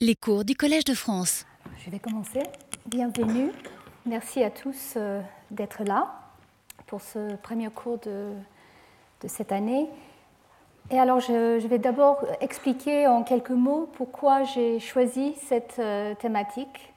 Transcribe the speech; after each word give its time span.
Les 0.00 0.14
cours 0.14 0.44
du 0.44 0.54
Collège 0.54 0.84
de 0.84 0.94
France. 0.94 1.44
Je 1.84 1.90
vais 1.90 1.98
commencer. 1.98 2.44
Bienvenue. 2.86 3.50
Merci 4.06 4.44
à 4.44 4.50
tous 4.50 4.94
euh, 4.96 5.20
d'être 5.50 5.82
là 5.82 6.14
pour 6.86 7.00
ce 7.00 7.34
premier 7.34 7.68
cours 7.68 7.98
de, 7.98 8.30
cette 9.26 9.50
année. 9.50 9.88
Et 10.92 11.00
alors, 11.00 11.18
je, 11.18 11.66
vais 11.66 11.80
d'abord 11.80 12.24
expliquer 12.40 13.08
en 13.08 13.24
quelques 13.24 13.50
mots 13.50 13.90
pourquoi 13.94 14.44
j'ai 14.44 14.78
choisi 14.78 15.34
cette 15.34 15.80
euh, 15.80 16.14
thématique. 16.14 16.94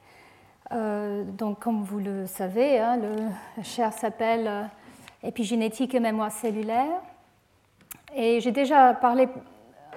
Euh, 0.70 1.24
donc, 1.24 1.58
comme 1.58 1.82
vous 1.82 1.98
le 1.98 2.28
savez, 2.28 2.78
hein, 2.78 2.98
le 2.98 3.62
chair 3.64 3.92
s'appelle 3.92 4.70
épigénétique 5.24 5.96
et 5.96 6.00
mémoire 6.00 6.30
cellulaire. 6.30 7.00
Et 8.14 8.40
j'ai 8.40 8.52
déjà 8.52 8.94
parlé 8.94 9.26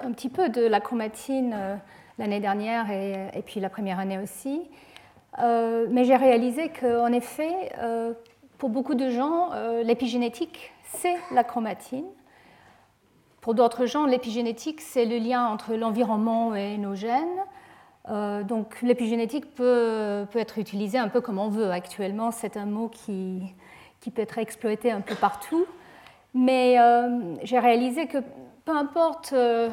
un 0.02 0.10
petit 0.10 0.28
peu 0.28 0.48
de 0.48 0.62
la 0.62 0.80
chromatine 0.80 1.78
l'année 2.18 2.40
dernière 2.40 2.90
et, 2.90 3.42
puis 3.44 3.60
la 3.60 3.68
première 3.68 3.98
année 3.98 4.18
aussi. 4.18 4.62
Euh, 5.38 5.86
mais 5.90 6.04
j'ai 6.04 6.16
réalisé 6.16 6.70
qu'en 6.70 7.12
effet, 7.12 7.72
euh, 7.78 8.12
pour 8.58 8.70
beaucoup 8.70 8.94
de 8.94 9.10
gens, 9.10 9.50
euh, 9.52 9.82
l'épigénétique, 9.82 10.72
c'est 10.84 11.16
la 11.32 11.44
chromatine. 11.44 12.06
Pour 13.40 13.54
d'autres 13.54 13.86
gens, 13.86 14.06
l'épigénétique, 14.06 14.80
c'est 14.80 15.04
le 15.04 15.18
lien 15.18 15.46
entre 15.46 15.74
l'environnement 15.74 16.54
et 16.54 16.78
nos 16.78 16.94
gènes. 16.94 17.44
donc 18.44 18.80
l'épigénétique 18.82 19.54
peut, 19.54 20.26
peut, 20.30 20.38
être 20.38 20.58
utilisé 20.58 20.98
un 20.98 21.08
peu 21.08 21.20
comme 21.20 21.38
on 21.38 21.48
veut. 21.48 21.70
Actuellement, 21.70 22.30
c'est 22.30 22.56
un 22.56 22.66
mot 22.66 22.88
qui, 22.88 23.42
qui, 24.00 24.10
peut 24.10 24.22
être 24.22 24.38
exploité 24.38 24.90
un 24.90 25.00
peu 25.00 25.14
partout. 25.14 25.64
Mais 26.34 26.76
j'ai 27.44 27.58
réalisé 27.60 28.06
que 28.08 28.18
peu 28.66 28.76
importe 28.76 29.32
euh, 29.32 29.70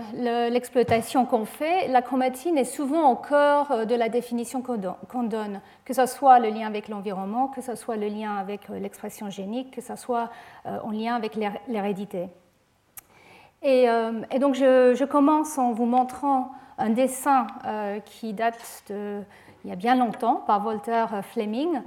l'exploitation 0.52 1.26
qu'on 1.26 1.46
fait, 1.46 1.88
la 1.88 2.04
chromatine 2.04 2.60
est 2.60 2.64
souvent 2.64 3.12
au 3.12 3.16
cœur 3.16 3.72
euh, 3.72 3.86
de 3.86 3.96
la 3.96 4.08
définition 4.08 4.62
qu'on 4.62 5.24
donne, 5.24 5.62
que 5.84 5.96
ce 5.96 6.06
soit 6.06 6.38
le 6.38 6.50
lien 6.50 6.68
avec 6.68 6.90
l'environnement, 6.90 7.48
que 7.48 7.62
ce 7.62 7.74
soit 7.74 7.96
le 7.96 8.08
lien 8.08 8.36
avec 8.36 8.70
euh, 8.70 8.78
l'expression 8.78 9.32
génique, 9.32 9.72
que 9.72 9.82
ce 9.82 9.96
soit 9.96 10.30
en 10.66 10.92
lien 10.92 11.16
avec 11.16 11.36
l'hérédité. 11.68 12.30
Et, 13.64 13.88
donc 14.40 14.56
je, 14.56 15.04
commence 15.06 15.58
en 15.58 15.72
vous 15.72 15.86
montrant 15.86 16.52
un 16.78 16.90
dessin 16.90 17.48
qui 18.06 18.34
date 18.34 18.84
de, 18.90 19.22
il 19.64 19.70
y 19.70 19.74
a 19.74 19.76
bien 19.76 19.96
longtemps 19.96 20.44
par 20.46 20.66
Walter 20.66 21.06
Fleming, 21.32 21.82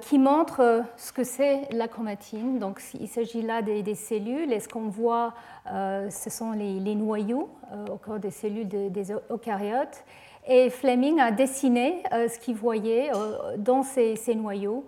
qui 0.00 0.18
montre 0.18 0.60
euh, 0.60 0.82
ce 0.96 1.12
que 1.12 1.24
c'est 1.24 1.68
la 1.72 1.88
chromatine. 1.88 2.58
Donc, 2.58 2.80
il 2.98 3.08
s'agit 3.08 3.42
là 3.42 3.62
des, 3.62 3.94
cellules 3.94 4.52
et 4.52 4.60
ce 4.60 4.68
qu'on 4.68 4.88
voit, 4.88 5.34
euh, 5.70 6.10
ce 6.10 6.30
sont 6.30 6.52
les, 6.52 6.94
noyaux 6.94 7.50
au 7.90 7.96
corps 7.96 8.18
des 8.18 8.30
cellules 8.30 8.68
des 8.68 9.12
eucaryotes. 9.30 10.04
Et 10.48 10.70
Fleming 10.70 11.20
a 11.20 11.30
dessiné 11.30 12.02
ce 12.10 12.38
qu'il 12.38 12.56
voyait 12.56 13.12
dans 13.58 13.82
ces, 13.82 14.16
noyaux, 14.34 14.84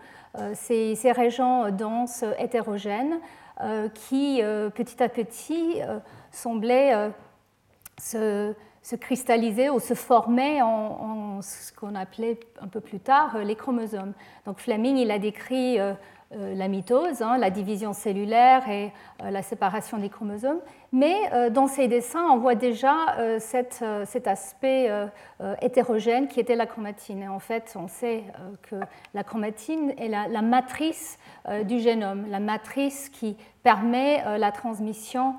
ces, 0.55 1.13
régions 1.13 1.71
denses 1.71 2.25
hétérogènes 2.39 3.21
qui, 3.95 4.43
petit 4.75 5.03
à 5.03 5.09
petit, 5.09 5.81
semblaient 6.33 7.13
se 8.01 8.55
se 8.83 8.97
cristalliser 8.97 9.71
ou 9.71 9.79
se 9.79 9.95
former 9.95 10.61
en, 10.61 11.41
ce 11.41 11.73
qu'on 11.73 11.95
appelait 11.95 12.39
un 12.61 12.69
peu 12.69 12.81
plus 12.81 13.01
tard 13.01 13.37
euh, 13.37 13.45
les 13.45 13.55
chromosomes. 13.55 14.13
Donc 14.45 14.59
Fleming, 14.59 14.97
il 14.97 15.11
a 15.11 15.19
décrit 15.19 15.79
euh, 15.79 15.95
euh, 16.35 16.55
la 16.55 16.67
mitose, 16.67 17.23
hein, 17.23 17.39
la 17.39 17.51
division 17.51 17.93
cellulaire 17.93 18.69
et 18.69 18.93
la 19.23 19.43
séparation 19.43 19.99
des 19.99 20.09
chromosomes, 20.09 20.61
mais 20.91 21.15
dans 21.51 21.69
ses 21.69 21.89
dessins, 21.89 22.27
on 22.31 22.39
voit 22.39 22.55
déjà 22.55 22.95
cet 23.39 24.27
aspect 24.27 24.91
hétérogène 25.61 26.27
qui 26.27 26.41
était 26.41 26.57
la 26.57 26.67
chromatine. 26.67 27.23
Et 27.23 27.29
en 27.29 27.39
fait, 27.39 27.75
on 27.77 27.87
sait 27.87 28.25
que 28.63 28.77
la 29.15 29.23
chromatine 29.23 29.93
est 29.97 30.09
la, 30.09 30.27
la 30.27 30.43
matrice 30.43 31.19
du 31.65 31.79
génome, 31.79 32.27
la 32.29 32.41
matrice 32.41 33.11
qui 33.11 33.37
permet 33.63 34.39
la 34.39 34.53
transmission 34.53 35.37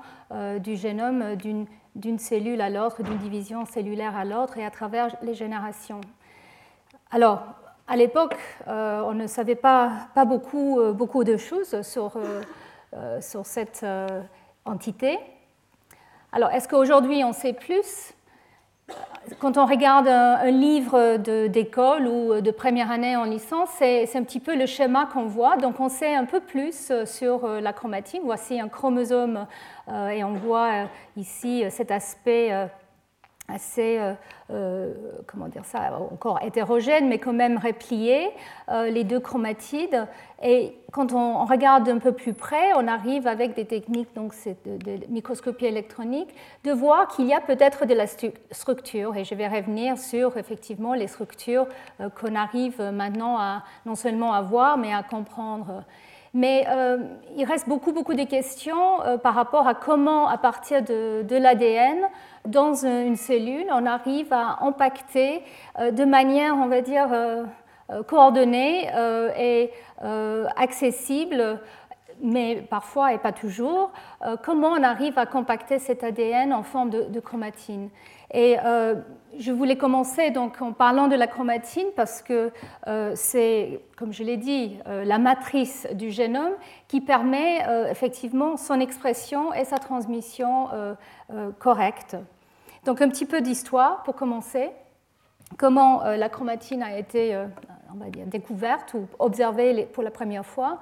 du 0.60 0.76
génome 0.76 1.36
d'une 1.36 1.66
d'une 1.94 2.18
cellule 2.18 2.60
à 2.60 2.70
l'autre, 2.70 3.02
d'une 3.02 3.18
division 3.18 3.64
cellulaire 3.66 4.16
à 4.16 4.24
l'autre 4.24 4.58
et 4.58 4.64
à 4.64 4.70
travers 4.70 5.16
les 5.22 5.34
générations. 5.34 6.00
Alors, 7.10 7.42
à 7.86 7.96
l'époque, 7.96 8.36
euh, 8.66 9.02
on 9.02 9.12
ne 9.12 9.26
savait 9.26 9.54
pas, 9.54 10.08
pas 10.14 10.24
beaucoup, 10.24 10.80
euh, 10.80 10.92
beaucoup 10.92 11.22
de 11.22 11.36
choses 11.36 11.82
sur, 11.82 12.16
euh, 12.16 13.20
sur 13.20 13.44
cette 13.44 13.84
entité. 14.64 15.18
Alors, 16.32 16.50
est-ce 16.50 16.66
qu'aujourd'hui 16.66 17.22
on 17.24 17.32
sait 17.32 17.52
plus? 17.52 18.14
Quand 19.38 19.56
on 19.56 19.64
regarde 19.64 20.08
un, 20.08 20.50
livre 20.50 21.16
d'école 21.46 22.06
ou 22.06 22.40
de 22.40 22.50
première 22.50 22.90
année 22.90 23.16
en 23.16 23.24
licence, 23.24 23.70
c'est 23.78 24.14
un 24.14 24.22
petit 24.22 24.40
peu 24.40 24.54
le 24.54 24.66
schéma 24.66 25.06
qu'on 25.06 25.24
voit. 25.24 25.56
Donc 25.56 25.80
on 25.80 25.88
sait 25.88 26.14
un 26.14 26.26
peu 26.26 26.40
plus 26.40 26.92
sur 27.06 27.48
la 27.48 27.72
chromatine. 27.72 28.20
Voici 28.24 28.60
un 28.60 28.68
chromosome 28.68 29.46
et 29.88 30.24
on 30.24 30.34
voit 30.34 30.88
ici 31.16 31.64
cet 31.70 31.90
aspect 31.90 32.68
assez, 33.48 33.98
euh, 33.98 34.14
euh, 34.50 34.94
comment 35.26 35.48
dire 35.48 35.64
ça, 35.66 35.98
encore 36.10 36.40
hétérogène, 36.42 37.08
mais 37.08 37.18
quand 37.18 37.34
même 37.34 37.58
replié, 37.58 38.30
euh, 38.70 38.88
les 38.88 39.04
deux 39.04 39.20
chromatides. 39.20 40.06
Et 40.42 40.78
quand 40.92 41.12
on, 41.12 41.44
regarde 41.44 41.88
un 41.88 41.98
peu 41.98 42.12
plus 42.12 42.32
près, 42.32 42.72
on 42.76 42.88
arrive 42.88 43.26
avec 43.26 43.54
des 43.54 43.66
techniques 43.66 44.14
donc 44.14 44.32
de, 44.64 44.76
de, 44.78 45.06
microscopie 45.08 45.66
électronique, 45.66 46.34
de 46.64 46.72
voir 46.72 47.08
qu'il 47.08 47.26
y 47.26 47.34
a 47.34 47.40
peut-être 47.40 47.84
de 47.84 47.94
la 47.94 48.06
structure. 48.06 49.14
Et 49.16 49.24
je 49.24 49.34
vais 49.34 49.48
revenir 49.48 49.98
sur 49.98 50.38
effectivement 50.38 50.94
les 50.94 51.06
structures 51.06 51.66
qu'on 51.98 52.34
arrive 52.34 52.80
maintenant 52.80 53.38
à 53.38 53.62
non 53.84 53.94
seulement 53.94 54.32
à 54.32 54.40
voir, 54.40 54.78
mais 54.78 54.92
à 54.92 55.02
comprendre. 55.02 55.84
Mais 56.34 56.66
il 57.36 57.44
reste 57.44 57.68
beaucoup, 57.68 57.92
beaucoup 57.92 58.14
de 58.14 58.24
questions 58.24 58.98
par 59.22 59.34
rapport 59.34 59.68
à 59.68 59.74
comment, 59.74 60.28
à 60.28 60.36
partir 60.36 60.82
de, 60.82 61.36
l'ADN, 61.36 62.08
dans 62.46 62.84
une 62.84 63.16
cellule, 63.16 63.66
on 63.70 63.86
arrive 63.86 64.32
à 64.32 64.58
impacter 64.62 65.42
euh, 65.78 65.90
de 65.90 66.04
manière, 66.04 66.56
on 66.56 66.66
va 66.66 66.80
dire, 66.82 67.08
euh, 67.12 67.44
euh, 67.90 68.02
coordonnée 68.02 68.88
et 69.38 69.70
accessible, 70.56 71.60
mais 72.22 72.64
parfois 72.68 73.12
et 73.12 73.18
pas 73.18 73.32
toujours, 73.32 73.92
comment 74.42 74.68
on 74.68 74.82
arrive 74.82 75.18
à 75.18 75.26
compacter 75.26 75.78
cet 75.78 76.04
ADN 76.04 76.52
en 76.52 76.62
forme 76.62 76.90
de, 76.90 77.20
chromatine. 77.20 77.90
Et 78.32 78.56
je 79.38 79.52
voulais 79.52 79.76
commencer 79.76 80.30
donc 80.30 80.60
en 80.60 80.72
parlant 80.72 81.08
de 81.08 81.16
la 81.16 81.26
chromatine 81.26 81.86
parce 81.96 82.22
que 82.22 82.50
c'est, 83.14 83.80
comme 83.96 84.12
je 84.12 84.22
l'ai 84.22 84.36
dit, 84.36 84.78
la 84.86 85.18
matrice 85.18 85.86
du 85.92 86.10
génome 86.10 86.54
qui 86.88 87.00
permet 87.00 87.64
effectivement 87.90 88.56
son 88.56 88.80
expression 88.80 89.52
et 89.54 89.64
sa 89.64 89.78
transmission 89.78 90.68
correcte. 91.58 92.16
Donc 92.84 93.00
un 93.00 93.08
petit 93.08 93.26
peu 93.26 93.40
d'histoire 93.40 94.02
pour 94.02 94.14
commencer. 94.14 94.70
Comment 95.56 96.04
euh, 96.04 96.16
la 96.16 96.28
chromatine 96.28 96.82
a 96.82 96.98
été 96.98 97.34
euh, 97.34 97.46
on 97.94 97.98
va 97.98 98.10
dire, 98.10 98.26
découverte 98.26 98.94
ou 98.94 99.06
observée 99.18 99.86
pour 99.86 100.02
la 100.02 100.10
première 100.10 100.44
fois. 100.44 100.80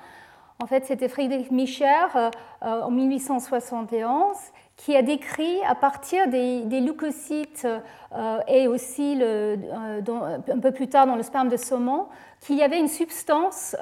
En 0.63 0.67
fait, 0.67 0.87
c'était 0.87 1.09
Friedrich 1.09 1.51
Micher 1.51 2.07
euh, 2.15 2.31
en 2.61 2.93
1871 2.93 4.37
qui 4.77 4.95
a 4.97 5.03
décrit 5.03 5.61
à 5.67 5.75
partir 5.75 6.29
des, 6.29 6.63
leucocytes 6.81 7.67
et 8.47 8.69
aussi 8.69 9.21
un 9.21 10.59
peu 10.61 10.71
plus 10.71 10.89
tard 10.89 11.07
dans 11.07 11.17
le 11.17 11.25
sperme 11.25 11.49
de 11.49 11.57
saumon 11.57 12.07
qu'il 12.41 12.57
y 12.57 12.63
avait 12.63 12.79
une 12.79 12.89
substance 12.89 13.77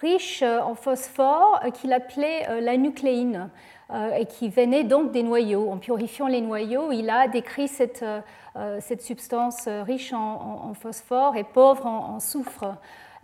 riche 0.00 0.42
en 0.42 0.74
phosphore 0.74 1.60
qu'il 1.74 1.92
appelait 1.92 2.60
la 2.60 2.76
nucléine. 2.76 3.50
Euh, 3.92 4.14
et 4.14 4.24
qui 4.24 4.48
venait 4.48 4.84
donc 4.84 5.12
des 5.12 5.22
noyaux. 5.22 5.70
En 5.70 5.76
purifiant 5.76 6.26
les 6.26 6.40
noyaux, 6.40 6.92
il 6.92 7.10
a 7.10 7.28
décrit 7.28 7.70
euh, 8.00 8.78
cette 8.80 9.02
substance 9.02 9.68
riche 9.68 10.14
en, 10.14 10.72
phosphore 10.72 11.36
et 11.36 11.44
pauvre 11.44 11.84
en, 11.84 12.18
soufre 12.18 12.64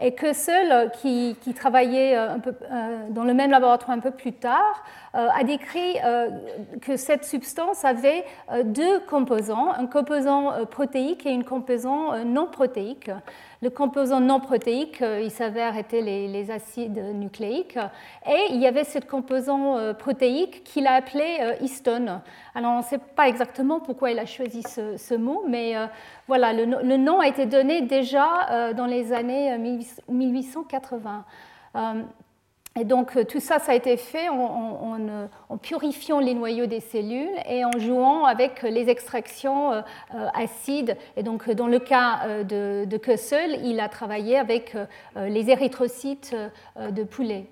et 0.01 0.15
que 0.15 0.33
seul 0.33 0.91
qui, 0.93 1.37
un 2.15 2.39
peu, 2.39 2.55
euh, 2.71 3.09
dans 3.11 3.25
le 3.25 3.35
même 3.35 3.51
laboratoire 3.51 3.97
un 3.97 4.01
peu 4.01 4.13
plus 4.13 4.33
tard 4.33 4.85
a 5.15 5.43
décrit 5.45 5.97
que 6.83 6.97
cette 6.97 7.25
substance 7.25 7.85
avait 7.85 8.25
deux 8.65 9.01
composants, 9.01 9.73
un 9.73 9.87
composant 9.87 10.67
protéique 10.67 11.27
et 11.27 11.31
une 11.31 11.45
composant 11.45 12.25
non 12.25 12.47
protéique. 12.47 13.11
Le 13.61 13.71
composant 13.71 14.21
non 14.21 14.39
protéique, 14.39 15.03
euh, 15.03 15.21
il 15.21 15.33
s'avère, 15.33 15.77
était 15.77 16.01
les, 16.01 16.51
acides 16.53 17.03
nucléiques. 17.15 17.79
Et 18.25 18.53
il 18.53 18.61
y 18.61 18.69
avait 18.69 18.85
ce 18.85 19.01
composant 19.01 19.77
euh, 19.77 19.95
protéique 19.95 20.63
qu'il 20.63 20.87
a 20.87 20.93
appelé 20.93 21.39
euh, 21.41 21.55
histone. 21.61 22.21
Alors 22.55 22.73
on 22.75 22.79
ne 22.79 22.83
sait 22.83 22.99
pas 22.99 23.27
exactement 23.27 23.81
pourquoi 23.81 24.13
il 24.13 24.19
a 24.21 24.27
choisi 24.27 24.63
ce, 24.63 25.15
mot, 25.17 25.43
mais 25.49 25.75
voilà, 26.29 26.53
le, 26.53 26.97
nom 26.97 27.19
a 27.19 27.27
été 27.27 27.47
donné 27.47 27.83
déjà 27.83 28.73
dans 28.75 28.87
les 28.87 29.13
années 29.13 29.57
1880. 30.09 31.25
Et 32.79 32.85
donc 32.85 33.17
euh, 33.17 33.25
tout 33.25 33.41
ça, 33.41 33.59
ça 33.59 33.73
a 33.73 33.75
été 33.75 33.97
fait 33.97 34.29
en, 34.29 34.99
purifiant 35.61 36.21
les 36.21 36.35
noyaux 36.35 36.67
des 36.67 36.81
cellules 36.81 37.37
et 37.49 37.65
en 37.65 37.73
jouant 37.79 38.25
avec 38.25 38.63
les 38.63 38.89
extractions 38.89 39.73
euh, 39.73 39.83
acides. 40.35 40.97
Et 41.17 41.23
donc 41.23 41.51
dans 41.51 41.67
le 41.67 41.79
cas 41.79 42.43
de, 42.45 42.85
de 42.85 42.97
Kussel, 42.97 43.61
il 43.65 43.81
a 43.81 43.89
travaillé 43.89 44.39
avec 44.39 44.77
les 45.17 45.51
érythrocytes 45.51 46.37
de 46.77 47.03
poulet. 47.03 47.47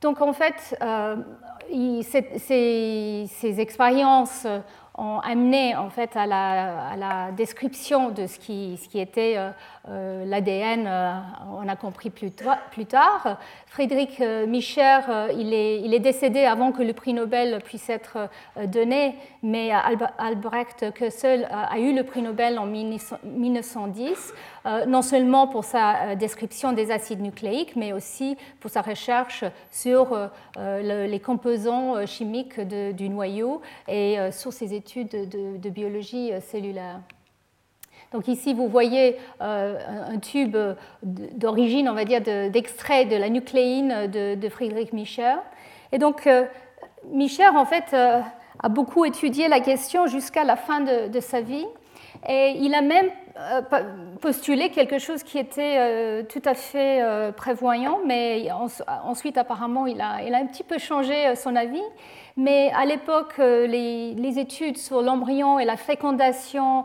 Donc 0.00 0.20
en 0.20 0.32
fait, 0.32 0.76
ces, 1.70 3.26
ces, 3.28 3.60
expériences 3.60 4.46
ont 4.96 5.18
amené 5.20 5.76
en 5.76 5.90
fait 5.90 6.16
à 6.16 6.26
la, 6.26 7.30
description 7.32 8.10
de 8.10 8.26
ce 8.26 8.38
qui 8.38 8.78
était 8.94 9.36
euh, 9.90 10.24
l'ADN, 10.26 10.86
euh, 10.86 11.14
on 11.50 11.66
a 11.66 11.76
compris 11.76 12.10
plus, 12.10 12.30
tard. 12.30 13.38
Frédéric 13.66 14.20
euh, 14.20 14.46
Micher, 14.46 15.00
il 15.34 15.54
est, 15.54 15.98
décédé 15.98 16.44
avant 16.44 16.72
que 16.72 16.82
le 16.82 16.92
prix 16.92 17.14
Nobel 17.14 17.60
puisse 17.64 17.90
être 17.90 18.28
donné, 18.66 19.16
mais 19.42 19.72
Albrecht 20.18 20.92
Kössel 20.94 21.48
a 21.50 21.78
eu 21.80 21.92
le 21.92 22.04
prix 22.04 22.22
Nobel 22.22 22.56
en 22.58 22.66
1910, 22.66 24.32
non 24.86 25.02
seulement 25.02 25.48
pour 25.48 25.64
sa 25.64 26.14
description 26.14 26.72
des 26.72 26.92
acides 26.92 27.20
nucléiques, 27.20 27.74
mais 27.74 27.92
aussi 27.92 28.36
pour 28.60 28.70
sa 28.70 28.80
recherche 28.82 29.42
sur 29.72 30.16
les 30.56 31.20
composants 31.20 32.06
chimiques 32.06 32.60
du 32.60 33.08
noyau 33.08 33.60
et 33.88 34.18
sur 34.30 34.52
ses 34.52 34.72
études 34.72 35.28
de 35.28 35.68
biologie 35.68 36.30
cellulaire. 36.40 37.00
Donc 38.12 38.26
ici, 38.26 38.54
vous 38.54 38.68
voyez 38.68 39.16
euh, 39.42 39.78
un 40.08 40.18
tube 40.18 40.56
d'origine, 41.02 41.88
on 41.88 41.94
va 41.94 42.04
dire, 42.04 42.22
d'extrait 42.22 43.04
de, 43.04 43.16
la 43.16 43.28
nucléine 43.28 44.06
de, 44.06 44.48
Friedrich 44.48 44.92
Micher. 44.92 45.34
Et 45.92 45.98
donc, 45.98 46.26
euh, 46.26 46.46
en 47.12 47.64
fait, 47.66 47.84
euh, 47.92 48.20
a 48.62 48.68
beaucoup 48.68 49.04
étudié 49.04 49.48
la 49.48 49.60
question 49.60 50.06
jusqu'à 50.06 50.44
la 50.44 50.56
fin 50.56 50.80
de, 50.80 51.20
sa 51.20 51.42
vie. 51.42 51.66
Et 52.28 52.56
il 52.58 52.74
a 52.74 52.80
même 52.80 53.10
postulé 54.20 54.70
quelque 54.70 54.98
chose 54.98 55.22
qui 55.22 55.38
était 55.38 56.24
tout 56.24 56.42
à 56.44 56.54
fait 56.54 57.00
prévoyant, 57.36 58.00
mais 58.04 58.48
ensuite, 59.04 59.38
apparemment, 59.38 59.86
il 59.86 60.00
a, 60.00 60.16
un 60.16 60.46
petit 60.46 60.64
peu 60.64 60.78
changé 60.78 61.36
son 61.36 61.54
avis. 61.54 61.82
Mais 62.36 62.72
à 62.74 62.84
l'époque, 62.84 63.38
les, 63.38 64.38
études 64.38 64.78
sur 64.78 65.02
l'embryon 65.02 65.60
et 65.60 65.64
la 65.64 65.76
fécondation 65.76 66.80
euh, 66.80 66.82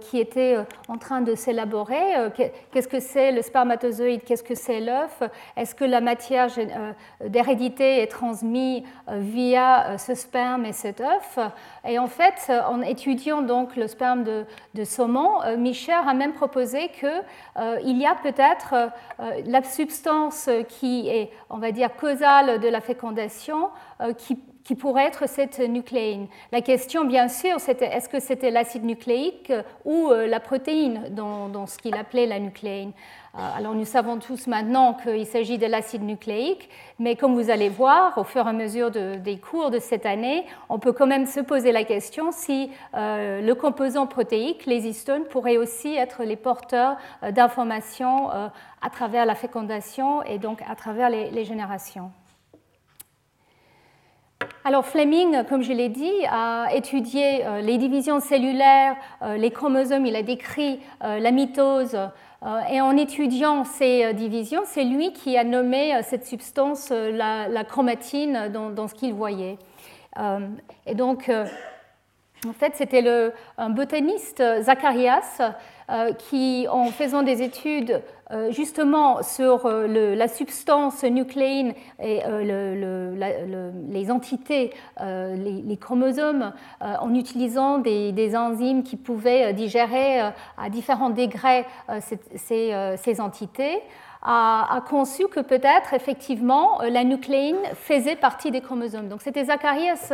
qui 0.00 0.18
était 0.18 0.56
euh, 0.56 0.64
en 0.88 0.98
train 0.98 1.20
de 1.20 1.34
s'élaborer. 1.34 2.16
Euh, 2.16 2.30
qu'est-ce 2.30 2.88
que 2.88 3.00
c'est 3.00 3.32
le 3.32 3.42
spermatozoïde 3.42 4.24
Qu'est-ce 4.24 4.42
que 4.42 4.54
c'est 4.54 4.80
l'œuf 4.80 5.22
Est-ce 5.56 5.74
que 5.74 5.84
la 5.84 6.00
matière 6.00 6.48
d'hérédité 7.24 8.02
est 8.02 8.06
transmise 8.06 8.82
via 9.08 9.96
ce 9.98 10.14
sperme 10.14 10.64
et 10.64 10.72
cet 10.72 11.00
œuf 11.00 11.38
Et 11.86 11.98
en 11.98 12.06
fait, 12.06 12.52
en 12.68 12.82
étudiant 12.82 13.42
donc 13.42 13.76
le 13.76 13.86
sperme 13.86 14.24
de, 14.24 14.44
de 14.74 14.84
saumon, 14.84 15.40
Micher 15.56 15.92
a 15.92 16.14
même 16.14 16.32
proposé 16.32 16.88
qu'il 16.88 17.98
y 17.98 18.06
a 18.06 18.14
peut-être 18.14 18.90
la 19.18 19.62
substance 19.62 20.48
qui 20.68 21.08
est, 21.08 21.30
on 21.48 21.58
va 21.58 21.72
dire, 21.72 21.94
causale 21.96 22.60
de 22.60 22.68
la 22.68 22.80
fécondation 22.80 23.70
qui 24.18 24.38
qui 24.70 24.76
pourrait 24.76 25.06
être 25.06 25.28
cette 25.28 25.58
nucléine. 25.58 26.28
La 26.52 26.60
question, 26.60 27.04
bien 27.04 27.26
sûr, 27.26 27.58
c'était 27.58 27.86
est-ce 27.86 28.08
que 28.08 28.20
c'était 28.20 28.52
l'acide 28.52 28.84
nucléique 28.84 29.52
ou 29.84 30.10
euh, 30.12 30.28
la 30.28 30.38
protéine 30.38 31.08
dans, 31.10 31.66
ce 31.66 31.76
qu'il 31.76 31.96
appelait 31.96 32.26
la 32.26 32.38
nucléine. 32.38 32.92
Euh, 33.34 33.38
alors 33.58 33.74
nous 33.74 33.84
savons 33.84 34.20
tous 34.20 34.46
maintenant 34.46 34.94
qu'il 34.94 35.26
s'agit 35.26 35.58
de 35.58 35.66
l'acide 35.66 36.04
nucléique, 36.04 36.70
mais 37.00 37.16
comme 37.16 37.34
vous 37.34 37.50
allez 37.50 37.68
voir 37.68 38.16
au 38.16 38.22
fur 38.22 38.46
et 38.46 38.48
à 38.48 38.52
mesure 38.52 38.92
des 38.92 39.38
cours 39.38 39.72
de 39.72 39.80
cette 39.80 40.06
année, 40.06 40.46
on 40.68 40.78
peut 40.78 40.92
quand 40.92 41.08
même 41.08 41.26
se 41.26 41.40
poser 41.40 41.72
la 41.72 41.82
question 41.82 42.30
si 42.30 42.70
euh, 42.94 43.40
le 43.40 43.54
composant 43.56 44.06
protéique, 44.06 44.66
les 44.66 44.86
histones, 44.86 45.24
pourraient 45.24 45.56
aussi 45.56 45.96
être 45.96 46.22
les 46.22 46.36
porteurs 46.36 46.96
d'informations 47.28 48.28
à 48.30 48.90
travers 48.92 49.26
la 49.26 49.34
fécondation 49.34 50.22
et 50.22 50.38
donc 50.38 50.62
à 50.70 50.76
travers 50.76 51.10
les 51.10 51.44
générations. 51.44 52.12
Alors 54.62 54.84
Fleming, 54.84 55.42
comme 55.44 55.62
je 55.62 55.72
l'ai 55.72 55.88
dit, 55.88 56.12
a 56.30 56.68
étudié 56.74 57.46
euh, 57.46 57.62
les 57.62 57.78
divisions 57.78 58.20
cellulaires, 58.20 58.94
euh, 59.22 59.38
les 59.38 59.50
chromosomes, 59.50 60.04
il 60.04 60.14
a 60.14 60.22
décrit 60.22 60.80
euh, 61.02 61.18
la 61.18 61.30
mitose. 61.30 61.96
Et 62.70 62.80
en 62.80 62.96
étudiant 62.96 63.64
ces 63.64 64.14
divisions, 64.14 64.62
c'est 64.64 64.84
lui 64.84 65.12
qui 65.12 65.36
a 65.36 65.44
nommé 65.44 66.00
cette 66.02 66.24
substance 66.24 66.90
la, 66.90 67.64
chromatine 67.64 68.48
dans, 68.48 68.88
ce 68.88 68.94
qu'il 68.94 69.12
voyait. 69.12 69.58
Et 70.86 70.94
donc, 70.94 71.30
en 71.30 72.52
fait, 72.54 72.72
c'était 72.76 73.04
un 73.58 73.68
botaniste, 73.68 74.42
Zacharias, 74.62 75.52
qui, 76.16 76.66
en 76.70 76.86
faisant 76.86 77.22
des 77.22 77.42
études 77.42 78.02
justement 78.50 79.22
sur 79.22 79.66
euh, 79.66 80.14
la 80.14 80.28
substance 80.28 81.02
nucléine 81.02 81.74
et 82.00 82.20
euh, 82.24 83.72
les 83.88 84.10
entités, 84.10 84.72
les, 85.00 85.76
chromosomes, 85.76 86.52
en 86.80 87.14
utilisant 87.14 87.78
des, 87.78 88.36
enzymes 88.36 88.82
qui 88.82 88.96
pouvaient 88.96 89.52
digérer 89.52 90.20
à 90.20 90.70
différents 90.70 91.10
degrés 91.10 91.64
ces, 92.00 93.20
entités, 93.20 93.80
a, 94.22 94.82
conçu 94.88 95.26
que 95.28 95.40
peut-être 95.40 95.94
effectivement 95.94 96.80
la 96.82 97.04
nucléine 97.04 97.58
faisait 97.74 98.16
partie 98.16 98.50
des 98.50 98.60
chromosomes. 98.60 99.08
Donc 99.08 99.22
c'était 99.22 99.44
Zacharias 99.44 100.12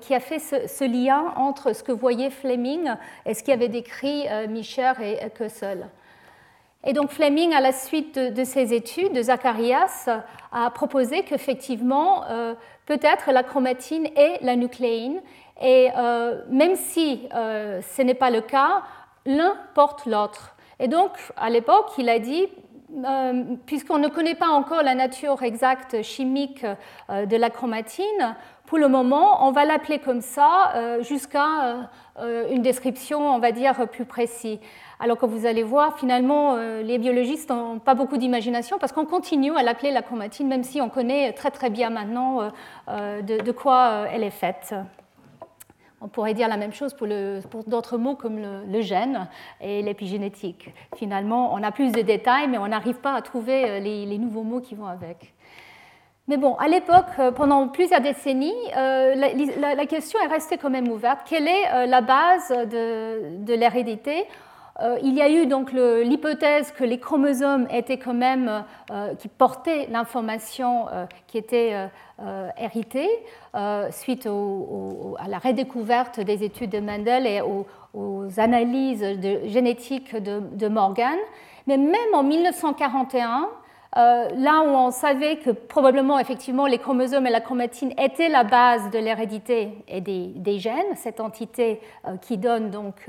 qui 0.00 0.14
a 0.14 0.20
fait 0.20 0.38
ce, 0.38 0.84
lien 0.84 1.32
entre 1.36 1.74
ce 1.74 1.82
que 1.82 1.92
voyait 1.92 2.30
Fleming 2.30 2.90
et 3.24 3.34
ce 3.34 3.42
qu'avait 3.42 3.68
décrit 3.68 4.26
Micher 4.48 4.92
et 5.02 5.30
Kussel. 5.30 5.88
Et 6.84 6.92
donc 6.92 7.10
Fleming, 7.10 7.52
à 7.52 7.60
la 7.60 7.72
suite 7.72 8.18
de, 8.18 8.44
ses 8.44 8.72
études, 8.72 9.12
de 9.12 9.22
Zacharias, 9.22 10.08
a 10.52 10.70
proposé 10.70 11.22
qu'effectivement, 11.22 12.24
euh, 12.30 12.54
peut-être 12.86 13.32
la 13.32 13.42
chromatine 13.42 14.06
est 14.16 14.38
la 14.42 14.54
nucléine. 14.54 15.20
Et 15.60 15.88
euh, 15.96 16.42
même 16.48 16.76
si 16.76 17.28
euh, 17.34 17.80
ce 17.82 18.02
n'est 18.02 18.14
pas 18.14 18.30
le 18.30 18.40
cas, 18.40 18.82
l'un 19.24 19.56
porte 19.74 20.06
l'autre. 20.06 20.54
Et 20.78 20.86
donc, 20.86 21.10
à 21.36 21.50
l'époque, 21.50 21.90
il 21.98 22.08
a 22.08 22.18
dit, 22.18 22.46
puisqu'on 23.66 23.98
ne 23.98 24.08
connaît 24.08 24.34
pas 24.34 24.48
encore 24.48 24.82
la 24.82 24.94
nature 24.94 25.42
exacte 25.42 26.02
chimique 26.02 26.64
de 27.08 27.36
la 27.36 27.50
chromatine, 27.50 28.36
pour 28.66 28.78
le 28.78 28.88
moment, 28.88 29.46
on 29.46 29.52
va 29.52 29.64
l'appeler 29.64 29.98
comme 29.98 30.20
ça 30.20 30.98
jusqu'à 31.00 31.88
une 32.20 32.62
description, 32.62 33.34
on 33.34 33.38
va 33.38 33.52
dire, 33.52 33.88
plus 33.88 34.04
précise. 34.04 34.58
Alors 34.98 35.18
que 35.18 35.26
vous 35.26 35.44
allez 35.44 35.62
voir, 35.62 35.98
finalement, 35.98 36.54
euh, 36.54 36.82
les 36.82 36.98
biologistes 36.98 37.50
n'ont 37.50 37.78
pas 37.78 37.94
beaucoup 37.94 38.16
d'imagination 38.16 38.78
parce 38.78 38.92
qu'on 38.92 39.04
continue 39.04 39.54
à 39.54 39.62
l'appeler 39.62 39.90
la 39.90 40.00
chromatine, 40.00 40.48
même 40.48 40.64
si 40.64 40.80
on 40.80 40.88
connaît 40.88 41.32
très 41.32 41.50
très 41.50 41.68
bien 41.68 41.90
maintenant 41.90 42.40
euh, 42.40 42.48
euh, 42.88 43.22
de, 43.22 43.52
quoi 43.52 44.06
elle 44.10 44.22
est 44.22 44.30
faite. 44.30 44.74
On 46.00 46.08
pourrait 46.08 46.34
dire 46.34 46.48
la 46.48 46.56
même 46.56 46.72
chose 46.72 46.94
pour, 46.94 47.08
d'autres 47.66 47.98
mots 47.98 48.16
comme 48.16 48.38
le, 48.38 48.80
gène 48.80 49.28
et 49.60 49.82
l'épigénétique. 49.82 50.70
Finalement, 50.96 51.52
on 51.52 51.62
a 51.62 51.72
plus 51.72 51.92
de 51.92 52.00
détails, 52.00 52.48
mais 52.48 52.58
on 52.58 52.68
n'arrive 52.68 52.96
pas 52.96 53.14
à 53.14 53.22
trouver 53.22 53.80
les, 53.80 54.18
nouveaux 54.18 54.42
mots 54.42 54.60
qui 54.60 54.74
vont 54.74 54.86
avec. 54.86 55.34
Mais 56.28 56.36
bon, 56.36 56.54
à 56.56 56.68
l'époque, 56.68 57.34
pendant 57.34 57.68
plusieurs 57.68 58.02
décennies, 58.02 58.54
la, 58.74 59.86
question 59.86 60.20
est 60.20 60.26
restée 60.26 60.58
quand 60.58 60.70
même 60.70 60.88
ouverte. 60.88 61.20
Quelle 61.26 61.48
est 61.48 61.86
la 61.86 62.02
base 62.02 62.50
de, 62.50 63.54
l'hérédité 63.54 64.26
il 65.02 65.14
y 65.14 65.22
a 65.22 65.28
eu 65.30 65.46
donc 65.46 65.72
l'hypothèse 65.72 66.70
que 66.72 66.84
les 66.84 66.98
chromosomes 66.98 67.66
étaient 67.70 67.98
quand 67.98 68.14
même, 68.14 68.64
euh, 68.90 69.14
qui 69.14 69.28
portaient 69.28 69.88
l'information 69.90 70.86
euh, 70.92 71.06
qui 71.26 71.38
était 71.38 71.88
héritée 72.58 73.08
suite 73.90 74.26
à 74.26 75.28
la 75.28 75.38
redécouverte 75.38 76.20
des 76.20 76.44
études 76.44 76.70
de 76.70 76.80
Mendel 76.80 77.26
et 77.26 77.40
aux, 77.40 77.66
analyses 78.36 79.04
génétiques 79.46 80.14
de, 80.14 80.40
de, 80.52 80.68
Morgan. 80.68 81.16
Mais 81.66 81.78
même 81.78 82.14
en 82.14 82.22
1941, 82.22 83.48
euh, 83.96 84.28
là 84.36 84.62
où 84.62 84.68
on 84.68 84.90
savait 84.90 85.36
que 85.36 85.50
probablement 85.50 86.18
effectivement 86.18 86.66
les 86.66 86.76
chromosomes 86.76 87.26
et 87.26 87.30
la 87.30 87.40
chromatine 87.40 87.94
étaient 87.98 88.28
la 88.28 88.44
base 88.44 88.90
de 88.90 88.98
l'hérédité 88.98 89.70
et 89.88 90.02
des, 90.02 90.58
gènes, 90.58 90.96
cette 90.96 91.18
entité 91.18 91.80
euh, 92.06 92.18
qui 92.18 92.36
donne 92.36 92.70
donc 92.70 93.08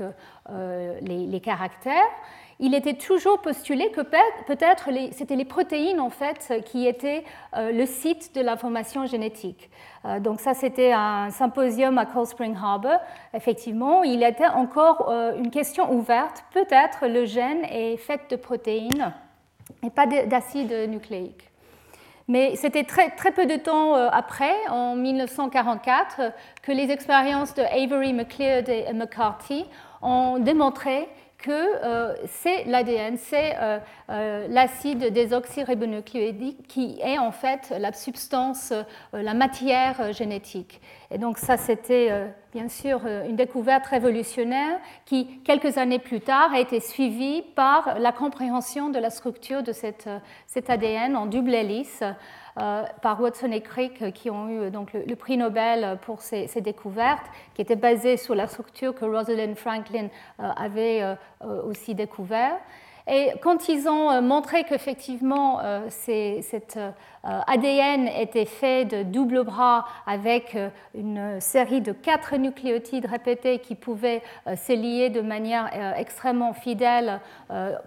euh, 0.50 0.98
les, 1.02 1.40
caractères, 1.40 1.92
il 2.58 2.74
était 2.74 2.94
toujours 2.94 3.40
postulé 3.42 3.90
que 3.90 4.00
peut-être 4.00 4.88
c'était 5.12 5.36
les 5.36 5.44
protéines 5.44 6.00
en 6.00 6.10
fait 6.10 6.64
qui 6.64 6.86
étaient 6.86 7.22
le 7.54 7.86
site 7.86 8.34
de 8.34 8.40
l'information 8.40 9.06
génétique. 9.06 9.70
donc 10.20 10.40
ça 10.40 10.54
c'était 10.54 10.92
un 10.92 11.30
symposium 11.30 11.96
à 11.98 12.06
Cold 12.06 12.26
Spring 12.26 12.56
Harbor. 12.60 12.98
Effectivement, 13.32 14.02
il 14.02 14.24
était 14.24 14.48
encore 14.48 15.08
une 15.38 15.50
question 15.52 15.92
ouverte. 15.92 16.42
Peut-être 16.52 17.06
le 17.06 17.26
gène 17.26 17.64
est 17.70 17.96
fait 17.96 18.22
de 18.28 18.34
protéines 18.34 19.12
et 19.82 19.90
pas 19.90 20.06
d'acide 20.06 20.72
nucléique. 20.88 21.44
Mais 22.30 22.56
c'était 22.56 22.84
très, 22.84 23.10
très, 23.10 23.30
peu 23.32 23.46
de 23.46 23.56
temps 23.56 23.94
après, 23.94 24.54
en 24.68 24.96
1944, 24.96 26.32
que 26.62 26.72
les 26.72 26.90
expériences 26.90 27.54
de 27.54 27.62
Avery, 27.62 28.12
McLeod 28.12 28.68
et 28.68 28.92
McCarthy 28.92 29.64
ont 30.02 30.38
démontré 30.38 31.08
que 31.38 31.50
euh, 31.52 32.14
c'est 32.26 32.64
l'ADN, 32.64 33.16
c'est 33.16 33.56
euh, 33.60 33.78
euh, 34.10 34.48
l'acide 34.50 35.12
désoxyribonucléique 35.12 36.66
qui 36.66 36.98
est 37.00 37.18
en 37.18 37.30
fait 37.30 37.72
la 37.78 37.92
substance, 37.92 38.72
la 39.12 39.34
matière 39.34 40.12
génétique. 40.12 40.80
Et 41.10 41.18
donc 41.18 41.38
ça, 41.38 41.56
c'était 41.56 42.10
bien 42.52 42.68
sûr 42.68 43.06
une 43.06 43.36
découverte 43.36 43.86
révolutionnaire 43.86 44.78
qui, 45.04 45.40
quelques 45.44 45.78
années 45.78 45.98
plus 45.98 46.20
tard, 46.20 46.52
a 46.52 46.60
été 46.60 46.80
suivie 46.80 47.42
par 47.54 47.98
la 47.98 48.12
compréhension 48.12 48.90
de 48.90 48.98
la 48.98 49.10
structure 49.10 49.62
de 49.62 49.72
cette, 49.72 50.08
cet 50.46 50.70
ADN 50.70 51.16
en 51.16 51.26
double 51.26 51.54
hélice 51.54 52.02
euh, 52.60 52.82
par 53.02 53.20
Watson 53.20 53.52
et 53.52 53.60
Crick 53.60 54.02
euh, 54.02 54.10
qui 54.10 54.30
ont 54.30 54.48
eu 54.48 54.58
euh, 54.58 54.70
donc, 54.70 54.92
le, 54.92 55.14
prix 55.14 55.36
Nobel 55.36 55.98
pour 56.02 56.22
ces, 56.22 56.48
découvertes, 56.60 57.26
qui 57.54 57.62
étaient 57.62 57.76
basées 57.76 58.16
sur 58.16 58.34
la 58.34 58.48
structure 58.48 58.94
que 58.94 59.04
Rosalind 59.04 59.56
Franklin 59.56 60.08
avait 60.38 61.16
aussi 61.64 61.94
découvert. 61.94 62.56
Et 63.06 63.32
quand 63.42 63.68
ils 63.68 63.88
ont 63.88 64.20
montré 64.22 64.64
qu'effectivement 64.64 65.60
cet 65.88 66.78
ADN 67.46 68.08
était 68.08 68.44
fait 68.44 68.84
de 68.84 69.02
double 69.02 69.44
bras 69.44 69.84
avec 70.06 70.56
une 70.94 71.40
série 71.40 71.80
de 71.80 71.92
quatre 71.92 72.36
nucléotides 72.36 73.06
répétés 73.06 73.58
qui 73.58 73.74
pouvaient 73.74 74.22
se 74.46 74.72
lier 74.72 75.10
de 75.10 75.20
manière 75.20 75.70
extrêmement 75.96 76.52
fidèle 76.52 77.20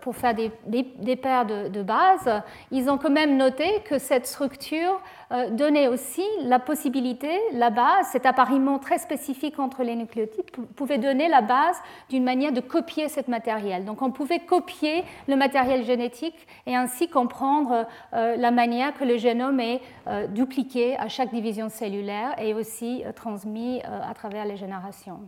pour 0.02 0.16
faire 0.16 0.34
des, 0.34 1.16
paires 1.16 1.46
de, 1.46 1.82
bases, 1.82 2.42
ils 2.72 2.90
ont 2.90 2.98
quand 2.98 3.10
même 3.10 3.38
noté 3.38 3.82
que 3.86 3.98
cette 3.98 4.28
structure 4.28 5.00
euh, 5.32 5.50
donnait 5.50 5.88
aussi 5.88 6.26
la 6.44 6.60
possibilité, 6.60 7.30
la 7.54 7.70
base, 7.70 8.08
cet 8.12 8.26
appariement 8.26 8.80
très 8.80 8.98
spécifique 8.98 9.60
entre 9.60 9.84
les 9.84 9.96
nucléotides 9.96 10.52
pouvait 10.76 10.98
donner 10.98 11.30
la 11.30 11.42
base 11.42 11.78
d'une 12.10 12.24
manière 12.24 12.52
de 12.52 12.60
copier 12.60 13.08
cette 13.08 13.30
matériel. 13.30 13.86
Donc 13.86 14.02
on 14.02 14.12
pouvait 14.12 14.40
copier 14.40 15.06
le 15.28 15.36
matériel 15.38 15.86
génétique 15.86 16.48
et 16.66 16.76
ainsi 16.76 17.08
comprendre 17.08 17.88
euh, 18.14 18.36
la 18.36 18.52
manière 18.52 18.94
que 18.94 19.06
le 19.06 19.18
génome 19.18 19.31
est 19.40 19.82
euh, 20.08 20.28
dupliqué 20.28 20.98
à 20.98 21.08
chaque 21.08 21.32
division 21.32 21.70
cellulaire 21.70 22.36
et 22.40 22.54
aussi 22.54 23.04
transmis 23.16 23.82
à 23.84 24.14
travers 24.14 24.46
les 24.46 24.58
générations. 24.58 25.20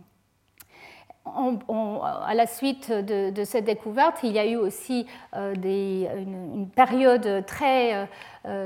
à 1.26 2.34
la 2.34 2.46
suite 2.46 2.90
de, 2.92 3.44
cette 3.44 3.64
découverte, 3.64 4.18
il 4.22 4.32
y 4.32 4.38
a 4.38 4.46
eu 4.46 4.56
aussi 4.56 5.06
une, 5.34 6.68
période 6.74 7.44
très 7.46 7.94
euh, 7.94 8.06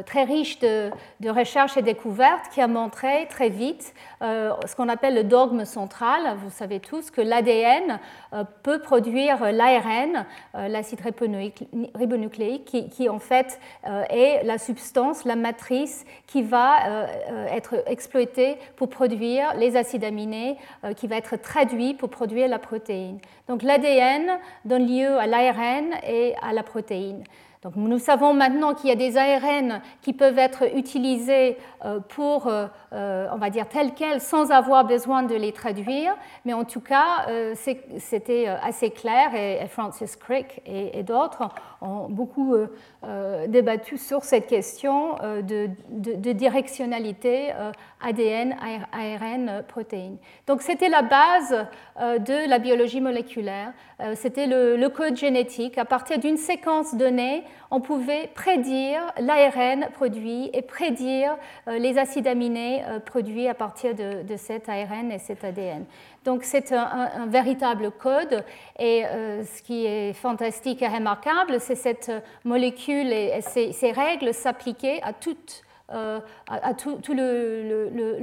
très 0.07 0.25
riche 0.25 0.59
de, 0.59 0.91
de 1.21 1.31
recherches 1.31 1.77
et 1.77 1.83
découvertes 1.83 2.49
qui 2.53 2.61
a 2.61 2.67
montré 2.67 3.27
très 3.29 3.49
vite 3.49 3.95
euh, 4.23 4.53
ce 4.67 4.75
qu'on 4.75 4.89
appelle 4.89 5.15
le 5.15 5.25
dogme 5.25 5.65
central. 5.65 6.37
Vous 6.39 6.51
savez 6.51 6.81
tous 6.81 7.11
que 7.11 7.21
l'ADN 7.21 8.01
euh, 8.33 8.45
peut 8.63 8.81
produire 8.81 9.53
l'ARN, 9.53 10.27
l'acide 10.55 11.01
ribonucléique, 11.95 12.65
qui, 12.65 12.89
qui, 12.89 13.09
en 13.09 13.19
fait 13.19 13.61
est 14.11 14.45
la 14.45 14.59
substance, 14.59 15.25
la 15.25 15.37
matrice 15.37 16.05
qui 16.27 16.43
va 16.43 17.07
être 17.51 17.83
exploitée 17.87 18.57
pour 18.77 18.89
produire 18.89 19.55
les 19.55 19.77
acides 19.77 20.05
aminés, 20.05 20.57
qui 20.97 21.07
va 21.07 21.17
être 21.17 21.37
traduit 21.37 21.95
pour 21.95 22.11
produire 22.11 22.49
la 22.49 22.59
protéine. 22.59 23.19
Donc 23.49 23.63
l'ADN 23.63 24.39
donne 24.65 24.87
lieu 24.87 25.17
à 25.19 25.27
l'ARN 25.27 25.95
et 26.07 26.35
à 26.43 26.53
la 26.53 26.63
protéine. 26.63 27.25
Nous 27.75 27.99
savons 27.99 28.35
maintenant 28.35 28.73
qu'il 28.75 28.88
y 28.88 28.93
a 28.93 28.97
des 28.97 29.17
ARN 29.17 29.81
qui 30.00 30.12
peuvent 30.12 30.38
être 30.38 30.65
utilisés 30.77 31.59
euh, 31.85 31.99
pour, 31.99 32.47
euh, 32.47 32.67
euh, 32.93 33.27
on 33.33 33.37
va 33.37 33.50
dire, 33.50 33.69
tels 33.69 33.95
quels, 33.95 34.21
sans 34.21 34.53
avoir 34.53 34.85
besoin 34.85 35.25
de 35.25 35.35
les 35.35 35.53
traduire, 35.53 36.17
mais 36.45 36.53
en 36.53 36.65
tout 36.65 36.81
cas, 36.81 37.27
c'était 37.55 38.47
assez 38.47 38.91
clair 38.91 39.35
et 39.35 39.67
Francis 39.67 40.15
Crick 40.17 40.62
et 40.67 41.03
d'autres 41.03 41.49
ont 41.81 42.09
beaucoup 42.09 42.55
débattu 43.47 43.99
sur 43.99 44.25
cette 44.25 44.47
question 44.47 45.17
de, 45.43 46.33
directionnalité 46.33 47.53
ADN, 48.01 48.57
ARN, 48.93 49.63
protéines. 49.69 50.17
Donc 50.47 50.63
c'était 50.63 50.89
la 50.89 51.03
base 51.03 51.67
de 52.01 52.49
la 52.49 52.59
biologie 52.59 53.01
moléculaire, 53.01 53.73
c'était 54.15 54.47
le 54.47 54.89
code 54.89 55.17
génétique. 55.17 55.79
À 55.79 55.85
partir 55.85 56.19
d'une 56.19 56.37
séquence 56.37 56.95
donnée, 56.95 57.45
on 57.71 57.81
pouvait 57.81 58.31
prédire 58.35 59.01
l'ARN 59.19 59.89
produit 59.93 60.51
et 60.53 60.63
prédire 60.63 61.37
euh, 61.69 61.79
les 61.79 61.99
acides 61.99 62.27
aminés 62.27 62.83
euh, 62.87 62.99
produits 62.99 63.49
à 63.49 63.55
partir 63.55 63.95
de, 63.95 64.37
cet 64.37 64.69
ARN 64.69 65.11
et 65.13 65.19
cet 65.19 65.45
ADN. 65.45 65.85
Donc 66.29 66.45
c'est 66.45 66.73
un, 66.73 67.27
véritable 67.27 67.91
code 67.91 68.45
et 68.79 69.07
euh, 69.07 69.43
ce 69.45 69.63
qui 69.63 69.87
est 69.87 70.13
fantastique 70.13 70.83
et 70.83 70.87
remarquable, 70.87 71.59
c'est 71.59 71.75
cette 71.75 72.13
molécule 72.45 73.15
et, 73.15 73.41
ces, 73.41 73.93
règles 73.93 74.35
s'appliquer 74.35 75.03
à 75.03 75.15
tout, 75.15 75.39
le, 75.89 76.21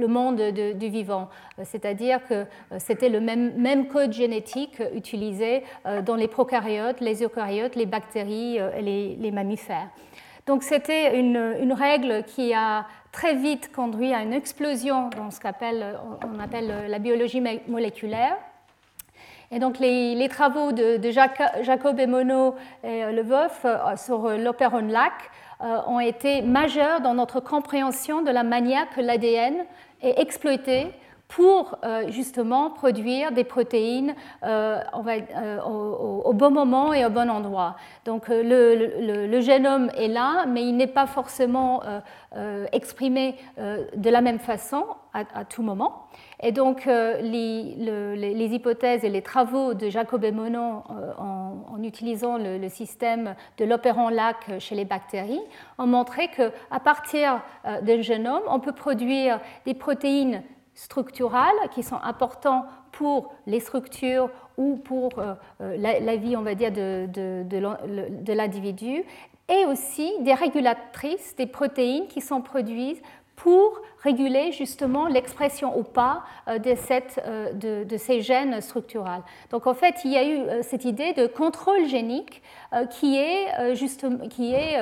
monde 0.06 0.40
du 0.40 0.88
vivant. 0.88 1.28
C'est-à-dire 1.64 2.20
que 2.28 2.46
c'était 2.78 3.08
le 3.08 3.20
même, 3.20 3.54
même, 3.56 3.88
code 3.88 4.12
génétique 4.12 4.80
utilisé 4.94 5.64
dans 6.04 6.14
les 6.14 6.28
prokaryotes, 6.28 7.00
les 7.00 7.24
eucaryotes, 7.24 7.74
les 7.74 7.86
bactéries 7.86 8.58
et 8.58 9.16
les, 9.18 9.30
mammifères. 9.32 9.88
Donc 10.46 10.62
c'était 10.62 11.18
une, 11.18 11.72
règle 11.72 12.22
qui 12.22 12.54
a 12.54 12.86
très 13.10 13.34
vite 13.34 13.72
conduit 13.72 14.14
à 14.14 14.22
une 14.22 14.32
explosion 14.32 15.10
dans 15.10 15.32
ce 15.32 15.40
qu'on 15.40 15.48
appelle, 15.48 16.86
la 16.88 16.98
biologie 17.00 17.42
moléculaire. 17.66 18.36
Et 19.50 19.58
donc 19.58 19.78
les, 19.80 20.28
travaux 20.28 20.70
de, 20.70 21.00
Jacob 21.10 21.98
et 21.98 22.06
Monod 22.06 22.54
et 22.84 23.12
Leboeuf 23.12 23.64
euh, 23.64 23.96
sur 23.96 24.26
euh, 24.26 25.80
ont 25.86 26.00
été 26.00 26.42
majeurs 26.42 27.00
dans 27.00 27.14
notre 27.14 27.40
compréhension 27.40 28.22
de 28.22 28.30
la 28.30 28.42
manière 28.42 28.88
que 28.90 29.00
l'ADN 29.00 29.54
est 30.02 30.20
exploité 30.20 30.88
pour 31.28 31.78
euh, 31.84 32.10
justement 32.10 32.70
produire 32.70 33.32
des 33.32 33.44
protéines 33.44 34.14
euh, 34.44 34.80
au, 35.64 36.32
bon 36.32 36.50
moment 36.50 36.92
et 36.92 37.04
au 37.04 37.10
bon 37.10 37.30
endroit. 37.30 37.76
Donc 38.04 38.28
le, 38.28 39.40
génome 39.40 39.90
est 39.96 40.08
là, 40.08 40.46
mais 40.46 40.64
il 40.64 40.76
n'est 40.76 40.86
pas 40.86 41.06
forcément 41.06 41.82
exprimé 42.72 43.36
de 43.58 44.10
la 44.10 44.20
même 44.20 44.38
façon 44.38 44.84
à 45.12 45.44
tout 45.44 45.62
moment. 45.62 46.06
Et 46.42 46.52
donc, 46.52 46.86
euh, 46.86 47.20
les, 47.22 48.54
hypothèses 48.54 49.04
et 49.04 49.08
les 49.08 49.22
travaux 49.22 49.74
de 49.74 49.88
Jacob 49.88 50.22
et 50.24 50.32
Monon 50.32 50.82
euh, 50.90 51.12
en, 51.16 51.82
utilisant 51.82 52.36
le, 52.38 52.68
système 52.68 53.34
de 53.58 53.64
l'opéron 53.64 54.08
lac 54.08 54.58
chez 54.58 54.74
les 54.74 54.84
bactéries 54.84 55.40
ont 55.78 55.86
montré 55.86 56.28
qu'à 56.28 56.80
partir 56.80 57.42
euh, 57.64 57.80
d'un 57.80 58.02
génome, 58.02 58.42
on 58.48 58.60
peut 58.60 58.72
produire 58.72 59.40
des 59.64 59.74
protéines 59.74 60.42
structurales 60.76 61.56
qui 61.72 61.82
sont 61.82 61.98
importantes 62.04 62.66
pour 62.92 63.34
les 63.46 63.58
structures 63.58 64.30
ou 64.56 64.76
pour 64.76 65.10
la, 65.58 66.16
vie, 66.16 66.36
on 66.36 66.42
va 66.42 66.54
dire, 66.54 66.70
de, 66.70 67.06
de 67.08 68.32
l'individu, 68.32 69.04
et 69.48 69.64
aussi 69.66 70.12
des 70.20 70.34
régulatrices, 70.34 71.34
des 71.36 71.46
protéines 71.46 72.08
qui 72.08 72.20
sont 72.20 72.42
produites 72.42 73.02
pour 73.36 73.80
réguler 74.06 74.52
justement 74.52 75.06
l'expression 75.06 75.78
ou 75.78 75.82
pas 75.82 76.22
euh, 76.48 76.58
euh, 76.58 77.84
de, 77.84 77.96
ces 77.96 78.20
gènes 78.20 78.60
structurels. 78.60 79.22
Donc 79.50 79.66
en 79.66 79.74
fait, 79.74 79.96
il 80.04 80.12
y 80.12 80.16
a 80.16 80.24
eu 80.24 80.38
euh, 80.38 80.62
cette 80.62 80.84
idée 80.84 81.12
de 81.12 81.26
contrôle 81.26 81.86
génique 81.86 82.42
qui 82.90 83.16
est 83.16 83.74
justement, 83.74 84.28
qui 84.28 84.52
est 84.52 84.78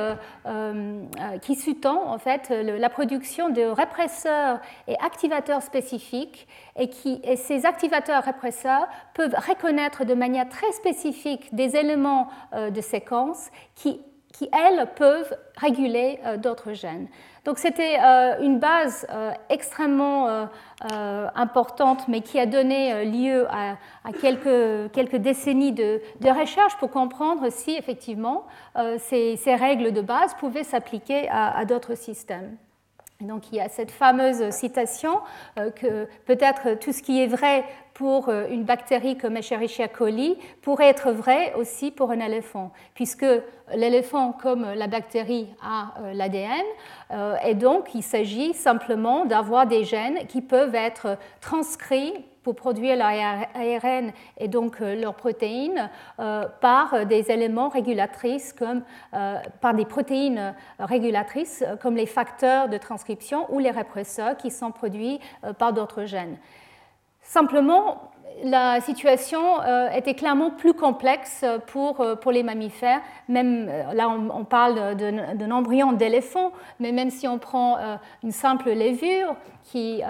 qui 1.42 1.54
sous-tend 1.54 2.08
en 2.08 2.18
fait 2.18 2.48
la 2.50 2.88
production 2.88 3.50
de 3.50 3.62
répresseurs 3.62 4.58
et 4.88 4.96
activateurs 4.98 5.62
spécifiques 5.62 6.48
et 6.76 6.88
qui 6.88 7.20
et 7.22 7.36
ces 7.36 7.66
activateurs 7.66 8.24
répresseurs 8.24 8.88
peuvent 9.12 9.36
reconnaître 9.48 10.04
de 10.04 10.14
manière 10.14 10.48
très 10.48 10.72
spécifique 10.72 11.54
des 11.54 11.76
éléments 11.76 12.28
de 12.54 12.80
séquence 12.80 13.50
qui 13.76 14.00
qui, 14.32 14.48
elles, 14.52 14.88
peuvent 14.96 15.36
réguler 15.56 16.18
d'autres 16.38 16.72
gènes. 16.72 17.06
Donc 17.44 17.58
c'était 17.58 17.98
euh, 18.02 18.40
une 18.40 18.58
base 18.58 19.06
euh, 19.10 19.30
extrêmement 19.50 20.48
euh, 20.90 21.28
importante, 21.34 22.08
mais 22.08 22.22
qui 22.22 22.40
a 22.40 22.46
donné 22.46 23.04
lieu 23.04 23.46
à, 23.50 23.76
quelques, 24.20 24.90
quelques, 24.92 25.16
décennies 25.16 25.72
de, 25.72 26.00
recherche 26.22 26.76
pour 26.78 26.90
comprendre 26.90 27.50
si 27.50 27.76
effectivement 27.76 28.46
ces, 28.98 29.36
règles 29.46 29.92
de 29.92 30.00
base 30.00 30.34
pouvaient 30.34 30.64
s'appliquer 30.64 31.28
à, 31.30 31.64
d'autres 31.64 31.94
systèmes. 31.94 32.56
Donc 33.20 33.52
il 33.52 33.56
y 33.56 33.60
a 33.60 33.68
cette 33.68 33.90
fameuse 33.90 34.50
citation 34.50 35.20
que 35.56 36.06
peut-être 36.26 36.78
tout 36.78 36.92
ce 36.92 37.02
qui 37.02 37.22
est 37.22 37.26
vrai 37.26 37.64
pour 37.94 38.28
une 38.28 38.64
bactérie 38.64 39.16
comme 39.16 39.36
Escherichia 39.36 39.88
coli 39.88 40.36
pourrait 40.62 40.88
être 40.88 41.12
vrai 41.12 41.54
aussi 41.54 41.92
pour 41.92 42.10
un 42.10 42.18
éléphant, 42.18 42.72
puisque 42.94 43.26
l'éléphant, 43.74 44.32
comme 44.32 44.66
la 44.74 44.88
bactérie, 44.88 45.48
a 45.62 45.94
l'ADN, 46.12 46.64
et 47.44 47.54
donc 47.54 47.94
il 47.94 48.02
s'agit 48.02 48.52
simplement 48.52 49.24
d'avoir 49.26 49.66
des 49.66 49.84
gènes 49.84 50.26
qui 50.26 50.42
peuvent 50.42 50.74
être 50.74 51.16
transcrits 51.40 52.14
pour 52.44 52.54
produire 52.54 52.94
l'ARN 52.94 54.12
et 54.38 54.48
donc 54.48 54.80
euh, 54.80 54.94
leurs 54.94 55.14
protéines 55.14 55.90
euh, 56.20 56.44
par 56.60 57.06
des 57.06 57.30
éléments 57.32 57.70
régulatrices 57.70 58.52
comme 58.52 58.82
euh, 59.14 59.38
par 59.60 59.74
des 59.74 59.86
protéines 59.86 60.54
régulatrices 60.78 61.64
comme 61.82 61.96
les 61.96 62.06
facteurs 62.06 62.68
de 62.68 62.76
transcription 62.76 63.52
ou 63.52 63.58
les 63.58 63.70
répresseurs 63.70 64.36
qui 64.36 64.50
sont 64.50 64.70
produits 64.70 65.18
par 65.58 65.72
d'autres 65.72 66.04
gènes. 66.04 66.36
Simplement, 67.22 68.10
la 68.42 68.80
situation 68.80 69.40
était 69.94 70.14
clairement 70.14 70.50
plus 70.50 70.74
complexe 70.74 71.44
pour, 71.68 72.04
pour 72.20 72.32
les 72.32 72.42
mammifères. 72.42 73.00
Même 73.28 73.66
là, 73.94 74.10
on, 74.10 74.44
parle 74.44 74.96
d'un 74.96 75.50
embryon 75.50 75.92
d'éléphant, 75.92 76.52
mais 76.80 76.92
même 76.92 77.10
si 77.10 77.26
on 77.26 77.38
prend 77.38 77.78
une 78.22 78.32
simple 78.32 78.70
levure 78.70 79.34
qui 79.62 80.02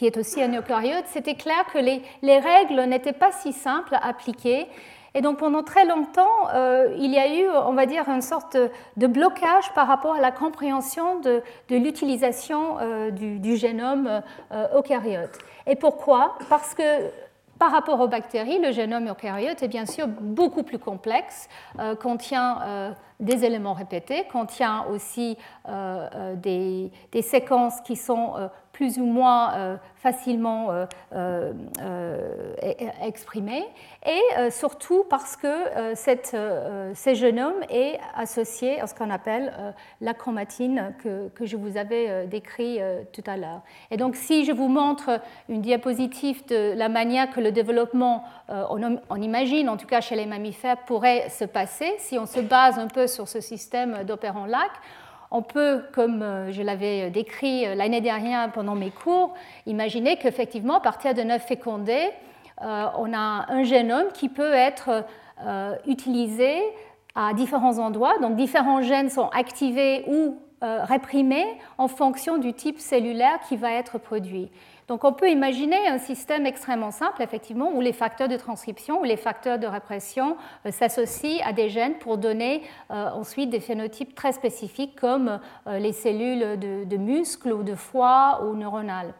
qui 0.00 0.06
est 0.06 0.16
aussi 0.16 0.42
un 0.42 0.58
eucaryote, 0.58 1.04
c'était 1.08 1.34
clair 1.34 1.62
que 1.70 1.76
les, 1.76 2.00
règles 2.22 2.80
n'étaient 2.84 3.12
pas 3.12 3.32
si 3.32 3.52
simples 3.52 3.94
à 3.96 4.08
appliquer. 4.08 4.66
Et 5.14 5.20
donc 5.20 5.36
pendant 5.36 5.62
très 5.62 5.84
longtemps, 5.84 6.48
euh, 6.54 6.96
il 6.96 7.12
y 7.12 7.18
a 7.18 7.28
eu, 7.28 7.46
on 7.66 7.74
va 7.74 7.84
dire, 7.84 8.08
une 8.08 8.22
sorte 8.22 8.56
de 8.96 9.06
blocage 9.06 9.70
par 9.74 9.86
rapport 9.86 10.14
à 10.14 10.20
la 10.20 10.32
compréhension 10.32 11.20
de, 11.20 11.42
l'utilisation 11.68 12.78
euh, 12.80 13.10
du, 13.10 13.56
génome 13.58 14.22
euh, 14.52 14.78
eucaryote. 14.78 15.36
Et 15.66 15.76
pourquoi? 15.76 16.38
Parce 16.48 16.74
que 16.74 17.10
par 17.58 17.70
rapport 17.70 18.00
aux 18.00 18.08
bactéries, 18.08 18.58
le 18.58 18.72
génome 18.72 19.06
eucaryote 19.06 19.62
est 19.62 19.68
bien 19.68 19.84
sûr 19.84 20.06
beaucoup 20.08 20.62
plus 20.62 20.78
complexe, 20.78 21.46
contient 22.00 22.96
des 23.20 23.44
éléments 23.44 23.74
répétés, 23.74 24.24
contient 24.32 24.86
aussi 24.90 25.36
des, 26.36 26.90
des, 27.12 27.20
séquences 27.20 27.82
qui 27.82 27.96
sont 27.96 28.32
plus 28.80 28.96
ou 28.96 29.04
moins 29.04 29.52
euh, 29.52 29.76
facilement 29.96 30.70
euh, 30.70 30.86
euh, 31.82 32.54
exprimé, 33.02 33.62
et 34.06 34.50
surtout 34.50 35.04
parce 35.10 35.36
que 35.36 35.94
cette, 35.94 36.30
ce 36.30 37.14
génome 37.14 37.60
est 37.68 37.98
associé 38.16 38.80
à 38.80 38.86
ce 38.86 38.94
qu'on 38.94 39.10
appelle 39.10 39.74
la 40.00 40.14
chromatine 40.14 40.94
que, 41.02 41.28
que, 41.28 41.44
je 41.44 41.58
vous 41.58 41.76
avais 41.76 42.26
décrit 42.26 42.78
tout 43.12 43.22
à 43.26 43.36
l'heure. 43.36 43.60
Et 43.90 43.98
donc 43.98 44.16
si 44.16 44.46
je 44.46 44.52
vous 44.52 44.68
montre 44.68 45.20
une 45.50 45.60
diapositive 45.60 46.46
de 46.46 46.72
la 46.74 46.88
manière 46.88 47.28
que 47.28 47.40
le 47.40 47.52
développement, 47.52 48.24
on, 48.48 48.98
on 49.10 49.16
imagine 49.16 49.68
en 49.68 49.76
tout 49.76 49.86
cas 49.86 50.00
chez 50.00 50.16
les 50.16 50.24
mammifères, 50.24 50.78
pourrait 50.86 51.28
se 51.28 51.44
passer, 51.44 51.92
si 51.98 52.18
on 52.18 52.24
se 52.24 52.40
base 52.40 52.78
un 52.78 52.88
peu 52.88 53.06
sur 53.06 53.28
ce 53.28 53.42
système 53.42 54.04
d'opérant-lac, 54.04 54.70
on 55.30 55.42
peut, 55.42 55.82
comme 55.92 56.22
euh, 56.22 56.52
je 56.52 56.62
l'avais 56.62 57.10
décrit 57.10 57.66
euh, 57.66 57.74
l'année 57.74 58.00
dernière 58.00 58.50
pendant 58.52 58.74
mes 58.74 58.90
cours, 58.90 59.34
imaginer 59.66 60.16
qu'effectivement, 60.16 60.78
à 60.78 60.80
partir 60.80 61.14
de 61.14 61.22
neuf 61.22 61.44
fécondés, 61.46 62.08
euh, 62.62 62.86
on 62.98 63.12
a 63.12 63.46
un 63.48 63.62
génome 63.62 64.08
qui 64.12 64.28
peut 64.28 64.52
être 64.52 65.04
utilisé 65.86 66.60
à 67.14 67.32
différents 67.32 67.78
endroits. 67.78 68.18
Donc, 68.18 68.36
différents 68.36 68.82
gènes 68.82 69.08
sont 69.08 69.30
activés 69.30 70.04
ou 70.06 70.36
réprimés 70.60 71.46
en 71.78 71.88
fonction 71.88 72.36
du 72.36 72.52
type 72.52 72.78
cellulaire 72.78 73.40
qui 73.48 73.56
va 73.56 73.72
être 73.72 73.96
produit. 73.96 74.50
Donc 74.90 75.04
on 75.04 75.12
peut 75.12 75.30
imaginer 75.30 75.86
un 75.86 75.98
système 75.98 76.46
extrêmement 76.46 76.90
simple, 76.90 77.22
effectivement, 77.22 77.70
où 77.72 77.80
les 77.80 77.92
facteurs 77.92 78.26
de 78.26 78.36
transcription 78.36 79.00
ou 79.00 79.04
les 79.04 79.16
facteurs 79.16 79.56
de 79.56 79.68
répression 79.68 80.36
euh, 80.66 80.72
s'associent 80.72 81.46
à 81.46 81.52
des 81.52 81.68
gènes 81.68 81.94
pour 81.98 82.18
donner 82.18 82.62
euh, 82.90 83.08
ensuite 83.10 83.50
des 83.50 83.60
phénotypes 83.60 84.16
très 84.16 84.32
spécifiques 84.32 84.96
comme 85.00 85.38
euh, 85.68 85.78
les 85.78 85.92
cellules 85.92 86.58
de, 86.58 86.96
muscles 86.96 87.52
ou 87.52 87.62
de 87.62 87.76
foie 87.76 88.42
ou 88.44 88.56
neuronales. 88.56 89.14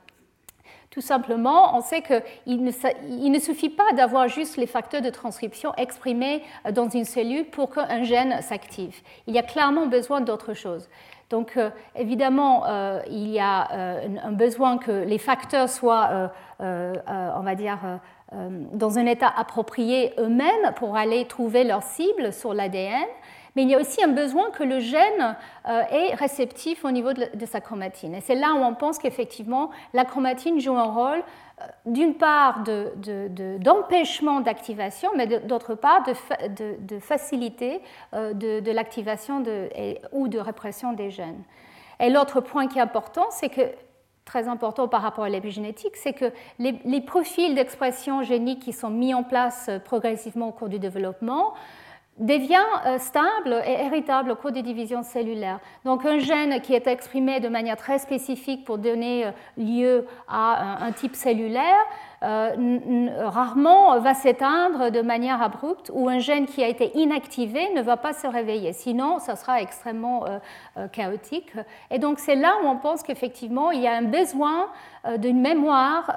Tout 0.90 1.00
simplement, 1.00 1.78
on 1.78 1.82
sait 1.82 2.02
qu'il 2.02 2.64
ne, 2.64 2.72
il 3.08 3.30
ne 3.30 3.38
suffit 3.38 3.68
pas 3.68 3.92
d'avoir 3.92 4.26
juste 4.26 4.56
les 4.56 4.66
facteurs 4.66 5.02
de 5.02 5.10
transcription 5.10 5.72
exprimés 5.76 6.42
dans 6.72 6.88
une 6.88 7.04
cellule 7.04 7.44
pour 7.44 7.72
qu'un 7.72 8.02
gène 8.02 8.42
s'active. 8.42 9.00
Il 9.28 9.34
y 9.36 9.38
a 9.38 9.44
clairement 9.44 9.86
besoin 9.86 10.20
d'autre 10.20 10.52
chose. 10.52 10.88
Donc 11.30 11.56
euh, 11.56 11.70
évidemment, 11.94 12.64
euh, 12.66 13.00
il 13.08 13.28
y 13.28 13.38
a 13.38 13.70
euh, 13.72 14.16
un 14.22 14.32
besoin 14.32 14.78
que 14.78 14.90
les 14.90 15.18
facteurs 15.18 15.68
soient, 15.68 16.30
on 16.58 17.42
va 17.42 17.54
dire, 17.54 17.78
dans 18.72 18.98
un 18.98 19.06
état 19.06 19.32
approprié 19.34 20.12
eux-mêmes 20.18 20.74
pour 20.76 20.96
aller 20.96 21.24
trouver 21.26 21.64
leur 21.64 21.82
cible 21.82 22.32
sur 22.32 22.52
l'ADN. 22.52 23.06
Mais 23.56 23.62
il 23.62 23.70
y 23.70 23.74
a 23.74 23.78
aussi 23.78 24.02
un 24.02 24.08
besoin 24.08 24.50
que 24.50 24.62
le 24.62 24.78
gène 24.78 25.36
est 25.66 26.14
réceptif 26.14 26.84
au 26.84 26.90
niveau 26.90 27.12
de, 27.12 27.46
sa 27.46 27.60
chromatine. 27.60 28.14
Et 28.14 28.20
c'est 28.20 28.34
là 28.34 28.54
où 28.54 28.58
on 28.58 28.74
pense 28.74 28.98
qu'effectivement, 28.98 29.70
la 29.92 30.04
chromatine 30.04 30.60
joue 30.60 30.76
un 30.76 30.84
rôle 30.84 31.22
d'une 31.86 32.14
part 32.14 32.64
d'empêchement 33.60 34.40
d'activation, 34.40 35.10
mais 35.16 35.26
d'autre 35.26 35.74
part 35.74 36.02
de, 36.04 36.98
facilité 37.00 37.80
euh, 38.14 38.32
de, 38.32 38.70
l'activation 38.70 39.42
ou 40.12 40.28
de 40.28 40.38
répression 40.38 40.92
des 40.92 41.10
gènes. 41.10 41.42
Et 41.98 42.10
l'autre 42.10 42.40
point 42.40 42.66
qui 42.66 42.78
est 42.78 42.82
important, 42.82 43.26
c'est 43.30 43.50
que 43.50 43.62
très 44.24 44.48
important 44.48 44.88
par 44.88 45.02
rapport 45.02 45.24
à 45.24 45.28
l'épigénétique, 45.28 45.96
c'est 45.96 46.12
que 46.12 46.32
les 46.58 47.00
profils 47.00 47.54
d'expression 47.54 48.22
génique 48.22 48.60
qui 48.60 48.72
sont 48.72 48.90
mis 48.90 49.12
en 49.12 49.24
place 49.24 49.66
euh, 49.68 49.78
progressivement 49.78 50.48
au 50.48 50.52
cours 50.52 50.68
du 50.68 50.78
développement 50.78 51.54
devient 52.20 52.58
euh, 52.86 52.98
stable 52.98 53.62
et 53.66 53.84
héritable 53.84 54.30
au 54.30 54.36
cours 54.36 54.52
des 54.52 54.62
divisions 54.62 55.02
cellulaires. 55.02 55.58
Donc 55.84 56.04
un 56.04 56.18
gène 56.18 56.60
qui 56.60 56.74
est 56.74 56.86
exprimé 56.86 57.40
de 57.40 57.48
manière 57.48 57.76
très 57.76 57.98
spécifique 57.98 58.64
pour 58.64 58.78
donner 58.78 59.26
euh, 59.26 59.30
lieu 59.56 60.06
à 60.28 60.84
un 60.84 60.92
type 60.92 61.16
cellulaire 61.16 61.86
euh, 61.86 62.09
rarement 62.22 63.98
va 63.98 64.14
s'éteindre 64.14 64.90
de 64.90 65.00
manière 65.00 65.40
abrupte 65.42 65.90
ou 65.94 66.08
un 66.08 66.18
gène 66.18 66.46
qui 66.46 66.62
a 66.62 66.68
été 66.68 66.96
inactivé 66.98 67.70
ne 67.74 67.82
va 67.82 67.96
pas 67.96 68.12
se 68.12 68.26
réveiller. 68.26 68.72
Sinon, 68.72 69.18
ça 69.18 69.36
sera 69.36 69.62
extrêmement 69.62 70.26
euh, 70.26 70.38
euh, 70.76 70.88
chaotique. 70.88 71.52
Et 71.90 71.98
donc, 71.98 72.18
c'est 72.18 72.34
là 72.34 72.56
où 72.62 72.66
on 72.66 72.76
pense 72.76 73.02
qu'effectivement, 73.02 73.70
il 73.70 73.80
y 73.80 73.86
a 73.86 73.94
un 73.94 74.02
besoin 74.02 74.68
d'une 75.16 75.40
mémoire 75.40 76.14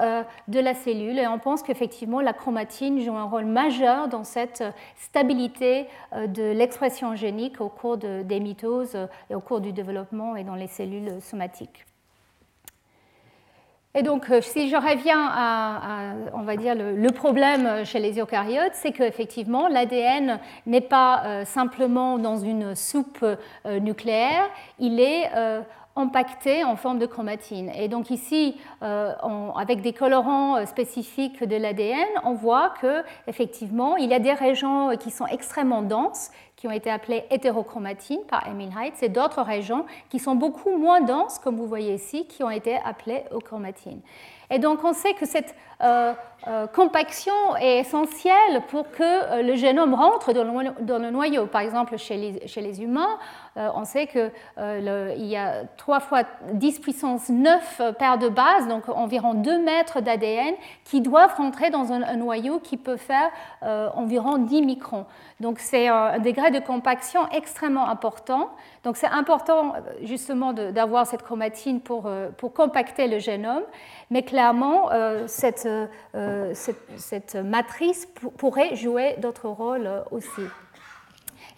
de 0.50 0.60
la 0.60 0.74
cellule 0.74 1.18
et 1.18 1.26
on 1.26 1.40
pense 1.40 1.64
qu'effectivement, 1.64 2.20
la 2.20 2.34
chromatine 2.34 3.00
joue 3.00 3.16
un 3.16 3.24
rôle 3.24 3.46
majeur 3.46 4.10
dans 4.10 4.26
cette 4.26 4.62
stabilité 4.98 5.88
de 6.14 6.52
l'expression 6.52 7.16
génique 7.16 7.62
au 7.62 7.70
cours 7.70 7.96
des 7.96 8.40
mitoses 8.42 8.98
et 9.30 9.36
au 9.36 9.40
cours 9.40 9.62
du 9.62 9.72
développement 9.72 10.36
et 10.36 10.44
dans 10.44 10.56
les 10.56 10.68
cellules 10.68 11.22
somatiques. 11.22 11.86
Et 13.96 14.02
donc, 14.02 14.32
euh, 14.32 14.42
si 14.42 14.70
je 14.70 14.76
reviens 14.76 15.30
à, 15.32 16.14
on 16.34 16.42
va 16.42 16.56
dire, 16.56 16.74
le, 16.76 17.12
problème 17.12 17.86
chez 17.86 18.00
les 18.00 18.20
eucaryotes, 18.20 18.74
c'est 18.74 18.92
qu'effectivement, 18.92 19.68
l'ADN 19.68 20.40
n'est 20.66 20.82
pas 20.82 21.24
euh, 21.26 21.46
simplement 21.46 22.18
dans 22.18 22.38
une 22.38 22.74
soupe 22.74 23.24
euh, 23.24 23.80
nucléaire, 23.80 24.50
il 24.80 25.00
est 25.00 25.30
en 25.96 26.76
forme 26.76 27.00
de 27.00 27.06
chromatine. 27.06 27.72
Et 27.76 27.88
donc 27.88 28.10
ici, 28.10 28.58
avec 28.82 29.82
des 29.82 29.94
colorants 29.94 30.66
spécifiques 30.66 31.44
de 31.44 31.56
l'ADN, 31.56 32.08
on 32.24 32.34
voit 32.34 32.74
que 32.82 33.04
effectivement, 33.28 33.96
il 33.98 34.10
y 34.10 34.14
a 34.14 34.20
des 34.20 34.34
régions 34.34 34.96
qui 34.98 35.12
sont 35.12 35.28
extrêmement 35.28 35.82
denses 35.82 36.32
qui 36.64 36.68
ont 36.68 36.72
été 36.72 36.90
appelées 36.90 37.26
hétérochromatines 37.30 38.24
par 38.30 38.48
Emil 38.48 38.70
Heitz, 38.70 39.04
et 39.04 39.10
d'autres 39.10 39.42
régions 39.42 39.86
qui 40.10 40.18
sont 40.18 40.36
beaucoup 40.36 40.78
moins 40.78 41.02
denses, 41.02 41.38
comme 41.40 41.58
vous 41.58 41.68
voyez 41.68 41.94
ici, 41.94 42.26
qui 42.26 42.42
ont 42.42 42.50
été 42.50 42.78
appelées 42.86 43.24
euchromatines. 43.34 44.00
Et 44.50 44.60
donc 44.60 44.84
on 44.86 44.94
sait 44.94 45.14
que 45.14 45.26
cette 45.26 45.50
euh, 45.50 45.54
euh, 45.54 45.73
compaction 46.74 47.56
est 47.60 47.80
essentielle 47.80 48.62
pour 48.68 48.90
que 48.92 49.02
euh, 49.02 49.42
le 49.42 49.56
génome 49.56 49.94
rentre 49.94 50.34
dans 50.34 51.00
le, 51.00 51.10
noyau. 51.10 51.46
Par 51.46 51.62
exemple, 51.62 51.98
chez 51.98 52.18
les, 52.18 52.82
humains, 52.82 53.18
on 53.56 53.86
sait 53.86 54.08
qu'il 54.08 54.32
y 54.58 55.38
a 55.38 55.64
3 55.78 56.00
fois 56.00 56.24
10 56.54 56.80
puissance 56.80 57.30
9 57.30 57.82
paires 58.00 58.18
de 58.18 58.28
bases, 58.28 58.68
donc 58.68 58.90
environ 58.90 59.36
2 59.36 59.60
mètres 59.60 60.02
d'ADN, 60.02 60.56
qui 60.86 61.02
doivent 61.02 61.36
rentrer 61.36 61.70
dans 61.70 61.94
un, 61.94 62.16
noyau 62.16 62.60
qui 62.60 62.78
peut 62.78 62.98
faire 62.98 63.30
environ 63.62 64.40
10 64.40 64.62
microns. 64.64 65.06
Donc 65.40 65.60
c'est 65.60 65.88
un 65.88 66.20
degré 66.20 66.52
de 66.52 66.60
compaction 66.60 67.30
extrêmement 67.32 67.88
important. 67.88 68.50
Donc 68.84 68.98
c'est 68.98 69.08
important 69.08 69.74
justement 70.02 70.52
d'avoir 70.54 71.06
cette 71.06 71.22
chromatine 71.22 71.80
pour 71.80 72.54
compacter 72.54 73.08
le 73.08 73.20
génome, 73.20 73.64
mais 74.10 74.24
clairement, 74.24 74.90
cette 75.28 75.68
euh, 76.16 76.54
cette, 76.54 77.36
matrice 77.36 78.08
pourrait 78.38 78.76
jouer 78.76 79.16
d'autres 79.20 79.50
rôles 79.50 79.88
euh, 79.88 80.02
aussi. 80.12 80.42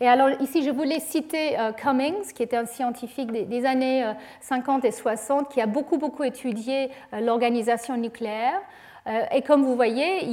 Et 0.01 0.07
alors 0.07 0.29
ici, 0.41 0.63
je 0.63 0.71
voulais 0.71 0.99
citer 0.99 1.57
euh, 1.59 1.71
Cummings, 1.71 2.33
qui 2.33 2.43
était 2.43 2.57
un 2.57 2.65
scientifique 2.65 3.31
des, 3.31 3.65
années 3.65 4.05
50 4.41 4.85
et 4.85 4.91
60, 4.91 5.49
qui 5.49 5.61
a 5.61 5.67
beaucoup, 5.67 5.97
beaucoup 5.97 6.23
étudié 6.23 6.91
l'organisation 7.13 7.95
nucléaire. 7.95 8.59
et 9.31 9.41
comme 9.41 9.63
vous 9.63 9.75
voyez, 9.75 10.27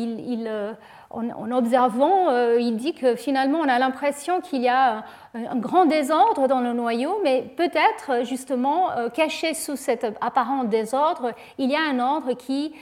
en, 1.10 1.50
observant, 1.52 2.56
il 2.56 2.76
dit 2.76 2.94
que 2.94 3.14
finalement 3.14 3.58
on 3.58 3.68
a 3.68 3.78
l'impression 3.78 4.40
qu'il 4.40 4.62
y 4.62 4.68
a 4.68 5.04
un 5.34 5.56
grand 5.56 5.86
désordre 5.86 6.46
dans 6.46 6.60
le 6.60 6.72
noyau, 6.72 7.18
mais 7.22 7.42
peut-être 7.56 8.24
justement 8.26 8.90
caché 9.14 9.54
sous 9.54 9.76
cet 9.76 10.04
apparent 10.20 10.64
désordre, 10.64 11.32
il 11.56 11.70
y 11.70 11.74
a 11.74 11.80
un 11.80 11.98
ordre 12.00 12.34
qui, 12.34 12.74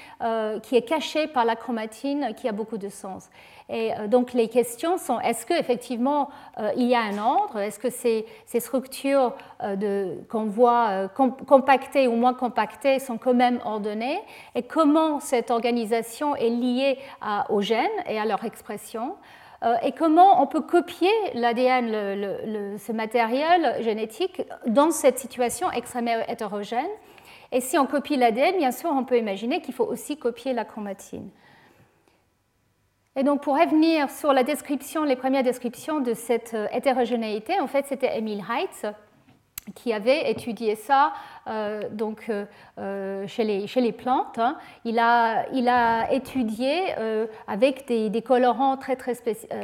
qui 0.62 0.76
est 0.76 0.86
caché 0.86 1.28
par 1.28 1.44
la 1.44 1.54
chromatine 1.54 2.34
qui 2.36 2.48
a 2.48 2.52
beaucoup 2.52 2.78
de 2.78 2.88
sens. 2.88 3.28
Et 3.70 3.94
euh, 3.94 4.08
donc 4.08 4.32
les 4.32 4.48
questions 4.48 4.98
sont 4.98 5.20
est-ce 5.20 5.46
qu'effectivement 5.46 6.28
euh, 6.58 6.72
il 6.76 6.86
y 6.86 6.94
a 6.94 7.00
un 7.00 7.18
ordre? 7.18 7.58
Est-ce 7.60 7.78
que 7.78 7.88
ces, 7.88 8.26
structures 8.58 9.32
euh, 9.62 10.16
qu'on 10.28 10.46
voit 10.46 11.08
compactées 11.46 12.08
ou 12.08 12.16
moins 12.16 12.34
compactées 12.34 12.98
sont 12.98 13.16
quand 13.16 13.34
même 13.34 13.60
ordonnées? 13.64 14.20
Et 14.56 14.64
comment 14.64 15.20
cette 15.20 15.50
organisation 15.50 16.34
est 16.34 16.50
liée 16.50 16.98
aux 17.48 17.60
gènes 17.60 17.88
et 18.06 18.18
à 18.18 18.26
leur 18.26 18.44
expression? 18.44 19.14
Et 19.82 19.92
comment 19.92 20.42
on 20.42 20.46
peut 20.46 20.62
copier 20.62 21.10
l'ADN, 21.34 22.78
ce 22.78 22.92
matériel 22.92 23.82
génétique, 23.82 24.42
dans 24.66 24.90
cette 24.90 25.18
situation 25.18 25.70
extrêmement 25.70 26.22
hétérogène. 26.28 26.88
Et 27.52 27.60
si 27.60 27.76
on 27.76 27.86
copie 27.86 28.16
l'ADN, 28.16 28.56
bien 28.56 28.70
sûr, 28.70 28.90
on 28.90 29.04
peut 29.04 29.18
imaginer 29.18 29.60
qu'il 29.60 29.74
faut 29.74 29.84
aussi 29.84 30.16
copier 30.16 30.52
la 30.52 30.64
chromatine. 30.64 31.30
Et 33.16 33.24
donc, 33.24 33.42
pour 33.42 33.58
revenir 33.58 34.08
sur 34.08 34.32
la 34.32 34.44
description, 34.44 35.04
les 35.04 35.16
premières 35.16 35.42
descriptions 35.42 36.00
de 36.00 36.14
cette 36.14 36.54
euh, 36.54 36.68
hétérogénéité, 36.72 37.58
en 37.58 37.66
fait, 37.66 37.86
c'était 37.86 38.16
Emil 38.16 38.42
Heitz 38.48 38.86
qui 39.74 39.92
avait 39.92 40.30
étudié 40.30 40.74
ça 40.74 41.12
euh, 41.39 41.39
donc, 41.90 42.26
euh, 42.28 42.44
euh, 42.78 43.26
chez, 43.26 43.44
les, 43.44 43.66
chez, 43.66 43.80
les, 43.80 43.92
plantes. 43.92 44.38
Hein. 44.38 44.56
Il, 44.84 44.98
a, 44.98 45.46
il, 45.52 45.68
a, 45.68 46.12
étudié 46.12 46.94
avec 47.46 47.86
des, 47.86 48.22
colorants 48.22 48.76
très, 48.76 48.96
très 48.96 49.14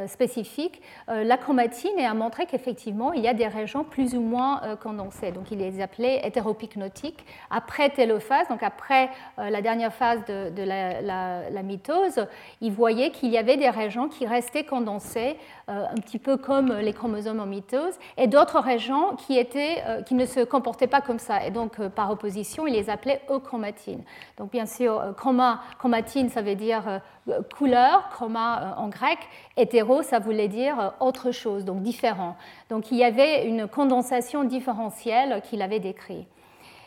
spécifiques 0.07 0.81
la 1.07 1.37
chromatine 1.37 1.97
et 1.97 2.05
a 2.05 2.13
montré 2.13 2.45
qu'effectivement, 2.45 3.13
il 3.13 3.21
y 3.21 3.27
a 3.27 3.33
des 3.33 3.47
régions 3.47 3.83
plus 3.83 4.15
ou 4.15 4.21
moins 4.21 4.61
condensées. 4.81 5.31
Donc, 5.31 5.51
il 5.51 5.59
les 5.59 5.81
appelait 5.81 6.25
hétéropycnotiques. 6.25 7.25
Après 7.49 7.89
télophase, 7.89 8.47
donc 8.49 8.63
après 8.63 9.09
la 9.37 9.61
dernière 9.61 9.93
phase 9.93 10.23
de, 10.25 10.49
de 10.49 10.63
la, 10.63 11.01
la, 11.49 11.63
mitose, 11.63 12.25
il 12.61 12.71
voyait 12.71 13.11
qu'il 13.11 13.29
y 13.29 13.37
avait 13.37 13.57
des 13.57 13.69
régions 13.69 14.09
qui 14.09 14.25
restaient 14.25 14.65
condensées, 14.65 15.37
un 15.67 15.95
petit 15.95 16.19
peu 16.19 16.37
comme 16.37 16.73
les 16.73 16.93
chromosomes 16.93 17.39
en 17.39 17.45
mitose, 17.45 17.93
et 18.17 18.27
d'autres 18.27 18.59
régions 18.59 19.15
qui, 19.15 19.37
étaient, 19.37 19.83
qui 20.05 20.15
ne 20.15 20.25
se 20.25 20.41
comportaient 20.41 20.87
pas 20.87 21.01
comme 21.01 21.19
ça. 21.19 21.45
Et 21.45 21.51
donc, 21.51 21.66
donc 21.67 21.89
par 21.89 22.11
opposition, 22.11 22.65
il 22.65 22.73
les 22.73 22.89
appelait 22.89 23.21
euchromatines. 23.29 24.03
Donc 24.37 24.51
bien 24.51 24.65
sûr, 24.65 24.99
euh, 24.99 25.11
chroma, 25.11 25.61
chromatine, 25.79 26.29
ça 26.29 26.41
veut 26.41 26.55
dire 26.55 27.01
euh, 27.27 27.41
couleur, 27.57 28.07
chroma 28.09 28.61
euh, 28.61 28.81
en 28.81 28.87
grec, 28.87 29.17
hétéro, 29.57 30.01
ça 30.01 30.19
voulait 30.19 30.47
dire 30.47 30.93
autre 31.01 31.31
chose, 31.31 31.65
donc 31.65 31.81
différent. 31.81 32.37
Donc 32.69 32.91
il 32.91 32.97
y 32.97 33.03
avait 33.03 33.45
une 33.47 33.67
condensation 33.67 34.45
différentielle 34.45 35.41
qu'il 35.41 35.61
avait 35.61 35.79
décrit. 35.79 36.25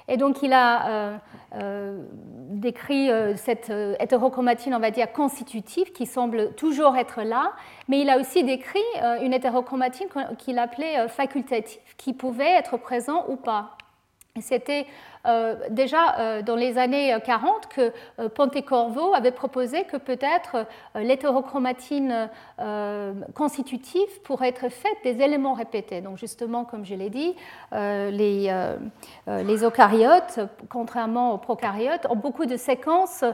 Et 0.08 0.16
donc 0.16 0.42
il 0.42 0.52
a 0.52 1.20
décrit 2.50 3.10
cette 3.36 3.72
hétérochromatine, 4.00 4.74
on 4.74 4.80
va 4.80 4.90
dire, 4.90 5.12
constitutive, 5.12 5.92
qui 5.92 6.04
semble 6.04 6.52
toujours 6.54 6.96
être 6.96 7.22
là, 7.22 7.52
mais 7.86 8.00
il 8.00 8.10
a 8.10 8.18
aussi 8.18 8.42
décrit 8.42 8.80
une 9.22 9.32
hétérochromatine 9.32 10.08
qu'il 10.36 10.58
appelait 10.58 11.06
facultative, 11.06 11.80
qui 11.96 12.12
pouvait 12.12 12.56
être 12.56 12.76
présent 12.76 13.24
ou 13.28 13.36
pas. 13.36 13.76
C'était 14.38 14.86
déjà 15.70 16.18
euh, 16.18 16.42
dans 16.42 16.56
les 16.56 16.78
années 16.78 17.14
40 17.22 17.66
que 17.68 17.92
euh, 18.18 18.28
Pontecorvo 18.28 19.14
avait 19.14 19.32
proposé 19.32 19.84
que 19.84 19.96
peut-être 19.96 20.66
l'hétérochromatine 20.94 22.30
constitutive 23.34 24.20
pourrait 24.24 24.48
être 24.48 24.68
faite 24.68 24.96
des 25.04 25.22
éléments 25.22 25.54
répétés. 25.54 26.00
Donc 26.00 26.18
justement, 26.18 26.64
comme 26.64 26.84
je 26.84 26.94
l'ai 26.94 27.10
dit, 27.10 27.34
les, 27.72 28.52
les, 29.26 29.64
eucaryotes, 29.64 30.40
contrairement 30.68 31.34
aux 31.34 31.38
prokaryotes, 31.38 32.06
ont 32.10 32.16
beaucoup 32.16 32.46
de 32.46 32.56
séquences 32.56 33.24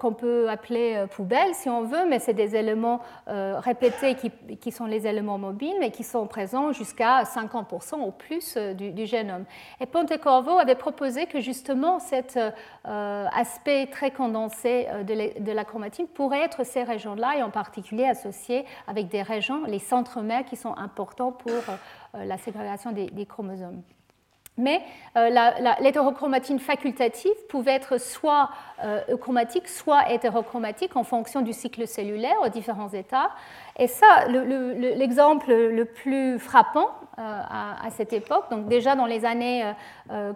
qu'on 0.00 0.12
peut 0.12 0.48
appeler 0.48 1.04
poubelles 1.10 1.54
si 1.54 1.68
on 1.68 1.82
veut, 1.82 2.06
mais 2.08 2.18
c'est 2.18 2.34
des 2.34 2.56
éléments 2.56 3.00
répétés 3.26 4.14
qui, 4.14 4.30
qui, 4.56 4.70
sont 4.70 4.86
les 4.86 5.06
éléments 5.06 5.38
mobiles, 5.38 5.76
mais 5.80 5.90
qui 5.90 6.04
sont 6.04 6.26
présents 6.26 6.72
jusqu'à 6.72 7.22
50% 7.22 8.06
ou 8.06 8.10
plus 8.10 8.56
du, 8.56 8.90
du 8.92 9.06
génome. 9.06 9.44
Et 9.80 9.86
Pontecorvo 9.86 10.58
avait 10.58 10.74
proposé 10.74 11.25
que 11.28 11.40
justement 11.40 11.98
cet 11.98 12.38
euh, 12.88 13.26
aspect 13.32 13.86
très 13.86 14.10
condensé 14.10 14.86
euh, 14.90 15.02
de, 15.02 15.52
la 15.52 15.64
chromatine 15.64 16.06
pourrait 16.06 16.42
être 16.42 16.64
ces 16.64 16.82
régions-là 16.82 17.38
et 17.38 17.42
en 17.42 17.50
particulier 17.50 18.04
associé 18.04 18.64
avec 18.86 19.08
des 19.08 19.22
régions, 19.22 19.64
les 19.64 19.78
centres-mères 19.78 20.44
qui 20.44 20.56
sont 20.56 20.76
importants 20.76 21.32
pour 21.32 21.52
euh, 21.52 22.24
la 22.24 22.38
ségrégation 22.38 22.92
des, 22.92 23.26
chromosomes. 23.26 23.82
Mais 24.58 24.80
l'hétérochromatine 25.80 26.58
facultative 26.58 27.34
pouvait 27.50 27.74
être 27.74 28.00
soit 28.00 28.48
euchromatique, 29.10 29.68
soit 29.68 30.10
hétérochromatique 30.10 30.96
en 30.96 31.04
fonction 31.04 31.42
du 31.42 31.52
cycle 31.52 31.86
cellulaire 31.86 32.36
aux 32.42 32.48
différents 32.48 32.88
états. 32.88 33.32
Et 33.78 33.86
ça, 33.86 34.24
l'exemple 34.28 35.52
le, 35.52 35.84
plus 35.84 36.38
frappant 36.38 36.88
à, 37.18 37.86
cette 37.90 38.14
époque, 38.14 38.50
donc 38.50 38.66
déjà 38.66 38.96
dans 38.96 39.04
les 39.04 39.26
années 39.26 39.70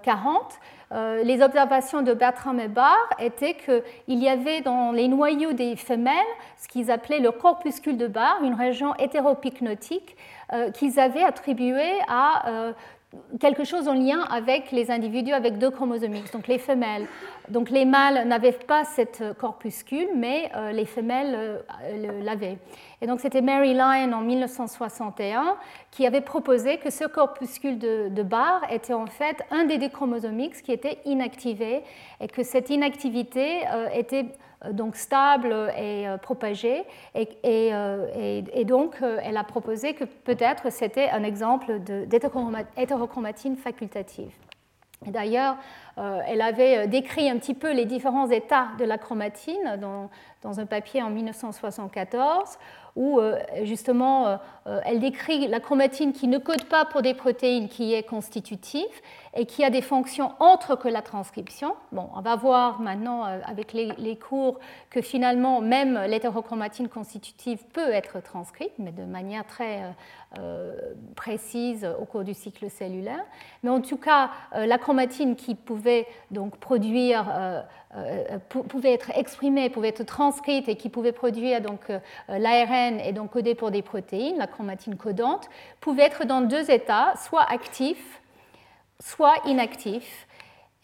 40, 0.02 0.60
euh, 0.92 1.22
les 1.22 1.40
observations 1.40 2.02
de 2.02 2.12
Bertram 2.14 2.58
et 2.58 2.66
Barr 2.66 2.98
étaient 3.20 3.54
qu'il 3.54 4.18
y 4.18 4.28
avait 4.28 4.60
dans 4.60 4.90
les 4.90 5.06
noyaux 5.06 5.52
des 5.52 5.76
femelles 5.76 6.14
ce 6.58 6.66
qu'ils 6.66 6.90
appelaient 6.90 7.20
le 7.20 7.30
corpuscule 7.30 7.96
de 7.96 8.08
Barr, 8.08 8.42
une 8.42 8.54
région 8.54 8.96
hétéropycnotique 8.96 10.16
euh, 10.52 10.72
qu'ils 10.72 10.98
avaient 10.98 11.22
attribuée 11.22 11.98
à 12.08 12.48
euh, 12.48 12.72
quelque 13.40 13.64
chose 13.64 13.88
en 13.88 13.94
lien 13.94 14.20
avec 14.30 14.70
les 14.70 14.90
individus 14.90 15.32
avec 15.32 15.58
deux 15.58 15.70
chromosomes 15.70 16.14
X, 16.14 16.30
donc 16.30 16.46
les 16.46 16.58
femelles. 16.58 17.06
Donc 17.48 17.70
les 17.70 17.84
mâles 17.84 18.28
n'avaient 18.28 18.52
pas 18.52 18.84
cette 18.84 19.24
corpuscule, 19.38 20.08
mais 20.14 20.50
les 20.72 20.84
femelles 20.84 21.60
l'avaient. 22.22 22.58
Et 23.02 23.06
donc 23.06 23.20
c'était 23.20 23.40
Mary 23.40 23.72
Lyon 23.72 24.12
en 24.12 24.20
1961 24.20 25.56
qui 25.90 26.06
avait 26.06 26.20
proposé 26.20 26.78
que 26.78 26.90
ce 26.90 27.04
corpuscule 27.04 27.78
de, 27.78 28.08
de 28.10 28.24
était 28.70 28.94
en 28.94 29.06
fait 29.06 29.42
un 29.50 29.64
des 29.64 29.78
deux 29.78 29.88
chromosomes 29.88 30.38
X 30.38 30.62
qui 30.62 30.72
était 30.72 30.98
inactivé 31.04 31.82
et 32.20 32.28
que 32.28 32.42
cette 32.42 32.70
inactivité 32.70 33.66
euh, 33.72 33.88
était 33.94 34.24
euh, 34.24 34.26
donc 34.72 34.96
stable 34.96 35.72
et 35.76 36.06
euh, 36.08 36.18
propagée. 36.18 36.84
Et, 37.14 37.28
et, 37.42 38.64
donc, 38.64 38.96
elle 39.00 39.36
a 39.36 39.44
proposé 39.44 39.94
que 39.94 40.04
peut-être 40.04 40.70
c'était 40.70 41.08
un 41.10 41.24
exemple 41.24 41.80
d'hétérochromatine 41.80 43.56
facultative. 43.56 44.32
D'ailleurs, 45.06 45.56
elle 46.26 46.40
avait 46.40 46.86
décrit 46.86 47.28
un 47.28 47.36
petit 47.38 47.54
peu 47.54 47.72
les 47.72 47.84
différents 47.84 48.30
états 48.30 48.68
de 48.78 48.84
la 48.84 48.96
chromatine 48.96 49.78
dans, 49.80 50.60
un 50.60 50.66
papier 50.66 51.02
en 51.02 51.10
1974 51.10 52.58
où 52.96 53.18
euh, 53.18 53.38
justement 53.62 54.26
euh, 54.26 54.36
euh, 54.66 54.80
elle 54.84 55.00
décrit 55.00 55.48
la 55.48 55.60
chromatine 55.60 56.12
qui 56.12 56.28
ne 56.28 56.38
code 56.38 56.64
pas 56.64 56.84
pour 56.84 57.02
des 57.02 57.14
protéines 57.14 57.68
qui 57.68 57.94
est 57.94 58.02
constitutive 58.02 58.84
et 59.34 59.46
qui 59.46 59.64
a 59.64 59.70
des 59.70 59.80
fonctions 59.80 60.32
autres 60.40 60.76
que 60.76 60.88
la 60.88 61.02
transcription. 61.02 61.74
Bon, 61.92 62.10
on 62.16 62.20
va 62.20 62.34
voir 62.34 62.80
maintenant 62.80 63.22
avec 63.22 63.72
les, 63.72 64.16
cours 64.16 64.58
que 64.90 65.00
finalement 65.00 65.60
même 65.60 65.96
l'hétérochromatine 66.08 66.88
constitutive 66.88 67.62
peut 67.72 67.90
être 67.90 68.20
transcrite, 68.20 68.72
mais 68.78 68.90
de 68.90 69.04
manière 69.04 69.46
très 69.46 69.82
précise 71.14 71.88
au 72.00 72.06
cours 72.06 72.24
du 72.24 72.34
cycle 72.34 72.68
cellulaire. 72.70 73.24
Mais 73.62 73.70
en 73.70 73.80
tout 73.80 73.98
cas, 73.98 74.30
la 74.52 74.78
chromatine 74.78 75.36
qui 75.36 75.54
pouvait 75.54 75.89
donc 76.30 76.56
produire 76.58 77.26
euh, 77.96 78.38
pouvait 78.48 78.92
être 78.92 79.10
exprimée, 79.16 79.68
pouvait 79.68 79.88
être 79.88 80.04
transcrite 80.04 80.68
et 80.68 80.76
qui 80.76 80.88
pouvait 80.88 81.10
produire 81.10 81.60
donc 81.60 81.90
euh, 81.90 81.98
l'ARN 82.28 83.00
et 83.00 83.12
donc 83.12 83.32
coder 83.32 83.56
pour 83.56 83.72
des 83.72 83.82
protéines, 83.82 84.38
la 84.38 84.46
chromatine 84.46 84.96
codante, 84.96 85.50
pouvait 85.80 86.04
être 86.04 86.24
dans 86.24 86.40
deux 86.40 86.70
états, 86.70 87.14
soit 87.16 87.42
actif, 87.42 88.20
soit 89.00 89.34
inactif. 89.44 90.28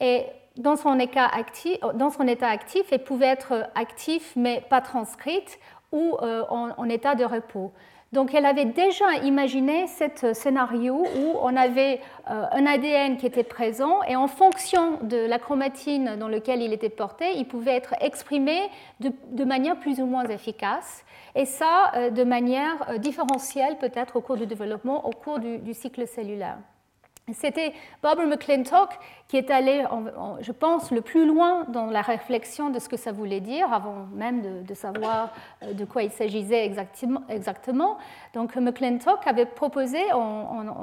Et 0.01 0.25
dans 0.57 0.75
son, 0.75 0.99
état 0.99 1.27
actif, 1.27 1.79
dans 1.95 2.11
son 2.11 2.27
état 2.27 2.49
actif, 2.49 2.87
elle 2.91 3.05
pouvait 3.05 3.27
être 3.27 3.71
active 3.77 4.25
mais 4.35 4.65
pas 4.69 4.81
transcrite 4.81 5.61
ou 5.93 6.17
euh, 6.23 6.43
en, 6.49 6.89
état 6.89 7.15
de 7.15 7.25
repos. 7.25 7.73
Donc 8.13 8.35
elle 8.35 8.47
avait 8.47 8.67
déjà 8.67 9.17
imaginé 9.25 9.87
ce 9.89 10.33
scénario 10.33 11.05
où 11.19 11.35
on 11.43 11.57
avait 11.57 12.01
euh, 12.31 12.45
un 12.53 12.65
ADN 12.65 13.17
qui 13.17 13.27
était 13.27 13.43
présent 13.43 14.03
et 14.05 14.15
en 14.15 14.29
fonction 14.29 14.99
de 15.03 15.17
la 15.17 15.41
chromatine 15.41 16.17
dans 16.17 16.29
laquelle 16.29 16.63
il 16.63 16.73
était 16.73 16.89
porté, 16.89 17.33
il 17.37 17.49
pouvait 17.49 17.75
être 17.75 17.95
exprimé 18.01 18.71
de, 19.01 19.45
manière 19.45 19.79
plus 19.81 20.01
ou 20.01 20.07
moins 20.07 20.25
efficace 20.29 21.05
et 21.35 21.47
ça 21.47 21.93
euh, 21.97 22.11
de 22.11 22.23
manière 22.23 22.91
euh, 22.91 22.99
différentielle 22.99 23.77
peut-être 23.79 24.17
au 24.17 24.21
cours 24.21 24.37
du 24.37 24.47
développement, 24.47 25.05
au 25.07 25.11
cours 25.11 25.41
du, 25.41 25.75
cycle 25.75 26.07
cellulaire. 26.07 26.59
C'était 27.33 27.73
Barbara 28.05 28.25
McClintock 28.29 28.91
qui 29.27 29.37
est 29.37 29.51
allée, 29.51 29.85
je 30.41 30.53
pense, 30.53 30.93
le 30.93 31.01
plus 31.01 31.27
loin 31.27 31.65
dans 31.65 31.87
la 31.87 32.01
réflexion 32.01 32.71
de 32.71 32.79
ce 32.79 32.89
que 32.89 32.97
ça 32.97 33.11
voulait 33.11 33.41
dire, 33.41 33.73
avant 33.73 34.07
même 34.15 34.63
de, 34.63 34.75
savoir 34.75 35.33
euh, 35.65 35.73
de 35.73 35.85
quoi 35.85 36.05
il 36.05 36.13
s'agissait 36.13 36.65
exactement, 36.65 37.99
Donc 38.33 38.55
McClintock 38.55 39.27
avait 39.27 39.47
proposé, 39.47 39.99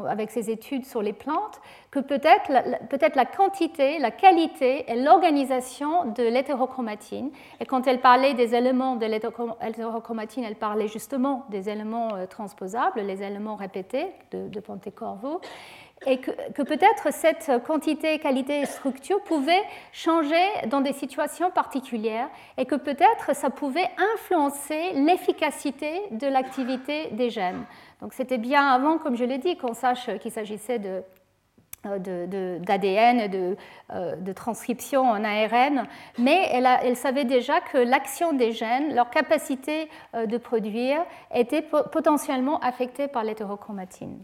avec 0.09 0.31
ses 0.31 0.49
études 0.49 0.85
sur 0.85 1.01
les 1.01 1.13
plantes, 1.13 1.61
que 1.91 1.99
peut-être 1.99 2.51
peut 2.89 2.99
la 3.15 3.25
quantité, 3.25 3.97
la 3.99 4.11
qualité 4.11 4.91
et 4.91 4.95
l'organisation 4.95 6.11
de 6.11 6.23
l'hétérochromatine, 6.23 7.31
et 7.61 7.65
quand 7.65 7.87
elle 7.87 8.01
parlait 8.01 8.33
des 8.33 8.53
éléments 8.53 8.97
de 8.97 9.05
l'hétérochromatine, 9.05 10.43
elle 10.43 10.57
parlait 10.57 10.89
justement 10.89 11.45
des 11.49 11.69
éléments 11.69 12.15
euh, 12.15 12.25
transposables, 12.25 12.99
les 12.99 13.23
éléments 13.23 13.55
répétés 13.55 14.07
de, 14.31 14.49
de 14.49 14.59
Pontecorvo, 14.59 15.39
et 16.05 16.19
que, 16.19 16.61
peut-être 16.61 17.11
cette 17.11 17.51
quantité, 17.65 18.19
qualité 18.19 18.61
et 18.61 18.65
structure 18.65 19.21
pouvaient 19.23 19.63
changer 19.91 20.45
dans 20.67 20.81
des 20.81 20.93
situations 20.93 21.51
particulières 21.51 22.29
et 22.57 22.65
que 22.65 22.75
peut-être 22.75 23.35
ça 23.35 23.49
pouvait 23.49 23.89
influencer 24.15 24.93
l'efficacité 24.93 26.01
de 26.11 26.27
l'activité 26.27 27.09
des 27.11 27.29
gènes. 27.29 27.63
Donc 28.01 28.13
c'était 28.13 28.37
bien 28.37 28.67
avant, 28.67 28.97
comme 28.97 29.15
je 29.15 29.23
l'ai 29.23 29.37
dit, 29.37 29.57
qu'on 29.57 29.73
sache 29.73 30.09
qu'il 30.19 30.31
s'agissait 30.31 30.79
de 30.79 31.03
d'ADN, 31.83 33.29
de, 33.29 33.57
de, 33.89 34.21
de, 34.21 34.33
transcription 34.33 35.01
en 35.01 35.21
ARN, 35.23 35.85
mais 36.17 36.47
elle, 36.51 36.65
elle 36.81 36.95
savait 36.95 37.25
déjà 37.25 37.59
que 37.59 37.77
l'action 37.77 38.31
des 38.31 38.53
gènes, 38.53 38.95
leur 38.95 39.09
capacité 39.09 39.89
euh, 40.15 40.25
de 40.25 40.37
produire, 40.37 41.03
était 41.33 41.61
potentiellement 41.61 42.59
affectée 42.61 43.09
par 43.09 43.25
l'hétérochromatine. 43.25 44.23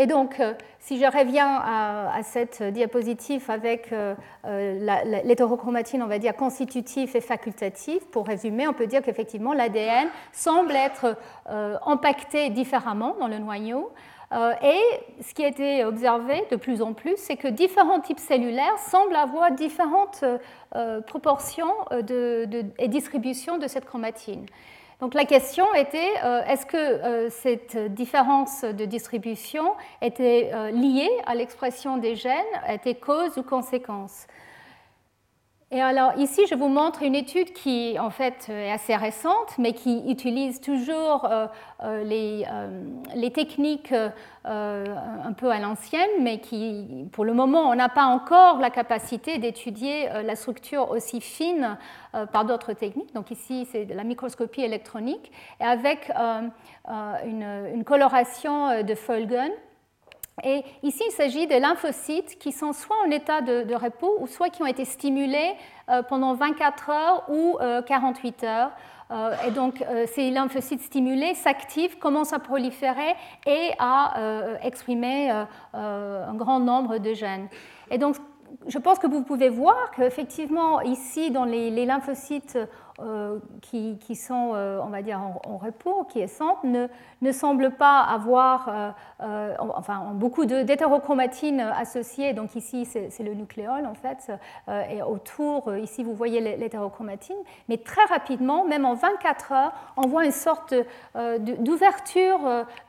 Et 0.00 0.06
donc, 0.06 0.40
euh, 0.40 0.54
si 0.78 0.98
je 0.98 1.04
reviens 1.04 1.60
à, 1.62 2.22
cette 2.22 2.62
diapositive 2.62 3.50
avec 3.50 3.92
euh, 3.92 4.14
euh, 4.46 4.98
l'hétérochromatine, 5.24 6.02
on 6.02 6.06
va 6.06 6.18
dire 6.18 6.34
constitutif 6.34 7.14
et 7.14 7.20
facultatif, 7.20 8.06
pour 8.06 8.26
résumer, 8.26 8.66
on 8.66 8.72
peut 8.72 8.86
dire 8.86 9.02
qu'effectivement 9.02 9.52
l'ADN 9.52 10.08
semble 10.32 10.72
être 10.72 11.18
impacté 11.84 12.48
différemment 12.48 13.14
dans 13.20 13.28
le 13.28 13.38
noyau. 13.38 13.90
et 14.62 14.80
ce 15.20 15.34
qui 15.34 15.44
a 15.44 15.48
été 15.48 15.84
observé 15.84 16.44
de 16.50 16.56
plus 16.56 16.80
en 16.80 16.94
plus, 16.94 17.16
c'est 17.16 17.36
que 17.36 17.48
différents 17.48 18.00
types 18.00 18.20
cellulaires 18.20 18.78
semblent 18.78 19.16
avoir 19.16 19.50
différentes 19.50 20.24
proportions 21.06 21.74
et 22.78 22.88
distributions 22.88 23.58
de 23.58 23.68
cette 23.68 23.84
chromatine. 23.84 24.46
Donc 25.00 25.14
la 25.14 25.24
question 25.24 25.64
était, 25.74 26.12
euh, 26.24 26.44
est-ce 26.44 26.66
que 26.66 26.76
euh, 26.76 27.30
cette 27.30 27.94
différence 27.94 28.64
de 28.64 28.84
distribution 28.84 29.72
était 30.02 30.50
euh, 30.52 30.70
liée 30.70 31.08
à 31.24 31.34
l'expression 31.34 31.96
des 31.96 32.16
gènes, 32.16 32.44
était 32.68 32.96
cause 32.96 33.38
ou 33.38 33.42
conséquence? 33.42 34.26
Et 35.72 35.80
alors 35.80 36.14
ici, 36.16 36.46
je 36.50 36.56
vous 36.56 36.66
montre 36.66 37.04
une 37.04 37.14
étude 37.14 37.52
qui 37.52 37.96
en 38.00 38.10
fait 38.10 38.48
est 38.48 38.72
assez 38.72 38.96
récente, 38.96 39.56
mais 39.56 39.72
qui 39.72 40.02
utilise 40.10 40.60
toujours 40.60 41.26
euh, 41.26 41.46
euh, 41.84 42.02
les, 42.02 42.44
euh, 42.50 42.82
les, 43.14 43.30
techniques 43.30 43.94
un 44.44 45.32
peu 45.36 45.48
à 45.48 45.60
l'ancienne, 45.60 46.10
mais 46.22 46.40
qui, 46.40 47.06
pour 47.12 47.24
le 47.24 47.34
moment, 47.34 47.70
on 47.70 47.76
n'a 47.76 47.88
pas 47.88 48.06
encore 48.06 48.58
la 48.58 48.70
capacité 48.70 49.38
d'étudier 49.38 50.08
la 50.24 50.34
structure 50.34 50.90
aussi 50.90 51.20
fine 51.20 51.78
par 52.32 52.44
d'autres 52.44 52.72
techniques. 52.72 53.14
Donc 53.14 53.30
ici, 53.30 53.68
c'est 53.70 53.84
la 53.84 54.02
microscopie 54.02 54.62
électronique, 54.62 55.30
et 55.60 55.64
avec 55.64 56.10
une, 56.88 57.44
une, 57.74 57.84
coloration 57.84 58.82
de 58.82 58.94
Fulgen 58.96 59.52
et 60.44 60.64
ici, 60.82 61.02
il 61.06 61.12
s'agit 61.12 61.46
de 61.46 61.54
lymphocytes 61.54 62.38
qui 62.38 62.52
sont 62.52 62.72
soit 62.72 62.96
en 63.06 63.10
état 63.10 63.40
de, 63.40 63.74
repos 63.74 64.16
ou 64.20 64.26
soit 64.26 64.48
qui 64.48 64.62
ont 64.62 64.66
été 64.66 64.84
stimulés 64.84 65.52
euh, 65.88 66.02
pendant 66.02 66.34
24 66.34 66.90
heures 66.90 67.24
ou 67.28 67.58
48 67.86 68.44
euh, 68.44 68.46
heures. 68.46 68.70
Euh, 69.10 69.34
et 69.46 69.50
donc, 69.50 69.84
ces 70.06 70.30
lymphocytes 70.30 70.82
stimulés 70.82 71.34
s'activent, 71.34 71.98
commencent 71.98 72.32
à 72.32 72.38
proliférer 72.38 73.14
et 73.46 73.70
à 73.78 74.58
exprimer 74.62 75.30
un 75.72 76.34
grand 76.34 76.60
nombre 76.60 76.98
de 76.98 77.12
gènes. 77.12 77.48
Et 77.90 77.98
donc, 77.98 78.16
je 78.66 78.78
pense 78.78 78.98
que 78.98 79.06
vous 79.06 79.22
pouvez 79.22 79.48
voir 79.48 79.90
qu'effectivement, 79.96 80.80
ici, 80.80 81.30
dans 81.30 81.44
les, 81.44 81.70
lymphocytes 81.84 82.58
euh, 83.02 83.38
qui, 83.62 84.16
sont, 84.16 84.52
euh, 84.54 84.80
on 84.82 84.88
va 84.88 85.02
dire, 85.02 85.20
en, 85.20 85.56
repos, 85.56 86.04
qui 86.04 86.20
est 86.20 86.42
ne, 86.64 86.86
ne 87.22 87.32
semblent 87.32 87.70
pas 87.70 88.00
avoir 88.00 88.94
euh, 89.22 89.54
enfin, 89.58 90.10
beaucoup 90.14 90.44
d'hétérochromatine 90.44 91.60
associée. 91.60 92.32
Donc 92.32 92.56
ici, 92.56 92.84
c'est 92.84 93.22
le 93.22 93.34
nucléole, 93.34 93.86
en 93.86 93.94
fait. 93.94 94.32
et 94.90 95.02
autour, 95.02 95.74
ici, 95.76 96.02
vous 96.02 96.14
voyez 96.14 96.40
l'hétérochromatine. 96.56 97.36
Mais 97.68 97.78
très 97.78 98.04
rapidement, 98.04 98.64
même 98.64 98.84
en 98.84 98.94
24 98.94 99.52
heures, 99.52 99.72
on 99.96 100.08
voit 100.08 100.24
une 100.24 100.32
sorte 100.32 100.74
d'ouverture 101.14 102.40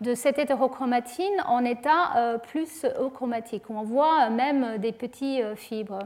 de 0.02 0.15
cette 0.15 0.39
hétérochromatine 0.39 1.43
en 1.47 1.63
état 1.63 2.39
plus 2.47 2.86
chromatique. 3.13 3.63
On 3.69 3.84
voit 3.84 4.30
même 4.30 4.78
des 4.78 4.91
petits 4.91 5.41
fibres 5.56 6.00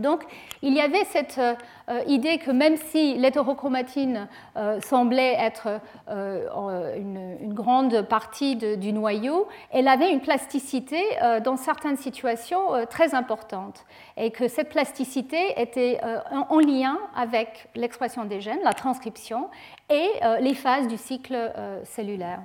donc, 0.00 0.24
il 0.62 0.74
y 0.74 0.80
avait 0.80 1.04
cette 1.04 1.38
euh, 1.38 2.00
idée 2.06 2.38
que 2.38 2.50
même 2.50 2.76
si 2.76 3.14
l'hétérochromatine 3.14 4.28
euh, 4.56 4.80
semblait 4.80 5.34
être 5.38 5.80
euh, 6.08 6.96
une, 6.96 7.54
grande 7.54 8.02
partie 8.02 8.56
du 8.56 8.92
noyau, 8.92 9.46
elle 9.70 9.86
avait 9.86 10.10
une 10.10 10.20
plasticité 10.20 11.00
dans 11.44 11.56
certaines 11.56 11.96
situations 11.96 12.84
très 12.90 13.14
importante 13.14 13.84
et 14.16 14.32
que 14.32 14.48
cette 14.48 14.70
plasticité 14.70 15.60
était 15.60 16.00
en, 16.32 16.58
lien 16.58 16.98
avec 17.14 17.68
l'expression 17.76 18.24
des 18.24 18.40
gènes, 18.40 18.58
la 18.64 18.72
transcription 18.72 19.48
et 19.88 20.08
les 20.40 20.54
phases 20.54 20.88
du 20.88 20.96
cycle 20.96 21.52
cellulaire. 21.84 22.40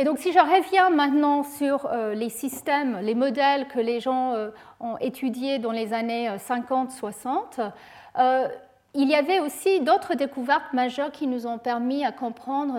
Et 0.00 0.04
donc 0.04 0.18
si 0.18 0.32
je 0.32 0.38
reviens 0.38 0.90
maintenant 0.90 1.42
sur 1.42 1.86
euh, 1.86 2.14
les 2.14 2.28
systèmes, 2.28 3.00
les 3.02 3.16
modèles 3.16 3.66
que 3.66 3.80
les 3.80 3.98
gens 3.98 4.32
euh, 4.34 4.50
ont 4.80 4.96
étudiés 4.98 5.58
dans 5.58 5.72
les 5.72 5.92
années 5.92 6.28
50-60, 6.36 7.72
euh, 8.18 8.48
il 8.94 9.08
y 9.08 9.14
avait 9.14 9.40
aussi 9.40 9.80
d'autres 9.80 10.14
découvertes 10.14 10.72
majeures 10.72 11.12
qui 11.12 11.26
nous 11.26 11.46
ont 11.46 11.58
permis 11.58 12.04
à 12.04 12.12
comprendre 12.12 12.78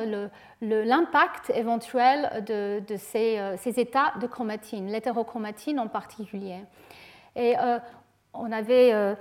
l'impact 0.62 1.52
éventuel 1.52 2.44
de, 2.46 2.96
ces, 2.98 3.40
ces, 3.58 3.80
états 3.80 4.14
de 4.20 4.26
chromatine, 4.26 4.88
l'hétérochromatine 4.88 5.80
en 5.80 5.88
particulier. 5.88 6.58
Et 7.36 7.56
on 8.34 8.52
avait 8.52 9.16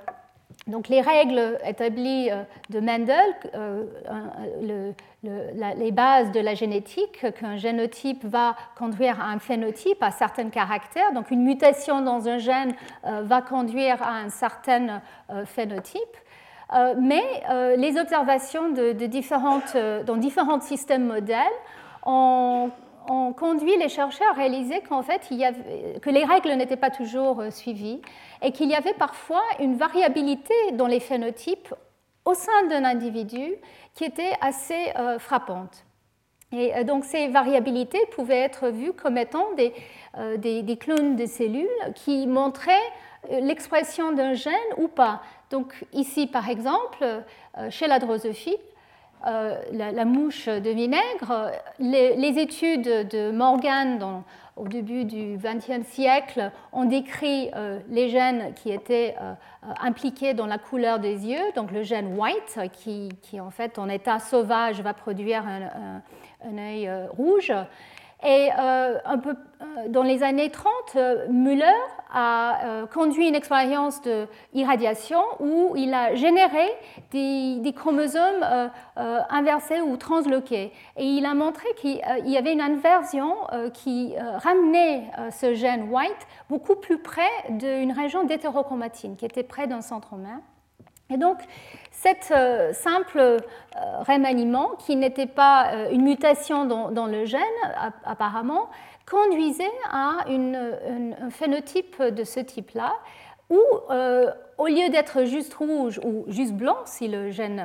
donc 0.68 0.88
les 0.88 1.00
règles 1.00 1.58
établies 1.66 2.30
euh, 2.30 2.42
de 2.68 2.80
Mendel, 2.80 3.18
euh, 3.54 4.92
les 5.22 5.92
bases 5.92 6.30
de 6.30 6.40
la 6.40 6.54
génétique, 6.54 7.24
qu'un 7.40 7.56
génotype 7.56 8.24
va 8.24 8.54
conduire 8.76 9.18
à 9.20 9.30
un 9.30 9.38
phénotype, 9.38 10.02
à 10.02 10.10
certains 10.10 10.50
caractères. 10.50 11.12
Donc 11.14 11.30
une 11.30 11.42
mutation 11.42 12.02
dans 12.02 12.28
un 12.28 12.38
gène 12.38 12.74
euh, 13.06 13.22
va 13.24 13.40
conduire 13.40 14.02
à 14.02 14.18
un 14.18 14.28
certain 14.28 15.00
phénotype. 15.46 16.16
mais 17.00 17.24
les 17.76 17.98
observations 17.98 18.70
de, 18.70 18.92
différentes, 19.06 19.76
dans 20.04 20.16
différents 20.16 20.60
systèmes 20.60 21.06
modèles 21.06 21.58
ont 22.04 22.70
on 23.08 23.32
conduit 23.32 23.76
les 23.78 23.88
chercheurs 23.88 24.30
à 24.30 24.34
réaliser 24.34 24.80
qu'en 24.82 25.02
fait, 25.02 25.22
que 25.28 26.10
les 26.10 26.24
règles 26.24 26.52
n'étaient 26.52 26.76
pas 26.76 26.90
toujours 26.90 27.40
euh, 27.40 27.50
suivies 27.50 28.02
et 28.42 28.52
qu'il 28.52 28.68
y 28.68 28.74
avait 28.74 28.92
parfois 28.92 29.42
une 29.58 29.76
variabilité 29.76 30.54
dans 30.72 30.86
les 30.86 31.00
phénotypes 31.00 31.74
au 32.24 32.34
sein 32.34 32.66
d'un 32.68 32.84
individu 32.84 33.54
qui 33.94 34.04
était 34.04 34.32
assez 34.42 34.92
euh, 34.96 35.18
frappante. 35.18 35.84
Et 36.52 36.76
euh, 36.76 36.84
donc 36.84 37.04
ces 37.04 37.28
variabilités 37.28 38.04
pouvaient 38.12 38.40
être 38.40 38.68
vues 38.68 38.92
comme 38.92 39.16
étant 39.16 39.46
des, 39.54 39.72
des, 40.36 40.76
clones 40.76 41.16
de 41.16 41.24
cellules 41.24 41.66
qui 41.94 42.26
montraient 42.26 42.74
l'expression 43.30 44.12
d'un 44.12 44.34
gène 44.34 44.52
ou 44.76 44.88
pas. 44.88 45.22
Donc 45.50 45.84
ici, 45.92 46.26
par 46.26 46.48
exemple, 46.48 47.04
chez 47.70 47.86
la 47.86 47.98
drosophile, 47.98 48.58
euh, 49.26 49.60
la, 49.72 50.04
mouche 50.04 50.46
de 50.46 50.70
vinaigre, 50.70 51.50
les, 51.80 52.38
études 52.38 53.08
de 53.08 53.32
Morgan 53.32 54.22
au 54.56 54.68
début 54.68 55.04
du 55.04 55.36
XXe 55.36 55.86
siècle 55.86 56.52
ont 56.72 56.84
décrit 56.84 57.50
euh, 57.54 57.80
les 57.88 58.08
gènes 58.10 58.54
qui 58.54 58.70
étaient 58.70 59.16
euh, 59.20 59.34
impliqués 59.80 60.34
dans 60.34 60.46
la 60.46 60.58
couleur 60.58 61.00
des 61.00 61.26
yeux, 61.26 61.52
donc 61.56 61.72
le 61.72 61.82
gène 61.82 62.16
white 62.16 62.60
qui, 62.72 63.40
en 63.40 63.50
fait 63.50 63.78
en 63.78 63.88
état 63.88 64.20
sauvage 64.20 64.80
va 64.82 64.94
produire 64.94 65.44
un, 65.46 66.58
œil 66.58 66.88
rouge. 67.10 67.52
Et 68.24 68.50
un 68.50 69.18
peu 69.18 69.36
dans 69.88 70.02
les 70.02 70.24
années 70.24 70.50
30, 70.50 70.72
Müller 71.30 71.66
a 72.12 72.86
conduit 72.92 73.28
une 73.28 73.36
expérience 73.36 74.00
d'irradiation 74.52 75.20
où 75.38 75.74
il 75.76 75.94
a 75.94 76.16
généré 76.16 76.66
des, 77.12 77.72
chromosomes 77.76 78.44
inversés 78.96 79.80
ou 79.80 79.96
transloqués. 79.96 80.72
Et 80.96 81.04
il 81.04 81.26
a 81.26 81.34
montré 81.34 81.68
qu'il 81.76 82.00
y 82.24 82.36
avait 82.36 82.52
une 82.52 82.60
inversion 82.60 83.36
qui 83.72 84.14
ramenait 84.18 85.04
ce 85.30 85.54
gène 85.54 85.88
white 85.90 86.26
beaucoup 86.48 86.74
plus 86.74 86.98
près 86.98 87.30
d'une 87.50 87.92
région 87.92 88.24
d'hétérochromatine, 88.24 89.16
qui 89.16 89.26
était 89.26 89.44
près 89.44 89.68
d'un 89.68 89.80
centromère. 89.80 90.40
Et 91.10 91.16
donc, 91.16 91.38
cet 92.00 92.30
euh, 92.30 92.72
simple 92.72 93.18
euh, 93.18 93.38
remaniement, 94.06 94.70
qui 94.78 94.94
n'était 94.94 95.26
pas 95.26 95.72
euh, 95.72 95.90
une 95.90 96.02
mutation 96.02 96.64
dans, 96.64 97.06
le 97.06 97.24
gène, 97.24 97.40
apparemment, 98.04 98.68
conduisait 99.04 99.64
à 99.90 100.18
un 100.28 101.30
phénotype 101.30 102.00
de 102.00 102.24
ce 102.24 102.40
type-là, 102.40 102.94
où, 103.50 103.58
au 104.58 104.66
lieu 104.66 104.90
d'être 104.90 105.24
juste 105.24 105.54
rouge 105.54 105.98
ou 106.04 106.24
juste 106.28 106.52
blanc, 106.52 106.76
si 106.84 107.08
le 107.08 107.30
gène 107.30 107.64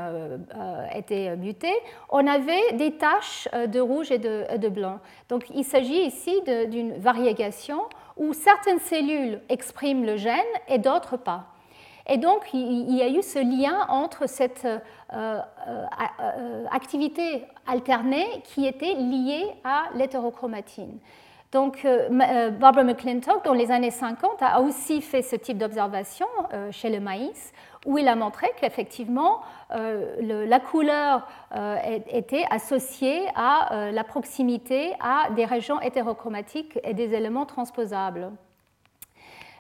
était 0.96 1.36
muté, 1.36 1.74
on 2.08 2.26
avait 2.26 2.72
des 2.76 2.94
taches 2.94 3.50
de 3.52 3.82
rouge 3.82 4.10
et 4.10 4.18
de, 4.18 4.58
de 4.58 4.70
blanc. 4.70 5.00
Donc, 5.28 5.50
il 5.54 5.66
s'agit 5.66 6.06
ici 6.06 6.42
d'une 6.70 6.94
variégation 6.94 7.82
où 8.16 8.32
certaines 8.32 8.80
cellules 8.80 9.42
expriment 9.50 10.06
le 10.06 10.16
gène 10.16 10.40
et 10.70 10.78
d'autres 10.78 11.18
pas. 11.18 11.53
Et 12.08 12.18
donc, 12.18 12.54
il 12.54 12.96
y 12.96 13.02
a 13.02 13.08
eu 13.08 13.22
ce 13.22 13.40
lien 13.40 13.86
entre 13.88 14.28
cette 14.28 14.66
euh, 14.66 14.80
euh, 15.14 15.40
euh, 16.20 16.66
activité 16.72 17.46
alternée 17.66 18.28
qui 18.44 18.68
était 18.68 18.94
liée 18.96 19.46
à 19.64 19.84
l'hétérochromatine. 19.96 21.00
Donc, 21.54 21.86
Barbara 22.60 22.84
McClintock, 22.84 23.46
dans 23.46 23.54
les 23.54 23.70
années 23.70 23.92
50, 23.92 24.42
a 24.42 24.60
aussi 24.60 25.02
fait 25.02 25.22
ce 25.22 25.36
type 25.36 25.60
d'observation 25.60 26.26
chez 26.72 26.90
le 26.90 27.00
maïs, 27.00 27.54
où 27.86 28.00
il 28.00 28.08
a 28.08 28.16
montré 28.16 28.48
qu'effectivement, 28.60 29.42
la 29.70 30.60
couleur 30.60 31.28
était 32.12 32.44
associée 32.50 33.28
à 33.36 33.92
la 33.92 34.04
proximité 34.04 34.94
à 35.00 35.30
des 35.36 35.46
régions 35.46 35.80
hétérochromatiques 35.80 36.80
et 36.84 36.96
des 36.96 37.14
éléments 37.14 37.46
transposables. 37.46 38.32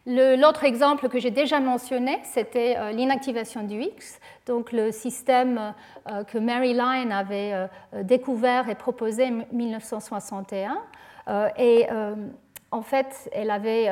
L'autre 0.06 0.66
exemple 0.66 1.08
que 1.08 1.18
j'ai 1.18 1.32
déjà 1.32 1.62
mentionné, 1.62 2.20
c'était 2.24 2.76
euh, 2.78 2.92
l'inactivation 2.92 3.63
du 3.63 3.80
X, 3.82 4.20
donc 4.46 4.74
le 4.74 4.92
système 4.92 5.74
euh, 6.12 6.26
que 6.26 6.38
Mary 6.38 6.74
Lyon 6.74 7.10
avait 7.12 7.54
euh, 7.54 8.04
découvert 8.04 8.68
et 8.68 8.76
proposé 8.76 9.28
en 9.28 9.46
1961. 9.54 10.78
Et 11.58 11.88
en 12.72 12.82
fait, 12.82 13.30
elle 13.32 13.50
avait 13.50 13.88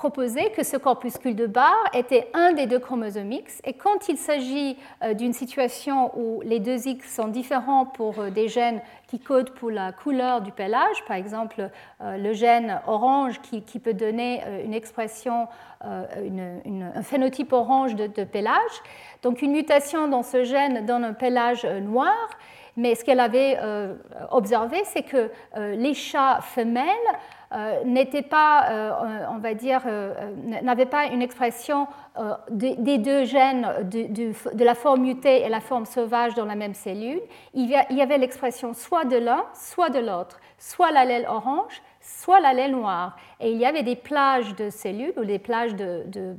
proposé 0.00 0.50
que 0.56 0.62
ce 0.62 0.78
corpuscule 0.78 1.36
de 1.36 1.46
barre 1.46 1.84
était 1.92 2.30
un 2.32 2.54
des 2.54 2.64
deux 2.64 2.78
chromosomes 2.78 3.32
X. 3.32 3.60
Et 3.64 3.74
quand 3.74 4.08
il 4.08 4.16
s'agit 4.16 4.78
euh, 5.02 5.12
d'une 5.12 5.34
situation 5.34 6.10
où 6.18 6.40
les 6.40 6.58
deux 6.58 6.88
X 6.88 7.16
sont 7.16 7.28
différents 7.28 7.84
pour 7.84 8.18
euh, 8.18 8.30
des 8.30 8.48
gènes 8.48 8.80
qui 9.08 9.18
codent 9.18 9.50
pour 9.50 9.70
la 9.70 9.92
couleur 9.92 10.40
du 10.40 10.52
pelage, 10.52 11.04
par 11.06 11.18
exemple 11.18 11.68
euh, 12.00 12.16
le 12.16 12.32
gène 12.32 12.80
orange 12.86 13.42
qui, 13.42 13.78
peut 13.78 13.92
donner 13.92 14.42
une 14.64 14.72
expression, 14.72 15.48
un 15.82 17.02
phénotype 17.02 17.52
orange 17.52 17.94
de, 17.94 18.24
pelage, 18.24 18.76
donc 19.22 19.42
une 19.42 19.52
mutation 19.52 20.08
dans 20.08 20.22
ce 20.22 20.44
gène 20.44 20.86
donne 20.86 21.04
un 21.04 21.12
pelage 21.12 21.66
noir. 21.66 22.16
Mais 22.76 22.94
ce 22.94 23.04
qu'elle 23.04 23.20
avait 23.20 23.58
observé, 24.30 24.82
c'est 24.84 25.02
que 25.02 25.30
les 25.56 25.94
chats 25.94 26.40
femelles 26.40 26.86
n'était 27.84 28.22
pas, 28.22 28.70
euh, 28.70 29.24
on 29.30 29.38
va 29.38 29.54
dire, 29.54 29.82
euh, 29.86 30.14
n'avait 30.62 30.86
pas 30.86 31.06
une 31.06 31.22
expression 31.22 31.88
des 32.50 32.98
deux 32.98 33.24
gènes 33.24 33.66
de, 33.84 34.64
la 34.64 34.74
forme 34.74 35.02
mutée 35.02 35.42
et 35.42 35.48
la 35.48 35.60
forme 35.60 35.86
sauvage 35.86 36.34
dans 36.34 36.44
la 36.44 36.54
même 36.54 36.74
cellule. 36.74 37.20
Il 37.54 37.68
y 37.68 38.02
avait 38.02 38.18
l'expression 38.18 38.74
soit 38.74 39.04
de 39.04 39.16
l'un, 39.16 39.44
soit 39.54 39.90
de 39.90 39.98
l'autre, 39.98 40.38
soit 40.58 40.90
l'allèle 40.90 41.26
orange, 41.28 41.82
soit 42.00 42.40
l'allèle 42.40 42.72
noir. 42.72 43.16
Et 43.40 43.52
il 43.52 43.58
y 43.58 43.66
avait 43.66 43.82
des 43.82 43.96
plages 43.96 44.54
de 44.56 44.70
cellules 44.70 45.14
ou 45.16 45.24
des 45.24 45.38
plages 45.38 45.74
de, 45.74 46.04
de, 46.06 46.36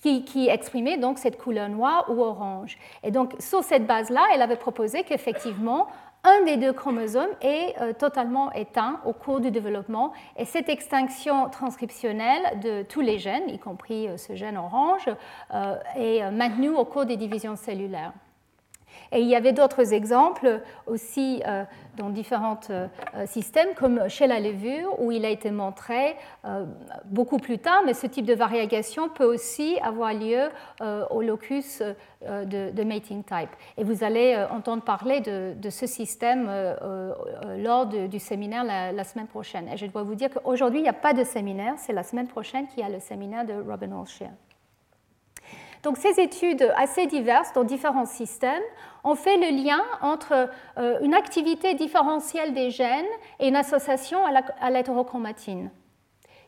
qui, 0.00 0.24
qui, 0.24 0.48
exprimaient 0.48 0.96
donc 0.96 1.18
cette 1.18 1.38
couleur 1.38 1.68
noire 1.68 2.06
ou 2.08 2.22
orange. 2.22 2.78
Et 3.02 3.10
donc, 3.10 3.34
sur 3.38 3.62
cette 3.62 3.86
base-là, 3.86 4.22
elle 4.34 4.42
avait 4.42 4.56
proposé 4.56 5.04
qu'effectivement, 5.04 5.88
un 6.24 6.44
des 6.44 6.56
deux 6.56 6.72
chromosomes 6.72 7.30
est 7.40 7.74
euh, 7.80 7.92
totalement 7.92 8.52
éteint 8.52 9.00
au 9.06 9.12
cours 9.12 9.40
du 9.40 9.50
développement 9.50 10.12
et 10.36 10.44
cette 10.44 10.68
extinction 10.68 11.48
transcriptionnelle 11.48 12.60
de 12.60 12.82
tous 12.82 13.00
les 13.00 13.18
gènes, 13.18 13.48
y 13.48 13.58
compris 13.58 14.08
euh, 14.08 14.16
ce 14.16 14.34
gène 14.34 14.58
orange, 14.58 15.08
euh, 15.54 15.76
est 15.96 16.30
maintenue 16.30 16.70
au 16.70 16.84
cours 16.84 17.06
des 17.06 17.16
divisions 17.16 17.56
cellulaires. 17.56 18.12
Et 19.12 19.20
il 19.20 19.28
y 19.28 19.34
avait 19.34 19.52
d'autres 19.52 19.92
exemples 19.92 20.60
aussi 20.86 21.42
euh, 21.46 21.64
dans 21.96 22.10
différents 22.10 22.60
euh, 22.70 22.86
systèmes, 23.26 23.70
comme 23.74 24.08
chez 24.08 24.26
la 24.26 24.38
levure, 24.38 25.00
où 25.00 25.10
il 25.10 25.24
a 25.24 25.30
été 25.30 25.50
montré 25.50 26.16
euh, 26.44 26.64
beaucoup 27.06 27.38
plus 27.38 27.58
tard, 27.58 27.82
mais 27.84 27.94
ce 27.94 28.06
type 28.06 28.24
de 28.24 28.34
variation 28.34 29.08
peut 29.08 29.24
aussi 29.24 29.78
avoir 29.82 30.14
lieu 30.14 30.48
au 31.10 31.22
locus 31.22 31.82
de, 32.22 32.84
mating 32.84 33.22
type. 33.24 33.50
Et 33.76 33.84
vous 33.84 34.04
allez 34.04 34.36
entendre 34.50 34.82
parler 34.82 35.20
de, 35.20 35.70
ce 35.70 35.86
système 35.86 36.50
lors 37.58 37.86
du 37.86 38.18
séminaire 38.18 38.64
la, 38.64 39.04
semaine 39.04 39.26
prochaine. 39.26 39.68
Et 39.68 39.76
je 39.76 39.86
dois 39.86 40.02
vous 40.02 40.14
dire 40.14 40.30
qu'aujourd'hui, 40.30 40.80
il 40.80 40.84
n'y 40.84 40.88
a 40.88 40.94
pas 40.94 41.12
de 41.12 41.24
séminaire, 41.24 41.74
c'est 41.76 41.92
la 41.92 42.02
semaine 42.02 42.28
prochaine 42.28 42.66
qu'il 42.68 42.80
y 42.80 42.86
a 42.86 42.88
le 42.88 43.00
séminaire 43.00 43.44
de 43.44 43.54
Robin 43.54 43.92
Olsher. 43.92 44.30
Donc 45.82 45.96
ces 45.96 46.20
études 46.20 46.70
assez 46.76 47.06
diverses 47.06 47.52
dans 47.52 47.64
différents 47.64 48.06
systèmes 48.06 48.62
ont 49.04 49.14
fait 49.14 49.36
le 49.36 49.64
lien 49.64 49.80
entre 50.02 50.50
euh, 50.78 50.98
une 51.02 51.14
activité 51.14 51.74
différentielle 51.74 52.52
des 52.52 52.70
gènes 52.70 53.06
et 53.38 53.48
une 53.48 53.56
association 53.56 54.18
à 54.60 54.70
l'hétérochromatine 54.70 55.70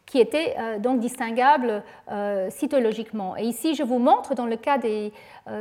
qui 0.04 0.18
était 0.18 0.56
euh, 0.58 0.78
donc 0.78 0.98
distinguable 0.98 1.82
euh, 2.10 2.50
cytologiquement. 2.50 3.36
Et 3.36 3.44
ici, 3.44 3.74
je 3.74 3.84
vous 3.84 3.98
montre 3.98 4.34
dans 4.34 4.46
le 4.46 4.56
cas 4.56 4.76
des, 4.76 5.12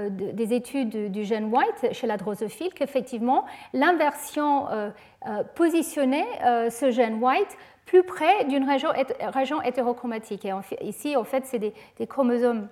des 0.10 0.54
études 0.54 1.12
du, 1.12 1.24
gène 1.24 1.54
white 1.54 1.94
chez 1.94 2.08
la 2.08 2.18
drosophile 2.18 2.74
qu'effectivement, 2.74 3.46
l'inversion 3.72 4.66
positionnait 5.56 6.28
ce 6.70 6.92
gène 6.92 7.24
white 7.24 7.58
plus 7.86 8.04
près 8.04 8.46
d'une 8.46 8.64
région, 8.64 9.62
hétérochromatique. 9.62 10.46
Et 10.46 10.54
ici, 10.82 11.16
en 11.16 11.24
fait, 11.24 11.46
c'est 11.46 11.60
des, 11.60 11.74
chromosomes 12.08 12.68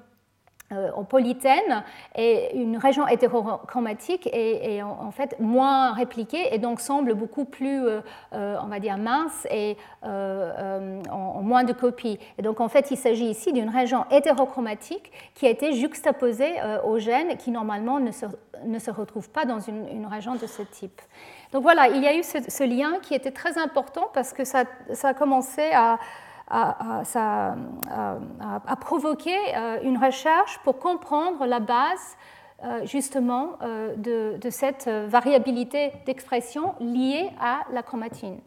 en 0.71 1.03
polythène 1.03 1.83
et 2.15 2.55
une 2.55 2.77
région 2.77 3.07
hétérochromatique 3.07 4.29
est, 4.31 4.81
en 4.81 5.11
fait 5.11 5.39
moins 5.39 5.93
répliquée 5.93 6.53
et 6.53 6.59
donc 6.59 6.79
semble 6.79 7.15
beaucoup 7.15 7.45
plus, 7.45 7.85
euh, 7.85 8.01
euh, 8.33 8.57
on 8.63 8.67
va 8.67 8.79
dire, 8.79 8.97
mince 8.97 9.47
et 9.51 9.77
en, 10.03 11.41
moins 11.41 11.63
de 11.63 11.73
copies. 11.73 12.19
Et 12.37 12.41
donc 12.41 12.59
en 12.59 12.69
fait, 12.69 12.91
il 12.91 12.97
s'agit 12.97 13.25
ici 13.25 13.51
d'une 13.53 13.69
région 13.69 14.05
hétérochromatique 14.11 15.11
qui 15.33 15.47
a 15.47 15.49
été 15.49 15.73
juxtaposée 15.73 16.53
aux 16.85 16.99
gènes 16.99 17.37
qui 17.37 17.51
normalement 17.51 17.99
ne 17.99 18.11
se, 18.11 18.25
ne 18.65 18.79
se 18.79 18.91
retrouvent 18.91 19.29
pas 19.29 19.45
dans 19.45 19.59
une, 19.59 20.05
région 20.05 20.35
de 20.35 20.47
ce 20.47 20.61
type. 20.61 21.01
Donc 21.51 21.63
voilà, 21.63 21.87
il 21.87 22.01
y 22.01 22.07
a 22.07 22.15
eu 22.15 22.23
ce, 22.23 22.63
lien 22.63 22.99
qui 23.01 23.13
était 23.13 23.31
très 23.31 23.57
important 23.57 24.09
parce 24.13 24.33
que 24.33 24.43
ça, 24.43 24.63
ça 24.93 25.09
a 25.09 25.13
commencé 25.13 25.71
à 25.73 25.99
a, 26.49 27.45
provoqué 28.79 29.35
euh, 29.55 29.79
une 29.83 29.97
recherche 29.97 30.59
pour 30.63 30.79
comprendre 30.79 31.45
la 31.45 31.59
base 31.59 32.17
euh, 32.63 32.85
justement 32.85 33.51
euh, 33.61 33.95
de, 33.95 34.49
cette 34.49 34.87
variabilité 34.87 35.91
d'expression 36.05 36.75
liée 36.79 37.29
à 37.39 37.61
la 37.71 37.83
chromatine. 37.83 38.39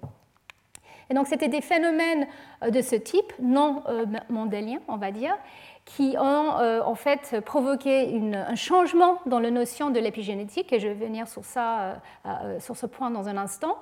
Et 1.10 1.14
donc 1.14 1.26
c'était 1.26 1.48
des 1.48 1.60
phénomènes 1.60 2.26
de 2.66 2.80
ce 2.80 2.96
type, 2.96 3.32
non 3.40 3.82
mendéliens 4.30 4.80
on 4.88 4.96
va 4.96 5.10
dire, 5.10 5.36
qui 5.84 6.16
ont 6.18 6.56
en 6.56 6.94
fait 6.94 7.40
provoqué 7.44 8.18
un 8.34 8.54
changement 8.54 9.18
dans 9.26 9.40
la 9.40 9.50
notion 9.50 9.90
de 9.90 9.98
l'épigénétique, 9.98 10.72
et 10.72 10.80
je 10.80 10.88
vais 10.88 10.94
venir 10.94 11.28
sur, 11.28 11.44
ça, 11.44 11.96
sur 12.60 12.76
ce 12.76 12.86
point 12.86 13.10
dans 13.10 13.28
un 13.28 13.36
instant. 13.36 13.76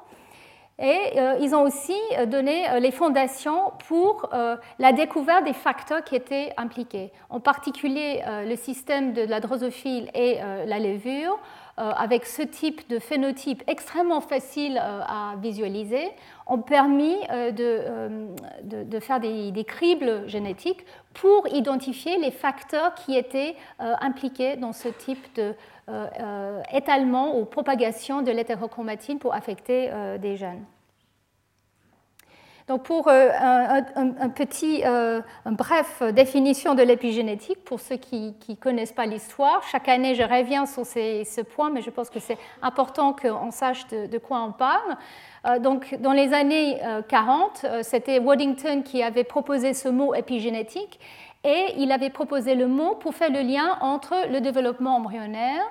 Et 0.81 1.19
euh, 1.19 1.37
ils 1.41 1.55
ont 1.55 1.63
aussi 1.63 1.97
euh, 2.19 2.25
donné 2.25 2.69
euh, 2.71 2.79
les 2.79 2.91
fondations 2.91 3.73
pour 3.87 4.31
la 4.79 4.93
découverte 4.93 5.45
des 5.45 5.53
facteurs 5.53 6.03
qui 6.03 6.17
étaient 6.17 6.53
impliqués, 6.57 7.13
en 7.29 7.41
particulier 7.41 8.23
le 8.47 8.57
système 8.57 9.13
de 9.13 9.23
la 9.23 9.41
drosophile 9.41 10.11
et 10.15 10.39
la 10.67 10.79
levure, 10.79 11.39
avec 11.77 12.27
ce 12.27 12.43
type 12.43 12.89
de 12.89 12.99
phénotype 12.99 13.63
extrêmement 13.67 14.21
facile 14.21 14.79
à 14.79 15.35
visualiser, 15.41 16.09
ont 16.51 16.59
permis 16.59 17.17
de, 17.31 18.29
de, 18.65 19.01
faire 19.01 19.21
des, 19.21 19.65
cribles 19.65 20.29
génétiques 20.29 20.85
pour 21.15 21.49
identifier 21.49 22.19
les 22.19 22.31
facteurs 22.31 22.95
qui 22.95 23.17
étaient 23.17 23.55
impliqués 23.79 24.57
dans 24.57 24.73
ce 24.73 24.89
type 24.89 25.27
de 25.37 25.55
étalement 26.73 27.39
ou 27.39 27.45
propagation 27.45 28.23
de 28.23 28.31
l'hétérochromatine 28.31 29.19
pour 29.19 29.35
affecter 29.35 29.91
des 30.21 30.37
gènes. 30.37 30.65
Donc 32.71 32.85
pour 32.85 33.09
euh, 33.09 33.31
un, 33.97 34.29
petit, 34.29 34.83
euh, 34.85 35.21
bref 35.45 36.05
définition 36.15 36.77
de 36.77 36.85
l'épigénétique, 36.85 37.65
pour 37.65 37.81
ceux 37.81 37.97
qui 37.97 38.33
ne 38.49 38.55
connaissent 38.55 38.93
pas 38.93 39.07
l'histoire, 39.07 39.61
chaque 39.65 39.89
année 39.89 40.15
je 40.15 40.23
reviens 40.23 40.67
sur 40.67 40.87
ces, 40.87 41.25
ce 41.25 41.41
point, 41.41 41.71
mais 41.71 41.83
je 41.83 41.91
pense 41.91 42.11
que 42.11 42.21
c'est 42.21 42.39
important 42.63 43.13
qu'on 43.13 43.51
sache 43.51 43.89
de, 43.89 44.19
quoi 44.19 44.43
on 44.43 44.53
parle. 44.53 44.97
Euh, 45.47 45.59
donc 45.59 45.97
dans 46.01 46.13
les 46.13 46.33
années 46.33 46.81
40, 47.09 47.67
c'était 47.83 48.19
Waddington 48.19 48.83
qui 48.83 49.03
avait 49.03 49.25
proposé 49.25 49.75
ce 49.75 49.89
mot 49.89 50.15
épigénétique 50.15 51.01
et 51.45 51.75
il 51.79 51.91
avait 51.93 52.11
proposé 52.11 52.55
le 52.55 52.67
mot 52.67 52.95
pour 52.97 53.15
faire 53.15 53.31
le 53.31 53.41
lien 53.41 53.79
entre 53.81 54.15
le 54.31 54.41
développement 54.41 54.97
embryonnaire, 54.97 55.63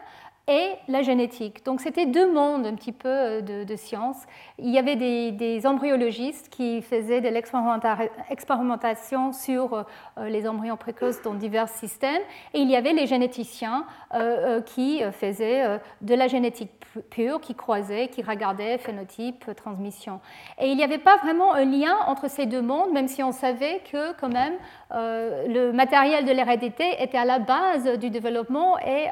et 0.49 0.75
la 0.87 1.03
génétique. 1.03 1.63
Donc 1.63 1.79
c'était 1.79 2.07
deux 2.07 2.33
mondes 2.33 2.65
un 2.65 2.73
petit 2.73 2.91
peu 2.91 3.07
euh, 3.07 3.41
de, 3.41 3.63
de 3.63 3.75
science. 3.75 4.17
Il 4.57 4.69
y 4.69 4.79
avait 4.79 4.95
des, 4.95 5.61
embryologistes 5.65 6.49
qui 6.49 6.81
faisaient 6.81 7.21
de 7.21 7.29
l'expérimentation 7.29 9.31
sur 9.31 9.85
euh, 10.17 10.29
les 10.29 10.47
embryons 10.47 10.77
précoces 10.77 11.21
dans 11.21 11.35
divers 11.35 11.69
systèmes, 11.69 12.21
et 12.53 12.59
il 12.59 12.69
y 12.69 12.75
avait 12.75 12.93
les 12.93 13.05
généticiens 13.05 13.85
euh, 14.15 14.61
qui 14.61 15.03
faisaient 15.11 15.79
de 16.01 16.15
la 16.15 16.27
génétique 16.27 16.71
pure, 17.11 17.39
qui 17.41 17.53
croisaient, 17.53 18.07
qui 18.07 18.23
regardaient 18.23 18.79
phénotype, 18.79 19.53
transmission. 19.55 20.21
Et 20.59 20.69
il 20.69 20.77
n'y 20.77 20.83
avait 20.83 20.97
pas 20.97 21.17
vraiment 21.17 21.53
un 21.53 21.65
lien 21.65 21.95
entre 22.07 22.29
ces 22.29 22.45
deux 22.45 22.61
mondes, 22.61 22.91
même 22.93 23.07
si 23.07 23.21
on 23.21 23.31
savait 23.31 23.81
que 23.91 24.13
quand 24.19 24.29
même 24.29 24.53
le 24.91 25.71
matériel 25.71 26.25
de 26.25 26.31
l'hérédité 26.31 26.83
était 26.99 27.17
à 27.17 27.25
la 27.25 27.39
base 27.39 27.99
du 27.99 28.09
développement 28.09 28.79
et 28.79 29.07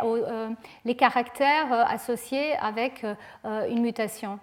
les 0.85 0.95
caractéristiques 0.95 1.26
euh, 1.41 1.83
associés 1.87 2.55
avec 2.57 3.03
euh, 3.03 3.67
une 3.69 3.81
mutation. 3.81 4.39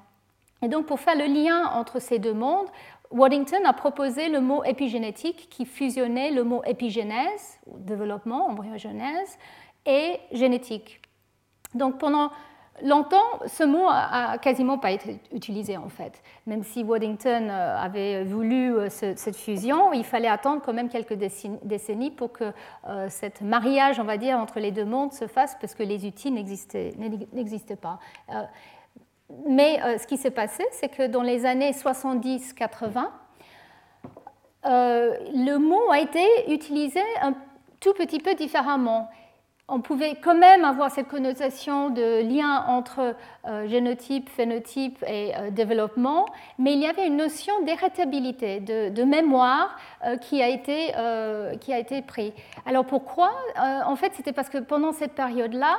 Et 0.63 0.69
donc 0.69 0.87
pour 0.87 1.01
faire 1.01 1.17
le 1.17 1.27
lien 1.27 1.67
entre 1.67 2.01
ces 2.01 2.19
deux 2.19 2.33
mondes, 2.33 2.69
Waddington 3.11 3.65
a 3.65 3.73
proposé 3.73 4.29
le 4.29 4.41
mot 4.41 4.65
épigénétique 4.65 5.49
qui 5.51 5.67
fusionnait 5.67 6.31
le 6.31 6.43
mot 6.43 6.63
épigénèse, 6.65 7.59
développement, 7.67 8.49
embryogenèse, 8.49 9.39
et 9.87 10.19
génétique. 10.33 11.03
Donc 11.75 11.99
pendant 11.99 12.31
Longtemps, 12.83 13.39
ce 13.47 13.63
mot 13.63 13.87
a 13.89 14.37
quasiment 14.39 14.79
pas 14.79 14.91
été 14.91 15.21
utilisé 15.33 15.77
en 15.77 15.89
fait. 15.89 16.21
Même 16.47 16.65
si 16.65 16.83
Waddington 16.83 17.49
euh, 17.49 17.77
avait 17.77 18.25
voulu 18.25 18.75
euh, 18.75 18.89
cette 18.91 19.37
fusion, 19.37 19.93
il 19.93 20.05
fallait 20.05 20.29
attendre 20.29 20.61
quand 20.65 20.73
même 20.73 20.89
quelques 20.89 21.15
décennies 21.15 22.11
pour 22.11 22.33
que 22.33 22.53
euh, 22.89 23.07
cette 23.11 23.43
mariage, 23.43 24.01
on 24.01 24.05
va 24.05 24.17
dire, 24.17 24.39
entre 24.39 24.59
les 24.59 24.73
deux 24.73 24.85
mondes 24.85 25.13
se 25.13 25.29
fasse 25.29 25.57
parce 25.61 25.75
que 25.77 25.85
les 25.85 26.05
outils 26.05 26.33
n'existaient 26.33 27.77
pas. 27.81 28.01
Mais 29.47 29.99
ce 29.99 30.07
qui 30.07 30.17
s'est 30.17 30.31
passé, 30.33 30.65
c'est 30.73 30.89
que 30.89 31.07
dans 31.07 31.23
les 31.23 31.47
années 31.47 31.71
70-80, 31.71 33.07
le 34.65 35.57
mot 35.57 35.91
a 35.91 36.01
été 36.01 36.25
utilisé 36.49 37.01
un 37.23 37.35
tout 37.81 37.95
petit 37.95 38.19
peu 38.19 38.35
différemment 38.35 39.09
on 39.67 39.81
pouvait 39.81 40.17
quand 40.23 40.35
même 40.35 40.65
avoir 40.65 40.91
cette 40.91 41.09
connotation 41.09 41.89
de 41.89 42.23
lien 42.23 42.65
entre 42.69 43.17
euh, 43.47 43.67
génotype, 43.67 44.29
phénotype 44.29 45.03
et 45.09 45.35
euh, 45.35 45.51
développement, 45.51 46.27
mais 46.59 46.75
il 46.75 46.81
y 46.81 46.87
avait 46.87 47.07
une 47.07 47.17
notion 47.17 47.55
d'héritabilité, 47.65 48.61
de, 48.61 49.05
mémoire 49.05 49.77
euh, 50.05 50.17
qui, 50.19 50.43
a 50.43 50.49
été, 50.49 50.93
qui 51.61 51.73
a 51.73 51.79
été 51.79 52.03
prise. 52.03 52.33
Alors 52.67 52.85
pourquoi? 52.85 53.33
En 53.87 53.97
fait, 53.97 54.13
c'était 54.15 54.33
parce 54.33 54.49
que 54.49 54.59
pendant 54.59 54.93
cette 54.93 55.13
période-là, 55.13 55.79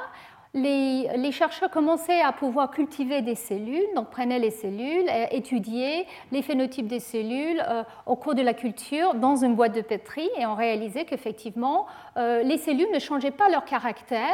les, 0.56 1.32
chercheurs 1.32 1.70
commençaient 1.70 2.22
à 2.22 2.32
pouvoir 2.32 2.72
cultiver 2.72 3.22
des 3.22 3.36
cellules, 3.36 3.86
donc 3.96 4.10
prenaient 4.10 4.40
les 4.40 4.52
cellules, 4.52 5.08
et 5.10 5.36
étudier 5.36 6.08
les 6.32 6.42
phénotypes 6.42 6.88
des 6.88 7.02
cellules 7.02 7.62
euh, 7.68 7.84
au 8.06 8.16
cours 8.16 8.36
de 8.36 8.42
la 8.42 8.54
culture 8.54 9.16
dans 9.16 9.36
une 9.36 9.56
boîte 9.56 9.76
de 9.76 9.82
pétri, 9.82 10.30
et 10.38 10.46
on 10.46 10.56
réalisait 10.56 11.04
qu'effectivement, 11.04 11.86
euh, 12.18 12.42
les 12.42 12.58
cellules 12.58 12.92
ne 12.94 13.00
changeaient 13.00 13.32
pas 13.32 13.50
leur 13.50 13.66
caractère, 13.66 14.34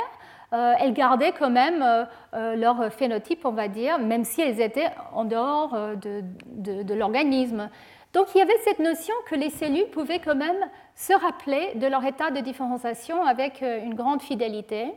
euh, 0.53 0.73
elles 0.79 0.93
gardaient 0.93 1.31
quand 1.31 1.49
même 1.49 2.07
leur 2.33 2.91
phénotype, 2.91 3.45
on 3.45 3.51
va 3.51 3.69
dire, 3.69 3.99
même 3.99 4.25
si 4.25 4.41
elles 4.41 4.59
étaient 4.59 4.89
en 5.13 5.23
dehors 5.23 5.77
de 5.95 6.93
l'organisme. 6.93 7.69
Donc 8.13 8.27
il 8.35 8.39
y 8.39 8.41
avait 8.41 8.57
cette 8.65 8.79
notion 8.79 9.13
que 9.29 9.35
les 9.35 9.49
cellules 9.49 9.89
pouvaient 9.91 10.19
quand 10.19 10.35
même 10.35 10.69
se 10.93 11.13
rappeler 11.13 11.71
de 11.75 11.87
leur 11.87 12.03
état 12.03 12.31
de 12.31 12.41
différenciation 12.41 13.23
avec 13.23 13.61
une 13.61 13.93
grande 13.93 14.21
fidélité. 14.21 14.93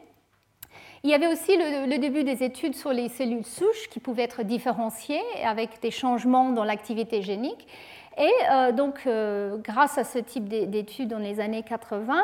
Il 1.04 1.10
y 1.10 1.14
avait 1.14 1.26
aussi 1.26 1.54
le, 1.58 1.98
début 1.98 2.24
des 2.24 2.42
études 2.42 2.74
sur 2.74 2.90
les 2.90 3.10
cellules 3.10 3.44
souches 3.44 3.90
qui 3.90 4.00
pouvaient 4.00 4.22
être 4.22 4.42
différenciées 4.42 5.20
avec 5.44 5.82
des 5.82 5.90
changements 5.90 6.50
dans 6.50 6.64
l'activité 6.64 7.20
génique. 7.20 7.68
Et 8.16 8.32
euh, 8.50 8.72
donc, 8.72 9.02
euh, 9.06 9.58
grâce 9.58 9.98
à 9.98 10.04
ce 10.04 10.18
type 10.18 10.48
d'études 10.48 11.08
dans 11.08 11.18
les 11.18 11.40
années 11.40 11.62
80, 11.62 12.14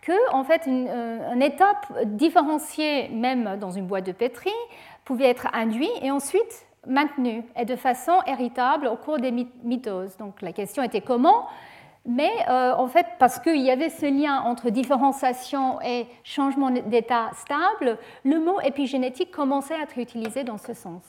que 0.00 0.32
en 0.32 0.42
fait 0.42 0.62
une, 0.64 0.88
euh, 0.88 1.40
étape 1.40 1.92
différenciée, 2.06 3.10
même 3.10 3.58
dans 3.60 3.72
une 3.72 3.86
boîte 3.86 4.06
de 4.06 4.12
pétri, 4.12 4.52
pouvait 5.04 5.28
être 5.28 5.48
induite 5.52 5.90
et 6.00 6.10
ensuite 6.10 6.66
maintenue 6.86 7.44
et 7.58 7.66
de 7.66 7.76
façon 7.76 8.22
héritable 8.26 8.86
au 8.86 8.96
cours 8.96 9.18
des 9.18 9.32
mitoses. 9.64 10.16
Donc 10.16 10.40
la 10.40 10.52
question 10.52 10.82
était 10.82 11.02
comment 11.02 11.46
mais 12.06 12.30
euh, 12.48 12.72
en 12.74 12.88
fait, 12.88 13.06
parce 13.18 13.38
qu'il 13.38 13.60
y 13.60 13.70
avait 13.70 13.90
ce 13.90 14.06
lien 14.06 14.40
entre 14.40 14.70
différenciation 14.70 15.80
et 15.82 16.06
changement 16.24 16.70
d'état 16.70 17.30
stable, 17.34 17.98
le 18.24 18.40
mot 18.40 18.60
épigénétique 18.62 19.30
commençait 19.30 19.74
à 19.74 19.82
être 19.82 19.98
utilisé 19.98 20.42
dans 20.44 20.58
ce 20.58 20.72
sens. 20.72 21.02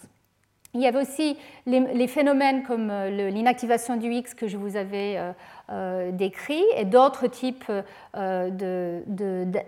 Il 0.73 0.79
y 0.79 0.87
avait 0.87 1.01
aussi 1.01 1.37
les, 1.65 2.07
phénomènes 2.07 2.63
comme 2.63 2.89
euh, 2.89 3.29
l'inactivation 3.29 3.97
du 3.97 4.09
X 4.09 4.33
que 4.33 4.47
je 4.47 4.55
vous 4.55 4.77
avais 4.77 5.21
euh, 5.69 6.11
décrit 6.11 6.63
et 6.77 6.85
d'autres 6.85 7.27
types 7.27 7.69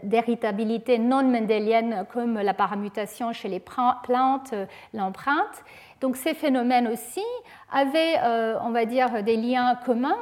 d'héritabilité 0.03 0.99
non 0.99 1.23
mendélienne 1.23 2.05
comme 2.11 2.35
la 2.39 2.53
paramutation 2.53 3.33
chez 3.33 3.49
les 3.49 3.59
plantes, 3.59 4.53
l'empreinte. 4.93 5.63
Donc 6.03 6.17
ces 6.17 6.33
phénomènes 6.33 6.89
aussi 6.89 7.23
avaient, 7.71 8.15
euh, 8.21 8.57
on 8.61 8.71
va 8.71 8.83
dire, 8.83 9.23
des 9.23 9.37
liens 9.37 9.79
communs 9.85 10.17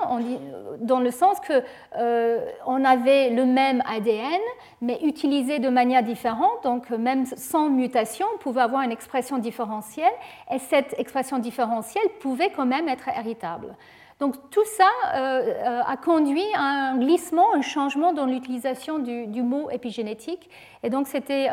dans 0.79 0.99
le 0.99 1.09
sens 1.09 1.39
que 1.39 1.63
euh, 1.97 2.45
on 2.67 2.85
avait 2.85 3.31
le 3.31 3.45
même 3.45 3.81
ADN, 3.89 4.39
mais 4.81 4.99
utilisé 5.01 5.57
de 5.57 5.69
manière 5.69 6.03
différente. 6.03 6.63
Donc 6.63 6.91
même 6.91 7.25
sans 7.25 7.67
mutation, 7.69 8.27
on 8.35 8.37
pouvait 8.37 8.61
avoir 8.61 8.83
une 8.83 8.91
expression 8.91 9.39
différentielle, 9.39 10.13
et 10.53 10.59
cette 10.59 10.93
expression 10.99 11.39
différentielle 11.39 12.09
pouvait 12.19 12.51
quand 12.51 12.67
même 12.67 12.87
être 12.87 13.09
héritable. 13.17 13.75
Donc 14.21 14.35
tout 14.51 14.65
ça 14.65 14.87
euh, 15.15 15.81
a 15.83 15.97
conduit 15.97 16.45
à 16.53 16.61
un 16.61 16.97
glissement, 16.99 17.55
un 17.55 17.63
changement 17.63 18.13
dans 18.13 18.27
l'utilisation 18.27 18.99
du, 18.99 19.41
mot 19.41 19.71
épigénétique. 19.71 20.47
Et 20.83 20.91
donc 20.91 21.07
c'était 21.07 21.49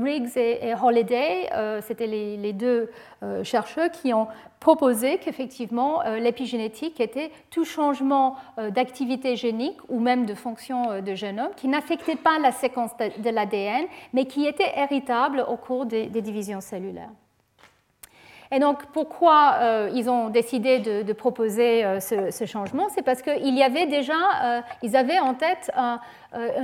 Riggs 0.00 0.36
et, 0.36 0.72
Holliday, 0.80 1.50
c'était 1.82 2.06
les, 2.06 2.52
deux 2.52 2.90
chercheurs 3.42 3.90
qui 3.90 4.14
ont 4.14 4.28
proposé 4.60 5.18
qu'effectivement 5.18 6.02
l'épigénétique 6.02 7.00
était 7.00 7.32
tout 7.50 7.64
changement 7.64 8.36
d'activité 8.70 9.34
génique 9.34 9.78
ou 9.88 9.98
même 9.98 10.24
de 10.24 10.34
fonction 10.34 11.00
de 11.00 11.14
génome 11.14 11.50
qui 11.56 11.66
n'affectait 11.66 12.16
pas 12.16 12.38
la 12.38 12.52
séquence 12.52 12.92
de, 12.96 13.30
l'ADN, 13.30 13.86
mais 14.12 14.26
qui 14.26 14.46
était 14.46 14.72
héritable 14.76 15.44
au 15.48 15.56
cours 15.56 15.86
des 15.86 16.08
divisions 16.08 16.60
cellulaires. 16.60 17.10
Et 18.54 18.58
donc, 18.58 18.84
pourquoi 18.92 19.54
euh, 19.60 19.90
ils 19.94 20.10
ont 20.10 20.28
décidé 20.28 20.78
de, 20.78 21.12
proposer 21.14 21.84
euh, 21.84 22.00
ce, 22.00 22.44
changement? 22.44 22.88
C'est 22.94 23.00
parce 23.00 23.22
qu'ils 23.22 23.54
y 23.54 23.62
avait 23.62 23.86
déjà, 23.86 24.12
euh, 24.44 24.60
ils 24.82 24.94
avaient 24.94 25.18
en 25.18 25.32
tête 25.32 25.70
un, 25.74 25.98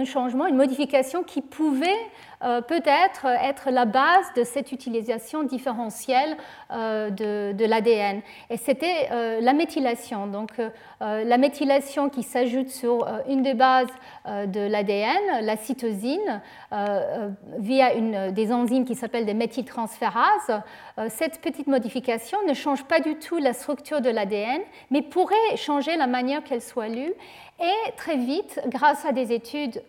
changement, 0.04 0.46
une 0.46 0.56
modification 0.56 1.22
qui 1.22 1.40
pouvait 1.40 1.96
peut-être 2.40 3.26
être 3.26 3.70
la 3.70 3.84
base 3.84 4.32
de 4.36 4.44
cette 4.44 4.72
utilisation 4.72 5.42
différentielle 5.42 6.36
euh, 6.70 7.10
de, 7.10 7.64
l'ADN. 7.64 8.20
Et 8.50 8.56
c'était 8.56 9.08
euh, 9.10 9.40
la 9.40 9.52
méthylation. 9.52 10.26
Donc 10.26 10.52
la 11.00 11.38
méthylation 11.38 12.08
qui 12.08 12.22
s'ajoute 12.22 12.70
sur 12.70 13.06
une 13.28 13.42
des 13.42 13.54
bases 13.54 13.86
de 14.26 14.60
l'ADN, 14.60 15.42
la 15.42 15.56
cytosine, 15.56 16.40
via 17.58 17.94
une, 17.94 18.32
des 18.32 18.52
enzymes 18.52 18.84
qui 18.84 18.96
s'appellent 18.96 19.26
des 19.26 19.34
méthyltransférases. 19.34 20.60
cette 21.08 21.40
petite 21.40 21.68
modification 21.68 22.38
ne 22.48 22.54
change 22.54 22.84
pas 22.84 22.98
du 23.00 23.14
tout 23.16 23.38
la 23.38 23.52
structure 23.52 24.00
de 24.00 24.10
l'ADN, 24.10 24.60
mais 24.90 25.02
pourrait 25.02 25.56
changer 25.56 25.96
la 25.96 26.06
manière 26.06 26.42
qu'elle 26.42 26.62
soit 26.62 26.88
lue. 26.88 27.12
Et 27.60 27.92
très 27.96 28.16
vite, 28.16 28.60
grâce 28.66 29.04
à 29.04 29.12
des 29.12 29.32
études 29.32 29.82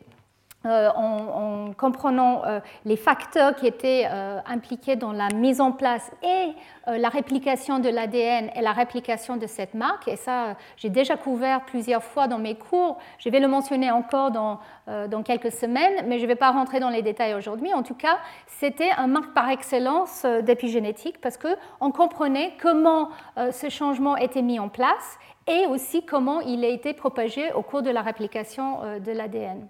euh, 0.66 0.90
en, 0.94 1.72
comprenant 1.72 2.44
euh, 2.46 2.60
les 2.84 2.98
facteurs 2.98 3.56
qui 3.56 3.66
étaient 3.66 4.04
euh, 4.12 4.42
impliqués 4.46 4.98
dans 4.98 5.14
la 5.14 5.30
mise 5.30 5.62
en 5.62 5.72
place 5.72 6.12
et 6.22 6.50
la 6.88 7.10
réplication 7.10 7.78
de 7.78 7.88
l'ADN 7.88 8.50
et 8.56 8.62
la 8.62 8.72
réplication 8.72 9.38
de 9.38 9.46
cette 9.46 9.76
marque. 9.76 10.08
Et 10.08 10.16
ça, 10.16 10.56
j'ai 10.76 10.90
déjà 10.90 11.18
couvert 11.18 11.64
plusieurs 11.64 12.04
fois 12.04 12.28
dans 12.28 12.40
mes 12.40 12.56
cours. 12.56 12.98
Je 13.20 13.30
vais 13.30 13.40
le 13.40 13.48
mentionner 13.48 13.92
encore 13.92 14.32
dans, 14.32 14.60
dans 14.88 15.22
quelques 15.22 15.52
semaines, 15.52 16.04
mais 16.08 16.18
je 16.18 16.24
ne 16.24 16.28
vais 16.28 16.36
pas 16.36 16.50
rentrer 16.50 16.80
dans 16.80 16.90
les 16.90 17.04
détails 17.04 17.36
aujourd'hui. 17.36 17.72
En 17.76 17.84
tout 17.84 17.94
cas, 17.94 18.18
c'était 18.48 18.90
un 18.98 19.06
marque 19.06 19.36
par 19.36 19.52
excellence 19.52 20.26
d'épigénétique 20.42 21.22
parce 21.22 21.38
qu'on 21.38 21.92
comprenait 21.92 22.54
comment 22.60 23.10
ce 23.38 23.70
changement 23.70 24.18
était 24.18 24.42
mis 24.42 24.58
en 24.58 24.68
place 24.68 25.20
et 25.46 25.68
aussi 25.68 26.04
comment 26.04 26.42
il 26.42 26.66
a 26.66 26.70
été 26.70 26.96
propagé 26.96 27.52
au 27.54 27.62
cours 27.62 27.84
de 27.84 27.92
la 27.92 28.02
réplication 28.02 28.80
de 29.00 29.12
l'ADN. 29.12 29.68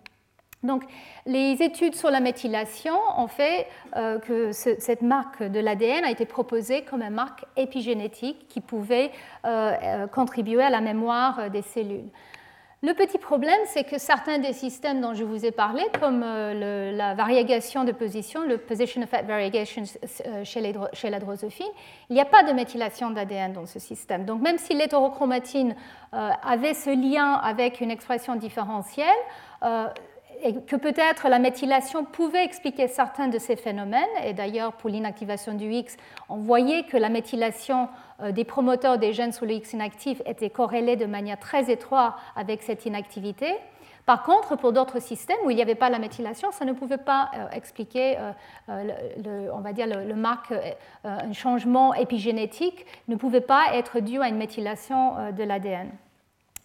Donc, 0.63 0.83
les 1.25 1.63
études 1.63 1.95
sur 1.95 2.11
la 2.11 2.19
méthylation 2.19 2.95
ont 3.17 3.27
fait 3.27 3.67
euh, 3.95 4.19
que 4.19 4.51
cette 4.51 5.01
marque 5.01 5.41
de 5.41 5.59
l'ADN 5.59 6.03
a 6.03 6.11
été 6.11 6.25
proposée 6.25 6.83
comme 6.83 7.01
une 7.01 7.13
marque 7.13 7.45
épigénétique 7.55 8.47
qui 8.49 8.59
pouvait 8.59 9.11
euh, 9.45 9.71
euh, 9.81 10.07
contribuer 10.07 10.63
à 10.63 10.69
la 10.69 10.81
mémoire 10.81 11.49
des 11.49 11.61
cellules. 11.61 12.09
Le 12.81 12.93
petit 12.93 13.17
problème, 13.17 13.59
c'est 13.65 13.83
que 13.83 13.97
certains 13.97 14.39
des 14.39 14.53
systèmes 14.53 15.01
dont 15.01 15.13
je 15.13 15.25
vous 15.25 15.45
ai 15.45 15.51
parlé, 15.51 15.83
comme 15.99 16.21
la 16.21 17.13
variation 17.13 17.83
de 17.83 17.91
position, 17.91 18.43
le 18.43 18.57
position 18.57 19.01
effect 19.01 19.25
variation 19.25 19.83
chez 20.45 21.09
la 21.09 21.19
drosophile, 21.19 21.65
il 22.09 22.13
n'y 22.13 22.21
a 22.21 22.25
pas 22.25 22.43
de 22.43 22.53
méthylation 22.53 23.09
d'ADN 23.09 23.51
dans 23.51 23.65
ce 23.65 23.79
système. 23.79 24.23
Donc 24.23 24.41
même 24.41 24.57
si 24.57 24.75
l'hétérochromatine 24.75 25.75
avait 26.13 26.73
ce 26.73 26.89
lien 26.89 27.33
avec 27.33 27.81
une 27.81 27.91
expression 27.91 28.37
différentielle, 28.37 29.07
et 30.43 30.55
que 30.61 30.75
peut-être 30.75 31.27
la 31.27 31.39
méthylation 31.39 32.05
pouvait 32.05 32.43
expliquer 32.43 32.87
certains 32.87 33.27
de 33.27 33.37
ces 33.37 33.55
phénomènes. 33.55 34.03
Et 34.23 34.33
d'ailleurs, 34.33 34.73
pour 34.73 34.89
l'inactivation 34.89 35.53
du 35.53 35.71
X, 35.71 35.97
on 36.29 36.37
voyait 36.37 36.83
que 36.83 36.97
la 36.97 37.09
méthylation 37.09 37.89
euh, 38.21 38.31
des 38.31 38.43
promoteurs 38.43 38.97
des 38.97 39.13
gènes 39.13 39.31
sur 39.31 39.45
le 39.45 39.53
X 39.53 39.73
inactif 39.73 40.21
était 40.25 40.49
corrélée 40.49 40.95
de 40.95 41.05
manière 41.05 41.39
très 41.39 41.71
étroite 41.71 42.13
avec 42.35 42.63
cette 42.63 42.85
inactivité. 42.85 43.53
Par 44.05 44.23
contre, 44.23 44.55
pour 44.55 44.73
d'autres 44.73 44.99
systèmes 44.99 45.37
où 45.45 45.51
il 45.51 45.55
n'y 45.55 45.61
avait 45.61 45.75
pas 45.75 45.89
la 45.89 45.99
méthylation, 45.99 46.51
ça 46.51 46.65
ne 46.65 46.73
pouvait 46.73 46.97
pas 46.97 47.29
euh, 47.35 47.49
expliquer, 47.51 48.17
euh, 48.69 49.49
on 49.53 49.59
va 49.59 49.71
dire, 49.73 49.85
le, 49.85 50.15
marque, 50.15 50.53
un 51.03 51.33
changement 51.33 51.93
épigénétique 51.93 52.85
ne 53.07 53.15
pouvait 53.15 53.41
pas 53.41 53.73
être 53.73 53.99
dû 53.99 54.19
à 54.19 54.27
une 54.27 54.37
méthylation 54.37 55.31
de 55.31 55.43
l'ADN. 55.43 55.89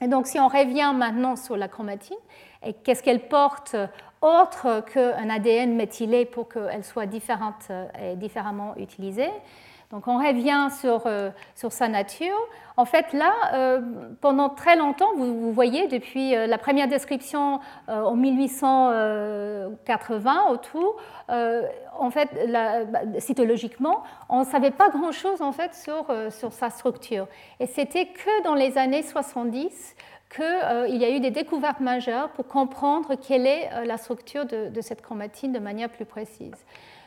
Et 0.01 0.09
donc, 0.09 0.27
si 0.27 0.39
on 0.41 0.49
revient 0.49 0.93
maintenant 0.95 1.37
sur 1.37 1.57
la 1.57 1.69
chromatine, 1.69 2.17
et 2.65 2.73
qu'est-ce 2.73 3.03
qu'elle 3.03 3.29
porte 3.29 3.77
autre 4.21 4.85
qu'un 4.93 5.29
ADN 5.29 5.75
méthylé 5.75 6.25
pour 6.25 6.49
qu'elle 6.49 6.85
soit 6.85 7.07
différente 7.07 7.71
et 8.01 8.17
différemment 8.17 8.75
utilisée. 8.77 9.31
Donc 9.95 10.09
on 10.09 10.19
revient 10.19 10.69
sur, 10.81 11.03
euh, 11.07 11.31
sa 11.55 11.87
nature. 11.87 12.35
En 12.77 12.85
fait, 12.85 13.13
là, 13.13 13.33
euh, 13.53 13.81
pendant 14.21 14.49
très 14.49 14.75
longtemps, 14.75 15.11
vous, 15.17 15.53
voyez, 15.53 15.87
depuis 15.87 16.35
euh, 16.35 16.49
la 16.49 16.59
première 16.59 16.89
description 16.89 17.61
en 17.87 18.17
1880 18.17 20.47
autour, 20.51 20.97
en 21.29 22.11
fait, 22.11 22.29
bah, 22.51 22.81
cytologiquement, 23.19 24.03
on 24.29 24.41
ne 24.41 24.45
savait 24.45 24.73
pas 24.73 24.91
grand-chose 24.91 25.41
en 25.43 25.53
fait 25.53 25.73
sur 25.75 26.07
sa 26.53 26.71
structure. 26.71 27.29
Et 27.61 27.67
c'était 27.67 28.07
que 28.07 28.43
dans 28.43 28.55
les 28.55 28.77
années 28.79 29.03
70 29.03 29.95
qu'il 30.35 30.45
euh, 30.45 30.89
y 30.89 31.05
a 31.05 31.11
eu 31.11 31.21
des 31.21 31.31
découvertes 31.31 31.81
majeures 31.81 32.31
pour 32.31 32.47
comprendre 32.47 33.15
quelle 33.15 33.47
est 33.47 33.71
euh, 33.73 33.85
la 33.85 33.97
structure 33.97 34.45
de, 34.47 34.81
cette 34.81 35.01
chromatine 35.01 35.53
de 35.53 35.59
manière 35.59 35.89
plus 35.89 36.05
précise. 36.05 36.55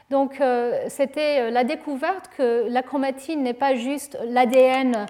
Donc 0.10 0.40
euh, 0.40 0.86
c'était 0.88 1.52
la 1.52 1.66
découverte 1.66 2.30
que 2.38 2.68
la 2.70 2.82
chromatine 2.82 3.44
n'est 3.44 3.54
pas 3.54 3.76
juste 3.76 4.18
l'ADN 4.26 5.06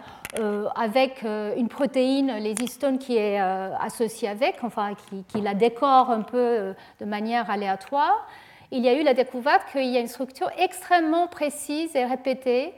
avec 0.75 1.23
une 1.23 1.67
protéine, 1.67 2.33
les 2.39 2.53
histones 2.61 2.99
qui 2.99 3.15
est 3.15 3.39
associée 3.39 4.27
avec, 4.27 4.57
enfin 4.61 4.91
qui, 5.29 5.41
la 5.41 5.53
décore 5.53 6.11
un 6.11 6.21
peu 6.21 6.75
de 6.99 7.05
manière 7.05 7.49
aléatoire. 7.49 8.27
Il 8.71 8.83
y 8.83 8.89
a 8.89 8.99
eu 8.99 9.03
la 9.03 9.13
découverte 9.13 9.63
qu'il 9.71 9.85
y 9.85 9.97
a 9.97 9.99
une 9.99 10.07
structure 10.07 10.51
extrêmement 10.59 11.27
précise 11.27 11.95
et 11.95 12.05
répétée 12.05 12.73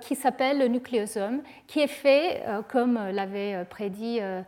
qui 0.00 0.16
s'appelle 0.16 0.58
le 0.58 0.68
nucléosome, 0.68 1.42
qui 1.66 1.80
est 1.80 1.86
fait, 1.86 2.42
euh, 2.46 2.62
comme 2.62 2.98
l'avait 3.12 3.64
prédit 3.70 4.18
euh, 4.20 4.42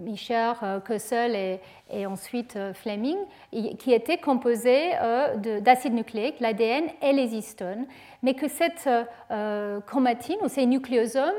Michel, 0.00 0.54
Kossel 0.86 1.36
et, 1.36 1.60
et, 1.92 2.06
ensuite 2.06 2.58
Fleming, 2.74 3.18
qui 3.78 3.92
était 3.92 4.18
composé 4.18 4.90
d'acide 5.60 5.94
nucléique, 5.94 6.40
l'ADN 6.40 6.84
et 7.02 7.12
les 7.12 7.34
histones, 7.34 7.86
mais 8.22 8.34
que 8.34 8.48
cette 8.48 8.88
chromatine 9.86 10.38
ou 10.42 10.48
ces 10.48 10.66
nucléosomes 10.66 11.30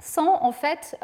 sont 0.00 0.36
en 0.40 0.52
fait 0.52 0.96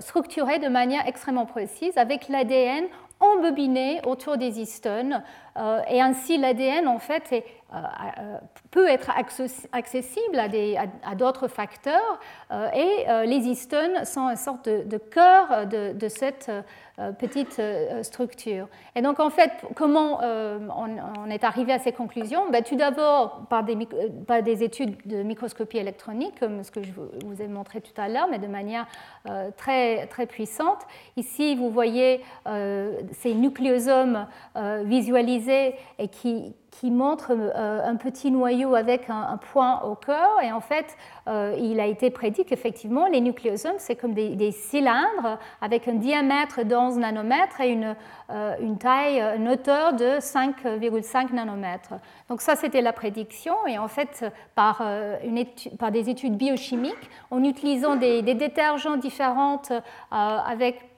structurés 0.00 0.58
de 0.58 0.68
manière 0.68 1.06
extrêmement 1.06 1.46
précise 1.46 1.96
avec 1.96 2.28
l'ADN 2.28 2.86
embobiné 3.20 4.00
autour 4.04 4.36
des 4.36 4.60
histones 4.60 5.22
euh, 5.56 5.80
et 5.88 6.02
ainsi 6.02 6.36
l'ADN 6.36 6.86
en 6.86 6.98
fait 6.98 7.32
euh, 7.32 7.76
euh, 7.76 8.38
peut 8.70 8.88
être 8.88 9.10
accessible 9.72 10.38
à, 10.38 11.14
d'autres 11.14 11.48
facteurs 11.48 12.20
et 12.74 13.06
les 13.26 13.48
histones 13.48 14.04
sont 14.04 14.28
une 14.28 14.36
sorte 14.36 14.68
de, 14.68 14.98
cœur 14.98 15.66
de, 15.66 16.08
cette 16.08 16.50
petite 17.18 17.60
structure. 18.02 18.68
Et 18.94 19.02
donc 19.02 19.20
en 19.20 19.30
fait, 19.30 19.50
comment 19.74 20.20
on, 20.20 21.30
est 21.30 21.44
arrivé 21.44 21.72
à 21.72 21.78
ces 21.78 21.92
conclusions? 21.92 22.50
Ben, 22.50 22.62
Tout 22.62 22.76
d'abord 22.76 23.46
par 23.50 23.64
des, 23.64 23.76
par 24.26 24.42
des, 24.42 24.62
études 24.62 24.96
de 25.04 25.22
microscopie 25.22 25.78
électronique, 25.78 26.38
comme 26.40 26.62
ce 26.62 26.70
que 26.70 26.82
je 26.82 26.92
vous 26.92 27.42
ai 27.42 27.48
montré 27.48 27.80
tout 27.80 28.00
à 28.00 28.08
l'heure, 28.08 28.28
mais 28.30 28.38
de 28.38 28.46
manière 28.46 28.86
très, 29.56 30.06
très 30.06 30.26
puissante. 30.26 30.80
Ici, 31.16 31.54
vous 31.54 31.70
voyez 31.70 32.22
ces 33.12 33.34
nucléosomes 33.34 34.26
visualisés 34.84 35.74
et 35.98 36.08
qui, 36.08 36.54
qui 36.80 36.90
montre 36.90 37.32
euh, 37.32 37.80
un 37.84 37.96
petit 37.96 38.30
noyau 38.30 38.74
avec 38.74 39.08
un, 39.08 39.38
point 39.52 39.82
au 39.82 39.94
cœur. 39.94 40.42
Et 40.42 40.52
en 40.52 40.60
fait, 40.60 40.96
euh, 41.26 41.56
il 41.58 41.80
a 41.80 41.86
été 41.86 42.10
prédit 42.10 42.44
qu'effectivement, 42.44 43.06
les 43.06 43.20
nucléosomes, 43.20 43.76
c'est 43.78 43.96
comme 43.96 44.12
des, 44.12 44.50
cylindres 44.50 45.38
avec 45.60 45.88
un 45.88 45.94
diamètre 45.94 46.64
d'11 46.64 46.98
nanomètres 46.98 47.60
et 47.60 47.70
une, 47.70 47.96
euh, 48.30 48.54
une 48.60 48.76
taille, 48.78 49.20
une 49.20 49.48
hauteur 49.48 49.94
de 49.94 50.18
5,5 50.18 51.32
nanomètres. 51.32 51.94
Donc 52.28 52.42
ça, 52.42 52.56
c'était 52.56 52.82
la 52.82 52.92
prédiction. 52.92 53.54
Et 53.66 53.78
en 53.78 53.88
fait, 53.88 54.24
par, 54.54 54.82
une 55.24 55.44
par 55.78 55.90
des 55.90 56.10
études 56.10 56.36
biochimiques, 56.36 57.10
en 57.30 57.42
utilisant 57.42 57.96
des, 57.96 58.22
des 58.22 58.34
détergents 58.34 58.96
différentes 58.96 59.72
avec 60.10 60.95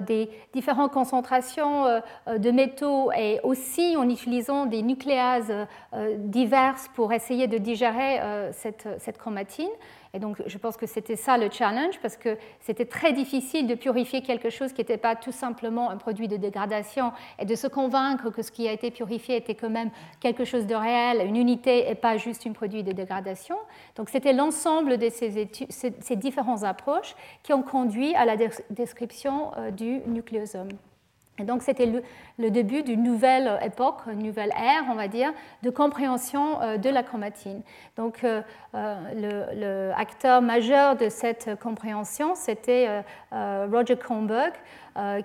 des 0.00 0.30
différentes 0.52 0.92
concentrations 0.92 1.86
euh, 1.86 2.00
euh, 2.28 2.38
de 2.38 2.50
métaux 2.50 3.10
et 3.12 3.40
aussi 3.42 3.96
en 3.96 4.08
utilisant 4.08 4.66
des 4.66 4.82
nucléases 4.82 5.52
diverses 6.16 6.88
pour 6.94 7.12
essayer 7.12 7.46
de 7.46 7.58
digérer 7.58 8.20
cette, 8.52 8.88
cette 8.98 9.18
chromatine. 9.18 9.68
Et 10.14 10.18
donc, 10.18 10.42
je 10.46 10.58
pense 10.58 10.76
que 10.76 10.86
c'était 10.86 11.16
ça 11.16 11.36
le 11.36 11.50
challenge, 11.50 11.98
parce 12.00 12.16
que 12.16 12.36
c'était 12.60 12.86
très 12.86 13.12
difficile 13.12 13.66
de 13.66 13.74
purifier 13.74 14.22
quelque 14.22 14.50
chose 14.50 14.72
qui 14.72 14.80
n'était 14.80 14.96
pas 14.96 15.16
tout 15.16 15.32
simplement 15.32 15.90
un 15.90 15.96
produit 15.96 16.28
de 16.28 16.36
dégradation 16.36 17.12
et 17.38 17.44
de 17.44 17.54
se 17.54 17.66
convaincre 17.66 18.30
que 18.30 18.42
ce 18.42 18.50
qui 18.50 18.68
a 18.68 18.72
été 18.72 18.90
purifié 18.90 19.36
était 19.36 19.54
quand 19.54 19.70
même 19.70 19.90
quelque 20.20 20.44
chose 20.44 20.66
de 20.66 20.74
réel, 20.74 21.26
une 21.26 21.36
unité 21.36 21.90
et 21.90 21.94
pas 21.94 22.16
juste 22.16 22.46
un 22.46 22.52
produit 22.52 22.82
de 22.82 22.92
dégradation. 22.92 23.56
Donc, 23.96 24.08
c'était 24.08 24.32
l'ensemble 24.32 24.98
de 24.98 25.08
ces, 25.10 25.48
ces, 25.68 26.16
différentes 26.16 26.64
approches 26.64 27.14
qui 27.42 27.52
ont 27.52 27.62
conduit 27.62 28.14
à 28.14 28.24
la 28.24 28.36
description 28.70 29.52
euh, 29.56 29.70
du 29.70 30.00
nucléosome. 30.06 30.68
Et 31.40 31.44
donc 31.44 31.62
c'était 31.62 31.86
le, 32.38 32.50
début 32.50 32.82
d'une 32.82 33.02
nouvelle 33.02 33.58
époque, 33.64 34.00
une 34.10 34.22
nouvelle 34.22 34.50
ère, 34.50 34.84
on 34.90 34.94
va 34.94 35.08
dire, 35.08 35.32
de 35.62 35.70
compréhension 35.70 36.60
euh, 36.60 36.76
de 36.76 36.90
la 36.90 37.02
chromatine. 37.02 37.62
Donc 37.96 38.24
euh, 38.24 38.42
euh, 38.74 40.40
majeur 40.40 40.96
de 40.96 41.08
cette 41.08 41.58
compréhension, 41.60 42.34
c'était 42.34 43.02
Roger 43.32 43.96
Kronberg, 43.96 44.52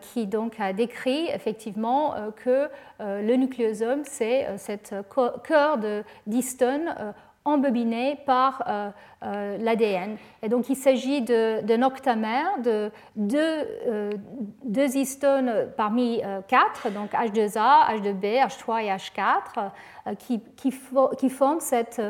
qui 0.02 0.28
donc 0.28 0.60
a 0.60 0.74
décrit 0.74 1.28
effectivement 1.30 2.16
que 2.44 2.70
le 3.00 3.36
nucléosome, 3.36 4.02
c'est 4.06 4.48
cette 4.58 4.96
cœur 5.44 5.80
d'histone 6.28 7.14
embobiné 7.46 8.20
par 8.26 8.64
euh, 8.68 8.90
euh, 9.24 9.58
l'ADN. 9.58 10.18
Et 10.42 10.50
donc 10.50 10.70
il 10.70 10.76
s'agit 10.76 11.22
d'un 11.22 11.82
octamère 11.82 12.60
de 12.62 12.92
deux, 13.16 13.38
euh, 13.40 14.12
deux, 14.64 14.96
histones 14.96 15.70
parmi 15.76 16.22
quatre, 16.48 16.90
donc 16.92 17.12
H2A, 17.12 18.00
H2B, 18.00 18.46
H3 18.46 18.84
et 18.84 18.90
H4, 18.90 19.72
qui, 20.18 21.30
forment 21.30 21.60
cette 21.60 22.02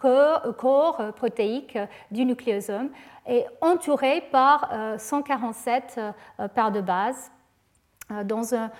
corps, 0.00 0.56
corps, 0.56 1.12
protéique 1.14 1.78
du 2.10 2.24
nucléosome 2.24 2.90
et 3.26 3.44
entouré 3.60 4.22
par 4.32 4.70
147 4.98 6.00
paires 6.54 6.72
de 6.72 6.80
bases 6.80 7.30
dans 8.24 8.54
un, 8.54 8.70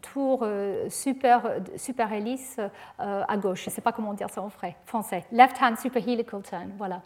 tour 0.00 0.40
euh, 0.42 0.88
super, 0.88 1.42
hélice 2.12 2.58
euh, 2.58 3.22
à 3.28 3.36
gauche. 3.36 3.64
Je 3.64 3.70
ne 3.70 3.74
sais 3.74 3.80
pas 3.80 3.92
comment 3.92 4.14
dire 4.14 4.30
ça 4.30 4.42
en 4.42 4.50
français. 4.86 5.24
Left-hand 5.30 5.78
super 5.78 6.06
helical 6.06 6.42
turn. 6.42 6.70
Voilà. 6.78 7.02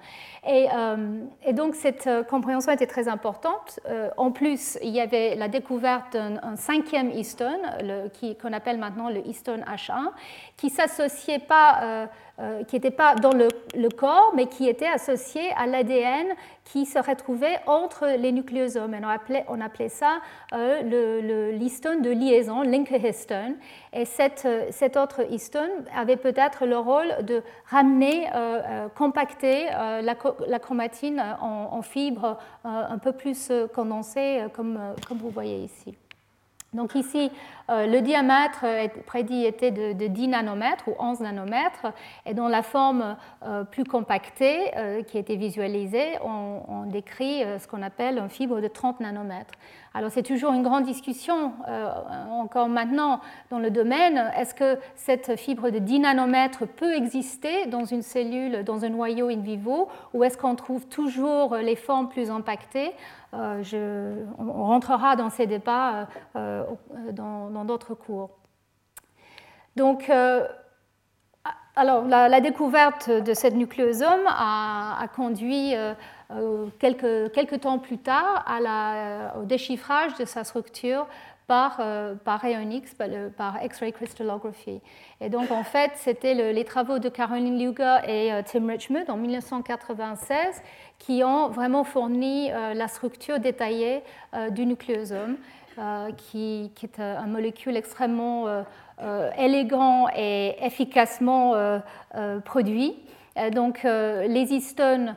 Et, 0.46 0.68
donc 1.52 1.74
cette 1.74 2.08
compréhension 2.28 2.72
était 2.72 2.86
très 2.86 3.08
importante. 3.08 3.80
en 4.16 4.30
plus, 4.30 4.78
il 4.82 4.90
y 4.90 5.00
avait 5.00 5.34
la 5.34 5.48
découverte 5.48 6.12
d'un 6.16 6.56
cinquième 6.56 7.10
histone, 7.10 7.60
qu'on 8.40 8.52
appelle 8.52 8.78
maintenant 8.78 9.08
le 9.08 9.26
histone 9.26 9.62
H1, 9.62 10.10
qui 10.56 10.70
s'associait 10.70 11.40
pas 11.40 12.08
euh, 12.38 12.64
qui 12.64 12.76
n'était 12.76 12.90
pas 12.90 13.14
dans 13.14 13.32
le, 13.32 13.48
corps, 13.88 14.32
mais 14.36 14.46
qui 14.46 14.68
était 14.68 14.86
associé 14.86 15.40
à 15.56 15.66
l'ADN 15.66 16.26
qui 16.64 16.84
se 16.84 16.98
retrouvait 16.98 17.58
entre 17.66 18.06
les 18.18 18.30
nucléosomes. 18.30 18.92
Et 18.92 18.98
on, 19.02 19.08
appelait, 19.08 19.46
on 19.48 19.58
appelait 19.58 19.88
ça 19.88 20.18
euh, 20.52 21.52
l'histone 21.52 22.02
de 22.02 22.10
liaison, 22.10 22.60
link 22.60 22.90
histone. 22.90 23.54
Et 23.94 24.04
cette, 24.04 24.44
euh, 24.44 24.66
cet 24.70 24.98
autre 24.98 25.22
histone 25.32 25.70
avait 25.96 26.18
peut-être 26.18 26.66
le 26.66 26.76
rôle 26.76 27.24
de 27.24 27.42
ramener, 27.70 28.28
compacter 28.94 29.66
la, 30.02 30.58
chromatine 30.58 31.22
en, 31.40 31.68
en 31.72 31.82
fibres 31.82 32.36
un 32.64 32.98
peu 32.98 33.12
plus 33.12 33.50
condensées, 33.74 34.44
comme, 34.52 34.78
comme 35.08 35.18
vous 35.18 35.30
voyez 35.30 35.64
ici. 35.64 35.96
Donc 36.74 36.94
ici, 36.94 37.30
euh, 37.70 37.86
le 37.86 38.00
diamètre 38.00 38.64
prédit 39.06 39.44
était 39.44 39.70
de, 39.70 40.06
10 40.06 40.28
nanomètres 40.28 40.88
ou 40.88 40.94
11 40.98 41.20
nanomètres, 41.20 41.86
et 42.26 42.34
dans 42.34 42.48
la 42.48 42.62
forme 42.62 43.16
euh, 43.44 43.64
plus 43.64 43.84
compactée 43.84 44.76
euh, 44.76 45.02
qui 45.02 45.16
a 45.16 45.20
été 45.20 45.36
visualisée, 45.36 46.18
on, 46.22 46.84
décrit 46.86 47.42
ce 47.58 47.66
qu'on 47.66 47.82
appelle 47.82 48.18
une 48.18 48.28
fibre 48.28 48.60
de 48.60 48.68
30 48.68 49.00
nanomètres. 49.00 49.54
Alors 49.96 50.10
c'est 50.10 50.22
toujours 50.22 50.52
une 50.52 50.62
grande 50.62 50.84
discussion 50.84 51.52
encore 52.30 52.68
maintenant 52.68 53.20
dans 53.50 53.58
le 53.58 53.70
domaine. 53.70 54.30
Est-ce 54.36 54.54
que 54.54 54.78
cette 54.94 55.36
fibre 55.36 55.70
de 55.70 55.78
10 55.78 56.00
nanomètres 56.00 56.66
peut 56.68 56.94
exister 56.94 57.64
dans 57.66 57.86
une 57.86 58.02
cellule, 58.02 58.62
dans 58.62 58.84
un 58.84 58.90
noyau 58.90 59.28
in 59.28 59.40
vivo, 59.40 59.88
ou 60.12 60.22
est-ce 60.22 60.36
qu'on 60.36 60.54
trouve 60.54 60.86
toujours 60.86 61.56
les 61.56 61.76
formes 61.76 62.10
plus 62.10 62.30
impactées? 62.30 62.92
Je, 63.32 64.22
on 64.38 64.64
rentrera 64.64 65.16
dans 65.16 65.30
ces 65.30 65.46
débats 65.46 66.08
dans, 66.34 67.50
dans 67.50 67.64
d'autres 67.64 67.94
cours. 67.94 68.30
Donc, 69.76 70.08
euh, 70.08 70.46
alors, 71.76 72.04
la, 72.06 72.40
découverte 72.40 73.10
de 73.10 73.34
cette 73.34 73.54
nucléosome 73.54 74.26
a, 74.26 75.06
conduit 75.14 75.74
euh, 75.74 75.92
euh, 75.92 75.94
quelques, 76.78 77.32
quelques, 77.32 77.60
temps 77.60 77.78
plus 77.78 77.98
tard 77.98 78.44
la, 78.60 79.34
au 79.38 79.44
déchiffrage 79.44 80.14
de 80.18 80.24
sa 80.24 80.44
structure 80.44 81.06
par, 81.46 81.80
par 82.24 82.40
rayon 82.40 82.68
X, 82.68 82.94
par, 83.36 83.62
X-ray 83.62 83.92
crystallography. 83.92 84.80
Et 85.20 85.28
donc, 85.28 85.52
en 85.52 85.62
fait, 85.62 85.92
c'était 85.94 86.34
les 86.52 86.64
travaux 86.64 86.98
de 86.98 87.08
Caroline 87.08 87.58
Luger 87.58 87.98
et 88.08 88.30
Tim 88.46 88.66
Richmond 88.66 89.04
en 89.08 89.16
1996 89.16 90.36
qui 90.98 91.22
ont 91.22 91.48
vraiment 91.48 91.84
fourni 91.84 92.50
la 92.50 92.88
structure 92.88 93.38
détaillée 93.38 94.02
du 94.50 94.66
nucléosome. 94.66 95.36
Euh, 95.78 96.10
qui, 96.16 96.70
est 96.82 96.98
euh, 97.00 97.18
un 97.18 97.26
molécule 97.26 97.76
extrêmement 97.76 98.46
euh, 98.46 99.30
élégant 99.36 100.06
et 100.16 100.56
efficacement 100.64 101.52
produit. 102.46 102.96
Donc, 103.52 103.82
les 103.84 104.52
histones 104.52 105.16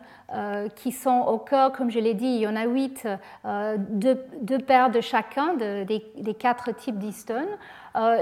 qui 0.76 0.92
sont 0.92 1.22
au 1.28 1.38
cœur, 1.38 1.72
comme 1.72 1.90
je 1.90 2.00
l'ai 2.00 2.14
dit, 2.14 2.28
il 2.28 2.42
y 2.42 2.48
en 2.48 2.56
a 2.56 2.66
huit, 2.66 3.08
deux, 3.90 4.60
paires 4.60 4.92
de 4.92 5.02
chacun 5.02 5.56
des, 5.56 6.34
quatre 6.38 6.76
types 6.76 6.98
d'histones. 6.98 7.58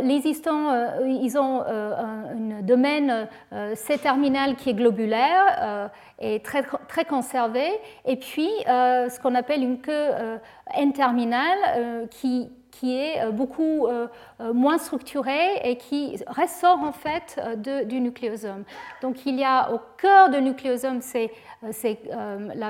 les 0.03 0.27
histones, 0.27 0.91
ils 1.05 1.37
ont 1.37 1.61
un, 1.61 2.61
domaine 2.61 3.27
C-terminal 3.75 4.55
qui 4.55 4.69
est 4.69 4.73
globulaire 4.73 5.89
et 6.19 6.41
très, 6.41 6.63
conservé, 7.05 7.65
et 8.05 8.15
puis 8.15 8.49
ce 8.67 9.19
qu'on 9.19 9.35
appelle 9.35 9.63
une 9.63 9.79
queue 9.79 10.39
N-terminal 10.73 11.57
euh, 11.77 12.07
qui, 12.07 12.49
qui 12.79 12.95
est 12.95 13.21
euh, 13.21 13.31
beaucoup 13.31 13.87
euh, 13.87 14.07
moins 14.53 14.77
structuré 14.77 15.57
et 15.63 15.77
qui 15.77 16.17
ressort 16.27 16.79
en 16.79 16.91
fait 16.91 17.39
du 17.57 17.99
nucléosome. 17.99 18.63
Donc 19.01 19.25
il 19.25 19.35
y 19.39 19.43
a 19.43 19.71
au 19.73 19.79
cœur 19.97 20.29
du 20.29 20.41
nucléosome 20.41 20.99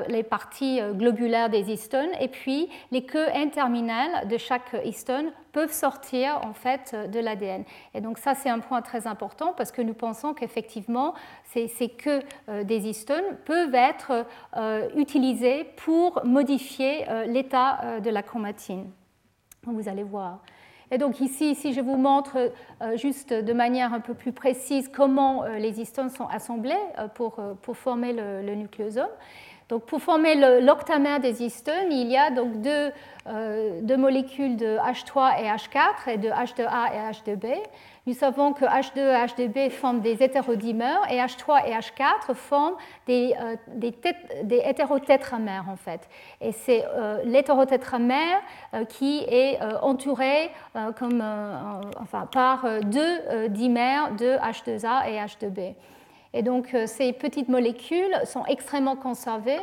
les 0.08 0.24
parties 0.24 0.80
globulaires 0.94 1.50
des 1.50 1.72
histones 1.72 2.10
et 2.20 2.30
puis 2.30 2.70
les 2.92 3.04
queues 3.04 3.28
N-terminales 3.34 4.28
de 4.28 4.38
chaque 4.38 4.76
histone 4.86 5.32
peuvent 5.52 5.74
sortir 5.74 6.40
en 6.44 6.54
fait 6.54 6.96
de 7.12 7.20
l'ADN. 7.20 7.64
Et 7.94 8.02
donc 8.02 8.18
ça 8.18 8.34
c'est 8.34 8.50
un 8.50 8.60
point 8.60 8.82
très 8.82 9.08
important 9.08 9.54
parce 9.58 9.72
que 9.72 9.82
nous 9.82 9.94
pensons 9.94 10.34
qu'effectivement 10.34 11.14
ces, 11.46 11.68
queues 11.90 12.22
des 12.64 12.88
histones 12.88 13.36
peuvent 13.46 13.76
être 13.76 14.26
utilisées 14.96 15.66
pour 15.76 16.22
modifier 16.24 17.06
l'état 17.28 17.80
euh, 17.84 18.00
de 18.00 18.10
la 18.10 18.24
chromatine. 18.24 18.90
Vous 19.74 19.90
allez 19.90 20.04
voir. 20.04 20.40
Et 20.90 20.98
donc 20.98 21.20
ici, 21.20 21.56
si 21.56 21.74
je 21.74 21.82
vous 21.82 21.98
montre 21.98 22.38
euh, 22.82 22.96
juste 22.96 23.34
de 23.34 23.54
manière 23.54 23.94
un 23.94 24.00
peu 24.00 24.14
plus 24.14 24.32
précise 24.32 24.88
comment 24.88 25.44
euh, 25.44 25.58
les 25.58 25.82
histones 25.82 26.10
sont 26.10 26.28
assemblées 26.28 26.76
pour, 27.16 27.42
pour 27.62 27.76
former 27.76 28.14
le, 28.14 28.56
nucléosome. 28.56 29.10
Donc 29.70 29.84
pour 29.84 30.02
former 30.02 30.62
l'octamère 30.62 31.20
des 31.20 31.44
histones, 31.44 31.92
il 31.92 32.08
y 32.08 32.16
a 32.16 32.32
donc 32.32 32.62
deux, 32.62 32.92
deux, 33.82 33.98
molécules 33.98 34.56
de 34.56 34.78
H3 34.78 35.42
et 35.42 35.48
H4 35.48 36.10
et 36.14 36.18
de 36.18 36.30
H2A 36.30 36.94
et 36.94 37.12
H2B. 37.12 37.58
Nous 38.08 38.14
savons 38.14 38.54
que 38.54 38.64
H2 38.64 39.00
et 39.00 39.26
H2B 39.26 39.70
forment 39.70 40.00
des 40.00 40.24
hétérodimères 40.24 41.02
et 41.12 41.18
H3 41.18 41.68
et 41.68 41.74
H4 41.74 42.34
forment 42.34 42.78
des, 43.06 43.36
euh, 43.38 43.58
des, 43.76 44.62
hétérotétramères 44.64 45.66
en 45.70 45.76
fait. 45.76 46.08
Et 46.40 46.54
c'est 46.54 46.86
euh, 46.86 47.22
l'hétérotétramère 47.26 48.40
euh, 48.74 48.86
qui 48.86 49.26
est 49.28 49.60
entouré 49.82 50.52
enfin, 50.74 52.26
par 52.32 52.66
deux 52.84 53.50
dimères 53.50 54.14
de 54.14 54.38
H2A 54.38 55.10
et 55.10 55.18
H2B. 55.18 55.76
Et 56.38 56.44
donc 56.44 56.76
ces 56.86 57.14
petites 57.14 57.50
molécules 57.50 58.16
sont 58.26 58.46
extrêmement 58.46 58.96
conservées 58.96 59.58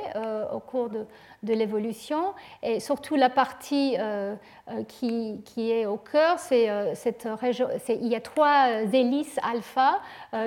au 0.53 0.59
cours 0.59 0.91
de, 0.91 1.07
l'évolution. 1.53 2.35
Et 2.63 2.81
surtout 2.81 3.15
la 3.15 3.31
partie 3.31 3.97
euh, 3.99 4.35
euh, 4.71 4.83
qui, 4.85 5.71
est 5.71 5.87
au 5.87 5.97
cœur, 5.97 6.39
c'est 6.39 6.69
euh, 6.69 6.95
cette 6.95 7.29
région. 7.41 7.69
Il 7.89 8.09
y 8.09 8.17
a 8.17 8.21
trois 8.21 8.83
hélices 8.93 9.39
alpha 9.43 10.01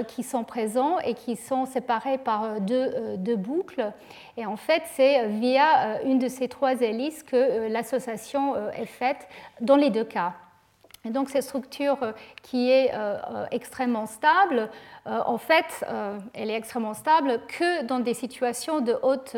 qui 0.07 0.23
sont 0.23 0.43
présents 0.43 0.99
et 0.99 1.13
qui 1.13 1.35
sont 1.35 1.65
séparées 1.65 2.17
par 2.17 2.59
deux 2.59 3.35
boucles. 3.35 3.91
Et 4.35 4.45
en 4.45 4.57
fait, 4.57 4.83
c'est 4.95 5.27
via 5.27 6.01
une 6.03 6.19
de 6.19 6.27
ces 6.27 6.47
trois 6.47 6.81
hélices 6.81 7.23
que 7.23 7.67
l'association 7.69 8.55
est 8.73 8.85
faite 8.85 9.27
dans 9.61 9.77
les 9.77 9.89
deux 9.89 10.03
cas. 10.03 10.33
Et 11.07 11.09
donc 11.09 11.29
cette 11.29 11.43
structure 11.43 11.97
euh, 12.01 12.11
qui 12.43 12.69
est 12.69 12.91
euh, 12.93 13.17
euh, 13.31 13.45
extrêmement 13.51 14.05
stable, 14.05 14.69
en 15.09 15.37
fait, 15.37 15.85
elle 16.33 16.49
est 16.49 16.55
extrêmement 16.55 16.93
stable 16.93 17.39
que 17.47 17.85
dans 17.85 18.01
des 18.01 18.13
situations 18.13 18.81
de 18.81 18.93
haute 19.03 19.37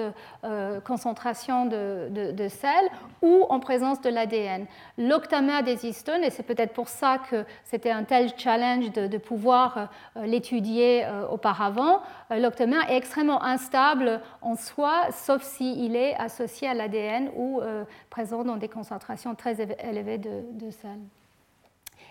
concentration 0.84 1.67
de, 1.67 2.47
sel 2.47 2.89
ou 3.22 3.45
en 3.49 3.59
présence 3.59 4.01
de 4.01 4.09
l'ADN. 4.09 4.65
L'octamère 4.97 5.61
des 5.61 5.86
histones, 5.86 6.24
et 6.24 6.32
c'est 6.32 6.41
peut-être 6.41 6.74
pour 6.74 6.88
ça 6.88 7.20
que 7.30 7.45
c'était 7.65 7.91
un 7.91 8.03
tel 8.03 8.32
challenge 8.36 8.91
de, 8.91 9.17
pouvoir 9.20 9.89
l'étudier 10.15 11.05
auparavant, 11.30 12.01
l'octamère 12.32 12.89
est 12.89 12.97
extrêmement 12.97 13.43
instable 13.43 14.22
en 14.41 14.55
soi, 14.55 15.11
sauf 15.11 15.43
s'il 15.43 15.95
est 15.95 16.15
associé 16.15 16.67
à 16.67 16.74
l'ADN 16.74 17.30
ou 17.36 17.61
présent 18.09 18.43
dans 18.43 18.57
des 18.57 18.70
concentrations 18.70 19.36
très 19.36 19.61
élevées 19.61 20.17
de 20.17 20.72
sel. 20.72 20.97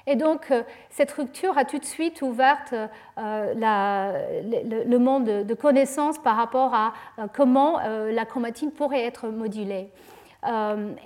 Et 0.08 0.16
donc, 0.16 0.50
euh, 0.50 0.62
cette 0.88 1.12
rupture 1.12 1.58
a 1.58 1.66
tout 1.66 1.78
de 1.78 1.84
suite 1.84 2.22
ouvert 2.22 2.58
euh, 2.72 3.54
le, 3.54 4.96
monde 4.96 5.24
de 5.24 5.54
connaissances 5.54 6.18
par 6.18 6.36
rapport 6.36 6.74
à 6.74 6.94
euh, 7.18 7.26
comment 7.32 7.78
la 7.78 8.24
chromatine 8.24 8.72
pourrait 8.72 9.04
être 9.04 9.28
modulée. 9.28 9.90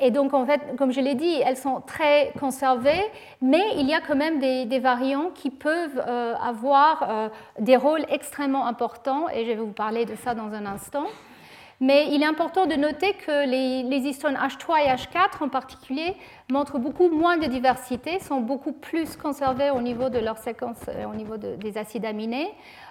et 0.00 0.10
donc, 0.10 0.34
en 0.34 0.46
fait, 0.46 0.60
comme 0.78 0.92
je 0.92 1.00
l'ai 1.00 1.16
dit, 1.16 1.40
elles 1.44 1.56
sont 1.56 1.80
très 1.80 2.32
conservées, 2.38 3.02
mais 3.40 3.64
il 3.76 3.88
y 3.88 3.94
a 3.94 4.00
quand 4.00 4.14
même 4.14 4.38
des, 4.38 4.78
variants 4.78 5.30
qui 5.34 5.50
peuvent 5.50 6.00
avoir 6.40 7.30
des 7.58 7.76
rôles 7.76 8.04
extrêmement 8.08 8.66
importants, 8.66 9.28
et 9.28 9.44
je 9.44 9.50
vais 9.50 9.56
vous 9.56 9.72
parler 9.72 10.04
de 10.04 10.14
ça 10.14 10.34
dans 10.34 10.52
un 10.52 10.66
instant. 10.66 11.06
Mais 11.82 12.06
il 12.12 12.22
est 12.22 12.26
important 12.26 12.66
de 12.66 12.76
noter 12.76 13.14
que 13.14 13.44
les, 13.44 13.82
les 13.82 14.08
histones 14.08 14.36
H3 14.36 14.84
et 14.84 14.88
H4 14.94 15.42
en 15.42 15.48
particulier 15.48 16.14
montrent 16.48 16.78
beaucoup 16.78 17.08
moins 17.08 17.38
de 17.38 17.46
diversité, 17.46 18.20
sont 18.20 18.40
beaucoup 18.40 18.70
plus 18.70 19.16
conservés 19.16 19.70
au 19.70 19.80
niveau 19.80 20.08
de 20.08 20.20
leur 20.20 20.38
séquence, 20.38 20.78
euh, 20.86 21.06
au 21.06 21.14
niveau 21.16 21.36
des 21.36 21.76
acides 21.76 22.04
aminés. 22.04 22.48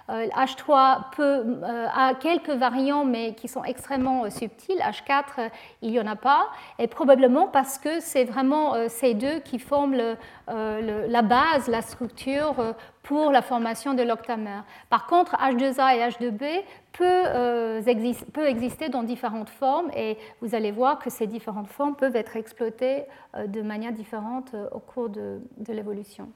H3 0.08 1.10
peut, 1.16 1.60
a 1.64 2.12
quelques 2.16 2.50
variants, 2.50 3.06
mais 3.06 3.34
qui 3.34 3.48
sont 3.48 3.64
extrêmement 3.64 4.28
subtils. 4.28 4.76
H4, 4.76 5.48
il 5.80 5.92
n'y 5.92 6.00
en 6.00 6.06
a 6.06 6.16
pas. 6.16 6.48
Et 6.78 6.86
probablement 6.86 7.46
parce 7.46 7.78
que 7.78 8.00
c'est 8.00 8.24
vraiment 8.24 8.74
ces 8.88 9.14
deux 9.14 9.38
qui 9.38 9.58
forment 9.58 10.16
la 10.48 11.22
base, 11.22 11.68
la 11.68 11.80
structure 11.80 12.74
pour 13.02 13.30
la 13.32 13.42
formation 13.42 13.94
de 13.94 14.02
l'octamère. 14.02 14.64
Par 14.88 15.06
contre, 15.06 15.34
H2A 15.36 15.96
et 15.96 16.08
H2B 16.08 16.62
peut, 16.92 18.32
peut, 18.32 18.46
exister 18.46 18.88
dans 18.88 19.02
différentes 19.02 19.50
formes 19.50 19.90
et 19.96 20.16
vous 20.40 20.54
allez 20.54 20.70
voir 20.70 20.98
que 20.98 21.10
ces 21.10 21.26
différentes 21.26 21.68
formes 21.68 21.96
peuvent 21.96 22.16
être 22.16 22.36
exploitées 22.36 23.04
de 23.46 23.62
manière 23.62 23.92
différente 23.92 24.54
au 24.72 24.78
cours 24.78 25.08
de, 25.08 25.40
l'évolution. 25.68 26.28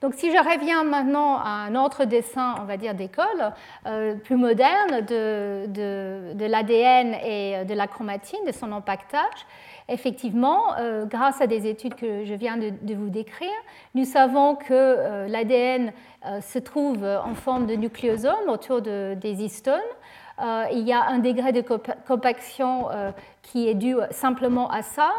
Donc 0.00 0.14
si 0.14 0.30
je 0.30 0.36
reviens 0.36 0.84
maintenant 0.84 1.38
à 1.38 1.66
un 1.66 1.74
autre 1.74 2.04
dessin, 2.04 2.56
on 2.60 2.64
va 2.64 2.76
dire 2.76 2.94
d'école, 2.94 3.52
euh, 3.86 4.14
plus 4.16 4.36
moderne 4.36 5.00
de, 5.02 5.66
de, 5.68 6.46
l'ADN 6.46 7.14
et 7.24 7.64
de 7.64 7.74
la 7.74 7.86
chromatine, 7.86 8.44
de 8.46 8.52
son 8.52 8.72
empaquetage, 8.72 9.46
effectivement, 9.88 10.76
euh, 10.78 11.04
grâce 11.06 11.40
à 11.40 11.46
des 11.46 11.66
études 11.66 11.94
que 11.94 12.24
je 12.24 12.34
viens 12.34 12.56
de, 12.56 12.94
vous 12.94 13.10
décrire, 13.10 13.50
nous 13.94 14.04
savons 14.04 14.56
que 14.56 14.72
euh, 14.72 15.28
l'ADN 15.28 15.92
se 16.40 16.58
trouve 16.58 17.04
en 17.04 17.34
forme 17.34 17.66
de 17.66 17.74
nucléosome 17.74 18.48
autour 18.48 18.80
des 18.80 19.44
histones. 19.44 19.80
Euh, 20.42 20.64
il 20.72 20.80
y 20.80 20.92
a 20.92 21.06
un 21.06 21.18
degré 21.18 21.52
de 21.52 21.62
compaction 22.06 22.90
euh, 22.90 23.12
qui 23.42 23.68
est 23.68 23.74
dû 23.74 23.94
simplement 24.10 24.68
à 24.68 24.82
ça, 24.82 25.12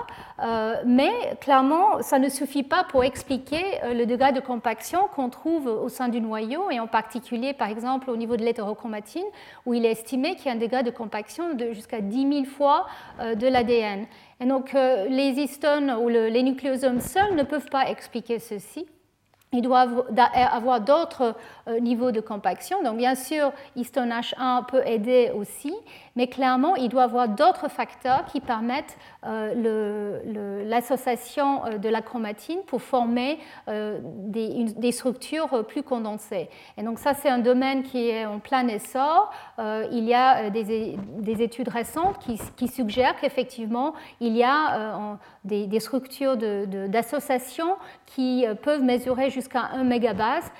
euh, 0.43 0.75
mais 0.85 1.11
clairement, 1.39 2.01
ça 2.01 2.19
ne 2.19 2.27
suffit 2.27 2.63
pas 2.63 2.83
pour 2.89 3.03
expliquer 3.03 3.63
le 3.93 4.05
degré 4.05 4.33
de 4.33 4.41
compaction 4.41 5.07
qu'on 5.15 5.29
trouve 5.29 5.67
au 5.67 5.87
sein 5.87 6.09
du 6.09 6.19
noyau, 6.19 6.69
et 6.69 6.79
en 6.79 6.87
particulier, 6.87 7.53
par 7.53 7.69
exemple, 7.69 8.09
au 8.09 8.17
niveau 8.17 8.35
de 8.35 8.43
l'hétérochromatine, 8.43 9.25
où 9.65 9.73
il 9.73 9.85
est 9.85 9.91
estimé 9.91 10.35
qu'il 10.35 10.47
y 10.47 10.49
a 10.49 10.53
un 10.53 10.59
degré 10.59 10.83
de 10.83 10.91
compaction 10.91 11.53
de 11.53 11.71
jusqu'à 11.71 12.01
10 12.01 12.43
000 12.43 12.45
fois 12.45 12.87
de 13.19 13.47
l'ADN. 13.47 14.07
Et 14.39 14.45
donc, 14.45 14.73
les 14.73 15.39
histones 15.39 15.91
ou 15.91 16.09
les 16.09 16.43
nucléosomes 16.43 16.99
seuls 16.99 17.35
ne 17.35 17.43
peuvent 17.43 17.69
pas 17.69 17.89
expliquer 17.89 18.39
ceci 18.39 18.85
il 19.55 19.61
doit 19.61 19.87
avoir 20.51 20.81
d'autres 20.81 21.35
euh, 21.67 21.79
niveaux 21.79 22.11
de 22.11 22.19
compaction. 22.19 22.83
Donc 22.83 22.97
bien 22.97 23.15
sûr, 23.15 23.51
histone 23.75 24.09
H1 24.09 24.65
peut 24.65 24.81
aider 24.85 25.31
aussi, 25.35 25.73
mais 26.15 26.27
clairement, 26.27 26.75
il 26.75 26.89
doit 26.89 27.03
avoir 27.03 27.29
d'autres 27.29 27.69
facteurs 27.69 28.25
qui 28.25 28.39
permettent 28.39 28.97
euh, 29.25 30.63
l'association 30.65 31.65
euh, 31.65 31.77
de 31.77 31.89
la 31.89 32.01
chromatine 32.01 32.59
pour 32.67 32.81
former 32.81 33.39
des, 33.67 34.91
structures 34.91 35.65
plus 35.65 35.83
condensées. 35.83 36.49
Et 36.77 36.83
donc 36.83 36.99
ça, 36.99 37.13
c'est 37.13 37.29
un 37.29 37.39
domaine 37.39 37.83
qui 37.83 38.09
est 38.09 38.25
en 38.25 38.39
plein 38.39 38.67
essor. 38.67 39.31
il 39.59 40.03
y 40.03 40.13
a 40.13 40.49
des, 40.49 41.41
études 41.41 41.69
récentes 41.69 42.17
qui, 42.55 42.67
suggèrent 42.67 43.15
qu'effectivement, 43.19 43.93
il 44.19 44.35
y 44.35 44.43
a 44.43 45.17
des, 45.43 45.79
structures 45.79 46.37
d'association 46.37 47.75
qui 48.05 48.45
peuvent 48.61 48.83
mesurer 48.83 49.29
jusqu'à 49.35 49.69
1 49.73 49.83
mégabase, 49.83 50.51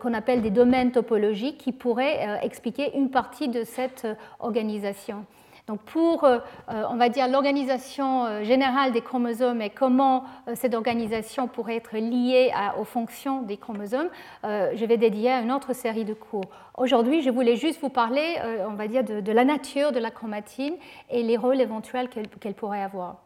qu'on 0.00 0.14
appelle 0.14 0.40
des 0.40 0.50
domaines 0.50 0.92
topologiques, 0.92 1.58
qui 1.58 1.72
pourraient 1.72 2.40
expliquer 2.42 2.96
une 2.96 3.10
partie 3.10 3.48
de 3.48 3.64
cette 3.64 4.06
organisation. 4.38 5.26
Donc 5.70 5.82
pour, 5.82 6.24
euh, 6.24 6.38
euh, 6.70 6.82
on 6.90 6.96
va 6.96 7.08
dire, 7.08 7.28
l'organisation 7.28 8.24
euh, 8.24 8.42
générale 8.42 8.90
des 8.90 9.02
chromosomes 9.02 9.62
et 9.62 9.70
comment 9.70 10.24
cette 10.54 10.74
organisation 10.74 11.46
pourrait 11.46 11.76
être 11.76 11.96
liée 11.96 12.50
aux 12.76 12.82
fonctions 12.82 13.42
des 13.42 13.56
chromosomes, 13.56 14.08
je 14.42 14.84
vais 14.84 14.96
dédier 14.96 15.30
à 15.30 15.40
une 15.40 15.52
autre 15.52 15.72
série 15.72 16.04
de 16.04 16.12
cours. 16.12 16.44
Aujourd'hui, 16.76 17.22
je 17.22 17.30
voulais 17.30 17.54
juste 17.54 17.80
vous 17.80 17.88
parler, 17.88 18.36
on 18.66 18.74
va 18.74 18.88
dire, 18.88 19.04
de, 19.04 19.32
la 19.32 19.44
nature 19.44 19.92
de 19.92 20.00
la 20.00 20.10
chromatine 20.10 20.74
et 21.08 21.22
les 21.22 21.36
rôles 21.36 21.60
éventuels 21.60 22.08
qu'elle 22.08 22.54
pourrait 22.54 22.82
avoir. 22.82 23.18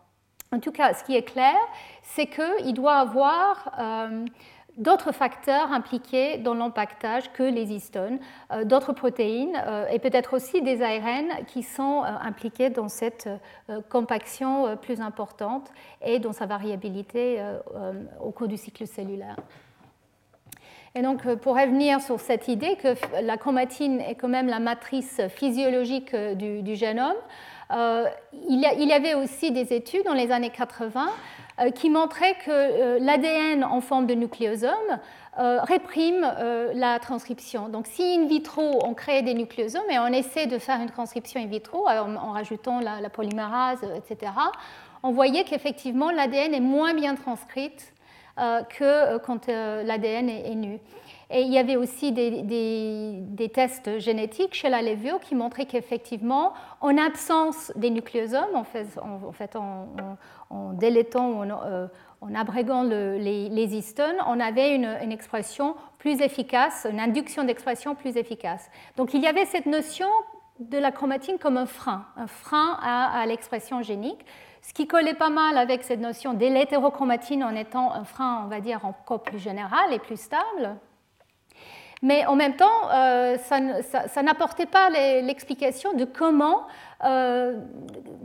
En 0.52 0.60
tout 0.60 0.72
cas, 0.72 0.92
ce 0.92 1.02
qui 1.04 1.16
est 1.16 1.22
clair, 1.22 1.56
c'est 2.02 2.26
qu'il 2.26 2.74
doit 2.74 2.96
avoir 2.96 3.70
d'autres 4.76 5.12
facteurs 5.12 5.72
impliqués 5.72 6.38
dans 6.38 6.54
l'empaquetage 6.54 7.32
que 7.32 7.42
les 7.42 7.72
histones, 7.72 8.18
euh, 8.52 8.64
d'autres 8.64 8.92
protéines 8.92 9.56
euh, 9.66 9.86
et 9.88 9.98
peut-être 9.98 10.34
aussi 10.34 10.62
des 10.62 10.82
ARN 10.82 11.44
qui 11.46 11.62
sont 11.62 12.02
euh, 12.02 12.08
impliqués 12.22 12.70
dans 12.70 12.88
cette 12.88 13.28
compaction 13.88 14.76
plus 14.76 15.00
importante 15.00 15.70
et 16.04 16.18
dans 16.18 16.32
sa 16.32 16.46
variabilité 16.46 17.42
au 18.22 18.30
cours 18.30 18.48
du 18.48 18.56
cycle 18.56 18.86
cellulaire. 18.86 19.36
Et 20.94 21.02
donc, 21.02 21.26
pour 21.36 21.56
revenir 21.56 22.00
sur 22.00 22.20
cette 22.20 22.48
idée 22.48 22.76
que 22.76 22.94
la 23.22 23.36
chromatine 23.36 24.00
est 24.00 24.14
quand 24.14 24.28
même 24.28 24.46
la 24.46 24.60
matrice 24.60 25.20
physiologique 25.28 26.14
du, 26.14 26.74
génome, 26.76 27.16
il 27.70 28.60
y 28.60 28.92
avait 28.92 29.14
aussi 29.14 29.50
des 29.50 29.72
études 29.72 30.04
dans 30.04 30.14
les 30.14 30.30
années 30.30 30.50
80 30.50 31.06
euh, 31.06 31.10
qui 31.74 31.90
montrait 31.90 32.34
que 32.44 32.50
euh, 32.50 32.98
l'ADN 33.00 33.64
en 33.64 33.80
forme 33.80 34.06
de 34.06 34.14
nucléosome 34.14 34.72
euh, 35.38 35.60
réprime 35.62 36.26
la 36.74 36.98
transcription. 36.98 37.68
Donc 37.68 37.86
si 37.86 38.02
in 38.02 38.26
vitro 38.26 38.80
on 38.84 38.94
crée 38.94 39.22
des 39.22 39.34
nucléosomes 39.34 39.90
et 39.90 39.98
on 39.98 40.06
essaie 40.08 40.46
de 40.46 40.58
faire 40.58 40.80
une 40.80 40.90
transcription 40.90 41.40
in 41.40 41.46
vitro 41.46 41.88
en, 41.88 42.32
rajoutant 42.32 42.80
la, 42.80 43.08
polymérase, 43.10 43.84
etc., 43.96 44.32
on 45.02 45.10
voyait 45.10 45.44
qu'effectivement 45.44 46.10
l'ADN 46.10 46.54
est 46.54 46.60
moins 46.60 46.94
bien 46.94 47.14
transcrite 47.14 47.92
que 48.36 49.18
quand 49.18 49.46
l'ADN 49.48 50.28
est, 50.28 50.54
nu. 50.54 50.78
Et 51.36 51.40
il 51.40 51.52
y 51.52 51.58
avait 51.58 51.74
aussi 51.74 52.12
des, 52.12 53.50
tests 53.52 53.98
génétiques 53.98 54.54
chez 54.54 54.68
la 54.68 54.82
Levio 54.82 55.18
qui 55.18 55.34
montraient 55.34 55.66
qu'effectivement, 55.66 56.52
en 56.80 56.96
absence 56.96 57.72
des 57.74 57.90
nucléosomes, 57.90 58.54
en 58.54 58.62
fait, 58.62 58.86
en, 59.02 59.32
fait, 59.32 59.56
en, 59.56 60.72
délétant 60.74 61.30
ou 61.30 61.42
en, 61.42 61.60
euh, 61.64 61.88
abrégant 62.36 62.84
les, 62.84 63.76
histones, 63.76 64.14
on 64.28 64.38
avait 64.38 64.76
une, 64.76 65.10
expression 65.10 65.74
plus 65.98 66.20
efficace, 66.20 66.86
une 66.88 67.00
induction 67.00 67.42
d'expression 67.42 67.96
plus 67.96 68.16
efficace. 68.16 68.70
Donc 68.96 69.12
il 69.12 69.20
y 69.20 69.26
avait 69.26 69.44
cette 69.44 69.66
notion 69.66 70.08
de 70.60 70.78
la 70.78 70.92
chromatine 70.92 71.38
comme 71.38 71.56
un 71.56 71.66
frein, 71.66 72.06
un 72.16 72.28
frein 72.28 72.78
à, 72.80 73.22
à 73.22 73.26
l'expression 73.26 73.82
génique, 73.82 74.24
ce 74.62 74.72
qui 74.72 74.86
collait 74.86 75.14
pas 75.14 75.30
mal 75.30 75.58
avec 75.58 75.82
cette 75.82 76.00
notion 76.00 76.32
de 76.32 76.46
l'hétérochromatine 76.46 77.42
en 77.42 77.56
étant 77.56 77.92
un 77.92 78.04
frein, 78.04 78.42
on 78.44 78.48
va 78.48 78.60
dire, 78.60 78.84
encore 78.84 79.24
plus 79.24 79.40
général 79.40 79.92
et 79.92 79.98
plus 79.98 80.20
stable. 80.20 80.76
Mais 82.04 82.26
en 82.26 82.36
même 82.36 82.54
temps, 82.54 82.90
euh, 82.92 83.38
ça, 83.38 84.22
n'apportait 84.22 84.66
pas 84.66 84.90
l'explication 84.90 85.94
de 85.94 86.04
comment 86.04 86.66
euh, 87.02 87.58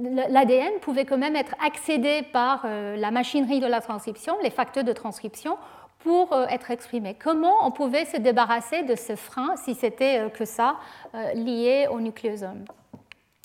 l'ADN 0.02 0.74
pouvait 0.82 1.06
quand 1.06 1.18
même 1.18 1.38
être 1.38 1.56
accédé 1.66 2.24
par 2.34 2.64
euh, 2.66 2.98
la 2.98 3.10
machinerie 3.10 3.62
de 3.62 3.68
la 3.68 3.80
transcription, 3.80 4.36
les 4.44 4.50
facteurs 4.50 4.84
de 4.84 4.92
transcription, 4.92 5.58
pour 6.00 6.36
être 6.50 6.72
exprimé. 6.72 7.16
Comment 7.18 7.66
on 7.66 7.72
pouvait 7.72 8.04
se 8.04 8.18
débarrasser 8.18 8.84
de 8.84 8.96
ce 8.96 9.16
frein, 9.16 9.56
si 9.56 9.76
c'était 9.76 10.30
que 10.34 10.46
ça, 10.46 10.76
lié 11.36 11.88
au 11.92 12.00
nucléosome? 12.00 12.64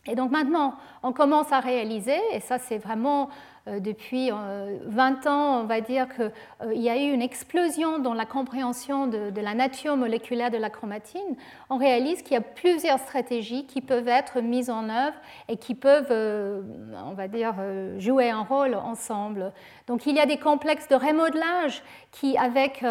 Et 0.07 0.15
donc 0.15 0.31
maintenant, 0.31 0.75
on 1.03 1.13
commence 1.13 1.51
à 1.51 1.59
réaliser, 1.59 2.19
et 2.33 2.39
ça 2.39 2.59
c'est 2.59 2.79
vraiment 2.79 3.29
depuis 3.67 4.31
20 4.31 4.37
euh, 4.37 5.31
ans, 5.31 5.61
on 5.63 5.65
va 5.65 5.81
dire 5.81 6.07
qu'il 6.15 6.31
euh, 6.63 6.75
y 6.75 6.91
a 6.91 6.97
eu 6.97 7.13
une 7.13 7.23
explosion 7.23 7.99
dans 7.99 8.13
la 8.13 8.27
compréhension 8.27 9.07
de, 9.07 9.41
la 9.41 9.55
nature 9.55 9.97
moléculaire 9.97 10.51
de 10.51 10.59
la 10.59 10.69
chromatine, 10.69 11.37
on 11.71 11.79
réalise 11.79 12.23
qu'il 12.23 12.35
y 12.35 12.37
a 12.37 12.43
plusieurs 12.43 12.99
stratégies 12.99 13.67
qui 13.67 13.81
peuvent 13.81 14.09
être 14.09 14.41
mises 14.41 14.69
en 14.69 14.89
œuvre 14.91 15.17
et 15.49 15.57
qui 15.57 15.75
peuvent, 15.75 16.13
on 16.13 17.15
va 17.15 17.29
dire, 17.29 17.55
jouer 17.99 18.31
un 18.31 18.43
rôle 18.43 18.75
ensemble. 18.75 19.53
Donc 19.87 20.07
il 20.07 20.17
y 20.17 20.21
a 20.21 20.27
des 20.27 20.39
complexes 20.39 20.89
de 20.89 20.95
remodelage 20.95 21.83
qui, 22.11 22.37
avec 22.39 22.85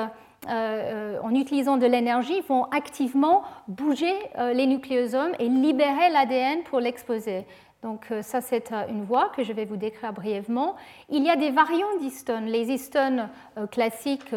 en 0.47 1.33
utilisant 1.33 1.77
de 1.77 1.85
l'énergie, 1.85 2.41
vont 2.41 2.65
activement 2.65 3.43
bouger 3.67 4.13
les 4.53 4.67
nucléosomes 4.67 5.33
et 5.39 5.47
libérer 5.47 6.09
l'ADN 6.09 6.63
pour 6.63 6.79
l'exposer. 6.79 7.45
Donc 7.83 8.07
euh, 8.11 8.21
ça, 8.21 8.39
c'est 8.39 8.71
euh, 8.71 8.87
une 8.87 9.03
voie 9.03 9.29
que 9.35 9.43
je 9.43 9.51
vais 9.51 9.65
vous 9.65 9.75
décrire 9.75 10.13
brièvement. 10.13 10.75
Il 11.09 11.23
y 11.23 11.29
a 11.29 11.35
des 11.35 11.51
variants 11.51 11.97
d'histones. 11.99 12.45
Les 12.45 12.71
histones 12.71 13.29
euh, 13.57 13.67
classiques 13.67 14.33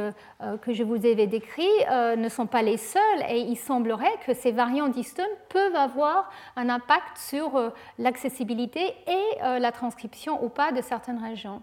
que 0.63 0.73
je 0.73 0.83
vous 0.83 1.07
avais 1.07 1.27
décrits 1.27 1.65
ne 1.91 2.29
sont 2.29 2.47
pas 2.47 2.63
les 2.63 2.77
seuls 2.77 3.23
et 3.29 3.39
il 3.39 3.57
semblerait 3.57 4.13
que 4.27 4.35
ces 4.35 4.51
variants 4.51 4.89
d'histones 4.89 5.25
peuvent 5.49 5.77
avoir 5.77 6.31
un 6.57 6.69
impact 6.69 7.17
sur 7.17 7.73
l'accessibilité 7.99 8.95
et 9.07 9.59
la 9.59 9.73
transcription 9.73 10.45
ou 10.45 10.49
pas 10.49 10.73
de 10.73 10.83
certaines 10.83 11.23
régions. 11.23 11.63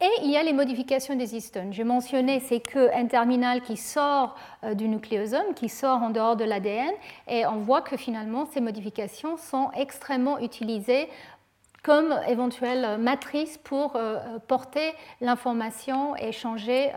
Et 0.00 0.10
il 0.22 0.30
y 0.30 0.36
a 0.36 0.42
les 0.44 0.52
modifications 0.52 1.16
des 1.16 1.34
histones. 1.34 1.72
J'ai 1.72 1.82
mentionné 1.82 2.38
ces 2.38 2.60
queues 2.60 2.88
N-terminales 2.92 3.62
qui 3.62 3.76
sort 3.76 4.36
du 4.74 4.88
nucléosome, 4.88 5.54
qui 5.56 5.68
sort 5.68 6.02
en 6.02 6.10
dehors 6.10 6.36
de 6.36 6.44
l'ADN, 6.44 6.92
et 7.26 7.44
on 7.46 7.56
voit 7.56 7.82
que 7.82 7.96
finalement 7.96 8.46
ces 8.46 8.60
modifications 8.60 9.36
sont 9.36 9.70
extrêmement 9.74 10.38
utilisées 10.38 11.08
comme 11.82 12.14
éventuelle 12.28 12.98
matrice 12.98 13.58
pour 13.58 13.98
porter 14.46 14.92
l'information 15.20 16.14
et 16.14 16.30
changer 16.30 16.92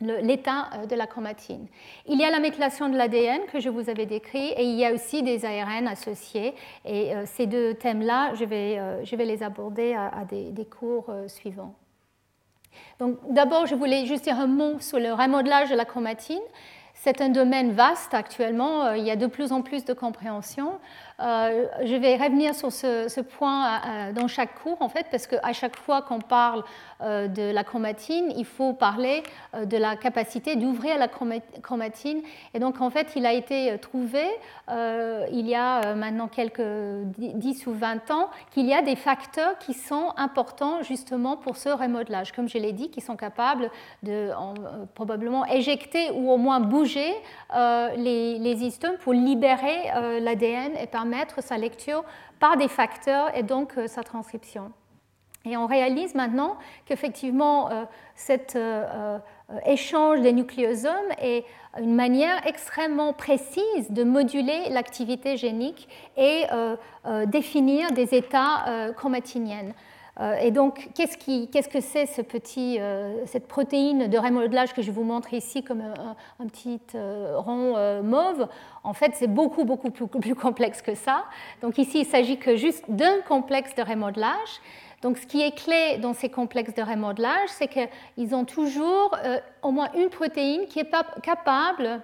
l'état 0.00 0.70
euh, 0.74 0.86
de 0.86 0.94
la 0.94 1.06
chromatine. 1.06 1.66
Il 2.06 2.20
y 2.20 2.24
a 2.24 2.30
la 2.30 2.40
méthylation 2.40 2.88
de 2.88 2.96
l'ADN 2.96 3.40
que 3.52 3.60
je 3.60 3.68
vous 3.68 3.88
avais 3.88 4.06
décrit 4.06 4.48
et 4.56 4.64
il 4.64 4.76
y 4.76 4.84
a 4.84 4.92
aussi 4.92 5.22
des 5.22 5.44
ARN 5.44 5.88
associés. 5.88 6.54
Et 6.84 7.14
euh, 7.14 7.24
ces 7.26 7.46
deux 7.46 7.74
thèmes-là, 7.74 8.34
je, 8.34 8.44
vais, 8.44 8.76
euh, 8.78 9.02
les 9.24 9.42
aborder 9.42 9.94
à, 9.94 10.24
des, 10.24 10.66
cours 10.66 11.10
suivants. 11.26 11.74
Donc, 12.98 13.18
d'abord, 13.30 13.66
je 13.66 13.74
voulais 13.74 14.06
juste 14.06 14.24
dire 14.24 14.38
un 14.38 14.46
mot 14.46 14.78
sur 14.80 14.98
le 14.98 15.12
remodelage 15.12 15.70
de 15.70 15.74
la 15.74 15.84
chromatine. 15.84 16.40
C'est 16.94 17.20
un 17.20 17.28
domaine 17.28 17.72
vaste 17.72 18.14
actuellement, 18.14 18.92
il 18.92 19.04
y 19.04 19.10
a 19.10 19.16
de 19.16 19.26
plus 19.26 19.52
en 19.52 19.62
plus 19.62 19.84
de 19.84 19.92
compréhension. 19.92 20.78
Euh, 21.18 21.66
je 21.82 21.94
vais 21.94 22.16
revenir 22.16 22.54
sur 22.54 22.70
ce, 22.70 23.20
point 23.20 23.66
euh, 23.66 23.78
euh, 23.86 24.12
dans 24.12 24.28
chaque 24.28 24.54
cours, 24.62 24.76
en 24.80 24.88
fait, 24.88 25.06
parce 25.10 25.26
qu'à 25.26 25.52
chaque 25.52 25.76
fois 25.76 26.02
qu'on 26.02 26.20
parle 26.20 26.62
de 26.98 27.52
la 27.52 27.62
chromatine, 27.62 28.32
il 28.38 28.46
faut 28.46 28.72
parler 28.72 29.22
de 29.52 29.76
la 29.76 29.96
capacité 29.96 30.56
d'ouvrir 30.56 30.96
la 30.96 31.08
chromatine. 31.08 32.22
Et 32.54 32.58
donc, 32.58 32.80
en 32.80 32.88
fait, 32.88 33.12
il 33.16 33.26
a 33.26 33.34
été 33.34 33.76
trouvé, 33.80 34.24
il 34.70 35.46
y 35.46 35.54
a 35.54 35.94
maintenant 35.94 36.26
quelques 36.26 36.62
10 36.62 37.66
ou 37.66 37.74
20 37.74 38.10
ans, 38.10 38.30
qu'il 38.50 38.64
y 38.64 38.72
a 38.72 38.80
des 38.80 38.96
facteurs 38.96 39.58
qui 39.58 39.74
sont 39.74 40.14
importants 40.16 40.82
justement 40.82 41.36
pour 41.36 41.58
ce 41.58 41.68
remodelage, 41.68 42.32
comme 42.32 42.48
je 42.48 42.56
l'ai 42.56 42.72
dit, 42.72 42.88
qui 42.88 43.02
sont 43.02 43.16
capables 43.16 43.70
de 44.02 44.30
probablement 44.94 45.44
éjecter 45.44 46.10
ou 46.12 46.32
au 46.32 46.38
moins 46.38 46.60
bouger 46.60 47.12
les, 47.54 48.38
les 48.38 48.64
histones 48.64 48.96
pour 49.00 49.12
libérer 49.12 50.20
l'ADN 50.22 50.72
et 50.80 50.86
permettre 50.86 51.05
sa 51.38 51.58
lecture 51.58 52.04
par 52.38 52.56
des 52.56 52.68
facteurs 52.68 53.36
et 53.36 53.42
donc 53.42 53.76
euh, 53.76 53.86
sa 53.86 54.02
transcription. 54.02 54.72
Et 55.44 55.56
on 55.56 55.66
réalise 55.66 56.14
maintenant 56.14 56.56
qu'effectivement, 56.86 57.70
euh, 57.70 57.84
cet 58.16 58.56
euh, 58.56 59.18
échange 59.64 60.20
des 60.20 60.32
nucléosomes 60.32 61.12
est 61.20 61.44
une 61.78 61.94
manière 61.94 62.44
extrêmement 62.46 63.12
précise 63.12 63.90
de 63.90 64.02
moduler 64.02 64.68
l'activité 64.70 65.36
génique 65.36 65.88
et 66.16 66.44
définir 67.26 67.92
des 67.92 68.14
états 68.14 68.92
chromatiniens. 68.96 69.72
Euh, 70.20 70.36
et 70.40 70.50
donc, 70.50 70.88
qu'est-ce, 70.94 71.68
que 71.68 71.80
c'est 71.80 72.08
euh, 72.80 73.26
cette 73.26 73.46
protéine 73.46 74.08
de 74.08 74.18
remodelage 74.18 74.72
que 74.72 74.80
je 74.80 74.90
vous 74.90 75.02
montre 75.02 75.34
ici 75.34 75.62
comme 75.62 75.82
un, 75.82 76.46
petit 76.46 76.80
euh, 76.94 77.38
rond 77.38 78.02
mauve? 78.02 78.48
En 78.82 78.94
fait, 78.94 79.12
c'est 79.14 79.26
beaucoup, 79.26 79.64
beaucoup 79.64 79.90
plus, 80.20 80.34
complexe 80.34 80.80
que 80.80 80.94
ça. 80.94 81.24
Donc 81.60 81.78
ici, 81.78 82.00
il 82.00 82.06
s'agit 82.06 82.38
que 82.38 82.56
juste 82.56 82.84
d'un 82.88 83.20
complexe 83.28 83.74
de 83.74 83.82
remodelage. 83.82 84.60
Donc, 85.02 85.18
ce 85.18 85.26
qui 85.26 85.42
est 85.42 85.54
clé 85.54 85.98
dans 85.98 86.14
ces 86.14 86.30
complexes 86.30 86.74
de 86.74 86.82
remodelage, 86.82 87.48
c'est 87.48 87.68
qu'ils 87.68 88.34
ont 88.34 88.46
toujours 88.46 89.14
au 89.62 89.70
moins 89.70 89.90
une 89.94 90.08
protéine 90.08 90.66
qui 90.66 90.80
est 90.80 90.90
capable 91.22 92.00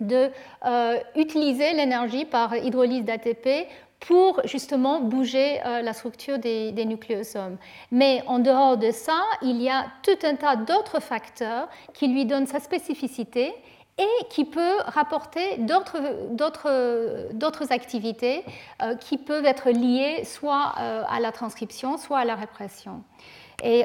d'utiliser 0.00 1.72
l'énergie 1.74 2.24
par 2.24 2.56
hydrolyse 2.56 3.04
d'ATP 3.04 3.68
pour 4.00 4.40
justement 4.44 5.00
bouger 5.00 5.60
euh, 5.64 5.82
la 5.82 5.92
structure 5.92 6.38
des, 6.38 6.84
nucléosomes. 6.84 7.56
Mais 7.90 8.22
en 8.26 8.38
dehors 8.38 8.76
de 8.76 8.90
ça, 8.90 9.20
il 9.42 9.60
y 9.60 9.68
a 9.68 9.86
tout 10.02 10.18
un 10.24 10.36
tas 10.36 10.56
d'autres 10.56 11.00
facteurs 11.00 11.68
qui 11.94 12.08
lui 12.08 12.24
donnent 12.24 12.46
sa 12.46 12.60
spécificité 12.60 13.54
et 13.98 14.24
qui 14.30 14.44
peut 14.44 14.76
rapporter 14.86 15.58
d'autres 15.58 17.72
activités 17.72 18.44
euh, 18.80 18.94
qui 18.94 19.18
peuvent 19.18 19.44
être 19.44 19.70
liées 19.70 20.24
soit 20.24 20.74
euh, 20.78 21.02
à 21.08 21.18
la 21.18 21.32
transcription, 21.32 21.98
soit 21.98 22.18
à 22.18 22.24
la 22.24 22.36
répression. 22.36 23.02
Et 23.64 23.84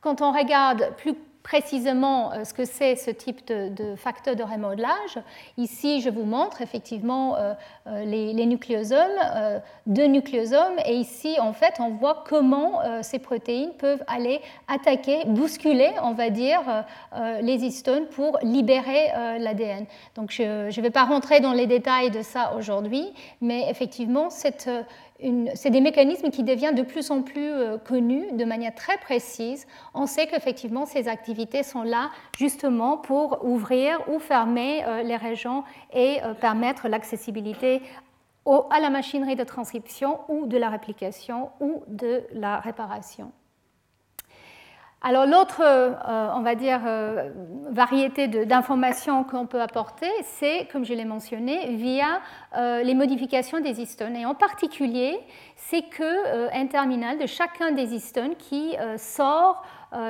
quand 0.00 0.22
on 0.22 0.32
regarde 0.32 0.92
plus 0.96 1.14
précisément 1.48 2.30
euh, 2.32 2.44
ce 2.44 2.52
que 2.52 2.66
c'est 2.66 2.94
ce 2.94 3.10
type 3.10 3.46
de, 3.46 3.96
facteur 3.96 4.36
de 4.36 4.42
remodelage. 4.42 5.18
Ici, 5.56 6.02
je 6.02 6.10
vous 6.10 6.24
montre 6.24 6.60
effectivement 6.60 7.36
euh, 7.36 7.54
euh, 7.86 8.04
les, 8.04 8.44
nucléosomes, 8.44 8.98
deux 9.86 10.06
nucléosomes, 10.06 10.78
et 10.84 10.94
ici, 10.94 11.36
en 11.40 11.52
fait, 11.52 11.74
on 11.80 11.90
voit 11.90 12.24
comment 12.28 12.80
ces 13.02 13.18
protéines 13.18 13.72
peuvent 13.78 14.02
aller 14.06 14.40
attaquer, 14.68 15.24
bousculer, 15.26 15.90
on 16.02 16.12
va 16.12 16.30
dire, 16.30 16.60
les 17.42 17.64
histones 17.64 18.06
pour 18.06 18.38
libérer 18.42 19.08
l'ADN. 19.38 19.84
Donc, 20.14 20.30
je 20.30 20.66
ne 20.66 20.82
vais 20.82 20.90
pas 20.90 21.04
rentrer 21.04 21.40
dans 21.40 21.52
les 21.52 21.66
détails 21.66 22.10
de 22.10 22.22
ça 22.22 22.54
aujourd'hui, 22.56 23.06
mais 23.40 23.68
effectivement, 23.68 24.30
cette 24.30 24.70
c'est 25.54 25.70
des 25.70 25.80
mécanismes 25.80 26.30
qui 26.30 26.44
deviennent 26.44 26.76
de 26.76 26.82
plus 26.82 27.10
en 27.10 27.22
plus 27.22 27.50
euh, 27.50 27.76
connus 27.76 28.32
de 28.32 28.44
manière 28.44 28.74
très 28.74 28.98
précise. 28.98 29.66
On 29.92 30.06
sait 30.06 30.28
qu'effectivement, 30.28 30.86
ces 30.86 31.08
activités 31.08 31.64
sont 31.64 31.82
là 31.82 32.10
justement 32.36 32.96
pour 32.96 33.44
ouvrir 33.44 33.98
ou 34.08 34.20
fermer 34.20 34.84
euh, 34.84 35.02
les 35.02 35.16
régions 35.16 35.64
et 35.92 36.22
euh, 36.22 36.34
permettre 36.34 36.88
l'accessibilité 36.88 37.82
à 38.70 38.80
la 38.80 38.88
machinerie 38.88 39.36
de 39.36 39.44
transcription 39.44 40.20
ou 40.28 40.46
de 40.46 40.56
la 40.56 40.70
réplication 40.70 41.50
ou 41.60 41.82
de 41.88 42.22
la 42.32 42.60
réparation. 42.60 43.30
Alors 45.00 45.26
l'autre, 45.26 45.62
euh, 45.62 45.92
on 46.34 46.40
va 46.40 46.56
dire, 46.56 46.80
euh, 46.84 47.30
variété 47.70 48.26
d'informations 48.26 49.22
qu'on 49.22 49.46
peut 49.46 49.60
apporter, 49.60 50.10
c'est, 50.24 50.66
comme 50.72 50.84
je 50.84 50.92
l'ai 50.92 51.04
mentionné, 51.04 51.76
via 51.76 52.20
euh, 52.56 52.82
les 52.82 52.94
modifications 52.94 53.60
des 53.60 53.80
histones. 53.80 54.16
Et 54.16 54.26
en 54.26 54.34
particulier, 54.34 55.20
c'est 55.54 55.82
que 55.82 56.52
un 56.52 56.66
terminal 56.66 57.16
de 57.18 57.26
chacun 57.26 57.70
des 57.70 57.94
histones 57.94 58.34
qui 58.36 58.76
sort 58.96 59.62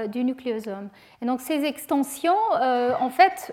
du 0.09 0.25
nucléosome. 0.25 0.89
Et 1.23 1.27
donc 1.27 1.41
ces 1.41 1.65
extensions, 1.65 2.37
en 3.01 3.11
fait, 3.11 3.53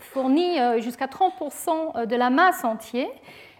fournissent 0.00 0.82
jusqu'à 0.82 1.06
30% 1.06 2.06
de 2.06 2.16
la 2.16 2.30
masse 2.30 2.64
entière. 2.64 3.08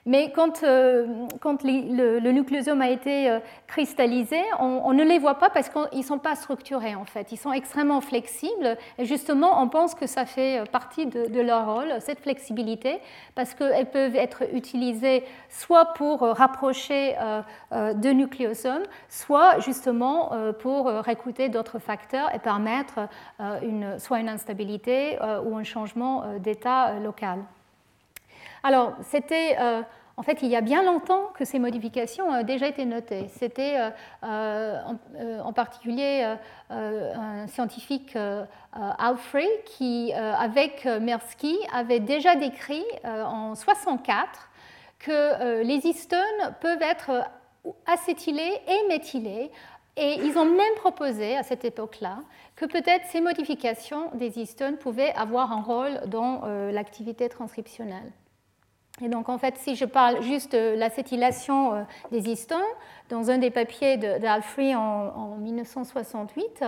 Mais 0.07 0.33
quand, 0.33 0.63
euh, 0.65 1.07
le, 1.43 2.31
nucléosome 2.31 2.83
a 2.83 2.91
été 2.91 3.31
euh, 3.31 3.39
cristallisé, 3.67 4.39
on, 4.59 4.93
ne 4.93 5.03
les 5.03 5.19
voit 5.19 5.37
pas 5.37 5.49
parce 5.49 5.71
qu'ils 5.71 5.99
ne 5.99 6.05
sont 6.05 6.19
pas 6.19 6.37
structurés 6.37 6.95
en 6.95 7.07
fait. 7.07 7.33
Ils 7.33 7.39
sont 7.39 7.53
extrêmement 7.53 8.03
flexibles 8.03 8.77
et 8.99 9.07
justement 9.07 9.63
on 9.63 9.69
pense 9.69 9.95
que 9.95 10.07
ça 10.07 10.27
fait 10.27 10.61
euh, 10.61 10.65
partie 10.67 11.07
de, 11.07 11.41
leur 11.41 11.73
rôle, 11.73 11.95
cette 12.01 12.21
flexibilité, 12.21 13.01
parce 13.35 13.55
qu'elles 13.55 13.91
peuvent 13.91 14.17
être 14.17 14.45
utilisées 14.55 15.25
soit 15.49 15.93
pour 15.95 16.21
rapprocher 16.21 17.15
deux 17.97 18.13
nucléosomes, 18.13 18.85
soit 19.09 19.59
justement 19.61 20.31
pour 20.61 20.87
recruter 20.87 21.51
d'autres 21.51 21.79
facteurs 21.79 22.35
et 22.35 22.39
permettre 22.39 23.09
soit 23.99 24.21
une 24.21 24.29
instabilité 24.29 25.19
ou 25.45 25.57
un 25.57 25.65
changement 25.65 26.25
d'état 26.39 26.99
local. 26.99 27.41
Alors, 28.65 28.95
c'était 29.03 29.59
euh, 29.61 29.83
en 30.17 30.23
fait 30.23 30.39
il 30.41 30.49
y 30.49 30.57
a 30.57 30.63
bien 30.63 30.83
longtemps 30.83 31.27
que 31.35 31.45
ces 31.45 31.59
modifications 31.59 32.31
ont 32.31 32.43
déjà 32.43 32.67
été 32.67 32.87
notées. 32.87 33.29
C'était 33.29 33.79
euh, 33.79 33.91
euh, 34.25 35.41
en, 35.41 35.53
particulier 35.53 36.35
un 36.71 37.47
scientifique, 37.47 38.17
Alfred, 38.73 39.51
qui, 39.67 40.15
avec 40.15 40.87
Mersky, 40.87 41.59
avait 41.75 42.01
déjà 42.01 42.37
décrit 42.37 42.85
en 43.05 43.55
64 43.55 44.49
que 44.99 45.63
les 45.63 45.87
histones 45.87 46.19
peuvent 46.61 46.83
être 46.83 47.29
acétylés 47.87 48.61
et 48.67 48.89
méthylés. 48.89 49.51
Et 49.97 50.15
ils 50.25 50.39
ont 50.39 50.47
même 50.47 50.75
proposé 50.77 51.37
à 51.37 51.43
cette 51.43 51.65
époque-là 51.67 52.19
que 52.57 52.65
peut-être 52.65 53.05
ces 53.13 53.21
modifications 53.21 54.11
des 54.15 54.41
histones 54.41 54.79
pouvaient 54.79 55.13
avoir 55.13 55.53
un 55.53 55.61
rôle 55.61 56.01
dans 56.07 56.41
l'activité 56.73 57.29
transcriptionnelle. 57.29 58.11
Et 59.03 59.09
donc, 59.09 59.29
en 59.29 59.39
fait, 59.39 59.57
si 59.59 59.75
je 59.75 59.85
parle 59.85 60.23
juste 60.23 60.53
de 60.53 60.77
l'acétylation 60.77 61.75
euh, 61.75 61.83
des 62.13 62.31
histones, 62.31 62.61
dans 63.09 63.31
un 63.31 63.39
des 63.39 63.51
papiers 63.51 63.97
d'Alfrey 63.97 64.75
en, 64.75 65.37
1968, 65.39 66.65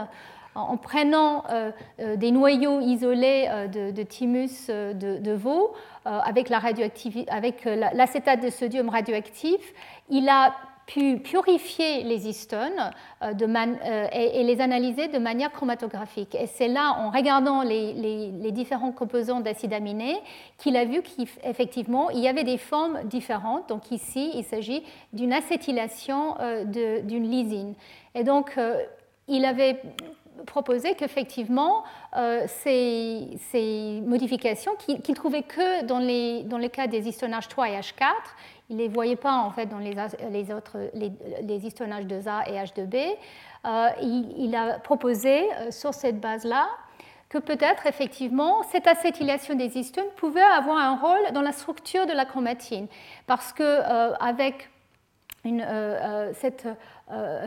en 0.55 0.77
prenant 0.77 1.45
euh, 1.51 1.71
euh, 2.01 2.17
des 2.17 2.33
noyaux 2.33 2.81
isolés 2.81 3.49
de, 3.73 4.03
thymus 4.03 4.69
de, 4.69 5.33
veau 5.33 5.73
avec 6.05 6.49
l'acétate 6.49 8.43
de 8.43 8.51
sodium 8.51 8.89
radioactif, 8.89 9.61
il 10.09 10.29
a 10.29 10.55
pu 10.87 11.19
purifier 11.19 12.05
les 12.05 12.29
histones 12.29 12.93
euh, 13.23 13.33
euh, 13.43 14.07
et, 14.13 14.45
les 14.45 14.61
analyser 14.61 15.09
de 15.09 15.19
manière 15.19 15.51
chromatographique. 15.51 16.35
Et 16.37 16.47
c'est 16.47 16.69
là, 16.69 16.97
en 16.99 17.11
regardant 17.11 17.63
les, 17.63 18.53
différents 18.53 18.93
composants 18.93 19.41
d'acides 19.41 19.73
aminés, 19.73 20.17
qu'il 20.59 20.77
a 20.77 20.85
vu 20.85 21.03
qu'effectivement, 21.03 22.11
il 22.11 22.21
y 22.21 22.29
avait 22.29 22.45
des 22.45 22.57
formes 22.57 23.03
différentes. 23.05 23.69
Donc 23.69 23.91
ici, 23.91 24.31
il 24.35 24.45
s'agit 24.45 24.85
d'une 25.13 25.33
acétylation 25.33 26.37
euh, 26.41 26.65
d'une 26.65 27.29
lysine. 27.29 27.75
Et 28.15 28.23
donc, 28.23 28.59
il 29.29 29.45
avait 29.45 29.83
proposé 30.47 30.95
qu'effectivement, 30.95 31.85
ces, 32.49 34.01
modifications, 34.05 34.73
qu'il 34.77 35.15
trouvait 35.15 35.43
que 35.43 35.85
dans, 35.85 35.99
les, 35.99 36.43
dans 36.45 36.59
le 36.59 36.69
cas 36.69 36.87
des 36.87 37.09
histonages 37.09 37.49
3 37.49 37.71
et 37.71 37.81
H4, 37.81 38.13
il 38.69 38.77
ne 38.77 38.83
les 38.83 38.89
voyait 38.89 39.17
pas 39.17 39.35
en 39.35 39.51
fait 39.51 39.67
dans 39.67 39.79
les, 39.79 39.95
les 40.31 40.53
autres 40.53 40.91
les, 40.95 41.67
histonages 41.67 42.05
2A 42.05 42.51
et 42.51 42.59
H2B. 42.59 43.17
il, 44.03 44.35
il, 44.39 44.55
a 44.57 44.79
proposé 44.79 45.49
sur 45.71 45.95
cette 45.95 46.21
base-là 46.21 46.69
que 47.29 47.39
peut-être 47.39 47.87
effectivement 47.87 48.63
cette 48.71 48.87
acétylation 48.87 49.55
des 49.55 49.77
histones 49.77 50.11
pouvait 50.17 50.41
avoir 50.41 50.79
un 50.79 50.97
rôle 50.97 51.33
dans 51.33 51.43
la 51.43 51.53
structure 51.53 52.07
de 52.07 52.13
la 52.13 52.25
chromatine, 52.25 52.87
parce 53.27 53.53
que 53.53 53.63
euh, 53.63 54.15
avec 54.21 54.71
euh, 55.47 56.29
euh, 56.29 56.33
cette 56.35 56.67
euh, 57.13 57.47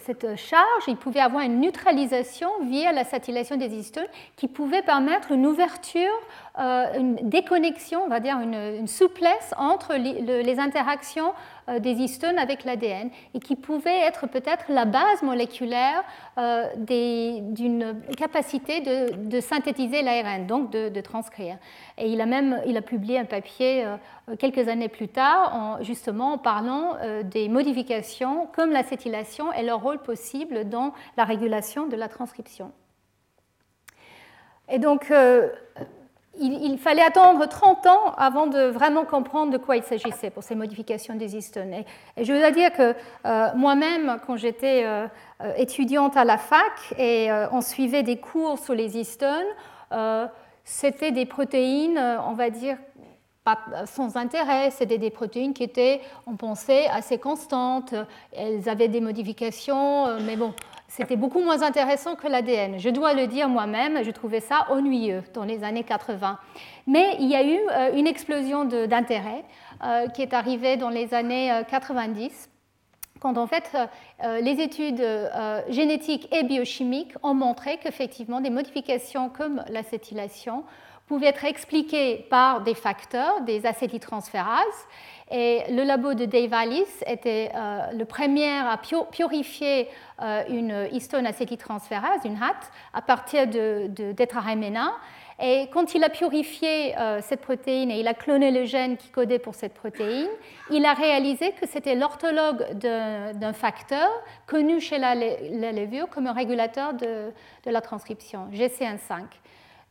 cette 0.00 0.36
charge, 0.36 0.82
il 0.86 0.96
pouvait 0.96 1.20
avoir 1.20 1.42
une 1.42 1.60
neutralisation 1.60 2.50
via 2.64 2.92
la 2.92 3.04
satellation 3.04 3.56
des 3.56 3.74
histones 3.74 4.06
qui 4.36 4.48
pouvait 4.48 4.82
permettre 4.82 5.32
une 5.32 5.46
ouverture, 5.46 6.12
une 6.58 7.16
déconnexion, 7.22 8.02
on 8.04 8.08
va 8.08 8.20
dire 8.20 8.38
une, 8.38 8.86
souplesse 8.86 9.54
entre 9.56 9.94
les, 9.94 10.58
interactions 10.58 11.32
des 11.80 11.92
histones 11.92 12.38
avec 12.38 12.64
l'ADN 12.64 13.10
et 13.34 13.40
qui 13.40 13.56
pouvait 13.56 14.00
être 14.00 14.26
peut-être 14.26 14.66
la 14.68 14.84
base 14.84 15.22
moléculaire 15.22 16.04
d'une 16.76 17.96
capacité 18.16 18.80
de, 18.80 19.40
synthétiser 19.40 20.02
l'ARN, 20.02 20.46
donc 20.46 20.70
de, 20.70 21.00
transcrire. 21.00 21.56
Et 21.98 22.08
il 22.08 22.20
a 22.20 22.26
même 22.26 22.60
il 22.66 22.76
a 22.76 22.82
publié 22.82 23.18
un 23.18 23.24
papier 23.24 23.86
quelques 24.38 24.68
années 24.68 24.88
plus 24.88 25.08
tard, 25.08 25.54
en, 25.54 25.82
justement 25.82 26.34
en 26.34 26.38
parlant 26.38 26.96
des 27.24 27.48
modifications 27.48 28.48
comme 28.54 28.70
la 28.70 28.82
l'acétylation 28.82 29.52
et 29.52 29.62
leur 29.62 29.80
rôle 29.80 29.98
possible 29.98 30.68
dans 30.68 30.92
la 31.16 31.24
régulation 31.24 31.86
de 31.86 31.96
la 31.96 32.08
transcription. 32.08 32.72
Et 34.68 34.78
donc, 34.78 35.10
euh, 35.10 35.48
il, 36.40 36.78
fallait 36.78 37.02
attendre 37.02 37.46
30 37.46 37.86
ans 37.86 38.14
avant 38.16 38.46
de 38.46 38.62
vraiment 38.64 39.04
comprendre 39.04 39.52
de 39.52 39.58
quoi 39.58 39.76
il 39.76 39.82
s'agissait 39.82 40.30
pour 40.30 40.42
ces 40.42 40.54
modifications 40.54 41.14
des 41.14 41.36
histones. 41.36 41.72
Et, 41.74 41.84
je 42.24 42.32
dois 42.32 42.50
dire 42.50 42.72
que 42.72 42.94
euh, 43.26 43.48
moi-même, 43.54 44.18
quand 44.26 44.36
j'étais 44.36 44.84
euh, 44.84 45.06
étudiante 45.56 46.16
à 46.16 46.24
la 46.24 46.38
fac 46.38 46.94
et 46.98 47.30
on 47.52 47.60
suivait 47.60 48.02
des 48.02 48.18
cours 48.18 48.58
sur 48.58 48.74
les 48.74 48.98
histones, 48.98 49.46
c'était 50.64 51.12
des 51.12 51.26
protéines, 51.26 51.98
on 52.26 52.32
va 52.32 52.48
dire, 52.48 52.76
pas 53.44 53.58
sans 53.86 54.16
intérêt, 54.16 54.70
c'était 54.70 54.98
des 54.98 55.10
protéines 55.10 55.52
qui 55.52 55.64
étaient, 55.64 56.00
on 56.26 56.36
pensait, 56.36 56.86
assez 56.86 57.18
constantes, 57.18 57.94
elles 58.32 58.68
avaient 58.68 58.88
des 58.88 59.00
modifications, 59.00 60.06
euh, 60.06 60.18
mais 60.24 60.36
bon, 60.36 60.54
c'était 60.94 61.16
beaucoup 61.16 61.40
moins 61.40 61.62
intéressant 61.62 62.16
que 62.16 62.28
l'ADN. 62.28 62.78
Je 62.78 62.90
dois 62.90 63.14
le 63.14 63.26
dire 63.26 63.48
moi-même, 63.48 64.04
je 64.04 64.10
trouvais 64.10 64.40
ça 64.40 64.66
ennuyeux 64.68 65.22
dans 65.32 65.44
les 65.44 65.64
années 65.64 65.84
80. 65.84 66.38
Mais 66.86 67.16
il 67.18 67.28
y 67.28 67.34
a 67.34 67.42
eu 67.42 67.58
euh, 67.70 67.96
une 67.96 68.06
explosion 68.06 68.66
d'intérêt 68.66 69.42
euh, 69.82 70.08
qui 70.08 70.20
est 70.20 70.34
arrivée 70.34 70.76
dans 70.76 70.90
les 70.90 71.14
années 71.14 71.50
90 71.70 72.50
quand 73.20 73.38
en 73.38 73.46
fait 73.46 73.76
les 74.20 74.60
études 74.60 75.06
génétiques 75.68 76.28
et 76.34 76.42
biochimiques 76.42 77.14
ont 77.22 77.34
montré 77.34 77.78
qu'effectivement 77.78 78.40
des 78.40 78.50
modifications 78.50 79.28
comme 79.28 79.62
l'acétylation 79.68 80.64
pouvait 81.06 81.28
être 81.28 81.44
expliqué 81.44 82.26
par 82.30 82.62
des 82.62 82.74
facteurs, 82.74 83.42
des 83.42 83.64
acétyltransférases. 83.64 84.86
Et 85.34 85.62
le 85.70 85.84
labo 85.84 86.12
de 86.12 86.26
Dave 86.26 86.52
Alice 86.52 87.02
était 87.06 87.50
euh, 87.54 87.86
le 87.92 88.04
premier 88.04 88.50
à 88.50 88.78
purifier 89.10 89.88
euh, 90.20 90.42
une 90.50 90.88
histone 90.92 91.24
acétyltransférase, 91.26 92.20
une 92.26 92.36
HAT, 92.36 92.70
à 92.92 93.00
partir 93.00 93.46
de, 93.46 93.88
de 93.88 94.14
Et 95.40 95.70
quand 95.72 95.94
il 95.94 96.04
a 96.04 96.10
purifié 96.10 96.98
euh, 96.98 97.20
cette 97.22 97.40
protéine 97.40 97.90
et 97.90 97.98
il 97.98 98.08
a 98.08 98.12
cloné 98.12 98.50
le 98.50 98.66
gène 98.66 98.98
qui 98.98 99.08
codait 99.08 99.38
pour 99.38 99.54
cette 99.54 99.72
protéine, 99.72 100.28
il 100.70 100.84
a 100.84 100.92
réalisé 100.92 101.52
que 101.52 101.66
c'était 101.66 101.94
l'orthologue 101.94 102.70
d'un 102.74 103.52
facteur 103.54 104.10
connu 104.46 104.82
chez 104.82 104.98
la, 104.98 105.14
la, 105.14 105.72
levure 105.72 106.10
comme 106.10 106.26
un 106.26 106.34
régulateur 106.34 106.92
de, 106.92 107.32
de 107.64 107.70
la 107.70 107.80
transcription, 107.80 108.48
GCN5. 108.52 109.22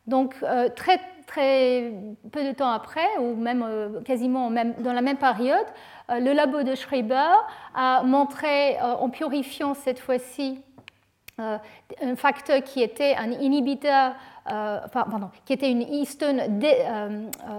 Donc, 0.07 0.35
euh, 0.41 0.69
très, 0.69 0.99
très 1.27 1.93
peu 2.31 2.43
de 2.43 2.51
temps 2.51 2.71
après, 2.71 3.07
ou 3.19 3.35
même 3.35 3.63
euh, 3.67 4.01
quasiment 4.01 4.49
dans 4.49 4.93
la 4.93 5.01
même 5.01 5.17
période, 5.17 5.65
euh, 6.09 6.19
le 6.19 6.33
labo 6.33 6.63
de 6.63 6.75
Schreiber 6.75 7.33
a 7.75 8.01
montré, 8.03 8.79
en 8.81 9.09
purifiant 9.09 9.73
cette 9.73 9.99
fois-ci 9.99 10.59
un 11.37 12.15
facteur 12.17 12.61
qui 12.61 12.83
était 12.83 13.15
un 13.15 13.31
inhibiteur 13.31 14.13
pardon, 14.45 15.31
qui 15.45 15.53
était 15.53 15.71
une 15.71 15.81
histone 15.81 16.59
dé, 16.59 16.85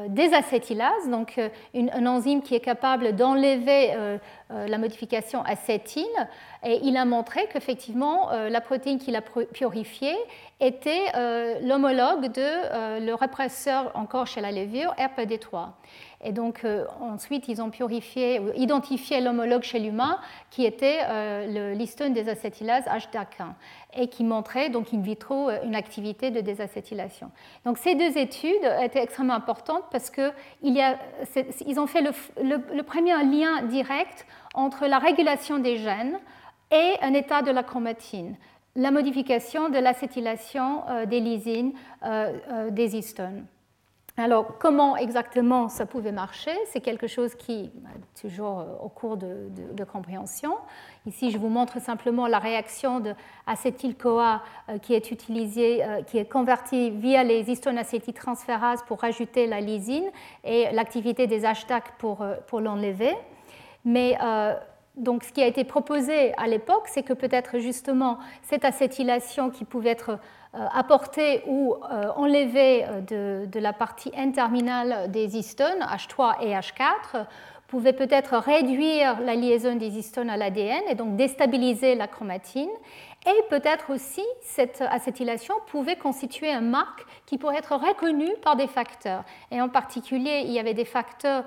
désacétylase, 0.09 1.09
donc 1.09 1.41
une, 1.75 1.91
un 1.91 2.07
enzyme 2.07 2.43
qui 2.43 2.55
est 2.55 2.61
capable 2.61 3.17
d'enlever 3.17 4.19
la 4.51 4.79
modification 4.79 5.43
acétyl. 5.43 6.07
Et 6.65 6.79
il 6.85 6.97
a 6.97 7.05
montré 7.05 7.49
qu'effectivement, 7.53 8.31
la 8.31 8.61
protéine 8.61 8.99
qu'il 8.99 9.17
a 9.17 9.23
purifiée 9.23 10.17
était 10.65 11.11
l'homologue 11.63 12.33
de 12.33 13.01
le 13.01 13.13
répresseur 13.15 13.91
encore 13.95 14.27
chez 14.27 14.41
la 14.41 14.53
levure, 14.53 14.95
RPD3. 14.97 15.71
Et 16.25 16.33
donc 16.33 16.65
ensuite, 17.01 17.49
ils 17.49 17.61
ont 17.61 17.71
purifié, 17.71 18.41
identifié 18.57 19.21
l'homologue 19.21 19.63
chez 19.63 19.81
l'humain 19.81 20.19
qui 20.51 20.65
était 20.65 21.01
euh, 21.09 21.75
l'histone 21.75 22.13
des 22.13 22.29
acétylases 22.29 22.85
HDAC1 22.85 23.55
et 23.95 24.09
qui 24.09 24.23
montrait 24.23 24.71
donc 24.71 24.95
in 24.95 25.01
vitro 25.01 25.51
une 25.65 25.75
activité 25.75 26.31
de 26.31 26.41
désacétylase 26.41 27.03
donc 27.65 27.79
ces 27.79 27.95
deux 27.95 28.17
études 28.17 28.65
étaient 28.81 29.03
extrêmement 29.03 29.35
importantes 29.35 29.85
parce 29.91 30.11
qu'ils 30.11 31.81
ont 31.81 31.87
fait 31.87 32.03
le, 32.03 32.83
premier 32.83 33.15
lien 33.25 33.63
direct 33.63 34.27
entre 34.55 34.87
la 34.87 34.99
régulation 34.99 35.59
des 35.59 35.77
gènes 35.77 36.19
et 36.71 36.95
un 37.03 37.13
état 37.13 37.43
de 37.43 37.51
la 37.51 37.63
chromatine, 37.63 38.37
la 38.75 38.91
modification 38.91 39.69
de 39.69 39.79
l'acétylation 39.79 40.83
euh, 40.89 41.07
des 41.07 41.21
lysines 41.21 41.73
euh, 42.05 42.33
euh, 42.51 42.71
des 42.71 42.97
histones. 42.97 43.45
Alors, 44.19 44.59
comment 44.59 44.95
exactement 44.99 45.71
ça 45.71 45.87
pouvait 45.87 46.13
marcher? 46.13 46.51
C'est 46.67 46.83
quelque 46.83 47.07
chose 47.07 47.35
qui, 47.35 47.71
bah, 47.77 47.89
toujours 48.21 48.63
au 48.83 48.91
cours 48.91 49.17
de, 49.17 49.85
compréhension. 49.91 50.55
Ici, 51.07 51.31
je 51.31 51.39
vous 51.39 51.49
montre 51.49 51.81
simplement 51.81 52.27
la 52.27 52.39
réaction 52.39 53.01
de 53.01 53.15
acétyl-CoA 53.47 54.43
euh, 54.69 54.79
qui 54.79 54.93
est 54.93 55.11
utilisée, 55.11 55.83
qui 56.07 56.19
est 56.19 56.31
convertie 56.31 56.91
via 56.91 57.25
les 57.25 57.51
histones 57.51 57.79
acétyltransférases 57.79 58.83
pour 58.83 59.03
ajouter 59.03 59.47
la 59.47 59.63
lysine 59.63 60.11
et 60.45 60.71
l'activité 60.73 61.27
des 61.27 61.41
HDAC 61.41 61.97
pour, 61.97 62.23
pour 62.49 62.61
l'enlever. 62.61 63.15
Mais 63.87 64.19
donc, 64.97 65.25
ce 65.25 65.33
qui 65.33 65.43
a 65.43 65.47
été 65.47 65.65
proposé 65.65 66.35
à 66.37 66.47
l'époque, 66.47 66.85
c'est 66.87 67.03
que 67.03 67.15
peut-être 67.15 67.59
justement 67.59 68.19
cette 68.43 68.65
acétylation 68.65 69.49
qui 69.49 69.65
pouvait 69.65 69.91
être 69.91 70.19
euh, 70.55 70.67
apporter 70.75 71.43
ou 71.47 71.75
euh, 71.75 72.11
enlever 72.15 72.85
euh, 72.85 73.47
de, 73.47 73.59
la 73.59 73.73
partie 73.73 74.11
N-terminale 74.15 75.11
des 75.11 75.39
histones, 75.39 75.81
H3 75.81 76.43
et 76.43 76.53
H4, 76.53 77.25
pouvait 77.69 77.95
peut-être 77.95 78.37
réduire 78.37 79.19
la 79.23 79.35
liaison 79.35 79.77
des 79.77 79.97
histones 79.97 80.29
à 80.29 80.37
l'ADN 80.37 80.83
et 80.91 80.95
donc 80.95 81.17
déstabiliser 81.17 81.95
la 81.95 82.07
chromatine. 82.07 82.69
Et 83.25 83.43
peut-être 83.51 83.91
aussi, 83.91 84.25
cette 84.41 84.81
acétylation 84.81 85.55
pouvait 85.69 85.95
constituer 85.95 86.51
un 86.51 86.61
marque 86.61 87.05
qui 87.25 87.39
pourrait 87.39 87.59
être 87.59 87.77
reconnu 87.77 88.29
par 88.43 88.57
des 88.57 88.67
facteurs. 88.67 89.25
Et 89.53 89.61
en 89.61 89.69
particulier, 89.69 90.43
il 90.45 90.51
y 90.51 90.59
avait 90.59 90.75
des 90.75 90.85
facteurs 90.85 91.45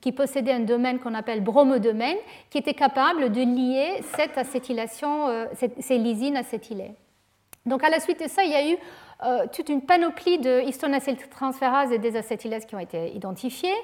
qui, 0.00 0.12
possédaient 0.12 0.52
un 0.52 0.60
domaine 0.60 0.98
qu'on 0.98 1.14
appelle 1.14 1.40
bromodomaine, 1.40 2.18
qui 2.50 2.58
étaient 2.58 2.74
capables 2.74 3.30
de 3.30 3.40
lier 3.40 4.02
cette 4.16 4.36
acétylation, 4.36 5.46
ces 5.78 5.98
lysines 5.98 6.36
acétylées. 6.36 6.92
Donc 7.66 7.84
à 7.84 7.90
la 7.90 8.00
suite 8.00 8.20
de 8.20 8.28
ça, 8.28 8.42
il 8.42 8.50
y 8.50 8.54
a 8.54 8.68
eu 8.68 8.76
euh, 9.24 9.46
toute 9.52 9.68
une 9.68 9.82
panoplie 9.82 10.38
de 10.38 10.62
histonacyltransférases 10.66 11.92
et 11.92 11.98
des 11.98 12.16
acétylases 12.16 12.64
qui 12.64 12.74
ont 12.74 12.80
été 12.80 13.14
identifiées. 13.14 13.74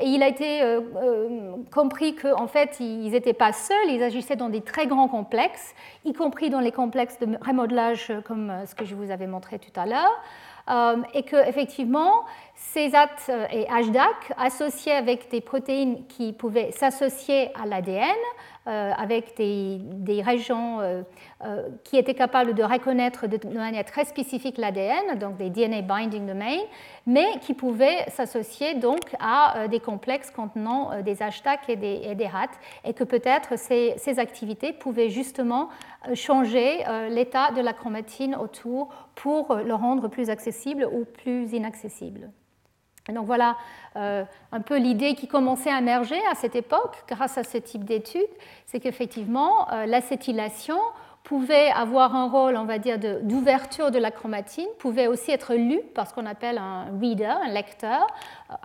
Et 0.00 0.06
il 0.06 0.22
a 0.22 0.28
été 0.28 0.62
euh, 0.62 0.80
euh, 0.96 1.52
compris 1.72 2.14
qu'en 2.14 2.46
fait, 2.46 2.78
ils 2.80 3.10
n'étaient 3.10 3.34
pas 3.34 3.52
seuls, 3.52 3.90
ils 3.90 4.02
agissaient 4.02 4.36
dans 4.36 4.48
des 4.48 4.62
très 4.62 4.86
grands 4.86 5.08
complexes, 5.08 5.74
y 6.04 6.14
compris 6.14 6.48
dans 6.48 6.60
les 6.60 6.72
complexes 6.72 7.18
de 7.18 7.36
remodelage 7.44 8.12
comme 8.24 8.52
ce 8.66 8.74
que 8.74 8.84
je 8.84 8.94
vous 8.94 9.10
avais 9.10 9.26
montré 9.26 9.58
tout 9.58 9.78
à 9.78 9.86
l'heure. 9.86 11.04
et 11.14 11.22
qu'effectivement, 11.22 12.24
CESAT 12.72 13.30
et 13.52 13.64
HDAC 13.64 14.32
associés 14.36 14.92
avec 14.92 15.30
des 15.30 15.40
protéines 15.40 16.06
qui 16.06 16.32
pouvaient 16.32 16.72
s'associer 16.72 17.50
à 17.54 17.66
l'ADN, 17.66 18.16
euh, 18.68 18.92
avec 18.98 19.36
des, 19.36 20.22
régions 20.22 20.80
euh, 20.80 21.02
euh, 21.44 21.68
qui 21.84 21.96
étaient 21.96 22.14
capables 22.14 22.52
de 22.52 22.64
reconnaître 22.64 23.28
de 23.28 23.38
manière 23.56 23.84
très 23.84 24.04
spécifique 24.04 24.58
l'ADN, 24.58 25.16
donc 25.20 25.36
des 25.36 25.50
DNA 25.50 25.82
binding 25.82 26.26
domain, 26.26 26.56
mais 27.06 27.38
qui 27.42 27.54
pouvaient 27.54 28.04
s'associer 28.08 28.74
donc 28.74 29.14
à 29.20 29.68
des 29.68 29.78
complexes 29.78 30.32
contenant 30.32 31.00
des 31.02 31.22
hashtags 31.22 31.60
et 31.68 31.76
des, 31.76 32.16
et 32.18 32.26
RAT, 32.26 32.48
et 32.84 32.92
que 32.92 33.04
peut-être 33.04 33.56
ces, 33.56 33.94
ces, 33.98 34.18
activités 34.18 34.72
pouvaient 34.72 35.10
justement 35.10 35.68
changer 36.14 36.78
l'état 37.10 37.52
de 37.52 37.60
la 37.60 37.72
chromatine 37.72 38.34
autour 38.34 38.88
pour 39.14 39.54
le 39.54 39.74
rendre 39.74 40.08
plus 40.08 40.28
accessible 40.28 40.88
ou 40.90 41.04
plus 41.04 41.52
inaccessible. 41.52 42.30
Donc 43.12 43.26
voilà 43.26 43.56
euh, 43.96 44.24
un 44.52 44.60
peu 44.60 44.78
l'idée 44.78 45.14
qui 45.14 45.28
commençait 45.28 45.70
à 45.70 45.78
émerger 45.78 46.20
à 46.30 46.34
cette 46.34 46.56
époque 46.56 46.96
grâce 47.08 47.38
à 47.38 47.44
ce 47.44 47.58
type 47.58 47.84
d'études, 47.84 48.22
c'est 48.66 48.80
qu'effectivement 48.80 49.70
euh, 49.72 49.86
l'acétylation 49.86 50.78
pouvait 51.22 51.70
avoir 51.70 52.14
un 52.14 52.28
rôle, 52.28 52.56
on 52.56 52.66
va 52.66 52.78
dire, 52.78 52.98
d'ouverture 53.00 53.90
de, 53.90 53.98
la 53.98 54.12
chromatine, 54.12 54.68
pouvait 54.78 55.08
aussi 55.08 55.32
être 55.32 55.54
lu 55.54 55.80
par 55.92 56.06
ce 56.06 56.14
qu'on 56.14 56.24
appelle 56.24 56.56
un 56.56 56.84
reader, 57.00 57.24
un 57.42 57.48
lecteur, 57.48 58.06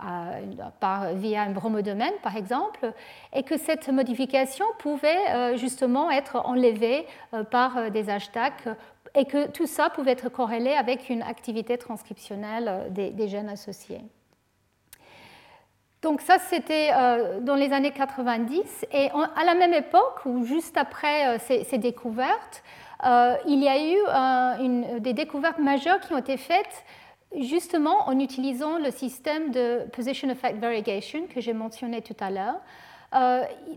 euh, 0.04 1.12
via 1.14 1.42
un 1.42 1.50
bromodomène 1.50 2.12
par 2.22 2.36
exemple, 2.36 2.92
et 3.32 3.42
que 3.42 3.58
cette 3.58 3.88
modification 3.88 4.64
pouvait 4.78 5.56
justement 5.56 6.08
être 6.12 6.36
enlevée 6.36 7.04
par 7.50 7.90
des 7.90 8.08
hashtags 8.08 8.76
et 9.16 9.24
que 9.24 9.50
tout 9.50 9.66
ça 9.66 9.90
pouvait 9.90 10.12
être 10.12 10.28
corrélé 10.28 10.70
avec 10.70 11.10
une 11.10 11.22
activité 11.22 11.78
transcriptionnelle 11.78 12.92
des 12.92 13.26
gènes 13.26 13.48
associés. 13.48 14.02
Donc 16.02 16.20
ça, 16.20 16.38
c'était 16.40 16.90
euh, 16.92 17.38
dans 17.40 17.54
les 17.54 17.72
années 17.72 17.92
90. 17.92 18.86
Et 18.92 19.08
à 19.36 19.44
la 19.44 19.54
même 19.54 19.72
époque, 19.72 20.26
ou 20.26 20.44
juste 20.44 20.76
après 20.76 21.36
euh, 21.36 21.38
ces, 21.38 21.78
découvertes, 21.78 22.64
euh, 23.04 23.36
il 23.46 23.62
y 23.62 23.68
a 23.68 23.78
eu 23.78 25.00
des 25.00 25.12
découvertes 25.12 25.58
majeures 25.58 26.00
qui 26.00 26.12
ont 26.12 26.18
été 26.18 26.36
faites 26.36 26.84
justement 27.40 28.08
en 28.08 28.18
utilisant 28.18 28.78
le 28.78 28.90
système 28.90 29.52
de 29.52 29.86
Position 29.92 30.28
Effect 30.28 30.58
Variegation 30.58 31.26
que 31.32 31.40
j'ai 31.40 31.52
mentionné 31.52 32.02
tout 32.02 32.16
à 32.20 32.30
l'heure. 32.30 32.60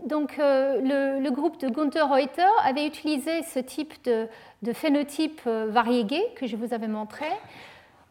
donc 0.04 0.36
le, 0.38 1.30
groupe 1.30 1.58
de 1.58 1.68
Gunther 1.68 2.08
Reuter 2.08 2.46
avait 2.64 2.86
utilisé 2.86 3.42
ce 3.42 3.58
type 3.58 3.94
de, 4.04 4.28
phénotype 4.72 5.40
variégé 5.46 6.22
que 6.36 6.46
je 6.46 6.54
vous 6.54 6.74
avais 6.74 6.88
montré 6.88 7.26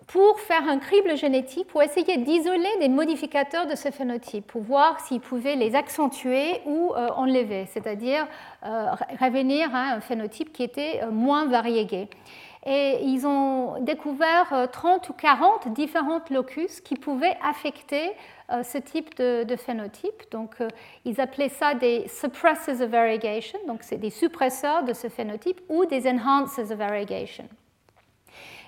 pour 0.07 0.39
faire 0.39 0.67
un 0.67 0.77
crible 0.77 1.17
génétique, 1.17 1.67
pour 1.67 1.81
essayer 1.81 2.17
d'isoler 2.17 2.69
des 2.79 2.89
modificateurs 2.89 3.65
de 3.67 3.75
ce 3.75 3.89
phénotype, 3.89 4.45
pour 4.45 4.61
voir 4.61 4.99
s'ils 4.99 5.19
pouvaient 5.19 5.55
les 5.55 5.75
accentuer 5.75 6.61
ou 6.65 6.93
euh, 6.93 7.09
enlever, 7.15 7.65
c'est-à-dire 7.71 8.27
euh, 8.63 8.91
revenir 9.19 9.73
à 9.73 9.93
un 9.93 10.01
phénotype 10.01 10.53
qui 10.53 10.63
était 10.63 11.01
euh, 11.03 11.11
moins 11.11 11.45
variégué. 11.45 12.07
Et 12.67 12.99
ils 13.03 13.27
ont 13.27 13.79
découvert 13.81 14.67
30 14.71 15.09
ou 15.09 15.13
40 15.13 15.71
différentes 15.73 16.31
locus 16.31 16.81
qui 16.81 16.95
pouvaient 16.95 17.37
affecter 17.43 18.11
ce 18.63 18.79
type 18.79 19.15
de, 19.17 19.55
phénotype. 19.55 20.23
Donc, 20.31 20.55
ils 21.03 21.21
appelaient 21.21 21.49
ça 21.49 21.75
des 21.75 22.07
suppressors 22.07 22.81
of 22.81 22.89
variegation, 22.89 23.59
donc 23.67 23.83
c'est 23.83 23.97
des 23.97 24.09
suppresseurs 24.09 24.83
de 24.83 24.93
ce 24.93 25.09
phénotype, 25.09 25.61
ou 25.69 25.85
des 25.85 26.09
enhancers 26.09 26.71
of 26.71 26.79
variegation. 26.79 27.47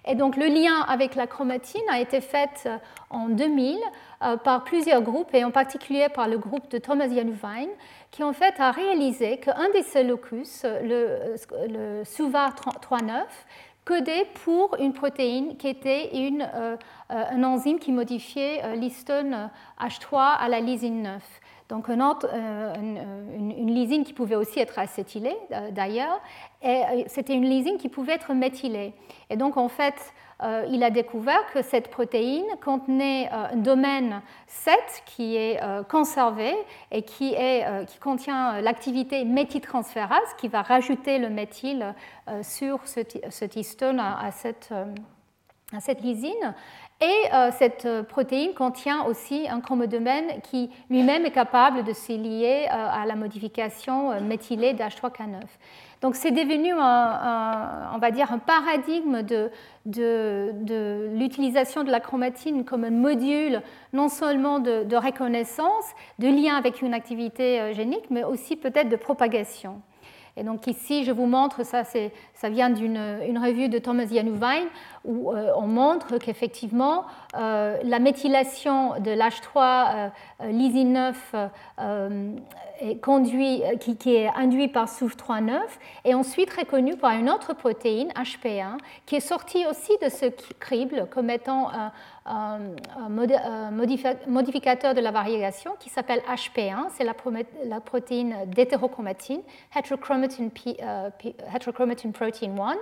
Et 0.08 0.16
donc 0.16 0.38
le 0.38 0.45
lien 0.45 0.82
avec 0.88 1.16
la 1.16 1.28
chromatine 1.28 1.82
a 1.91 1.99
été 1.99 2.22
fait 2.22 2.64
euh, 2.66 2.78
en 3.10 3.28
2000 3.28 3.78
euh, 4.24 4.38
par 4.38 4.64
plusieurs 4.64 5.01
groupes, 5.01 5.34
et 5.34 5.43
en 5.43 5.51
particulier 5.51 6.08
par 6.10 6.28
le 6.30 6.38
groupe 6.38 6.70
de 6.72 6.78
Thomas 6.78 7.10
Januvine, 7.10 7.70
qui 8.10 8.24
en 8.24 8.32
fait 8.32 8.55
a 8.60 8.72
réalisé 8.72 9.38
qu'un 9.38 9.70
des 9.74 9.84
ces 9.84 10.03
locus, 10.03 10.64
le, 10.64 11.36
le 11.68 12.03
SUVA 12.05 12.51
39, 12.82 13.26
codait 13.84 14.28
pour 14.45 14.76
une 14.80 14.93
protéine 14.93 15.58
qui 15.58 15.68
était 15.68 16.16
une, 16.16 16.49
euh, 16.55 16.78
un 17.10 17.43
enzyme 17.43 17.80
qui 17.80 17.91
modifiait 17.91 18.76
l'histone 18.76 19.49
H3 19.80 20.38
à 20.39 20.47
la 20.49 20.60
lysine 20.62 21.03
9. 21.03 21.22
Donc 21.70 21.89
une, 21.89 22.01
une, 23.36 23.74
lysine 23.74 24.05
qui 24.05 24.13
pouvait 24.13 24.36
aussi 24.36 24.59
être 24.59 24.80
acétylée 24.80 25.36
d'ailleurs, 25.72 26.22
et 26.63 27.05
c'était 27.07 27.34
une 27.34 27.43
lysine 27.43 27.78
qui 27.78 27.89
pouvait 27.89 28.13
être 28.13 28.34
méthylée. 28.34 28.93
Et 29.30 29.36
donc, 29.36 29.57
en 29.57 29.68
fait, 29.68 29.95
euh, 30.43 30.65
il 30.70 30.84
a 30.84 30.91
découvert 30.91 31.51
que 31.51 31.63
cette 31.63 31.89
protéine 31.89 32.45
contenait 32.63 33.28
euh, 33.32 33.53
un 33.53 33.55
domaine 33.55 34.22
7 34.45 34.76
qui 35.05 35.36
est 35.36 35.61
euh, 35.63 35.82
conservé 35.84 36.53
et 36.91 37.01
qui, 37.01 37.34
est, 37.34 37.65
qui 37.88 37.97
contient 37.97 38.61
l'activité 38.61 39.26
méthyltransférase 39.26 40.34
qui 40.38 40.47
va 40.47 40.61
rajouter 40.61 41.18
le 41.18 41.30
méthyle 41.30 41.95
sur 42.43 42.80
ce, 42.88 43.57
histone 43.57 43.99
à, 43.99 44.32
cette, 44.32 44.72
à 45.76 45.80
cette 45.80 46.01
lysine. 46.01 46.53
Et 47.00 47.52
cette 47.52 47.88
protéine 48.08 48.56
contient 48.56 49.04
aussi 49.06 49.48
un 49.48 49.62
chromodomène 49.62 50.41
qui 50.41 50.72
lui-même 50.89 51.28
est 51.28 51.32
capable 51.32 51.84
de 51.84 51.93
se 51.93 52.12
lier 52.12 52.66
à 52.72 53.06
la 53.06 53.16
modification 53.16 54.20
méthylée 54.22 54.74
d'H3K9. 54.74 55.41
Donc 56.02 56.16
c'est 56.16 56.32
devenu, 56.32 56.74
un, 56.74 57.89
on 57.95 57.98
va 57.98 58.12
dire, 58.12 58.32
un 58.32 58.38
paradigme 58.38 59.24
de, 59.24 59.50
l'utilisation 61.18 61.84
de 61.84 61.89
la 61.89 62.00
chromatine 62.00 62.66
comme 62.66 62.84
un 62.84 62.91
module 62.91 63.62
non 63.93 64.10
seulement 64.10 64.60
de, 64.60 64.95
reconnaissance, 64.95 65.86
de 66.20 66.28
lien 66.28 66.56
avec 66.56 66.82
une 66.82 66.93
activité 66.93 67.60
euh, 67.60 67.74
génique, 67.74 68.10
mais 68.12 68.24
aussi 68.24 68.56
peut-être 68.56 68.89
de 68.89 68.95
propagation. 68.95 69.82
Et 70.38 70.43
donc 70.43 70.67
ici, 70.67 71.03
je 71.03 71.11
vous 71.11 71.25
montre, 71.25 71.65
ça, 71.65 71.83
ça 71.83 72.49
vient 72.49 72.69
d'une 72.69 72.97
revue 73.38 73.69
de 73.69 73.79
Thomas 73.79 74.05
Januvine, 74.05 74.67
où 75.03 75.31
euh, 75.31 75.51
on 75.57 75.65
montre 75.65 76.19
qu'effectivement, 76.19 77.05
euh, 77.35 77.77
la 77.83 77.97
méthylation 77.97 78.99
de 78.99 79.11
l'H3 79.11 80.11
lysine 80.51 80.93
9 80.93 81.35
conduit, 83.01 83.63
euh, 83.63 83.75
qui, 83.77 84.15
est 84.15 84.29
induit 84.35 84.67
par 84.67 84.88
SOUF39 84.88 85.61
et 86.05 86.13
ensuite 86.13 86.53
reconnu 86.53 86.95
par 86.95 87.11
une 87.11 87.29
autre 87.29 87.53
protéine, 87.53 88.09
HP1, 88.09 88.77
qui 89.05 89.15
est 89.15 89.19
sortie 89.21 89.65
aussi 89.67 89.91
de 90.01 90.09
ce 90.09 90.25
crible 90.59 91.07
comme 91.09 91.29
étant 91.29 91.69
un, 91.71 91.91
modificateur 94.28 94.93
de 94.93 95.01
la 95.01 95.11
variation 95.11 95.73
qui 95.80 95.89
s'appelle 95.89 96.21
HP1, 96.28 96.88
c'est 96.95 97.03
la, 97.03 97.13
protéine 97.80 98.36
d'hétérochromatine, 98.47 99.41
heterochromatin, 99.75 100.49
euh, 100.82 101.09
protein 102.13 102.55
1. 102.57 102.75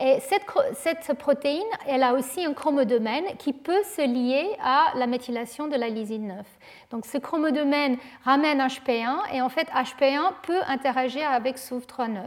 Et 0.00 0.18
cette, 0.20 1.18
protéine, 1.18 1.62
elle 1.86 2.02
a 2.02 2.14
aussi 2.14 2.44
un 2.44 2.54
chromodomène 2.54 3.24
qui 3.38 3.52
peut 3.52 3.82
se 3.84 4.02
lier 4.02 4.56
à 4.62 4.92
la 4.96 5.06
méthylation 5.06 5.68
de 5.68 5.76
la 5.76 5.88
lysine 5.88 6.28
9. 6.28 6.46
Donc 6.90 7.06
ce 7.06 7.18
chromodomène 7.18 7.96
ramène 8.24 8.58
HP1 8.58 9.34
et 9.34 9.42
en 9.42 9.48
fait 9.48 9.68
HP1 9.68 10.32
peut 10.42 10.60
interagir 10.66 11.30
avec 11.30 11.56
SOUF39. 11.56 12.20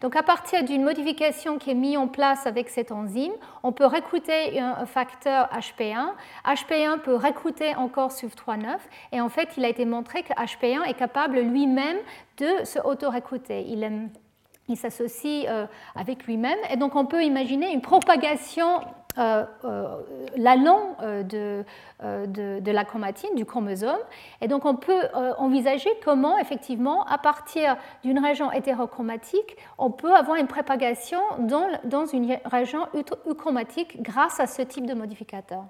Donc 0.00 0.16
à 0.16 0.22
partir 0.22 0.64
d'une 0.64 0.82
modification 0.82 1.58
qui 1.58 1.70
est 1.70 1.74
mise 1.74 1.96
en 1.96 2.08
place 2.08 2.46
avec 2.46 2.68
cette 2.68 2.92
enzyme, 2.92 3.32
on 3.62 3.72
peut 3.72 3.86
recruter 3.86 4.58
un 4.60 4.86
facteur 4.86 5.48
HP1. 5.52 6.07
HP1 6.44 7.00
peut 7.00 7.14
recruter 7.14 7.74
encore 7.74 8.10
SOUF39 8.10 8.78
et 9.12 9.20
en 9.20 9.28
fait 9.28 9.50
il 9.56 9.64
a 9.64 9.68
été 9.68 9.84
montré 9.84 10.22
que 10.22 10.32
HP1 10.34 10.84
est 10.88 10.94
capable 10.94 11.38
lui-même 11.40 11.98
de 12.38 12.64
se 12.64 12.78
auto-recruter. 12.78 13.64
Il, 13.66 14.76
s'associe 14.76 15.46
euh, 15.48 15.66
avec 15.94 16.24
lui-même 16.24 16.58
et 16.70 16.76
donc 16.76 16.94
on 16.94 17.06
peut 17.06 17.24
imaginer 17.24 17.72
une 17.72 17.80
propagation 17.80 18.82
euh, 19.18 19.44
euh, 19.64 20.00
l'allant 20.36 20.96
euh, 21.02 21.24
de, 21.24 21.64
de, 22.00 22.70
la 22.70 22.84
chromatine, 22.84 23.34
du 23.34 23.44
chromosome. 23.44 23.98
Et 24.40 24.46
donc 24.46 24.64
on 24.64 24.76
peut 24.76 25.08
envisager 25.38 25.90
comment, 26.04 26.38
effectivement, 26.38 27.04
à 27.06 27.18
partir 27.18 27.76
d'une 28.04 28.20
région 28.20 28.52
hétérochromatique, 28.52 29.56
on 29.76 29.90
peut 29.90 30.14
avoir 30.14 30.36
une 30.36 30.46
propagation 30.46 31.18
dans, 31.40 31.66
dans 31.84 32.06
une 32.06 32.38
région 32.44 32.86
euchromatique 33.26 34.00
grâce 34.02 34.38
à 34.38 34.46
ce 34.46 34.62
type 34.62 34.86
de 34.86 34.94
modificateur. 34.94 35.64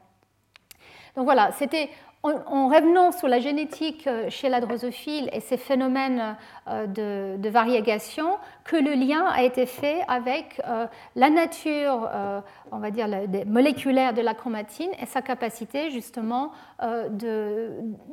Donc 1.18 1.24
voilà, 1.24 1.50
c'était 1.50 1.90
en, 2.22 2.68
revenant 2.68 3.10
sur 3.10 3.26
la 3.26 3.40
génétique 3.40 4.06
euh, 4.06 4.30
chez 4.30 4.48
la 4.48 4.60
drosophile 4.60 5.28
et 5.32 5.40
ces 5.40 5.56
phénomènes 5.56 6.36
euh, 6.68 6.86
de, 6.86 7.48
variegation, 7.48 8.38
que 8.62 8.76
le 8.76 8.92
lien 8.92 9.24
a 9.26 9.42
été 9.42 9.66
fait 9.66 10.04
avec 10.06 10.62
euh, 10.68 10.86
la 11.16 11.28
nature, 11.28 12.08
on 12.70 12.78
va 12.78 12.92
dire, 12.92 13.08
moléculaire 13.46 14.12
de 14.12 14.20
la 14.20 14.34
chromatine 14.34 14.90
et 15.00 15.06
sa 15.06 15.22
capacité 15.22 15.90
justement 15.90 16.52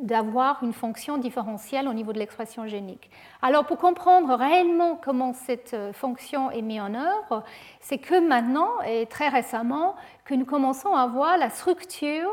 d'avoir 0.02 0.64
une 0.64 0.74
fonction 0.74 1.20
différentielle 1.20 1.88
au 1.88 1.94
niveau 1.94 2.12
de 2.12 2.18
l'expression 2.18 2.66
génique. 2.66 3.12
Alors 3.42 3.66
pour 3.66 3.78
comprendre 3.78 4.34
réellement 4.36 4.98
comment 5.00 5.34
cette 5.34 5.76
fonction 5.94 6.50
est 6.50 6.62
mise 6.62 6.82
en 6.82 6.96
œuvre, 6.96 7.44
c'est 7.82 7.98
que 7.98 8.26
maintenant 8.26 8.70
et 8.88 9.06
très 9.06 9.28
récemment 9.28 9.96
que 10.24 10.34
nous 10.34 10.46
commençons 10.46 10.96
à 10.96 11.06
voir 11.08 11.38
la 11.38 11.50
structure 11.50 12.30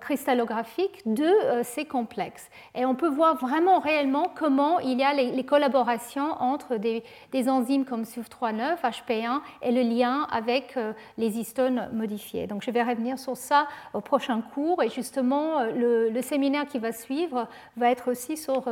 cristallographique 0.00 1.02
de 1.06 1.24
euh, 1.24 1.62
ces 1.62 1.86
complexes. 1.86 2.50
Et 2.74 2.84
on 2.84 2.94
peut 2.94 3.08
voir 3.08 3.36
vraiment 3.36 3.78
réellement 3.78 4.30
comment 4.34 4.78
il 4.80 4.98
y 4.98 5.02
a 5.02 5.14
les, 5.14 5.44
collaborations 5.44 6.32
entre 6.40 6.76
des, 6.76 7.02
enzymes 7.48 7.86
comme 7.86 8.02
SUF39, 8.02 8.80
HP1 8.82 9.40
et 9.62 9.72
le 9.72 9.82
lien 9.82 10.26
avec 10.30 10.78
les 11.16 11.38
histones 11.38 11.88
modifiés. 11.92 12.46
Donc 12.46 12.62
je 12.62 12.70
vais 12.70 12.82
revenir 12.82 13.18
sur 13.18 13.36
ça 13.36 13.66
au 13.94 14.00
prochain 14.00 14.42
cours 14.54 14.82
et 14.82 14.90
justement 14.90 15.62
le, 15.62 16.20
séminaire 16.20 16.66
qui 16.66 16.78
va 16.78 16.92
suivre 16.92 17.48
va 17.76 17.90
être 17.90 18.10
aussi 18.10 18.36
sur, 18.36 18.64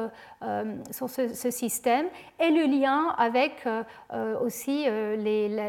sur 0.91 1.09
ce, 1.09 1.51
système 1.51 2.07
et 2.41 2.51
le 2.51 2.65
lien 2.65 3.15
avec 3.17 3.67
aussi 4.43 4.85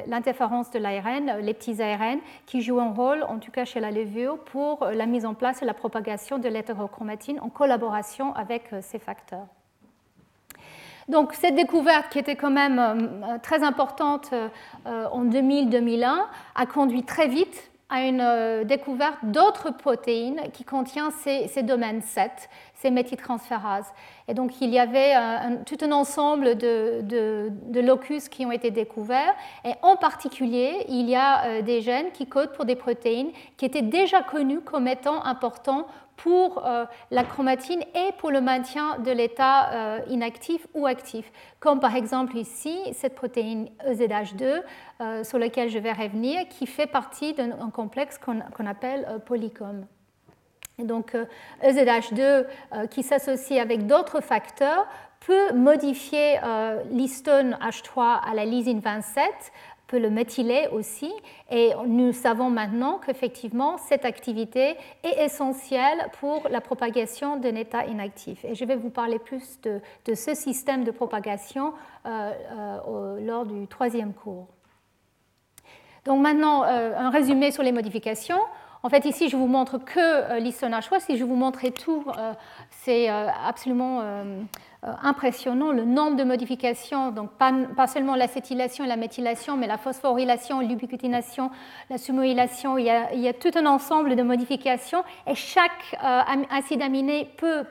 l'interférence 0.08 0.72
de 0.72 0.80
l'ARN, 0.80 1.40
les 1.42 1.54
petits 1.54 1.82
ARN 1.82 2.20
qui 2.46 2.62
jouent 2.62 2.82
un 2.82 2.92
rôle, 2.92 3.24
en 3.24 3.38
tout 3.38 3.52
cas 3.52 3.64
chez 3.64 3.80
la 3.80 3.92
levure, 3.92 4.40
pour 4.40 4.57
la 4.92 5.06
mise 5.06 5.26
en 5.26 5.34
place 5.34 5.62
et 5.62 5.66
la 5.66 5.74
propagation 5.74 6.38
de 6.38 6.48
l'hétérochromatine 6.50 7.40
en 7.40 7.50
collaboration 7.50 8.34
avec 8.36 8.74
euh, 8.74 8.80
ces 8.82 9.00
facteurs. 9.00 9.48
Donc 11.08 11.34
cette 11.34 11.56
découverte 11.56 12.12
qui 12.12 12.20
était 12.20 12.36
quand 12.36 12.52
même 12.52 12.80
euh, 12.80 13.38
très 13.42 13.64
importante 13.64 14.32
euh, 14.34 14.50
en 14.86 15.26
2000-2001 15.26 16.26
a 16.56 16.66
conduit 16.66 17.04
très 17.04 17.28
vite 17.28 17.72
à 17.90 18.02
une 18.02 18.66
découverte 18.66 19.18
d'autres 19.24 19.72
protéines 19.72 20.42
qui 20.52 20.66
contiennent 20.66 21.12
ces, 21.22 21.64
domaines 21.64 22.02
7, 22.02 22.50
ces 22.80 22.92
méthyltransférases. 22.92 23.92
Et 24.28 24.34
donc 24.34 24.62
il 24.62 24.70
y 24.70 24.80
avait 24.80 25.14
tout 25.66 25.78
un 25.82 25.92
ensemble 25.92 26.58
de, 26.58 27.02
de, 27.02 27.80
locus 27.80 28.30
qui 28.30 28.46
ont 28.46 28.52
été 28.52 28.72
découverts, 28.72 29.34
et 29.64 29.74
en 29.82 29.96
particulier 29.96 30.86
il 30.90 31.10
y 31.10 31.16
a 31.16 31.62
des 31.62 31.82
gènes 31.82 32.12
qui 32.12 32.28
codent 32.28 32.52
pour 32.52 32.66
des 32.66 32.76
protéines 32.76 33.32
qui 33.56 33.66
étaient 33.66 33.82
déjà 33.82 34.22
connues 34.22 34.62
comme 34.62 34.88
étant 34.88 35.24
importants 35.24 35.88
pour 36.18 36.66
euh, 36.66 36.86
la 37.12 37.24
chromatine 37.24 37.82
et 37.96 38.12
pour 38.18 38.32
le 38.32 38.42
maintien 38.42 39.00
de 39.00 39.12
l'état 39.12 39.72
euh, 39.72 40.00
inactif 40.10 40.68
ou 40.74 40.86
actif, 40.86 41.32
comme 41.60 41.80
par 41.80 41.96
exemple 41.96 42.36
ici 42.36 42.78
cette 42.94 43.16
protéine 43.16 43.70
EZH2 43.88 44.64
euh, 45.00 45.24
sur 45.24 45.38
laquelle 45.38 45.70
je 45.70 45.80
vais 45.80 45.94
revenir, 45.94 46.48
qui 46.50 46.66
fait 46.66 46.88
partie 46.88 47.34
d'un 47.34 47.70
complexe 47.70 48.18
qu'on 48.18 48.66
appelle 48.66 49.22
polycom. 49.26 49.86
Et 50.80 50.84
donc 50.84 51.16
EZH2 51.64 52.46
qui 52.90 53.02
s'associe 53.02 53.60
avec 53.60 53.88
d'autres 53.88 54.22
facteurs 54.22 54.88
peut 55.20 55.52
modifier 55.54 56.40
l'histone 56.92 57.58
H3 57.62 58.20
à 58.24 58.36
la 58.36 58.46
lysine 58.46 58.80
27 58.80 59.26
peut 59.88 60.00
le 60.00 60.10
méthyler 60.10 60.68
aussi. 60.72 61.12
Et 61.50 61.72
nous 61.88 62.14
savons 62.14 62.50
maintenant 62.50 63.00
qu'effectivement, 63.04 63.78
cette 63.78 64.06
activité 64.06 64.76
est 65.04 65.26
essentielle 65.26 66.10
pour 66.20 66.48
la 66.50 66.62
propagation 66.62 67.38
d'un 67.38 67.56
état 67.56 67.86
inactif. 67.86 68.44
Et 68.46 68.54
je 68.54 68.66
vais 68.66 68.76
vous 68.76 68.90
parler 68.90 69.18
plus 69.18 69.60
de, 69.62 69.82
ce 70.14 70.36
système 70.36 70.84
de 70.84 70.92
propagation 70.92 71.74
euh, 72.06 72.32
euh, 72.88 73.26
lors 73.26 73.46
du 73.46 73.68
troisième 73.68 74.14
cours. 74.14 74.48
Donc 76.06 76.22
maintenant, 76.22 76.64
euh, 76.64 76.94
un 76.96 77.10
résumé 77.10 77.52
sur 77.52 77.64
les 77.64 77.72
modifications. 77.72 78.40
En 78.84 78.90
fait, 78.90 79.06
ici, 79.06 79.30
je 79.30 79.36
vous 79.36 79.48
montre 79.48 79.78
que 79.80 80.40
l'histonage. 80.40 80.90
Si 81.00 81.18
je 81.18 81.24
vous 81.24 81.36
montrais 81.36 81.72
tout, 81.72 82.06
c'est 82.70 83.10
absolument 83.10 84.02
euh, 84.84 84.94
impressionnant 85.02 85.72
le 85.72 85.86
nombre 85.86 86.18
de 86.18 86.24
modifications, 86.24 87.10
donc 87.10 87.32
pas, 87.32 87.88
seulement 87.88 88.16
l'acétylation 88.16 88.86
et 88.86 88.88
la 88.88 88.96
méthylation, 88.96 89.58
mais 89.58 89.66
la 89.66 89.80
phosphorylation, 89.80 90.60
l'ubiquitination, 90.60 91.50
la 91.90 91.98
sumoylation, 91.98 92.78
il 92.78 92.86
y, 92.86 93.28
a, 93.28 93.34
tout 93.34 93.50
un 93.56 93.66
ensemble 93.66 94.16
de 94.16 94.22
modifications 94.22 95.04
et 95.26 95.34
chaque 95.34 95.98
euh, 96.04 96.22
acide 96.52 96.84
aminé 96.84 97.28
peut 97.38 97.64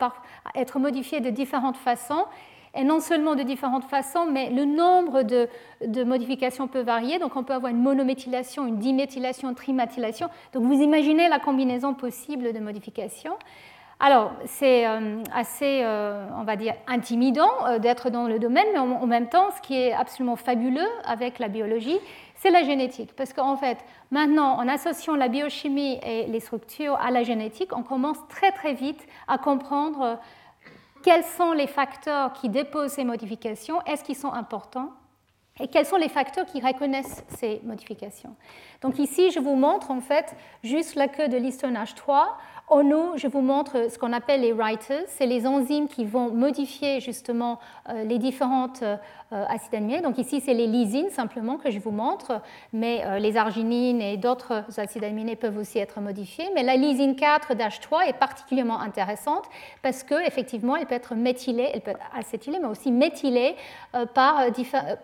être 0.56 0.80
modifié 0.80 1.20
de 1.20 1.30
différentes 1.30 1.76
façons. 1.76 2.24
Et 2.76 2.84
non 2.84 3.00
seulement 3.00 3.34
de 3.34 3.42
différentes 3.42 3.84
façons, 3.84 4.26
mais 4.30 4.50
le 4.50 4.64
nombre 4.64 5.22
de, 5.22 5.48
modifications 6.04 6.68
peut 6.68 6.80
varier. 6.80 7.18
Donc 7.18 7.36
on 7.36 7.42
peut 7.42 7.54
avoir 7.54 7.72
une 7.72 7.82
monométhylation, 7.82 8.66
une 8.66 8.78
diméthylation, 8.78 9.48
une 9.48 9.54
triméthylation. 9.54 10.28
Donc 10.52 10.64
vous 10.64 10.80
imaginez 10.80 11.28
la 11.28 11.38
combinaison 11.38 11.94
possible 11.94 12.52
de 12.52 12.58
modifications. 12.58 13.36
Alors, 13.98 14.32
c'est 14.44 14.86
euh, 14.86 15.22
assez, 15.32 15.80
euh, 15.82 16.26
on 16.36 16.44
va 16.44 16.56
dire, 16.56 16.74
intimidant 16.86 17.48
euh, 17.64 17.78
d'être 17.78 18.10
dans 18.10 18.26
le 18.26 18.38
domaine, 18.38 18.66
mais 18.74 18.78
en 18.78 19.06
même 19.06 19.30
temps, 19.30 19.48
ce 19.56 19.62
qui 19.62 19.74
est 19.74 19.94
absolument 19.94 20.36
fabuleux 20.36 20.88
avec 21.06 21.38
la 21.38 21.48
biologie, 21.48 21.98
c'est 22.34 22.50
la 22.50 22.62
génétique. 22.62 23.14
Parce 23.16 23.32
qu'en 23.32 23.56
fait, 23.56 23.78
maintenant, 24.10 24.58
en 24.58 24.68
associant 24.68 25.16
la 25.16 25.28
biochimie 25.28 25.98
et 26.04 26.26
les 26.26 26.40
structures 26.40 26.96
à 26.96 27.10
la 27.10 27.22
génétique, 27.22 27.74
on 27.74 27.82
commence 27.82 28.18
très 28.28 28.52
très 28.52 28.74
vite 28.74 29.00
à 29.28 29.38
comprendre 29.38 30.18
quels 31.06 31.22
sont 31.22 31.52
les 31.52 31.68
facteurs 31.68 32.32
qui 32.32 32.48
déposent 32.48 32.90
ces 32.90 33.04
modifications, 33.04 33.80
est-ce 33.82 34.02
qu'ils 34.02 34.16
sont 34.16 34.32
importants 34.32 34.90
et 35.60 35.68
quels 35.68 35.86
sont 35.86 35.96
les 35.96 36.08
facteurs 36.08 36.44
qui 36.46 36.60
reconnaissent 36.60 37.24
ces 37.38 37.60
modifications. 37.62 38.34
Donc 38.82 38.98
ici, 38.98 39.30
je 39.30 39.38
vous 39.38 39.54
montre 39.54 39.92
en 39.92 40.00
fait 40.00 40.34
juste 40.64 40.96
la 40.96 41.06
queue 41.06 41.28
de 41.28 41.36
l'histone 41.36 41.76
H3 41.76 42.26
en 42.68 42.82
nous, 42.82 43.16
je 43.16 43.28
vous 43.28 43.42
montre 43.42 43.88
ce 43.88 43.96
qu'on 43.96 44.12
appelle 44.12 44.40
les 44.40 44.52
writers. 44.52 45.04
C'est 45.06 45.26
les 45.26 45.46
enzymes 45.46 45.86
qui 45.86 46.04
vont 46.04 46.32
modifier 46.32 47.00
justement 47.00 47.60
euh, 47.88 48.02
les 48.02 48.18
différentes 48.18 48.82
euh, 48.82 48.96
acides 49.30 49.74
aminés. 49.74 50.00
Donc 50.00 50.18
ici, 50.18 50.40
c'est 50.40 50.54
les 50.54 50.66
lysines 50.66 51.10
simplement 51.10 51.56
que 51.56 51.70
je 51.70 51.78
vous 51.78 51.90
montre, 51.90 52.40
mais 52.72 53.02
euh, 53.04 53.18
les 53.18 53.36
arginines 53.36 54.00
et 54.00 54.16
d'autres 54.16 54.64
acides 54.78 55.04
aminés 55.04 55.36
peuvent 55.36 55.58
aussi 55.58 55.78
être 55.78 56.00
modifiés. 56.00 56.48
Mais 56.54 56.62
la 56.62 56.76
lysine 56.76 57.16
4 57.16 57.54
d'H3 57.54 58.08
est 58.08 58.18
particulièrement 58.18 58.80
intéressante 58.80 59.44
parce 59.82 60.02
qu'effectivement, 60.02 60.76
elle 60.76 60.86
peut 60.86 60.94
être 60.94 61.14
méthylée, 61.14 61.70
elle 61.72 61.80
peut 61.80 61.92
être 61.92 62.00
acétylée, 62.16 62.58
mais 62.60 62.68
aussi 62.68 62.92
méthylée 62.92 63.56
par, 64.14 64.44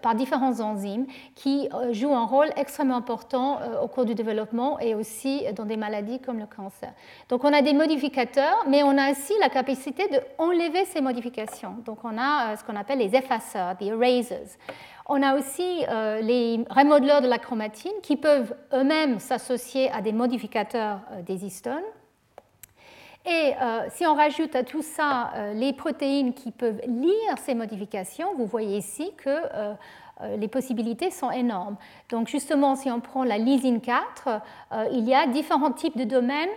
par 0.03 0.15
différents 0.15 0.61
enzymes 0.61 1.07
qui 1.35 1.69
jouent 1.91 2.15
un 2.15 2.27
rôle 2.27 2.49
extrêmement 2.57 2.97
important 2.97 3.59
au 3.83 3.89
cours 3.89 4.05
du 4.05 4.15
développement 4.15 4.79
et 4.79 4.95
aussi 4.95 5.45
dans 5.55 5.65
des 5.65 5.77
maladies 5.77 6.21
comme 6.21 6.39
le 6.39 6.47
cancer. 6.47 6.93
Donc 7.29 7.45
on 7.45 7.53
a 7.53 7.63
des 7.63 7.73
modificateurs, 7.73 8.65
mais 8.69 8.83
on 8.83 8.97
a 8.99 9.11
aussi 9.11 9.33
la 9.41 9.49
capacité 9.49 10.09
de 10.09 10.21
enlever 10.39 10.85
ces 10.87 11.01
modifications. 11.01 11.77
Donc 11.85 11.99
on 12.05 12.17
a 12.19 12.53
euh, 12.53 12.57
ce 12.57 12.65
qu'on 12.65 12.77
appelle 12.77 12.99
les 12.99 13.15
effaceurs, 13.15 13.75
les 13.81 13.93
On 15.07 15.23
a 15.23 15.37
aussi 15.37 15.85
euh, 15.89 16.21
les 16.21 16.65
remodeleurs 16.71 17.21
de 17.21 17.29
la 17.29 17.39
chromatine 17.39 17.93
qui 18.03 18.17
peuvent 18.17 18.55
eux-mêmes 18.73 19.19
s'associer 19.19 19.91
à 19.91 20.01
des 20.01 20.13
modificateurs 20.13 21.01
euh, 21.13 21.23
des 21.23 21.45
histones. 21.45 21.83
Et 23.25 23.53
si 23.91 24.05
on 24.05 24.17
rajoute 24.17 24.57
à 24.57 24.65
tout 24.65 24.83
ça 24.83 25.31
les 25.55 25.73
protéines 25.73 26.35
qui 26.35 26.51
peuvent 26.51 26.81
lire 26.89 27.39
ces 27.41 27.55
modifications, 27.55 28.35
vous 28.37 28.47
voyez 28.47 28.79
ici 28.79 29.13
que 29.17 29.31
les 30.37 30.49
possibilités 30.49 31.13
sont 31.13 31.31
énormes. 31.31 31.77
Donc 32.11 32.27
justement, 32.27 32.75
si 32.75 32.91
on 32.91 32.99
prend 32.99 33.23
la 33.23 33.39
lysine 33.39 33.81
4, 33.81 34.41
il 34.91 35.09
y 35.09 35.15
a 35.15 35.29
différents 35.29 35.71
types 35.71 35.97
de 35.97 36.03
domaines 36.03 36.49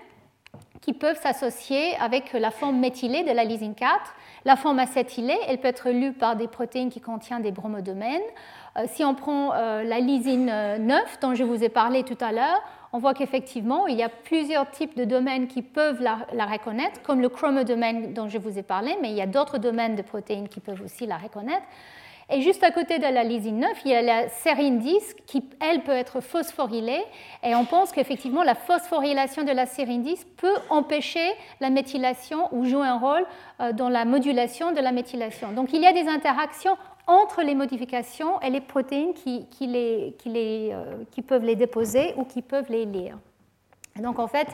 qui 0.81 0.93
peuvent 0.93 1.19
s'associer 1.21 1.95
avec 1.97 2.33
la 2.33 2.51
forme 2.51 2.79
méthylée 2.79 3.23
de 3.23 3.31
la 3.31 3.43
lysine 3.43 3.75
4. 3.75 3.91
La 4.45 4.55
forme 4.55 4.77
acétylée, 4.77 5.37
elle 5.47 5.57
peut 5.57 5.67
être 5.67 5.89
lue 5.89 6.13
par 6.13 6.35
des 6.35 6.47
protéines 6.47 6.91
qui 6.91 7.01
contiennent 7.01 7.41
des 7.41 7.51
bromodomaines. 7.51 8.21
Euh, 8.77 8.85
si 8.93 9.03
on 9.03 9.15
prend 9.15 9.53
euh, 9.53 9.83
la 9.83 9.99
lysine 9.99 10.45
9 10.45 11.19
dont 11.19 11.33
je 11.33 11.43
vous 11.43 11.63
ai 11.63 11.69
parlé 11.69 12.03
tout 12.03 12.17
à 12.21 12.31
l'heure, 12.31 12.61
on 12.93 12.99
voit 12.99 13.15
qu'effectivement, 13.15 13.87
il 13.87 13.97
y 13.97 14.03
a 14.03 14.09
plusieurs 14.09 14.69
types 14.69 14.95
de 14.95 15.03
domaines 15.03 15.47
qui 15.47 15.63
peuvent 15.63 16.01
la, 16.01 16.19
la, 16.31 16.45
reconnaître, 16.45 17.01
comme 17.01 17.21
le 17.21 17.29
chromodomaine 17.29 18.13
dont 18.13 18.29
je 18.29 18.37
vous 18.37 18.57
ai 18.59 18.63
parlé, 18.63 18.95
mais 19.01 19.09
il 19.09 19.15
y 19.15 19.21
a 19.21 19.27
d'autres 19.27 19.57
domaines 19.57 19.95
de 19.95 20.03
protéines 20.03 20.47
qui 20.47 20.59
peuvent 20.59 20.81
aussi 20.81 21.07
la 21.07 21.17
reconnaître. 21.17 21.65
Et 22.29 22.41
juste 22.41 22.63
à 22.63 22.71
côté 22.71 22.97
de 22.97 23.03
la 23.03 23.23
lysine 23.23 23.59
9, 23.59 23.69
il 23.85 23.91
y 23.91 23.95
a 23.95 24.01
la 24.01 24.29
sérine 24.29 24.79
10 24.79 25.15
qui, 25.27 25.43
elle, 25.59 25.83
peut 25.83 25.91
être 25.91 26.21
phosphorylée. 26.21 27.03
Et 27.43 27.53
on 27.53 27.65
pense 27.65 27.91
qu'effectivement, 27.91 28.43
la 28.43 28.55
phosphorylation 28.55 29.43
de 29.43 29.51
la 29.51 29.67
sérine 29.67 30.01
10 30.01 30.25
peut 30.37 30.55
empêcher 30.69 31.27
la 31.61 31.69
méthylation 31.69 32.49
ou 32.51 32.65
jouer 32.65 32.87
un 32.87 32.97
rôle 32.97 33.25
euh, 33.61 33.73
dans 33.73 33.89
la 33.89 34.05
modulation 34.05 34.71
de 34.71 34.79
la 34.79 34.91
méthylation. 34.91 35.51
Donc 35.51 35.71
il 35.71 35.81
y 35.81 35.85
a 35.85 35.93
des 35.93 36.07
interactions 36.07 36.77
entre 37.07 37.43
les 37.43 37.53
modifications 37.53 38.41
et 38.41 38.49
les 38.49 38.61
protéines 38.61 39.13
qui, 39.13 39.45
les, 39.61 40.15
qui, 40.17 40.29
les, 40.29 40.69
euh, 40.73 41.03
qui 41.11 41.21
peuvent 41.21 41.45
les 41.45 41.55
déposer 41.55 42.15
ou 42.17 42.23
qui 42.23 42.41
peuvent 42.41 42.69
les 42.69 42.85
lire. 42.85 43.19
Donc 43.97 44.17
en 44.17 44.27
fait, 44.27 44.47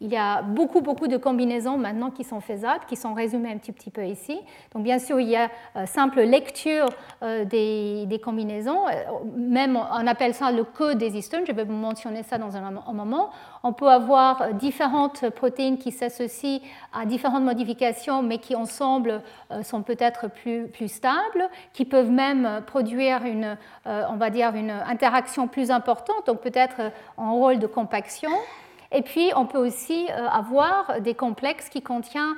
il 0.00 0.08
y 0.08 0.16
a 0.16 0.42
beaucoup, 0.42 0.82
beaucoup 0.82 1.08
de 1.08 1.16
combinaisons 1.16 1.78
maintenant 1.78 2.10
qui 2.10 2.22
sont 2.22 2.40
faisables, 2.40 2.84
qui 2.86 2.96
sont 2.96 3.14
résumées 3.14 3.50
un 3.50 3.56
petit, 3.56 3.90
peu 3.90 4.04
ici. 4.04 4.38
Donc, 4.74 4.82
bien 4.82 4.98
sûr, 4.98 5.18
il 5.20 5.28
y 5.28 5.36
a 5.36 5.48
euh, 5.74 5.86
simple 5.86 6.20
lecture 6.20 6.88
euh, 7.22 7.46
des, 7.46 8.20
combinaisons. 8.22 8.86
Euh, 8.86 8.92
même, 9.36 9.76
on 9.76 10.06
appelle 10.06 10.34
ça 10.34 10.52
le 10.52 10.64
code 10.64 10.98
des 10.98 11.16
histones. 11.16 11.44
Je 11.46 11.52
vais 11.52 11.64
vous 11.64 11.72
mentionner 11.72 12.22
ça 12.22 12.36
dans 12.36 12.56
un, 12.56 12.70
moment. 12.92 13.30
On 13.62 13.72
peut 13.72 13.88
avoir 13.88 14.52
différentes 14.52 15.30
protéines 15.30 15.78
qui 15.78 15.92
s'associent 15.92 16.60
à 16.92 17.06
différentes 17.06 17.44
modifications, 17.44 18.22
mais 18.22 18.38
qui 18.38 18.54
ensemble 18.54 19.22
sont 19.62 19.82
peut-être 19.82 20.28
plus, 20.28 20.68
plus 20.68 20.88
stables, 20.88 21.48
qui 21.72 21.84
peuvent 21.84 22.10
même 22.10 22.62
produire 22.66 23.24
une, 23.24 23.56
on 23.86 24.16
va 24.16 24.30
dire, 24.30 24.54
une 24.54 24.70
interaction 24.70 25.48
plus 25.48 25.70
importante, 25.70 26.26
donc 26.26 26.40
peut-être 26.40 26.92
en 27.16 27.34
rôle 27.34 27.58
de 27.58 27.66
compaction. 27.66 28.30
Et 28.92 29.02
puis, 29.02 29.30
on 29.36 29.46
peut 29.46 29.58
aussi 29.58 30.06
avoir 30.30 31.00
des 31.00 31.14
complexes 31.14 31.68
qui 31.68 31.82
contiennent 31.82 32.34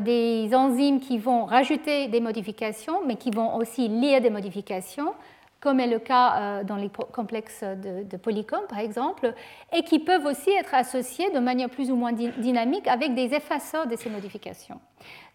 des 0.00 0.50
enzymes 0.54 1.00
qui 1.00 1.18
vont 1.18 1.44
rajouter 1.44 2.08
des 2.08 2.20
modifications, 2.20 3.00
mais 3.06 3.16
qui 3.16 3.30
vont 3.30 3.56
aussi 3.56 3.88
lier 3.88 4.20
des 4.20 4.30
modifications 4.30 5.14
comme 5.62 5.78
est 5.78 5.86
le 5.86 6.00
cas 6.00 6.34
euh, 6.34 6.64
dans 6.64 6.76
les 6.76 6.90
complexes 7.12 7.62
de, 7.62 8.02
de 8.02 8.16
Polycom, 8.16 8.62
par 8.68 8.80
exemple, 8.80 9.32
et 9.72 9.84
qui 9.84 10.00
peuvent 10.00 10.26
aussi 10.26 10.50
être 10.50 10.74
associés 10.74 11.30
de 11.30 11.38
manière 11.38 11.70
plus 11.70 11.90
ou 11.90 11.96
moins 11.96 12.12
dynamique 12.12 12.88
avec 12.88 13.14
des 13.14 13.32
effaceurs 13.32 13.86
de 13.86 13.94
ces 13.94 14.10
modifications. 14.10 14.80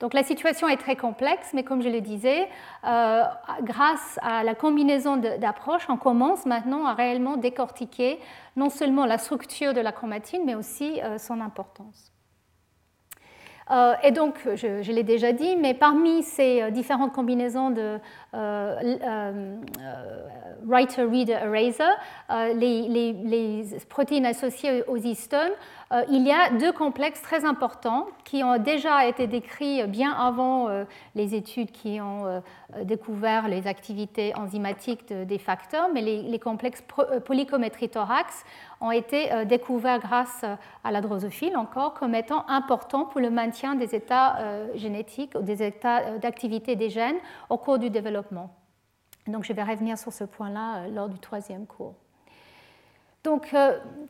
Donc 0.02 0.14
la 0.14 0.24
situation 0.24 0.68
est 0.68 0.78
très 0.78 0.98
complexe, 0.98 1.52
mais 1.54 1.64
comme 1.64 1.82
je 1.82 1.90
le 1.90 2.02
disais, 2.02 2.49
euh, 2.86 3.24
grâce 3.62 4.20
à 4.22 4.44
la 4.44 4.54
combinaison 4.54 5.16
d'approches, 5.16 5.88
on 5.90 5.98
commence 5.98 6.45
maintenant 6.45 6.86
à 6.86 6.94
réellement 6.94 7.38
décortiquer 7.38 8.20
non 8.58 8.70
seulement 8.70 9.06
la 9.06 9.18
structure 9.18 9.74
de 9.74 9.82
la 9.82 9.94
chromatine, 9.94 10.41
mais 10.45 10.56
aussi 10.56 11.02
euh, 11.02 11.18
son 11.18 11.40
importance. 11.40 12.12
Euh, 13.69 13.94
et 14.03 14.11
donc, 14.11 14.35
je, 14.56 14.91
l'ai 14.91 15.03
déjà 15.03 15.34
dit, 15.34 15.56
mais 15.57 15.73
parmi 15.73 16.23
ces 16.23 16.61
euh, 16.61 16.69
différentes 16.72 17.14
combinaisons 17.14 17.72
de 17.72 17.99
euh, 18.34 19.56
writer-reader-eraser, 20.65 21.84
les, 22.56 22.88
les, 22.88 23.65
protéines 23.89 24.26
associées 24.26 24.84
aux 24.88 24.98
histones, 24.98 25.52
il 26.09 26.27
y 26.27 26.31
a 26.31 26.49
deux 26.51 26.73
complexes 26.73 27.22
très 27.22 27.45
importants 27.45 28.07
qui 28.26 28.43
ont 28.43 28.57
déjà 28.57 29.07
été 29.07 29.26
décrits 29.26 29.85
bien 29.88 30.11
avant 30.11 30.68
les 31.15 31.34
études 31.34 31.72
qui 31.72 32.01
ont 32.01 32.41
découvert 32.84 33.47
les 33.47 33.68
activités 33.68 34.35
enzymatiques 34.35 35.14
des 35.14 35.38
facteurs, 35.38 35.89
mais 35.93 36.01
les, 36.01 36.39
complexes 36.39 36.84
polycométrie 37.26 37.89
thorax 37.89 38.43
ont 38.81 38.91
été 38.91 39.31
euh, 39.31 39.45
découverts 39.45 39.99
grâce 39.99 40.41
euh, 40.43 40.55
à 40.84 40.91
la 40.91 41.01
drosophile 41.01 41.57
encore 41.57 41.93
comme 41.93 42.15
étant 42.15 42.47
importants 42.47 43.05
pour 43.05 43.22
le 43.22 43.30
maintien 43.30 43.76
des 43.76 43.95
états 43.95 44.38
euh, 44.38 44.68
génétiques 44.76 45.34
ou 45.35 45.41
des 45.41 45.64
états 45.64 46.18
d'activité 46.19 46.76
des 46.76 46.89
gènes 46.89 47.18
au 47.49 47.57
cours 47.57 47.80
du 47.80 47.89
développement. 47.89 48.53
Donc 49.27 49.43
je 49.43 49.53
vais 49.53 49.64
revenir 49.64 49.97
sur 49.97 50.14
ce 50.14 50.23
point-là 50.23 50.88
lors 50.88 51.09
du 51.09 51.19
troisième 51.19 51.65
cours. 51.65 51.95
Donc, 53.28 53.54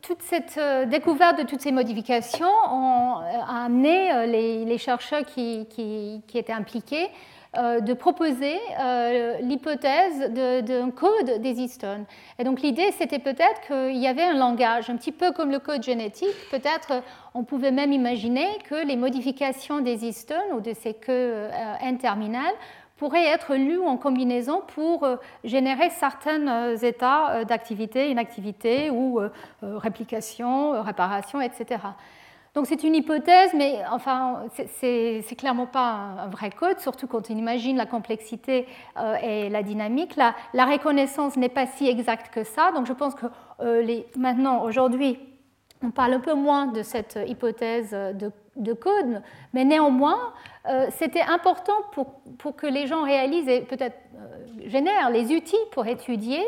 toute 0.00 0.22
cette 0.22 0.60
découverte 0.88 1.38
de 1.38 1.42
toutes 1.42 1.60
ces 1.60 1.72
modifications 1.72 2.46
a 2.46 3.64
amené 3.64 4.26
les, 4.28 4.78
chercheurs 4.78 5.24
qui, 5.24 6.22
étaient 6.32 6.52
impliqués 6.52 7.08
euh, 7.56 7.80
de 7.80 7.94
proposer 7.94 8.58
euh, 8.78 9.38
l'hypothèse 9.40 10.30
d'un 10.30 10.90
code 10.90 11.40
des 11.40 11.60
histones. 11.60 12.04
Et 12.38 12.44
donc 12.44 12.60
l'idée, 12.60 12.92
c'était 12.92 13.18
peut-être 13.18 13.62
qu'il 13.66 13.96
y 13.96 14.06
avait 14.06 14.22
un 14.22 14.34
langage, 14.34 14.90
un 14.90 14.96
petit 14.96 15.12
peu 15.12 15.32
comme 15.32 15.50
le 15.50 15.58
code 15.58 15.82
génétique. 15.82 16.36
Peut-être 16.50 17.02
on 17.32 17.44
pouvait 17.44 17.70
même 17.70 17.90
imaginer 17.90 18.46
que 18.68 18.86
les 18.86 18.96
modifications 18.96 19.80
des 19.80 20.04
histones 20.04 20.52
ou 20.52 20.60
de 20.60 20.74
ces 20.74 20.92
queues 20.92 21.48
euh, 21.50 21.74
N-terminales 21.80 22.54
pourraient 22.98 23.26
être 23.26 23.54
lues 23.54 23.80
en 23.80 23.96
combinaison 23.96 24.62
pour 24.74 25.06
générer 25.44 25.90
certains 25.90 26.76
états 26.76 27.44
d'activité, 27.44 28.10
inactivité 28.10 28.90
ou 28.90 29.20
réplication, 29.62 30.82
réparation, 30.82 31.40
etc. 31.40 31.78
Donc 32.58 32.66
c'est 32.66 32.82
une 32.82 32.96
hypothèse, 32.96 33.52
mais 33.54 33.82
enfin, 33.90 34.46
c'est 34.80 35.36
clairement 35.38 35.66
pas 35.66 35.82
un 36.24 36.26
vrai 36.28 36.50
code, 36.50 36.80
surtout 36.80 37.06
quand 37.06 37.30
on 37.30 37.36
imagine 37.36 37.76
la 37.76 37.86
complexité 37.86 38.66
euh, 38.96 39.14
et 39.22 39.48
la 39.48 39.62
dynamique. 39.62 40.16
La, 40.16 40.34
reconnaissance 40.64 41.36
n'est 41.36 41.50
pas 41.50 41.66
si 41.66 41.86
exacte 41.88 42.34
que 42.34 42.42
ça, 42.42 42.72
donc 42.72 42.86
je 42.86 42.92
pense 42.92 43.14
que 43.14 43.26
euh, 43.60 44.00
maintenant, 44.16 44.64
aujourd'hui, 44.64 45.20
on 45.84 45.92
parle 45.92 46.14
un 46.14 46.20
peu 46.20 46.34
moins 46.34 46.66
de 46.66 46.82
cette 46.82 47.18
hypothèse 47.28 47.92
de, 47.92 48.32
code, 48.74 49.22
mais 49.52 49.64
néanmoins, 49.64 50.32
euh, 50.68 50.86
c'était 50.90 51.22
important 51.22 51.76
pour, 51.92 52.20
pour, 52.38 52.56
que 52.56 52.66
les 52.66 52.86
gens 52.86 53.04
réalisent 53.04 53.48
et 53.48 53.60
peut-être 53.60 53.96
génèrent 54.66 55.10
les 55.10 55.34
outils 55.34 55.56
pour 55.72 55.86
étudier 55.86 56.44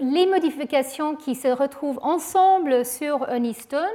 les 0.00 0.26
modifications 0.26 1.14
qui 1.14 1.36
se 1.36 1.46
retrouvent 1.46 2.00
ensemble 2.02 2.84
sur 2.84 3.22
un 3.28 3.44
histone 3.44 3.86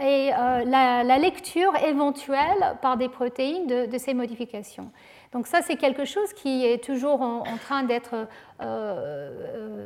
et 0.00 0.30
euh, 0.32 0.64
la, 0.64 1.18
lecture 1.18 1.74
éventuelle 1.76 2.76
par 2.82 2.96
des 2.96 3.08
protéines 3.08 3.66
de, 3.66 3.98
ces 3.98 4.14
modifications. 4.14 4.90
Donc 5.32 5.46
ça, 5.46 5.62
c'est 5.62 5.76
quelque 5.76 6.04
chose 6.04 6.32
qui 6.34 6.66
est 6.66 6.82
toujours 6.84 7.22
en, 7.22 7.44
train 7.64 7.82
d'être 7.82 8.28
euh, 8.60 9.84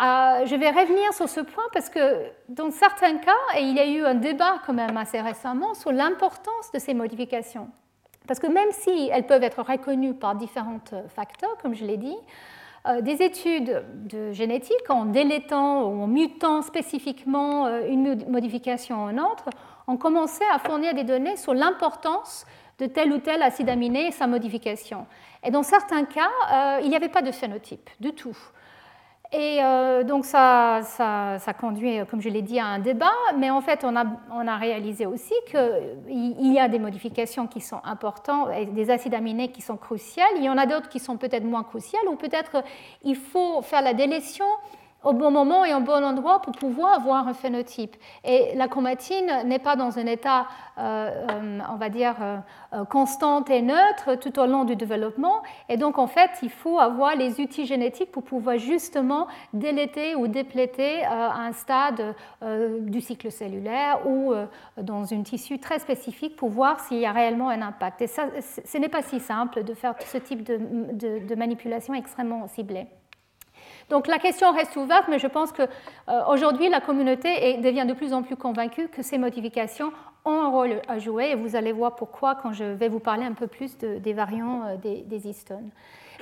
euh, 0.00 0.44
je 0.46 0.56
vais 0.56 0.70
revenir 0.70 1.12
sur 1.14 1.28
ce 1.28 1.40
point 1.40 1.62
parce 1.72 1.88
que 1.88 2.26
dans 2.48 2.72
certains 2.72 3.16
cas, 3.18 3.30
et 3.56 3.60
il 3.60 3.76
y 3.76 3.78
a 3.78 3.86
eu 3.86 4.04
un 4.04 4.14
débat 4.14 4.56
quand 4.66 4.72
même 4.72 4.96
assez 4.96 5.20
récemment 5.20 5.74
sur 5.74 5.92
l'importance 5.92 6.72
de 6.72 6.80
ces 6.80 6.94
modifications. 6.94 7.68
Parce 8.26 8.40
que 8.40 8.48
même 8.48 8.70
si 8.72 9.08
elles 9.12 9.26
peuvent 9.26 9.44
être 9.44 9.62
reconnues 9.62 10.14
par 10.14 10.34
différents 10.34 10.80
facteurs, 11.14 11.56
comme 11.62 11.74
je 11.74 11.84
l'ai 11.84 11.96
dit, 11.96 12.16
euh, 12.88 13.02
des 13.02 13.22
études 13.22 13.84
de 14.08 14.32
génétique 14.32 14.90
en 14.90 15.04
délétant 15.04 15.84
ou 15.84 16.02
en 16.02 16.06
mutant 16.08 16.62
spécifiquement 16.62 17.66
euh, 17.66 17.86
une 17.86 18.28
modification 18.28 18.96
en 18.96 19.16
autre 19.16 19.48
ont 19.86 19.96
commencé 19.96 20.42
à 20.52 20.58
fournir 20.58 20.94
des 20.94 21.04
données 21.04 21.36
sur 21.36 21.54
l'importance 21.54 22.46
de 22.80 22.86
tel 22.86 23.12
ou 23.12 23.18
tel 23.18 23.42
acide 23.42 23.68
aminé 23.68 24.08
et 24.08 24.10
sa 24.10 24.26
modification. 24.26 25.06
Et 25.44 25.52
dans 25.52 25.62
certains 25.62 26.04
cas, 26.04 26.80
il 26.82 26.88
n'y 26.88 26.96
avait 26.96 27.10
pas 27.10 27.22
de 27.22 27.30
phénotype 27.30 27.88
du 28.00 28.12
tout. 28.12 28.36
Et 29.36 29.58
euh, 29.60 30.04
donc 30.04 30.24
ça, 30.24 30.82
ça, 30.84 31.52
conduit, 31.58 31.98
comme 32.08 32.20
je 32.20 32.28
l'ai 32.28 32.40
dit, 32.40 32.60
à 32.60 32.66
un 32.66 32.78
débat, 32.78 33.10
mais 33.36 33.50
en 33.50 33.60
fait 33.60 33.82
on 33.82 33.96
a, 33.96 34.04
on 34.30 34.46
a 34.46 34.56
réalisé 34.56 35.06
aussi 35.06 35.34
qu'il 35.50 36.52
y 36.52 36.60
a 36.60 36.68
des 36.68 36.78
modifications 36.78 37.48
qui 37.48 37.60
sont 37.60 37.80
importantes, 37.82 38.50
des 38.72 38.90
acides 38.90 39.12
aminés 39.12 39.48
qui 39.48 39.60
sont 39.60 39.76
cruciales, 39.76 40.28
il 40.36 40.44
y 40.44 40.48
en 40.48 40.56
a 40.56 40.66
d'autres 40.66 40.88
qui 40.88 41.00
sont 41.00 41.16
peut-être 41.16 41.42
moins 41.42 41.64
cruciales, 41.64 42.06
ou 42.08 42.14
peut-être 42.14 42.62
il 43.02 43.16
faut 43.16 43.60
faire 43.62 43.82
la 43.82 43.92
délétion 43.92 44.46
au 45.04 45.12
bon 45.12 45.30
moment 45.30 45.64
et 45.64 45.74
au 45.74 45.80
bon 45.80 46.04
endroit 46.04 46.40
pour 46.40 46.52
pouvoir 46.52 46.94
avoir 46.94 47.28
un 47.28 47.34
phénotype. 47.34 47.96
Et 48.24 48.54
la 48.54 48.68
chromatine 48.68 49.42
n'est 49.46 49.58
pas 49.58 49.76
dans 49.76 49.98
un 49.98 50.06
état, 50.06 50.46
euh, 50.78 51.26
euh, 51.30 51.58
on 51.70 51.76
va 51.76 51.88
dire, 51.88 52.16
euh, 52.72 52.84
constant 52.84 53.44
et 53.44 53.62
neutre 53.62 54.16
tout 54.20 54.38
au 54.38 54.46
long 54.46 54.64
du 54.64 54.76
développement. 54.76 55.42
Et 55.68 55.76
donc, 55.76 55.98
en 55.98 56.06
fait, 56.06 56.30
il 56.42 56.50
faut 56.50 56.78
avoir 56.78 57.14
les 57.14 57.40
outils 57.40 57.66
génétiques 57.66 58.10
pour 58.12 58.22
pouvoir 58.22 58.58
justement 58.58 59.28
déléter 59.52 60.14
ou 60.14 60.26
dépléter 60.26 61.04
à 61.04 61.34
un 61.36 61.52
stade 61.52 62.14
du 62.80 63.00
cycle 63.00 63.30
cellulaire 63.30 64.06
ou 64.06 64.32
dans 64.80 65.12
un 65.12 65.22
tissu 65.22 65.58
très 65.58 65.78
spécifique 65.78 66.36
pour 66.36 66.48
voir 66.48 66.80
s'il 66.80 66.98
y 66.98 67.06
a 67.06 67.12
réellement 67.12 67.48
un 67.48 67.62
impact. 67.62 68.02
Et 68.02 68.06
ça, 68.06 68.24
ce 68.40 68.78
n'est 68.78 68.88
pas 68.88 69.02
si 69.02 69.20
simple 69.20 69.64
de 69.64 69.74
faire 69.74 69.94
ce 70.00 70.18
type 70.18 70.42
de 70.44 71.34
manipulation 71.34 71.94
extrêmement 71.94 72.46
ciblée. 72.48 72.86
Donc 73.90 74.06
la 74.06 74.18
question 74.18 74.52
reste 74.52 74.76
ouverte, 74.76 75.06
mais 75.08 75.18
je 75.18 75.26
pense 75.26 75.52
qu'aujourd'hui, 75.52 76.66
euh, 76.66 76.70
la 76.70 76.80
communauté 76.80 77.58
devient 77.58 77.84
de 77.86 77.92
plus 77.92 78.12
en 78.12 78.22
plus 78.22 78.36
convaincue 78.36 78.88
que 78.88 79.02
ces 79.02 79.18
modifications 79.18 79.92
ont 80.24 80.40
un 80.40 80.48
rôle 80.48 80.80
à 80.88 80.98
jouer, 80.98 81.30
et 81.30 81.34
vous 81.34 81.54
allez 81.54 81.72
voir 81.72 81.96
pourquoi 81.96 82.34
quand 82.34 82.52
je 82.52 82.64
vais 82.64 82.88
vous 82.88 83.00
parler 83.00 83.24
un 83.24 83.32
peu 83.32 83.46
plus 83.46 83.76
des 83.76 84.12
variants 84.12 84.62
euh, 84.66 84.76
des, 84.76 85.28
histones. 85.28 85.70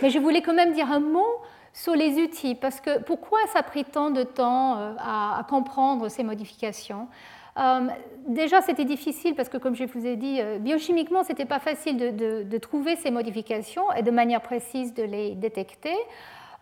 Mais 0.00 0.10
je 0.10 0.18
voulais 0.18 0.42
quand 0.42 0.54
même 0.54 0.72
dire 0.72 0.90
un 0.90 1.00
mot 1.00 1.26
sur 1.72 1.94
les 1.94 2.20
outils, 2.20 2.54
parce 2.54 2.80
que 2.80 2.98
pourquoi 3.00 3.38
ça 3.52 3.60
a 3.60 3.62
pris 3.62 3.84
tant 3.84 4.10
de 4.10 4.24
temps 4.24 4.78
euh, 4.78 4.94
à, 4.98 5.46
comprendre 5.48 6.08
ces 6.08 6.24
modifications? 6.24 7.08
Déjà, 8.26 8.62
c'était 8.62 8.86
difficile 8.86 9.34
parce 9.34 9.50
que, 9.50 9.58
comme 9.58 9.74
je 9.74 9.84
vous 9.84 10.06
ai 10.06 10.16
dit, 10.16 10.40
biochimiquement, 10.60 11.22
ce 11.22 11.28
n'était 11.28 11.44
pas 11.44 11.58
facile 11.58 11.98
de, 12.16 12.58
trouver 12.58 12.96
ces 12.96 13.10
modifications 13.10 13.92
et 13.92 14.02
de 14.02 14.10
manière 14.10 14.40
précise 14.40 14.94
de 14.94 15.02
les 15.02 15.34
détecter. 15.34 15.94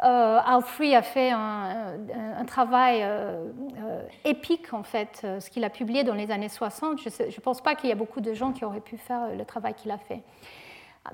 Euh, 0.03 0.39
Alfrey 0.45 0.95
a 0.95 1.03
fait 1.03 1.31
un, 1.31 2.45
travail 2.47 3.01
euh, 3.03 3.45
euh, 3.79 4.03
épique, 4.25 4.73
en 4.73 4.83
fait, 4.83 5.27
ce 5.39 5.51
qu'il 5.51 5.63
a 5.65 5.71
publié 5.71 6.05
dans 6.05 6.15
les 6.15 6.31
années 6.31 6.49
60. 6.49 6.99
Je 7.01 7.25
ne 7.25 7.41
pense 7.41 7.61
pas 7.61 7.75
qu'il 7.75 7.91
y 7.91 7.93
a 7.93 7.97
beaucoup 7.97 8.21
de 8.21 8.33
gens 8.33 8.53
qui 8.53 8.65
auraient 8.65 8.81
pu 8.81 8.97
faire 8.97 9.35
le 9.37 9.45
travail 9.45 9.75
qu'il 9.75 9.91
a 9.91 9.99
fait. 9.99 10.23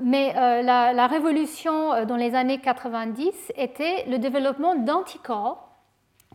Mais 0.00 0.32
la, 0.62 1.06
révolution 1.06 2.04
dans 2.04 2.16
les 2.16 2.34
années 2.34 2.58
90 2.58 3.52
était 3.56 4.04
le 4.08 4.18
développement 4.18 4.74
d'anticorps 4.74 5.68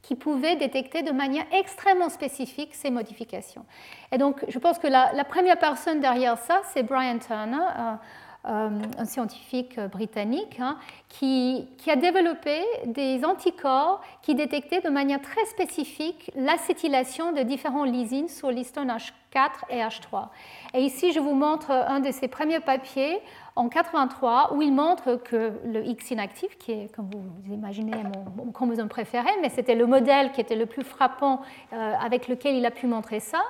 qui 0.02 0.16
pouvaient 0.16 0.56
détecter 0.56 1.04
de 1.04 1.12
manière 1.12 1.46
extrêmement 1.52 2.10
spécifique 2.10 2.74
ces 2.74 2.90
modifications. 2.90 3.66
Et 4.12 4.18
donc, 4.18 4.44
je 4.48 4.58
pense 4.58 4.80
que 4.80 4.88
la, 4.88 5.24
première 5.26 5.58
personne 5.58 6.00
derrière 6.00 6.38
ça, 6.38 6.62
c'est 6.74 6.84
Brian 6.84 7.20
Turner, 7.20 7.98
un 8.44 9.06
scientifique 9.06 9.80
britannique, 9.80 10.60
hein, 10.60 10.78
qui, 11.10 11.68
a 11.88 11.96
développé 11.96 12.62
des 12.86 13.24
anticorps 13.24 14.02
qui 14.22 14.34
détectaient 14.34 14.82
de 14.82 14.90
manière 14.90 15.22
très 15.22 15.46
spécifique 15.46 16.32
l'acétylation 16.36 17.34
de 17.34 17.42
différents 17.42 17.84
lysines 17.84 18.30
sur 18.30 18.50
l'histone 18.50 18.90
H4 18.90 19.50
et 19.70 19.78
H3. 19.78 20.30
Et 20.74 20.82
ici, 20.82 21.12
je 21.12 21.20
vous 21.20 21.36
montre 21.36 21.72
un 21.72 22.00
de 22.00 22.12
ses 22.12 22.28
premiers 22.28 22.62
papiers 22.62 23.20
en 23.56 23.70
83 23.70 24.54
où 24.54 24.62
il 24.62 24.74
montre 24.74 25.16
que 25.16 25.52
le 25.66 25.86
X 25.86 26.12
inactif, 26.12 26.58
qui 26.58 26.72
est, 26.72 26.96
comme 26.96 27.10
vous 27.12 27.54
imaginez, 27.54 27.92
mon, 28.38 28.52
chromosome 28.52 28.90
préféré, 28.90 29.30
mais 29.42 29.50
c'était 29.50 29.76
le 29.76 29.86
modèle 29.86 30.32
qui 30.32 30.42
était 30.42 30.56
le 30.56 30.66
plus 30.66 30.84
frappant 30.84 31.42
avec 31.72 32.28
lequel 32.28 32.56
il 32.56 32.66
a 32.66 32.72
pu 32.72 32.88
montrer 32.88 33.20
ça, 33.20 33.42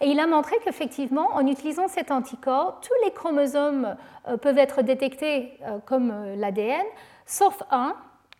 et 0.00 0.08
il 0.08 0.20
a 0.20 0.26
montré 0.26 0.56
qu'effectivement, 0.64 1.28
en 1.34 1.46
utilisant 1.46 1.88
cet 1.88 2.10
anticorps, 2.10 2.80
tous 2.80 3.04
les 3.04 3.12
chromosomes 3.12 3.96
euh, 4.28 4.36
peuvent 4.36 4.58
être 4.58 4.82
détectés 4.82 5.58
euh, 5.62 5.78
comme 5.84 6.10
euh, 6.10 6.36
l'ADN, 6.36 6.84
sauf 7.24 7.62
un, 7.70 7.94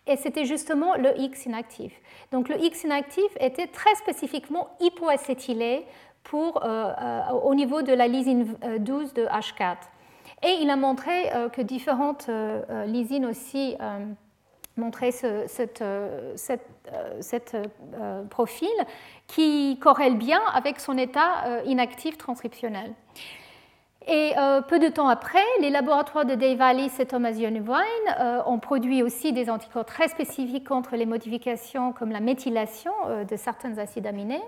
et 0.05 0.15
c'était 0.15 0.45
justement 0.45 0.95
le 0.95 1.19
X 1.19 1.45
inactif. 1.45 1.93
Donc 2.31 2.47
le 2.47 2.57
X 2.63 2.83
inactif 2.83 3.29
était 3.39 3.67
très 3.67 3.93
spécifiquement 3.95 4.69
hypoacétylé 4.79 5.85
pour, 6.23 6.61
au 7.43 7.55
niveau 7.55 7.81
de 7.81 7.93
la 7.93 8.07
lysine 8.07 8.55
12 8.79 9.13
de 9.13 9.25
H4. 9.25 9.75
Et 10.43 10.59
il 10.61 10.69
a 10.69 10.75
montré 10.77 11.29
que 11.51 11.61
différentes 11.61 12.29
lysines 12.85 13.25
aussi 13.25 13.75
montrer 14.77 15.11
ce 15.11 15.27
euh, 15.81 16.35
euh, 16.91 17.63
euh, 17.93 18.23
profil 18.25 18.69
qui 19.27 19.77
corrèle 19.79 20.17
bien 20.17 20.41
avec 20.53 20.79
son 20.79 20.97
état 20.97 21.61
inactif 21.65 22.17
transcriptionnel. 22.17 22.93
Et 24.09 24.33
peu 24.69 24.79
de 24.79 24.87
temps 24.87 25.09
après, 25.09 25.43
les 25.59 25.69
laboratoires 25.69 26.23
de 26.23 26.33
Dave 26.33 26.61
Alice 26.61 26.97
et 27.01 27.05
Thomas 27.05 27.33
Univine 27.33 28.43
ont 28.45 28.57
produit 28.57 29.03
aussi 29.03 29.33
des 29.33 29.49
anticorps 29.49 29.83
très 29.83 30.07
spécifiques 30.07 30.65
contre 30.65 30.95
les 30.95 31.05
modifications 31.05 31.91
comme 31.91 32.11
la 32.11 32.21
méthylation 32.21 32.93
de 33.29 33.35
certains 33.35 33.77
acides 33.79 34.07
aminés. 34.07 34.41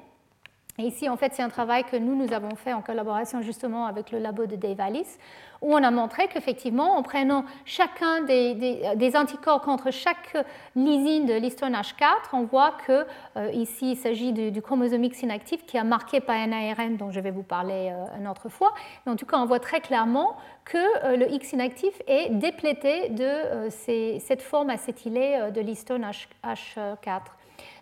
Et 0.80 0.84
ici, 0.84 1.10
en 1.10 1.18
fait, 1.18 1.34
c'est 1.34 1.44
un 1.44 1.50
travail 1.50 1.84
que 1.84 1.98
nous, 1.98 2.16
nous 2.16 2.32
avons 2.32 2.56
fait 2.56 2.72
en 2.72 2.82
collaboration 2.82 3.42
justement 3.42 3.86
avec 3.86 4.12
le 4.12 4.20
labo 4.20 4.46
de 4.46 4.56
Dave 4.56 4.80
Alice, 4.80 5.20
où 5.62 5.74
on 5.74 5.84
a 5.84 5.92
montré 5.92 6.30
qu'effectivement, 6.30 6.96
en 6.96 7.04
prenant 7.04 7.44
chacun 7.66 8.22
des, 8.22 9.12
anticorps 9.18 9.62
contre 9.62 9.92
chaque 9.92 10.38
lysine 10.78 11.26
de 11.26 11.34
l'histone 11.34 11.74
H4, 11.74 12.30
on 12.32 12.44
voit 12.44 12.78
que 12.88 13.06
euh, 13.36 13.52
ici, 13.52 13.92
il 13.92 13.98
s'agit 13.98 14.32
du, 14.32 14.62
chromosome 14.62 15.04
X 15.04 15.22
inactif 15.22 15.66
qui 15.66 15.76
est 15.76 15.84
marqué 15.84 16.22
par 16.22 16.38
un 16.38 16.54
ARN 16.54 16.96
dont 16.96 17.12
je 17.12 17.20
vais 17.20 17.32
vous 17.32 17.44
parler 17.44 17.92
euh, 17.92 18.18
une 18.18 18.30
autre 18.30 18.48
fois. 18.48 18.74
Mais 19.06 19.12
en 19.12 19.18
tout 19.18 19.26
cas, 19.26 19.38
on 19.38 19.46
voit 19.46 19.60
très 19.60 19.82
clairement 19.82 20.38
que 20.64 20.78
euh, 20.78 21.18
le 21.18 21.30
X 21.30 21.52
inactif 21.52 22.02
est 22.08 22.30
déplété 22.30 23.10
de 23.10 23.68
cette 23.70 24.42
forme 24.42 24.70
acétylée 24.70 25.52
de 25.54 25.60
l'histone 25.60 26.10
H4. 26.46 27.20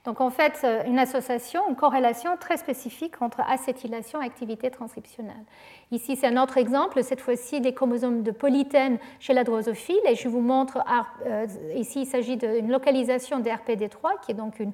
Donc 0.05 0.21
en 0.21 0.29
fait, 0.29 0.61
euh, 0.63 0.83
une 0.85 0.99
association, 0.99 1.61
une 1.69 1.75
corrélation 1.75 2.37
très 2.39 2.57
spécifique 2.57 3.21
entre 3.21 3.41
acétylation 3.41 4.21
et 4.21 4.25
activité 4.25 4.69
transcriptionnelle. 4.69 5.43
Ici, 5.91 6.15
c'est 6.15 6.27
un 6.27 6.41
autre 6.41 6.57
exemple, 6.57 7.03
cette 7.03 7.21
fois-ci 7.21 7.61
des 7.61 7.73
chromosomes 7.73 8.23
de 8.23 8.31
polythène 8.31 8.97
chez 9.19 9.33
la 9.33 9.43
drosophile. 9.43 9.99
Et 10.07 10.15
je 10.15 10.27
vous 10.27 10.41
montre, 10.41 10.79
euh, 11.25 11.45
ici, 11.75 12.01
il 12.01 12.05
s'agit 12.05 12.37
d'une 12.37 12.71
localisation 12.71 13.39
des 13.39 13.51
RPD3, 13.51 14.19
qui 14.25 14.31
est 14.31 14.35
donc 14.35 14.59
euh, 14.59 14.65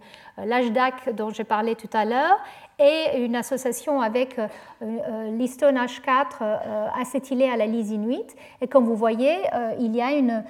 l'âge 0.46 0.72
DAC 0.72 1.14
dont 1.16 1.30
j'ai 1.30 1.44
parlé 1.44 1.76
tout 1.76 1.90
à 1.94 2.06
l'heure, 2.06 2.40
et 2.84 3.24
une 3.24 3.36
association 3.36 4.02
avec 4.02 4.38
l'histone 4.82 5.78
H4 5.78 6.44
acétylé 7.00 7.50
à 7.50 7.56
la 7.56 7.66
lysine 7.66 8.08
8. 8.08 8.36
Et 8.62 8.68
comme 8.68 8.86
vous 8.86 8.96
voyez, 8.96 9.38
il 9.80 9.96
y 9.96 10.02
a 10.02 10.12
une, 10.12 10.44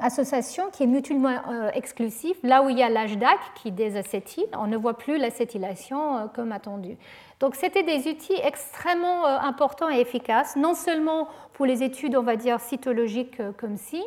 association 0.00 0.64
qui 0.72 0.82
est 0.82 0.86
mutuellement 0.86 1.38
exclusive. 1.74 2.34
Là 2.42 2.62
où 2.62 2.70
il 2.70 2.78
y 2.78 2.82
a 2.82 2.88
l'âge 2.88 3.16
DAC, 3.18 3.38
qui 3.54 3.70
désacétyle, 3.70 4.46
on 4.58 4.66
ne 4.66 4.76
voit 4.76 4.96
plus 4.96 5.18
l'acétylation 5.18 6.16
euh, 6.16 6.26
comme 6.34 6.52
attendu. 6.52 6.96
Donc 7.40 7.54
c'était 7.54 7.82
des 7.82 8.08
outils 8.08 8.38
extrêmement 8.42 9.26
euh, 9.26 9.38
importants 9.38 9.90
et 9.90 10.00
efficaces, 10.00 10.56
non 10.56 10.74
seulement 10.74 11.28
pour 11.52 11.66
les 11.66 11.82
études, 11.82 12.16
on 12.16 12.22
va 12.22 12.36
dire, 12.36 12.60
cytologiques 12.60 13.40
euh, 13.40 13.52
comme 13.56 13.76
ci, 13.76 14.02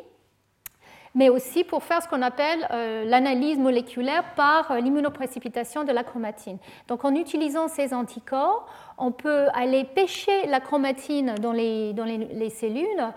mais 1.18 1.30
aussi 1.30 1.64
pour 1.64 1.84
faire 1.84 2.02
ce 2.02 2.08
qu'on 2.08 2.22
appelle 2.22 2.68
l'analyse 3.10 3.58
moléculaire 3.58 4.24
par 4.36 4.76
l'immunoprécipitation 4.76 5.84
de 5.84 5.92
la 5.92 6.04
chromatine. 6.04 6.60
Donc 6.88 7.04
en 7.04 7.16
utilisant 7.16 7.68
ces 7.68 7.94
anticorps, 7.94 8.68
on 9.00 9.12
peut 9.12 9.48
aller 9.54 9.84
pêcher 9.84 10.46
la 10.48 10.60
chromatine 10.60 11.36
dans 11.42 11.52
les, 11.52 11.94
dans 11.94 12.06
les 12.06 12.50
cellules 12.50 12.86
euh, 13.00 13.12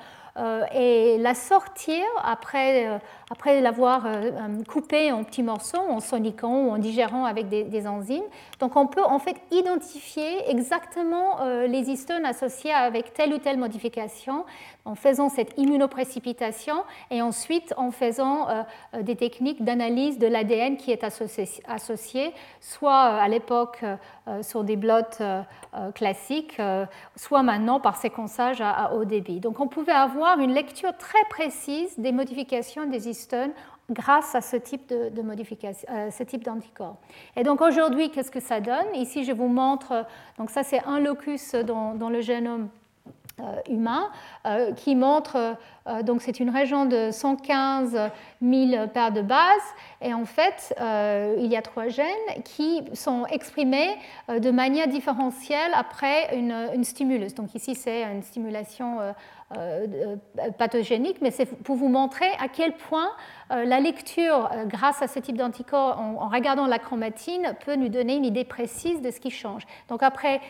et 0.72 1.18
la 1.18 1.34
sortir 1.34 2.04
après, 2.22 2.86
euh, 2.86 2.98
après 3.30 3.60
l'avoir 3.60 4.06
euh, 4.06 4.30
coupée 4.68 5.12
en 5.12 5.24
petits 5.24 5.42
morceaux, 5.42 5.78
en 5.78 6.00
soniquant 6.00 6.66
ou 6.66 6.70
en 6.70 6.78
digérant 6.78 7.24
avec 7.24 7.48
des, 7.48 7.86
enzymes. 7.86 8.22
Donc 8.58 8.76
on 8.76 8.86
peut 8.86 9.02
en 9.02 9.18
fait 9.18 9.36
identifier 9.50 10.50
exactement 10.50 11.38
les 11.66 11.88
histones 11.88 12.26
associées 12.26 12.72
avec 12.72 13.14
telle 13.14 13.32
ou 13.32 13.38
telle 13.38 13.56
modification 13.56 14.44
en 14.84 14.94
faisant 14.94 15.30
cette 15.30 15.54
immunoprécipitation 15.56 16.84
et 17.10 17.22
ensuite 17.22 17.72
en 17.78 17.90
faisant 17.90 18.48
des 19.00 19.16
techniques 19.16 19.64
d'analyse 19.64 20.18
de 20.18 20.26
l'ADN 20.26 20.76
qui 20.76 20.90
est 20.92 21.04
associé, 21.04 22.34
soit 22.60 22.92
à 22.92 23.28
l'époque 23.28 23.82
sur 24.42 24.62
des 24.62 24.76
blots 24.76 25.22
classiques, 25.94 26.60
soit 27.16 27.42
maintenant 27.42 27.80
par 27.80 27.96
séquençage 27.96 28.60
à 28.60 28.92
haut 28.92 29.06
débit. 29.06 29.40
Donc 29.40 29.58
on 29.58 29.68
pouvait 29.68 29.92
avoir 29.92 30.19
une 30.26 30.52
lecture 30.52 30.96
très 30.96 31.24
précise 31.28 31.98
des 31.98 32.12
modifications 32.12 32.86
des 32.86 33.08
histones 33.08 33.52
grâce 33.90 34.34
à 34.34 34.40
ce 34.40 34.56
type 34.56 34.88
de, 34.88 35.22
modification, 35.22 35.88
euh, 35.90 36.10
ce 36.10 36.22
type 36.22 36.44
d'anticorps. 36.44 36.96
Et 37.36 37.42
donc 37.42 37.60
aujourd'hui, 37.60 38.10
qu'est-ce 38.10 38.30
que 38.30 38.40
ça 38.40 38.60
donne? 38.60 38.94
Ici, 38.94 39.24
je 39.24 39.32
vous 39.32 39.48
montre, 39.48 40.06
donc 40.38 40.50
ça 40.50 40.62
c'est 40.62 40.82
un 40.84 41.00
locus 41.00 41.54
dans, 41.54 42.08
le 42.08 42.20
génome 42.20 42.68
euh, 43.40 43.56
humain 43.68 44.10
euh, 44.46 44.72
qui 44.72 44.94
montre, 44.94 45.56
donc 46.04 46.22
c'est 46.22 46.38
une 46.38 46.50
région 46.50 46.84
de 46.84 47.10
115 47.10 47.98
000 48.42 48.86
paires 48.88 49.10
de 49.10 49.22
bases, 49.22 49.40
et 50.00 50.14
en 50.14 50.24
fait, 50.24 50.72
il 50.78 51.46
y 51.46 51.56
a 51.56 51.62
trois 51.62 51.88
gènes 51.88 52.06
qui 52.44 52.82
sont 52.92 53.26
exprimés 53.26 53.96
de 54.28 54.50
manière 54.52 54.86
différentielle 54.86 55.72
après 55.74 56.36
une, 56.36 56.54
une 56.74 56.84
stimulus. 56.84 57.34
Donc 57.34 57.56
ici, 57.56 57.74
c'est 57.74 58.04
une 58.04 58.22
stimulation 58.22 58.98
pathogénique, 60.58 61.18
mais 61.20 61.30
c'est 61.30 61.46
pour 61.46 61.76
vous 61.76 61.88
montrer 61.88 62.28
à 62.40 62.48
quel 62.48 62.72
point 62.76 63.10
euh, 63.50 63.64
la 63.64 63.80
lecture, 63.80 64.48
grâce 64.66 65.02
à 65.02 65.08
ce 65.08 65.18
type 65.18 65.36
d'anticorps, 65.36 65.98
en, 65.98 66.28
regardant 66.28 66.66
la 66.66 66.78
chromatine, 66.78 67.54
peut 67.64 67.74
nous 67.74 67.88
donner 67.88 68.14
une 68.14 68.24
idée 68.24 68.44
précise 68.44 69.02
de 69.02 69.10
ce 69.10 69.18
qui 69.18 69.30
change. 69.30 69.62
Donc 69.88 70.02
après 70.02 70.40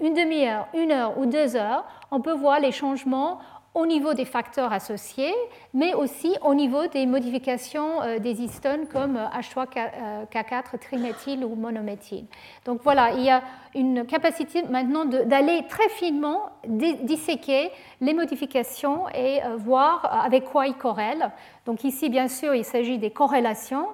une 0.00 0.14
demi-heure, 0.14 0.66
une 0.74 0.90
heure 0.90 1.18
ou 1.18 1.26
deux 1.26 1.54
heures, 1.54 1.84
on 2.10 2.20
peut 2.20 2.32
voir 2.32 2.58
les 2.58 2.72
changements 2.72 3.38
au 3.74 3.86
niveau 3.86 4.14
des 4.14 4.24
facteurs 4.24 4.72
associés, 4.72 5.34
mais 5.74 5.94
aussi 5.94 6.34
au 6.42 6.54
niveau 6.54 6.86
des 6.86 7.06
modifications 7.06 8.02
euh, 8.02 8.18
des 8.18 8.42
histones 8.42 8.86
comme 8.86 9.16
H3K4 9.16 10.74
euh, 10.74 10.78
triméthyle 10.80 11.44
ou 11.44 11.54
monométhyle. 11.54 12.26
Donc 12.64 12.80
voilà, 12.82 13.12
il 13.12 13.22
y 13.24 13.30
a 13.30 13.42
une 13.74 14.06
capacité 14.06 14.62
maintenant 14.62 15.04
d'aller 15.04 15.64
très 15.68 15.88
finement 15.90 16.50
disséquer 16.66 17.70
les 18.00 18.14
modifications 18.14 19.08
et 19.10 19.42
euh, 19.44 19.56
voir 19.56 20.24
avec 20.24 20.44
quoi 20.44 20.66
ils 20.66 20.74
corrèlent. 20.74 21.30
Donc 21.66 21.84
ici, 21.84 22.08
bien 22.08 22.28
sûr, 22.28 22.54
il 22.54 22.64
s'agit 22.64 22.98
des 22.98 23.10
corrélations 23.10 23.86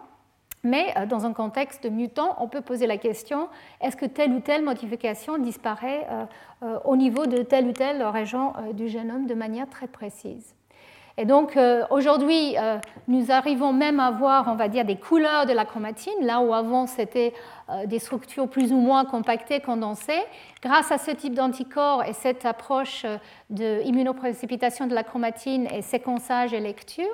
mais 0.65 0.93
euh, 0.97 1.07
dans 1.07 1.27
un 1.27 1.32
contexte 1.32 1.85
de 1.85 1.91
mutant, 1.91 2.36
on 2.41 2.49
peut 2.49 2.62
poser 2.62 2.86
la 2.86 2.97
question 2.97 3.49
est-ce 3.81 3.97
que 3.97 4.07
telle 4.07 4.32
ou 4.32 4.41
telle 4.41 4.65
modification 4.65 5.39
disparaît 5.39 6.07
euh, 6.11 6.24
euh, 6.62 6.78
au 6.85 6.97
niveau 6.97 7.27
de 7.27 7.43
telle 7.43 7.66
ou 7.66 7.73
telle 7.73 8.03
région 8.03 8.55
du 8.73 8.89
génome 8.89 9.27
de 9.27 9.35
manière 9.35 9.69
très 9.69 9.86
précise? 9.86 10.55
Et 11.16 11.27
donc 11.27 11.57
aujourd'hui, 11.91 12.57
nous 13.07 13.31
arrivons 13.31 13.73
même 13.73 14.01
à 14.01 14.11
voir, 14.11 14.47
on 14.49 14.57
va 14.57 14.66
dire, 14.66 14.85
des 14.85 14.97
couleurs 14.97 15.47
de 15.47 15.53
la 15.53 15.65
chromatine, 15.65 16.12
là 16.23 16.41
où 16.41 16.53
avant 16.53 16.89
c'était 16.89 17.32
des 17.86 18.01
structures 18.01 18.49
plus 18.49 18.73
ou 18.73 18.78
moins 18.78 19.05
compactées, 19.05 19.61
condensées. 19.61 20.24
Grâce 20.61 20.91
à 20.91 20.99
ce 20.99 21.12
type 21.12 21.35
d'anticorps 21.35 22.03
et 22.03 22.15
cette 22.15 22.45
approche 22.45 23.07
de 23.49 23.81
immunoprécipitation 23.85 24.89
de 24.89 24.95
la 24.95 25.05
chromatine 25.05 25.69
et 25.73 25.82
séquençage 25.82 26.53
et 26.53 26.59
lecture, 26.59 27.07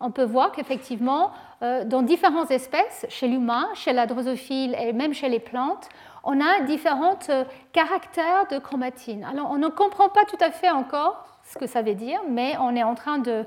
on 0.00 0.10
peut 0.10 0.24
voir 0.24 0.50
qu'effectivement, 0.50 1.30
dans 1.60 2.02
différentes 2.02 2.50
espèces, 2.50 3.06
chez 3.08 3.28
l'humain, 3.28 3.68
chez 3.74 3.92
la 3.92 4.06
drosophile 4.06 4.76
et 4.78 4.92
même 4.92 5.14
chez 5.14 5.28
les 5.28 5.40
plantes, 5.40 5.88
on 6.26 6.40
a 6.40 6.60
différents 6.62 7.18
euh, 7.30 7.44
caractères 7.72 8.46
de 8.50 8.58
chromatine. 8.58 9.24
Alors, 9.24 9.50
on 9.50 9.58
ne 9.58 9.68
comprend 9.68 10.08
pas 10.08 10.24
tout 10.24 10.36
à 10.40 10.50
fait 10.50 10.70
encore 10.70 11.24
ce 11.44 11.56
que 11.56 11.66
ça 11.66 11.82
veut 11.82 11.94
dire, 11.94 12.20
mais 12.28 12.56
on 12.60 12.74
est 12.74 12.82
en 12.82 12.96
train 12.96 13.18
de, 13.18 13.44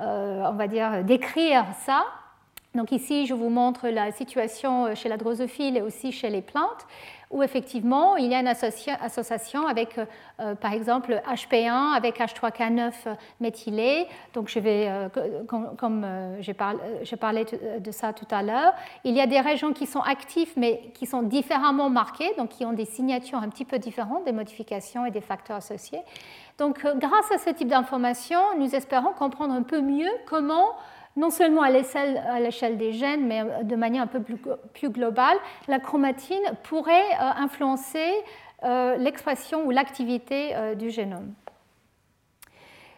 euh, 0.00 0.42
on 0.46 0.52
va 0.52 0.68
dire, 0.68 1.02
d'écrire 1.02 1.66
ça. 1.84 2.06
Donc 2.76 2.92
ici, 2.92 3.26
je 3.26 3.34
vous 3.34 3.48
montre 3.48 3.88
la 3.88 4.12
situation 4.12 4.94
chez 4.94 5.08
la 5.08 5.16
drosophile 5.16 5.76
et 5.76 5.82
aussi 5.82 6.12
chez 6.12 6.30
les 6.30 6.40
plantes. 6.40 6.86
Où 7.30 7.42
effectivement 7.42 8.16
il 8.16 8.26
y 8.26 8.34
a 8.34 8.40
une 8.40 8.48
association 8.48 9.66
avec, 9.66 9.98
euh, 10.40 10.54
par 10.54 10.72
exemple, 10.72 11.20
HP1 11.26 11.92
avec 11.96 12.18
H3K9 12.18 12.92
méthylé. 13.40 14.06
Donc, 14.34 14.48
je 14.48 14.58
vais, 14.58 14.90
comme, 15.46 16.06
j'ai 16.40 16.54
parlé, 16.54 17.46
de 17.78 17.90
ça 17.90 18.12
tout 18.12 18.26
à 18.30 18.42
l'heure, 18.42 18.72
il 19.04 19.14
y 19.14 19.20
a 19.20 19.26
des 19.26 19.40
régions 19.40 19.72
qui 19.72 19.86
sont 19.86 20.00
actives 20.00 20.52
mais 20.56 20.90
qui 20.94 21.06
sont 21.06 21.22
différemment 21.22 21.88
marquées, 21.88 22.32
donc 22.36 22.50
qui 22.50 22.64
ont 22.64 22.72
des 22.72 22.84
signatures 22.84 23.38
un 23.38 23.48
petit 23.48 23.64
peu 23.64 23.78
différentes, 23.78 24.24
des 24.24 24.32
modifications 24.32 25.06
et 25.06 25.10
des 25.10 25.20
facteurs 25.20 25.56
associés. 25.56 26.00
Donc, 26.58 26.86
grâce 26.96 27.32
à 27.32 27.38
ce 27.38 27.50
type 27.50 27.68
d'information, 27.68 28.40
nous 28.58 28.74
espérons 28.74 29.12
comprendre 29.12 29.54
un 29.54 29.62
peu 29.62 29.80
mieux 29.80 30.10
comment 30.26 30.72
non 31.16 31.30
seulement 31.30 31.62
à 31.62 31.70
l'échelle 31.70 32.76
des 32.76 32.92
gènes, 32.92 33.26
mais 33.26 33.40
euh, 33.40 33.62
de 33.62 33.76
manière 33.76 34.02
un 34.02 34.06
peu 34.06 34.20
plus, 34.20 34.88
globale, 34.88 35.36
la 35.68 35.78
chromatine 35.78 36.42
pourrait 36.62 36.92
euh, 36.92 37.30
influencer 37.36 38.10
euh, 38.62 38.96
l'expression 38.96 39.66
ou 39.66 39.70
l'activité 39.70 40.54
du 40.76 40.90
génome. 40.90 41.32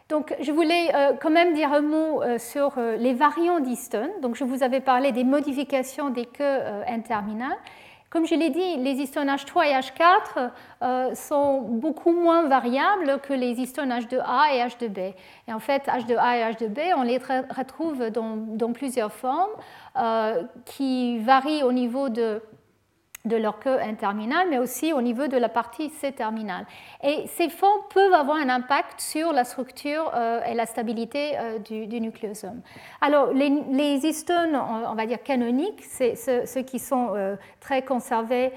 Donc, 0.09 0.35
je 0.41 0.53
voulais 0.53 0.93
quand 1.23 1.31
même 1.31 1.55
dire 1.55 1.73
un 1.73 1.81
mot 1.81 2.21
sur 2.37 2.79
les 2.99 3.15
variants 3.15 3.61
d'histone. 3.61 4.11
Donc, 4.21 4.35
je 4.37 4.45
vous 4.45 4.63
avais 4.63 4.81
parlé 4.81 5.11
des 5.11 5.25
modifications 5.25 6.11
des 6.11 6.27
queues 6.27 6.61
N-terminales. 6.87 7.57
Comme 8.13 8.27
je 8.27 8.35
l'ai 8.35 8.51
dit, 8.51 8.77
les 8.77 9.01
histones 9.01 9.29
H3 9.29 9.69
et 9.69 9.81
H4 9.81 10.51
euh, 10.83 11.15
sont 11.15 11.63
beaucoup 11.63 12.13
moins 12.13 12.47
variables 12.47 13.19
que 13.23 13.33
les 13.33 13.59
histones 13.59 13.91
H2A 13.91 14.53
et 14.53 14.59
H2B. 14.59 15.15
Et 15.49 15.53
en 15.55 15.59
fait, 15.59 15.87
H2A 15.87 16.37
et 16.37 16.53
H2B, 16.53 16.93
on 16.95 17.05
les 17.05 17.17
retrouve 17.17 18.11
dans, 18.11 18.73
plusieurs 18.75 19.15
formes 19.15 19.53
euh, 19.97 20.43
qui 20.67 21.21
varient 21.21 21.63
au 21.63 21.73
niveau 21.73 22.11
de 22.11 22.43
de 23.25 23.37
leur 23.37 23.61
queue 23.61 23.79
N-terminale, 23.81 24.49
mais 24.51 24.59
aussi 24.59 24.93
au 24.93 25.01
niveau 25.01 25.29
de 25.29 25.37
la 25.37 25.49
partie 25.49 25.91
C-terminale. 25.91 26.67
Et 27.05 27.27
ces 27.29 27.49
formes 27.49 27.83
peuvent 27.95 28.13
avoir 28.13 28.37
un 28.37 28.49
impact 28.49 29.01
sur 29.01 29.33
la 29.33 29.45
structure 29.45 30.11
euh, 30.15 30.41
et 30.45 30.55
la 30.55 30.67
stabilité 30.67 31.39
euh, 31.39 31.59
du, 31.59 32.01
nucléosome. 32.01 32.61
Alors, 33.01 33.33
les, 33.33 34.07
histones, 34.07 34.57
on 34.57 34.95
va 34.95 35.07
dire 35.07 35.23
canoniques, 35.23 35.83
c'est 35.83 36.17
ceux, 36.17 36.63
qui 36.63 36.79
sont 36.79 37.13
euh, 37.15 37.37
très 37.61 37.83
conservés 37.83 38.53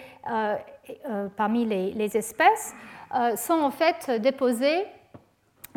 parmi 1.36 1.66
les, 1.66 2.18
espèces, 2.18 2.74
sont 3.36 3.60
en 3.62 3.72
fait 3.72 4.10
déposés 4.22 4.86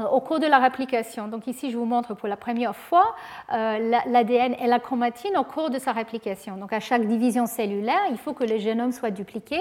au 0.06 0.20
cours 0.20 0.38
de 0.38 0.46
la 0.46 0.58
réplication. 0.58 1.28
Donc 1.28 1.46
ici, 1.46 1.70
je 1.70 1.76
vous 1.76 1.84
montre 1.84 2.14
pour 2.14 2.28
la 2.28 2.36
première 2.36 2.74
fois 2.74 3.14
euh, 3.52 4.00
l'ADN 4.06 4.54
et 4.60 4.66
la 4.66 4.78
chromatine 4.78 5.36
au 5.36 5.44
cours 5.44 5.70
de 5.70 5.78
sa 5.78 5.92
réplication. 5.92 6.56
Donc 6.56 6.72
à 6.72 6.80
chaque 6.80 7.06
division 7.06 7.46
cellulaire, 7.46 8.00
il 8.10 8.18
faut 8.18 8.32
que 8.32 8.44
le 8.44 8.58
génome 8.58 8.92
soit 8.92 9.10
dupliqué. 9.10 9.60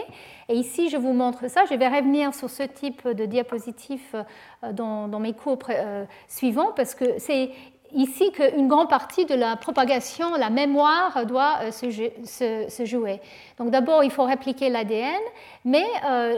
Et 0.49 0.55
ici, 0.55 0.89
je 0.89 0.97
vous 0.97 1.13
montre 1.13 1.49
ça. 1.49 1.65
Je 1.69 1.75
vais 1.75 1.87
revenir 1.87 2.33
sur 2.33 2.49
ce 2.49 2.63
type 2.63 3.07
de 3.07 3.25
diapositive 3.25 4.25
euh, 4.63 4.73
dans, 4.73 5.19
mes 5.19 5.33
cours 5.33 5.57
suivants 6.27 6.71
parce 6.75 6.93
que 6.93 7.05
c'est 7.17 7.49
ici 7.91 8.31
qu'une 8.31 8.67
grande 8.67 8.89
partie 8.89 9.25
de 9.25 9.33
la 9.33 9.55
propagation, 9.55 10.35
la 10.35 10.51
mémoire 10.51 11.25
doit 11.25 11.71
se, 11.71 12.85
jouer. 12.85 13.19
Donc 13.57 13.71
d'abord, 13.71 14.03
il 14.03 14.11
faut 14.11 14.25
répliquer 14.25 14.69
l'ADN, 14.69 15.15
mais 15.65 15.85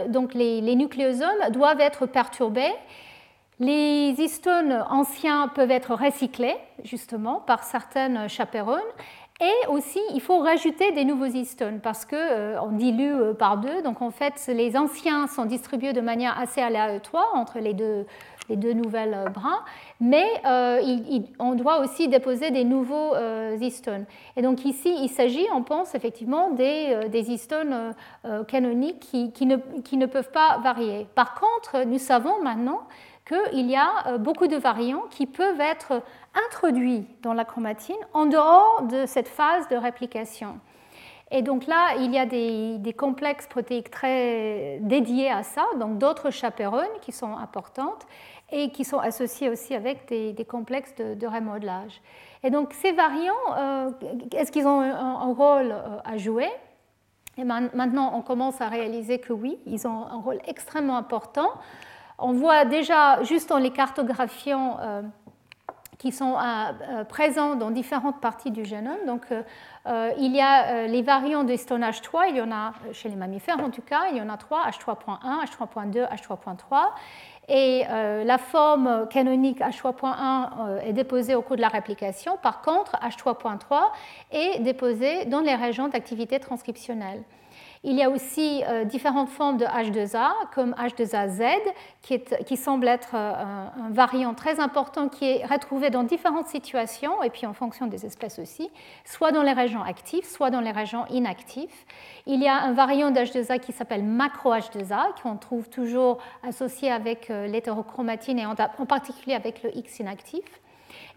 donc 0.07 0.33
les 0.33 0.75
nucléosomes 0.75 1.49
doivent 1.51 1.81
être 1.81 2.05
perturbés. 2.05 2.71
Les 3.59 4.15
histones 4.17 4.85
anciens 4.89 5.49
peuvent 5.49 5.71
être 5.71 5.93
recyclés, 5.93 6.55
justement, 6.85 7.41
par 7.41 7.63
certaines 7.63 8.29
chaperones. 8.29 8.79
Et 9.41 9.67
aussi, 9.69 9.99
il 10.13 10.21
faut 10.21 10.39
rajouter 10.39 10.91
des 10.91 11.05
nouveaux 11.05 11.25
histones 11.25 11.79
parce 11.79 12.05
qu'on 12.05 12.15
euh, 12.15 12.67
dilue 12.71 13.13
euh, 13.13 13.33
par 13.33 13.57
deux. 13.57 13.81
Donc, 13.81 14.01
en 14.01 14.11
fait, 14.11 14.33
les 14.47 14.77
anciens 14.77 15.27
sont 15.27 15.45
distribués 15.45 15.93
de 15.93 16.01
manière 16.01 16.37
assez 16.39 16.61
aléatoire 16.61 17.29
entre 17.35 17.59
les 17.59 17.73
deux, 17.73 18.05
les 18.49 18.57
deux 18.57 18.73
nouvelles 18.73 19.13
euh, 19.13 19.29
brins. 19.29 19.63
Mais 20.01 20.25
on 21.39 21.55
doit 21.55 21.79
aussi 21.79 22.09
déposer 22.09 22.51
des 22.51 22.63
nouveaux 22.63 23.13
histones. 23.59 24.05
Et 24.37 24.41
donc, 24.41 24.63
ici, 24.63 24.93
il 25.01 25.09
s'agit, 25.09 25.45
on 25.53 25.63
pense 25.63 25.95
effectivement, 25.95 26.51
des, 26.51 27.09
des 27.09 27.31
histones 27.31 27.93
canoniques 28.47 29.01
qui, 29.01 29.33
qui, 29.33 29.45
ne, 29.45 29.57
qui 29.83 29.97
ne 29.97 30.05
peuvent 30.05 30.31
pas 30.31 30.59
varier. 30.59 31.05
Par 31.15 31.35
contre, 31.35 31.85
nous 31.85 31.99
savons 31.99 32.41
maintenant 32.41 32.79
qu'il 33.29 33.69
y 33.69 33.75
a 33.75 34.07
euh, 34.07 34.17
beaucoup 34.17 34.47
de 34.47 34.57
variants 34.57 35.03
qui 35.11 35.25
peuvent 35.25 35.61
être 35.61 36.01
introduits 36.47 37.05
dans 37.21 37.33
la 37.33 37.45
chromatine 37.45 37.95
en 38.13 38.25
dehors 38.25 38.83
de 38.89 39.05
cette 39.05 39.27
phase 39.27 39.67
de 39.67 39.75
réplication. 39.75 40.59
Et 41.31 41.43
donc 41.43 41.67
là, 41.67 41.95
il 41.99 42.11
y 42.11 42.17
a 42.17 42.25
des, 42.25 42.93
complexes 42.97 43.45
protéiques 43.45 43.91
très 43.91 44.79
dédiés 44.81 45.29
à 45.29 45.43
ça, 45.43 45.63
donc 45.79 45.99
d'autres 45.99 46.31
chaperones 46.31 46.87
qui 47.01 47.11
sont 47.11 47.37
importantes 47.37 48.07
et 48.51 48.71
qui 48.71 48.83
sont 48.83 48.97
associés 48.97 49.49
aussi 49.49 49.75
avec 49.75 50.07
des, 50.07 50.45
complexes 50.45 50.95
de, 50.95 51.27
remodelage. 51.27 52.01
Et 52.41 52.49
donc 52.49 52.73
ces 52.73 52.93
variants, 52.93 53.33
euh, 53.57 53.91
est-ce 54.35 54.51
qu'ils 54.51 54.65
ont 54.65 54.81
un, 54.81 55.33
rôle 55.33 55.71
euh, 55.71 55.99
à 56.03 56.17
jouer? 56.17 56.49
Et 57.37 57.43
maintenant, 57.43 58.11
on 58.15 58.21
commence 58.21 58.59
à 58.59 58.67
réaliser 58.67 59.19
que 59.19 59.31
oui, 59.31 59.59
ils 59.65 59.87
ont 59.87 60.07
un 60.07 60.19
rôle 60.19 60.39
extrêmement 60.47 60.97
important 60.97 61.51
on 62.21 62.33
voit 62.33 62.65
déjà, 62.65 63.23
juste 63.23 63.51
en 63.51 63.57
les 63.57 63.71
cartographiant, 63.71 64.77
euh, 64.81 65.01
qui 65.97 66.11
sont 66.11 66.35
euh, 66.35 66.41
euh, 66.41 67.03
présents 67.03 67.55
dans 67.55 67.71
différentes 67.71 68.21
parties 68.21 68.51
du 68.51 68.63
génome. 68.63 69.05
Donc, 69.05 69.27
il 70.17 70.35
y 70.35 70.39
a 70.39 70.85
les 70.85 71.01
variants 71.01 71.43
de 71.43 71.51
histone 71.51 71.83
H3, 71.83 72.29
il 72.29 72.37
y 72.37 72.41
en 72.41 72.51
a 72.51 72.73
chez 72.93 73.09
les 73.09 73.15
mammifères 73.15 73.59
en 73.59 73.71
tout 73.71 73.81
cas, 73.81 74.03
il 74.11 74.17
y 74.17 74.21
en 74.21 74.29
a 74.29 74.37
trois, 74.37 74.67
H3.1, 74.69 75.43
H3.2, 75.45 76.07
H3.3. 76.07 76.89
Et 77.51 77.83
la 78.23 78.37
forme 78.37 79.07
canonique 79.09 79.59
H3.1 79.59 80.81
est 80.83 80.93
déposée 80.93 81.33
au 81.33 81.41
cours 81.41 81.55
de 81.55 81.61
la 81.61 81.69
réplication. 81.69 82.37
Par 82.43 82.61
contre, 82.61 82.97
H3.3 83.01 83.81
est 84.31 84.59
déposé 84.59 85.25
dans 85.25 85.41
les 85.41 85.55
régions 85.55 85.87
d'activité 85.87 86.39
transcriptionnelle. 86.39 87.23
Il 87.85 87.95
y 87.95 88.03
a 88.03 88.09
aussi 88.09 88.61
euh, 88.67 88.83
différentes 88.83 89.29
formes 89.29 89.55
de 89.55 89.63
H2A, 89.63 90.31
comme 90.53 90.73
H2AZ, 90.73 91.55
qui, 92.01 92.19
qui 92.45 92.57
semble 92.57 92.89
être 92.89 93.11
euh, 93.13 93.33
un, 93.33 93.89
variant 93.91 94.33
très 94.33 94.59
important 94.59 95.07
qui 95.07 95.23
est 95.23 95.45
retrouvé 95.45 95.89
dans 95.89 96.03
différentes 96.03 96.47
situations, 96.47 97.23
et 97.23 97.29
puis 97.29 97.45
en 97.45 97.53
fonction 97.53 97.87
des 97.87 98.05
espèces 98.05 98.37
aussi, 98.37 98.69
soit 99.05 99.31
dans 99.31 99.43
les 99.43 99.53
régions 99.53 99.81
actives, 99.81 100.25
soit 100.25 100.49
dans 100.49 100.59
les 100.59 100.71
régions 100.71 101.05
inactives. 101.09 101.73
Il 102.25 102.43
y 102.43 102.49
a 102.49 102.55
un 102.55 102.73
variant 102.73 103.11
d'H2A 103.11 103.61
qui 103.61 103.71
s'appelle 103.71 104.03
macro-H2A, 104.03 105.21
qu'on 105.23 105.37
trouve 105.37 105.69
toujours 105.69 106.17
associé 106.43 106.91
avec 106.91 107.29
euh, 107.29 107.47
l'hétérochromatine 107.47 108.39
et 108.39 108.45
en 108.45 108.55
particulier 108.55 109.35
avec 109.35 109.63
le 109.63 109.75
X 109.77 109.99
inactif. 109.99 110.43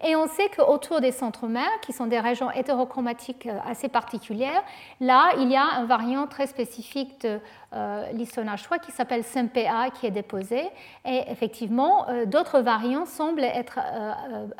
Et 0.05 0.17
on 0.17 0.27
sait 0.27 0.49
qu'autour 0.49 1.01
des 1.01 1.13
centromères, 1.13 1.81
qui 1.81 1.93
sont 1.93 2.07
des 2.07 2.19
régions 2.19 2.51
hétérochromatiques 2.51 3.47
euh, 3.47 3.59
assez 3.65 3.89
particulières, 3.89 4.63
là, 5.01 5.31
il 5.39 5.51
y 5.51 5.57
a 5.57 5.65
un 5.65 5.85
variant 5.85 6.27
très 6.27 6.49
spécifique 6.49 7.21
de 7.21 7.39
euh, 7.73 8.11
l'histonnage 8.13 8.65
3 8.65 8.79
qui 8.79 8.91
s'appelle 8.91 9.23
SMPA 9.23 9.91
qui 9.95 10.07
est 10.07 10.11
déposé. 10.11 10.65
Et 11.05 11.23
effectivement, 11.29 12.09
euh, 12.09 12.27
d'autres 12.27 12.61
variants 12.61 13.07
semblent 13.07 13.45
être 13.45 13.79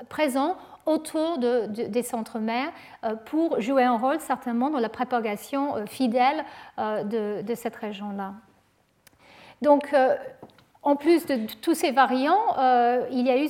présents 0.09 0.57
autour 0.87 1.39
des 1.39 2.03
centromères 2.03 2.73
pour 3.27 3.61
jouer 3.61 3.85
un 3.85 3.97
rôle 3.97 4.19
certainement 4.21 4.69
dans 4.69 4.81
la 4.81 4.89
propagation 4.89 5.87
fidèle 5.87 6.45
de, 6.79 7.55
cette 7.55 7.77
région-là. 7.77 8.33
Donc, 9.61 9.95
en 10.83 10.97
plus 10.97 11.27
de 11.27 11.47
tous 11.61 11.75
ces 11.75 11.93
variants, 11.93 12.59
euh, 12.59 13.07
il 13.11 13.27
y 13.27 13.31
a 13.31 13.43
eu 13.43 13.49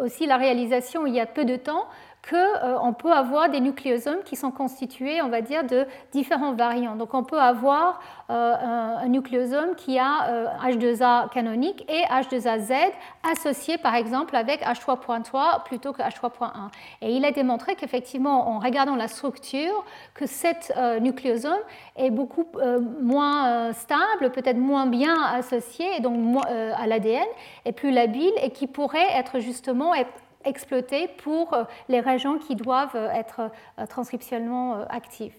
aussi 0.00 0.26
la 0.26 0.36
réalisation 0.36 1.06
il 1.06 1.14
y 1.14 1.20
a 1.20 1.26
peu 1.26 1.44
de 1.44 1.56
temps 1.56 1.86
qu'on 2.28 2.36
euh, 2.36 2.92
peut 2.92 3.12
avoir 3.12 3.50
des 3.50 3.60
nucléosomes 3.60 4.22
qui 4.24 4.36
sont 4.36 4.52
constitués, 4.52 5.20
on 5.22 5.28
va 5.28 5.40
dire, 5.40 5.64
de 5.64 5.86
différents 6.12 6.52
variants. 6.52 6.94
Donc 6.94 7.14
on 7.14 7.24
peut 7.24 7.40
avoir 7.40 8.00
euh, 8.30 8.54
un, 9.02 9.08
nucléosome 9.08 9.74
qui 9.74 9.98
a 9.98 10.54
H2A 10.64 11.30
canonique 11.30 11.84
et 11.90 12.02
H2AZ 12.04 12.72
associé 13.30 13.76
par 13.76 13.94
exemple 13.96 14.36
avec 14.36 14.62
H3.3 14.62 15.64
plutôt 15.64 15.92
que 15.92 16.00
H3.1. 16.00 16.70
Et 17.02 17.12
il 17.12 17.24
a 17.24 17.32
démontré 17.32 17.74
qu'effectivement, 17.74 18.48
en 18.50 18.58
regardant 18.60 18.94
la 18.94 19.08
structure, 19.08 19.84
que 20.14 20.26
cet 20.26 20.72
nucléosome 21.00 21.58
est 21.96 22.10
beaucoup 22.10 22.46
moins 23.02 23.72
stable, 23.72 24.30
peut-être 24.32 24.56
moins 24.56 24.86
bien 24.86 25.20
associé 25.34 26.00
donc 26.00 26.16
à 26.46 26.86
l'ADN, 26.86 27.26
et 27.64 27.72
plus 27.72 27.90
labile, 27.90 28.32
et 28.40 28.50
qui 28.50 28.66
pourrait 28.66 29.12
être 29.14 29.40
justement 29.40 29.92
exploité 30.44 31.08
pour 31.08 31.54
euh, 31.54 31.64
les 31.88 32.00
régions 32.00 32.38
qui 32.38 32.56
doivent 32.56 32.96
euh, 32.96 33.10
être 33.10 33.50
euh, 33.78 33.86
transcriptionnellement 33.86 34.84
actives. 34.88 35.34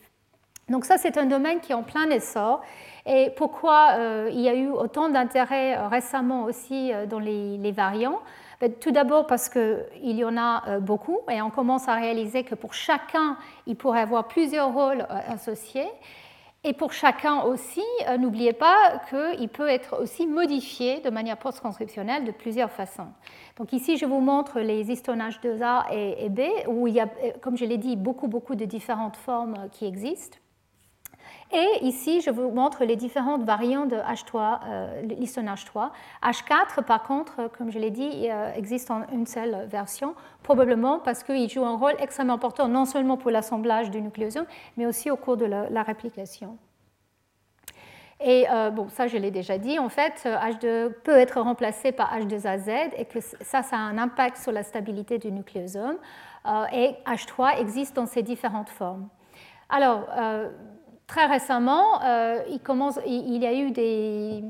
Donc 0.69 0.85
ça, 0.85 0.97
c'est 0.97 1.17
un 1.17 1.25
domaine 1.25 1.59
qui 1.59 1.73
est 1.73 1.75
en 1.75 1.83
plein 1.83 2.09
essor. 2.09 2.61
Et 3.05 3.31
pourquoi 3.35 3.97
il 4.31 4.39
y 4.39 4.47
a 4.47 4.55
eu 4.55 4.69
autant 4.69 5.09
d'intérêt 5.09 5.75
récemment 5.87 6.43
aussi 6.45 6.93
dans 7.09 7.19
les, 7.19 7.71
variants? 7.73 8.21
Ben, 8.61 8.71
Tout 8.71 8.91
d'abord 8.91 9.27
parce 9.27 9.49
qu'il 9.49 9.85
y 10.03 10.23
en 10.23 10.37
a 10.37 10.79
beaucoup 10.79 11.19
et 11.29 11.41
on 11.41 11.49
commence 11.49 11.89
à 11.89 11.95
réaliser 11.95 12.45
que 12.45 12.55
pour 12.55 12.73
chacun, 12.73 13.35
il 13.67 13.75
pourrait 13.75 13.99
avoir 13.99 14.29
plusieurs 14.29 14.71
rôles 14.71 15.05
associés. 15.27 15.89
Et 16.65 16.71
pour 16.71 16.93
chacun 16.93 17.41
aussi, 17.41 17.83
euh, 18.07 18.17
n'oubliez 18.17 18.53
pas 18.53 19.01
qu'il 19.09 19.49
peut 19.49 19.67
être 19.67 20.01
aussi 20.01 20.25
modifié 20.27 21.01
de 21.01 21.09
manière 21.09 21.37
post-transcriptionnelle 21.37 22.23
de 22.23 22.31
plusieurs 22.31 22.71
façons. 22.71 23.07
Donc 23.57 23.73
ici, 23.73 23.97
je 23.97 24.05
vous 24.05 24.21
montre 24.21 24.61
les 24.61 24.89
histonages 24.89 25.41
2A 25.41 25.91
et, 25.91 26.29
B, 26.29 26.41
où 26.67 26.87
il 26.87 26.93
y 26.93 27.01
a, 27.01 27.07
comme 27.41 27.57
je 27.57 27.65
l'ai 27.65 27.77
dit, 27.77 27.97
beaucoup, 27.97 28.29
beaucoup 28.29 28.55
de 28.55 28.63
différentes 28.63 29.17
formes 29.17 29.67
qui 29.71 29.85
existent. 29.85 30.37
Et 31.55 31.85
ici, 31.85 32.21
je 32.21 32.31
vous 32.31 32.49
montre 32.49 32.83
les 32.83 32.95
différentes 32.95 33.43
variantes 33.43 33.89
de 33.89 33.97
H3, 33.97 34.59
euh, 34.65 35.01
l'histonnage 35.03 35.65
3. 35.65 35.91
H4, 36.23 36.83
par 36.83 37.03
contre, 37.03 37.47
comme 37.55 37.71
je 37.71 37.77
l'ai 37.77 37.91
dit, 37.91 38.27
euh, 38.27 38.51
existe 38.55 38.89
en 38.89 39.03
une 39.11 39.27
seule 39.27 39.67
version, 39.67 40.15
probablement 40.41 40.97
parce 40.97 41.23
qu'il 41.23 41.47
joue 41.47 41.63
un 41.63 41.77
rôle 41.77 41.93
extrêmement 41.99 42.33
important 42.33 42.67
non 42.67 42.85
seulement 42.85 43.17
pour 43.17 43.29
l'assemblage 43.29 43.91
du 43.91 44.01
nucléosome, 44.01 44.47
mais 44.77 44.87
aussi 44.87 45.11
au 45.11 45.15
cours 45.15 45.37
de 45.37 45.45
la, 45.45 45.83
réplication. 45.83 46.57
Et 48.19 48.47
euh, 48.49 48.71
bon, 48.71 48.89
ça 48.89 49.05
je 49.05 49.17
l'ai 49.17 49.29
déjà 49.29 49.59
dit, 49.59 49.77
en 49.77 49.89
fait, 49.89 50.23
H2 50.25 50.91
peut 51.03 51.17
être 51.17 51.39
remplacé 51.39 51.91
par 51.91 52.17
H2AZ 52.17 52.93
et 52.97 53.05
que 53.05 53.19
ça, 53.21 53.61
ça 53.61 53.75
a 53.75 53.79
un 53.79 53.99
impact 53.99 54.37
sur 54.37 54.51
la 54.51 54.63
stabilité 54.63 55.19
du 55.19 55.31
nucléosome. 55.31 55.97
et 56.73 56.95
H3 57.05 57.59
existe 57.59 57.95
dans 57.95 58.07
ces 58.07 58.23
différentes 58.23 58.69
formes. 58.69 59.07
Alors, 59.69 60.07
très 61.13 61.27
récemment, 61.27 62.01
euh, 62.03 62.41
il, 63.05 63.37
y 63.37 63.45
a 63.45 63.53
eu 63.53 63.69
des, 63.69 64.43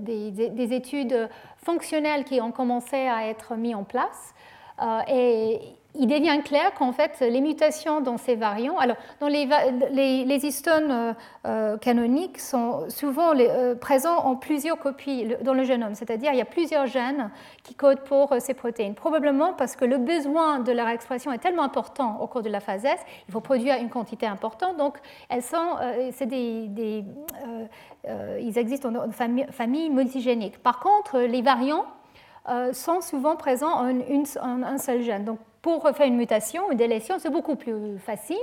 des, 0.00 0.72
études 0.72 1.28
fonctionnelles 1.58 2.24
qui 2.24 2.40
ont 2.40 2.50
commencé 2.50 2.96
à 2.96 3.28
être 3.28 3.54
mises 3.54 3.76
en 3.76 3.84
place. 3.84 4.34
Euh, 4.82 5.56
il 5.94 6.06
devient 6.06 6.40
clair 6.42 6.72
qu'en 6.74 6.92
fait, 6.92 7.20
les 7.20 7.40
mutations 7.40 8.00
dans 8.00 8.16
ces 8.16 8.34
variants, 8.34 8.78
alors 8.78 8.96
dans 9.20 9.28
les, 9.28 9.46
les, 9.90 10.46
histones 10.46 10.90
euh, 10.90 11.12
euh, 11.46 11.76
canoniques 11.76 12.40
sont 12.40 12.88
souvent 12.88 13.34
euh, 13.36 13.74
présents 13.74 14.16
en 14.24 14.36
plusieurs 14.36 14.78
copies 14.78 15.34
dans 15.42 15.52
le 15.52 15.64
génome, 15.64 15.94
c'est-à-dire 15.94 16.32
il 16.32 16.38
y 16.38 16.42
a 16.42 16.46
plusieurs 16.46 16.86
gènes 16.86 17.30
qui 17.62 17.74
codent 17.74 18.04
pour 18.04 18.34
ces 18.38 18.54
protéines. 18.54 18.94
Probablement 18.94 19.52
parce 19.52 19.76
que 19.76 19.84
le 19.84 19.98
besoin 19.98 20.60
de 20.60 20.72
leur 20.72 20.88
expression 20.88 21.30
est 21.30 21.38
tellement 21.38 21.62
important 21.62 22.20
au 22.20 22.26
cours 22.26 22.42
de 22.42 22.48
la 22.48 22.60
phase 22.60 22.84
S, 22.86 22.98
il 23.28 23.32
faut 23.32 23.40
produire 23.40 23.76
une 23.76 23.90
quantité 23.90 24.26
importante, 24.26 24.78
donc 24.78 24.96
elles 25.28 25.42
sont, 25.42 25.76
c'est 26.12 26.26
des, 26.26 27.04
ils 28.40 28.58
existent 28.58 28.88
en 28.94 29.10
famille, 29.10 29.46
famille 29.50 29.90
multigénique. 29.90 30.58
Par 30.62 30.80
contre, 30.80 31.18
les 31.18 31.42
variants 31.42 31.84
sont 32.72 33.00
souvent 33.00 33.36
présents 33.36 33.84
en, 33.84 34.62
un 34.62 34.78
seul 34.78 35.02
gène. 35.02 35.36
Pour 35.62 35.88
faire 35.94 36.06
une 36.06 36.16
mutation, 36.16 36.70
une 36.70 36.76
délétion, 36.76 37.16
c'est 37.18 37.30
beaucoup 37.30 37.56
plus 37.56 37.98
facile. 37.98 38.36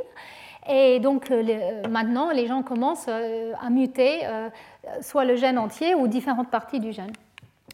Et 0.68 1.00
donc 1.00 1.32
euh, 1.32 1.84
maintenant, 1.90 2.32
les 2.32 2.48
gens 2.48 2.64
commencent 2.64 3.08
euh, 3.08 3.54
à 3.62 3.70
muter 3.70 4.26
euh, 4.26 4.50
soit 5.02 5.26
le 5.26 5.36
gène 5.36 5.58
entier 5.58 5.96
ou 5.96 6.08
différentes 6.08 6.50
parties 6.50 6.80
du 6.80 6.92
gène. 6.92 7.12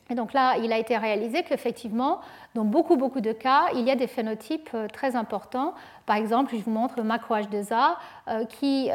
Et 0.10 0.14
donc 0.14 0.34
là, 0.34 0.56
il 0.58 0.72
a 0.72 0.78
été 0.78 0.96
réalisé 0.98 1.42
qu'effectivement, 1.42 2.22
dans 2.54 2.64
beaucoup, 2.64 2.96
beaucoup 2.96 3.22
de 3.22 3.32
cas, 3.32 3.70
il 3.74 3.82
y 3.82 3.92
a 3.92 3.96
des 3.96 4.06
phénotypes 4.06 4.70
très 4.94 5.16
importants. 5.16 5.74
Par 6.06 6.16
exemple, 6.16 6.56
je 6.56 6.62
vous 6.64 6.70
montre 6.70 6.94
le 6.98 7.04
macro-H2A 7.04 8.46
qui 8.48 8.92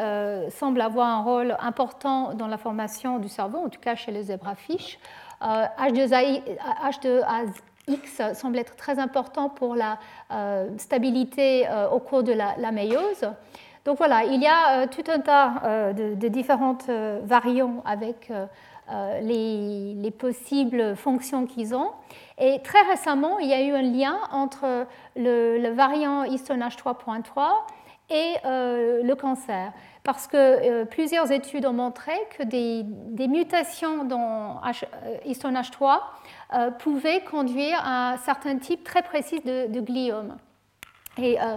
semble 0.51 0.81
avoir 0.81 1.09
un 1.09 1.23
rôle 1.25 1.57
important 1.59 2.35
dans 2.35 2.47
la 2.47 2.59
formation 2.59 3.19
du 3.19 3.29
cerveau, 3.29 3.59
en 3.59 3.69
tout 3.69 3.81
cas 3.81 3.97
chez 3.97 4.13
les 4.13 4.23
zébrafiches. 4.23 5.01
H2A, 5.43 6.43
H2A 6.85 7.61
X 7.91 8.23
semble 8.35 8.59
être 8.59 8.77
très 8.77 8.99
important 8.99 9.49
pour 9.49 9.75
la 9.75 9.99
euh, 10.31 10.69
stabilité 10.79 11.67
euh, 11.69 11.89
au 11.91 11.99
cours 11.99 12.23
de 12.23 12.33
la, 12.33 12.55
la, 12.59 12.71
méiose. 12.73 13.29
Donc 13.85 13.99
voilà, 13.99 14.25
il 14.25 14.41
y 14.41 14.47
a 14.47 14.83
euh, 14.83 14.87
tout 14.87 15.05
un 15.11 15.21
tas 15.21 15.93
de, 15.93 16.29
différentes 16.29 16.89
variants 17.25 17.83
avec 17.85 18.33
les, 19.23 19.95
les, 19.95 20.11
possibles 20.11 20.97
fonctions 20.97 21.47
qu'ils 21.47 21.75
ont. 21.75 21.91
Et 22.39 22.61
très 22.63 22.83
récemment, 22.83 23.39
il 23.39 23.49
y 23.49 23.55
a 23.55 23.63
eu 23.63 23.73
un 23.73 23.83
lien 23.83 24.19
entre 24.33 24.87
le, 25.17 25.71
variant 25.73 26.25
histonage 26.25 26.77
3.3 26.77 27.23
et 28.11 28.35
le 28.45 29.15
cancer 29.15 29.73
parce 30.03 30.27
que 30.27 30.85
plusieurs 30.85 31.31
études 31.31 31.67
ont 31.67 31.73
montré 31.73 32.13
que 32.37 32.43
des, 32.43 33.29
mutations 33.29 34.05
dans 34.05 34.61
histonage 35.25 35.71
3 35.71 36.03
euh, 36.53 36.71
pouvaient 36.71 37.21
conduire 37.21 37.81
à 37.85 38.17
certains 38.25 38.59
types 38.59 38.83
très 38.83 39.03
précis 39.03 39.41
de, 39.41 39.81
gliomes. 39.81 40.37
Et 41.17 41.41
euh, 41.41 41.57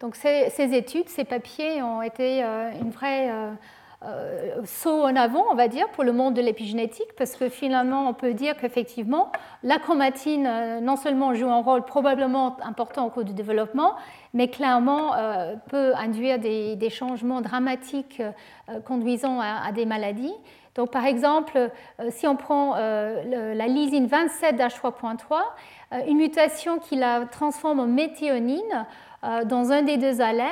donc 0.00 0.16
ces, 0.16 0.52
études, 0.58 1.08
ces 1.08 1.24
papiers 1.24 1.80
ont 1.82 2.02
été 2.02 2.42
euh, 2.42 2.72
une 2.80 2.90
vraie 2.90 3.30
saut 4.64 5.02
en 5.02 5.16
avant, 5.16 5.44
on 5.50 5.54
va 5.54 5.68
dire, 5.68 5.88
pour 5.90 6.04
le 6.04 6.12
monde 6.12 6.34
de 6.34 6.42
l'épigénétique, 6.42 7.14
parce 7.16 7.36
que 7.36 7.48
finalement, 7.48 8.08
on 8.08 8.14
peut 8.14 8.34
dire 8.34 8.56
qu'effectivement, 8.56 9.30
la 9.62 9.78
chromatine 9.78 10.80
non 10.80 10.96
seulement 10.96 11.34
joue 11.34 11.48
un 11.48 11.62
rôle 11.62 11.84
probablement 11.84 12.56
important 12.62 13.06
au 13.06 13.10
cours 13.10 13.24
du 13.24 13.34
développement, 13.34 13.94
mais 14.34 14.48
clairement 14.48 15.12
peut 15.68 15.92
induire 15.96 16.38
des, 16.38 16.90
changements 16.90 17.40
dramatiques 17.40 18.22
conduisant 18.84 19.40
à, 19.40 19.70
des 19.72 19.86
maladies. 19.86 20.34
Donc, 20.74 20.90
par 20.90 21.04
exemple, 21.04 21.70
euh, 22.00 22.08
si 22.10 22.26
on 22.26 22.36
prend 22.36 22.76
euh, 22.76 23.54
la 23.54 23.66
lysine 23.66 24.06
27 24.06 24.56
H3.3, 24.56 25.18
euh, 25.92 26.00
une 26.08 26.16
mutation 26.16 26.78
qui 26.78 26.96
la 26.96 27.26
transforme 27.26 27.80
en 27.80 27.86
méthionine 27.86 28.86
dans 29.44 29.70
un 29.70 29.82
des 29.82 29.98
deux 29.98 30.20
allèles 30.20 30.48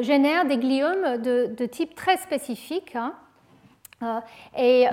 génère 0.00 0.46
des 0.46 0.58
gliomes 0.58 1.18
de, 1.22 1.66
type 1.66 1.94
très 1.94 2.16
spécifique. 2.16 2.96
Hein. 2.96 3.14
Et, 4.56 4.86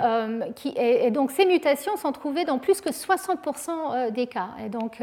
donc 1.11 1.31
ces 1.31 1.45
mutations 1.45 1.95
sont 1.97 2.11
trouvées 2.11 2.45
dans 2.45 2.57
plus 2.57 2.81
que 2.81 2.89
60% 2.89 4.11
des 4.11 4.27
cas. 4.27 4.49
Et 4.65 4.69
donc 4.69 5.01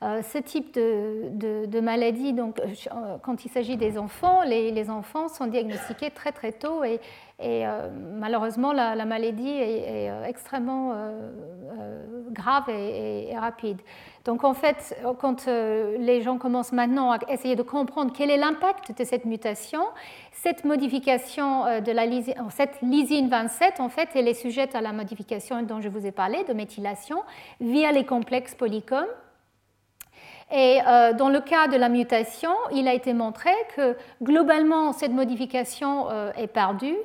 ce 0.00 0.38
type 0.38 0.74
de, 0.74 1.80
maladie, 1.80 2.32
donc, 2.32 2.60
quand 3.22 3.44
il 3.44 3.50
s'agit 3.50 3.76
des 3.76 3.98
enfants, 3.98 4.42
les, 4.42 4.70
les, 4.70 4.90
enfants 4.90 5.28
sont 5.28 5.46
diagnostiqués 5.46 6.10
très 6.10 6.32
très 6.32 6.52
tôt 6.52 6.82
et, 6.84 6.98
et 7.42 7.66
euh, 7.66 7.88
malheureusement, 8.18 8.72
la, 8.72 9.04
maladie 9.04 9.48
est, 9.48 10.10
euh, 10.10 10.24
extrêmement 10.24 10.92
euh, 10.94 12.30
grave 12.30 12.68
et, 12.68 13.36
rapide. 13.36 13.80
Donc 14.24 14.44
en 14.44 14.54
fait, 14.54 14.96
quand 15.18 15.46
les 15.46 16.22
gens 16.22 16.38
commencent 16.38 16.72
maintenant 16.72 17.10
à 17.10 17.18
essayer 17.28 17.56
de 17.56 17.62
comprendre 17.62 18.12
quel 18.16 18.30
est 18.30 18.36
l'impact 18.36 18.96
de 18.96 19.04
cette 19.04 19.24
mutation, 19.24 19.82
cette 20.30 20.64
modification 20.64 21.80
de 21.80 21.90
la 21.90 22.06
lysine, 22.06 22.34
cette 22.50 22.80
lysine 22.82 23.28
27, 23.28 23.80
en 23.80 23.88
fait, 23.88 24.10
elle 24.14 24.28
est 24.28 24.34
sujette 24.34 24.76
à 24.76 24.80
la 24.80 24.92
modification 24.92 25.60
dont 25.62 25.80
je 25.80 25.88
vous 25.88 26.06
ai 26.06 26.12
parlé, 26.12 26.44
de 26.44 26.52
méthylation, 26.52 27.22
via 27.60 27.90
les 27.90 28.04
complexes 28.04 28.54
polycomes. 28.54 29.06
Et 30.52 30.78
dans 31.18 31.30
le 31.30 31.40
cas 31.40 31.66
de 31.66 31.76
la 31.76 31.88
mutation, 31.88 32.52
il 32.72 32.86
a 32.86 32.94
été 32.94 33.14
montré 33.14 33.50
que 33.74 33.96
globalement, 34.22 34.92
cette 34.92 35.12
modification 35.12 36.06
est 36.36 36.46
perdue, 36.46 36.96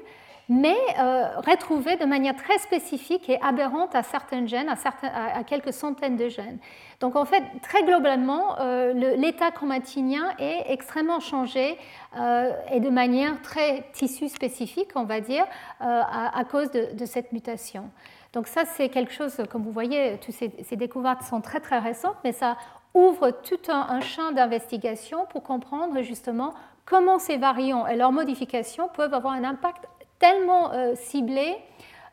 mais 0.49 0.77
euh, 0.97 1.27
retrouvée 1.39 1.97
de 1.97 2.05
manière 2.05 2.35
très 2.35 2.57
spécifique 2.59 3.29
et 3.29 3.41
aberrante 3.41 3.95
à 3.95 4.03
certains 4.03 4.45
gènes, 4.45 4.69
à, 4.69 5.43
quelques 5.43 5.73
centaines 5.73 6.15
de 6.15 6.29
gènes. 6.29 6.59
Donc 7.01 7.15
en 7.15 7.25
fait, 7.25 7.43
très 7.61 7.83
globalement, 7.83 8.59
euh, 8.59 8.93
l'état 8.93 9.51
chromatinien 9.51 10.29
est 10.39 10.71
extrêmement 10.71 11.19
changé 11.19 11.77
euh, 12.17 12.51
et 12.71 12.79
de 12.79 12.89
manière 12.89 13.41
très 13.41 13.89
tissu 13.91 14.29
spécifique, 14.29 14.91
on 14.95 15.03
va 15.03 15.19
dire, 15.19 15.45
à, 15.79 16.43
cause 16.49 16.71
de, 16.71 17.05
cette 17.05 17.31
mutation. 17.33 17.89
Donc 18.33 18.47
ça, 18.47 18.63
c'est 18.65 18.89
quelque 18.89 19.11
chose, 19.11 19.41
comme 19.49 19.63
vous 19.63 19.71
voyez, 19.71 20.17
toutes 20.19 20.33
ces, 20.35 20.75
découvertes 20.75 21.23
sont 21.23 21.41
très 21.41 21.59
très 21.59 21.79
récentes, 21.79 22.17
mais 22.23 22.31
ça 22.31 22.57
ouvre 22.93 23.31
tout 23.31 23.59
un, 23.69 23.87
un 23.89 23.99
champ 23.99 24.31
d'investigation 24.31 25.25
pour 25.29 25.43
comprendre 25.43 26.01
justement 26.01 26.53
comment 26.85 27.19
ces 27.19 27.37
variants 27.37 27.85
et 27.85 27.95
leurs 27.95 28.11
modifications 28.11 28.87
peuvent 28.87 29.13
avoir 29.13 29.33
un 29.33 29.43
impact 29.43 29.85
tellement 30.19 30.71
euh, 30.71 30.95
ciblé 30.95 31.55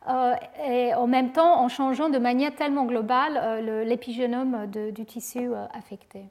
euh, 0.08 0.34
et 0.66 0.94
en 0.94 1.06
même 1.06 1.32
temps 1.32 1.60
en 1.60 1.68
changeant 1.68 2.08
de 2.08 2.18
manière 2.18 2.54
tellement 2.54 2.84
globale 2.84 3.40
euh, 3.42 3.84
l'épigénome 3.84 4.66
du 4.66 5.04
tissu 5.04 5.50
affecté. 5.72 6.24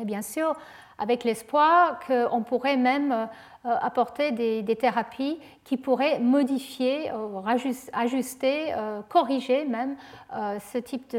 Et 0.00 0.04
bien 0.04 0.22
sûr, 0.22 0.54
avec 0.98 1.24
l'espoir 1.24 1.98
qu'on 2.06 2.42
pourrait 2.42 2.76
même 2.76 3.28
apporter 3.64 4.30
des, 4.30 4.76
thérapies 4.76 5.40
qui 5.64 5.76
pourraient 5.76 6.20
modifier, 6.20 7.10
ajuster, 7.92 8.72
corriger 9.08 9.64
même 9.64 9.96
ce 10.32 10.78
type 10.78 11.16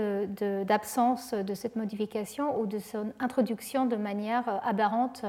d'absence 0.65 1.33
de, 1.33 1.53
cette 1.53 1.75
modification 1.75 2.57
ou 2.57 2.67
de 2.67 2.79
son 2.79 3.11
introduction 3.19 3.85
de 3.85 3.97
manière 3.97 4.61
aberrante 4.63 5.25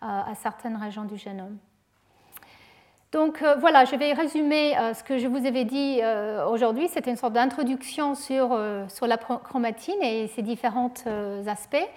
à 0.00 0.34
certaines 0.34 0.76
régions 0.76 1.04
du 1.04 1.18
génome. 1.18 1.58
Donc 3.14 3.42
euh, 3.42 3.54
voilà, 3.54 3.84
je 3.84 3.94
vais 3.94 4.12
résumer 4.12 4.76
euh, 4.76 4.92
ce 4.92 5.04
que 5.04 5.18
je 5.18 5.28
vous 5.28 5.46
avais 5.46 5.64
dit 5.64 6.00
euh, 6.02 6.44
aujourd'hui. 6.48 6.88
C'était 6.88 7.12
une 7.12 7.16
sorte 7.16 7.34
d'introduction 7.34 8.16
sur, 8.16 8.58
sur, 8.88 9.06
la 9.06 9.16
chromatine 9.16 10.02
et 10.02 10.26
ses 10.26 10.42
différents 10.42 10.92
aspects. 11.46 11.88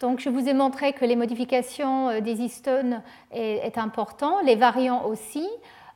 Donc 0.00 0.18
je 0.20 0.30
vous 0.30 0.48
ai 0.48 0.54
montré 0.54 0.94
que 0.94 1.04
les 1.04 1.14
modifications 1.14 2.20
des 2.20 2.40
histones 2.40 3.02
est, 3.32 3.66
est 3.66 3.76
important, 3.76 4.40
les 4.40 4.56
variants 4.56 5.04
aussi. 5.04 5.46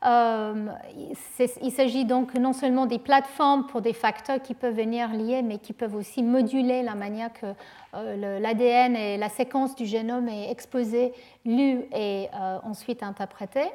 il 0.04 1.72
s'agit 1.72 2.04
donc 2.04 2.34
non 2.34 2.52
seulement 2.52 2.84
des 2.84 2.98
plateformes 2.98 3.66
pour 3.66 3.80
des 3.80 3.94
facteurs 3.94 4.42
qui 4.42 4.52
peuvent 4.52 4.76
venir 4.76 5.08
lier, 5.08 5.40
mais 5.40 5.56
qui 5.56 5.72
peuvent 5.72 5.94
aussi 5.94 6.22
moduler 6.22 6.82
la 6.82 6.94
manière 6.94 7.30
que 7.32 7.46
l'ADN 7.94 8.94
et 8.94 9.16
la 9.16 9.30
séquence 9.30 9.74
du 9.74 9.86
génome 9.86 10.28
est 10.28 10.50
exposée, 10.50 11.14
lue 11.46 11.80
et 11.94 12.28
ensuite 12.62 13.02
interprétée. 13.02 13.70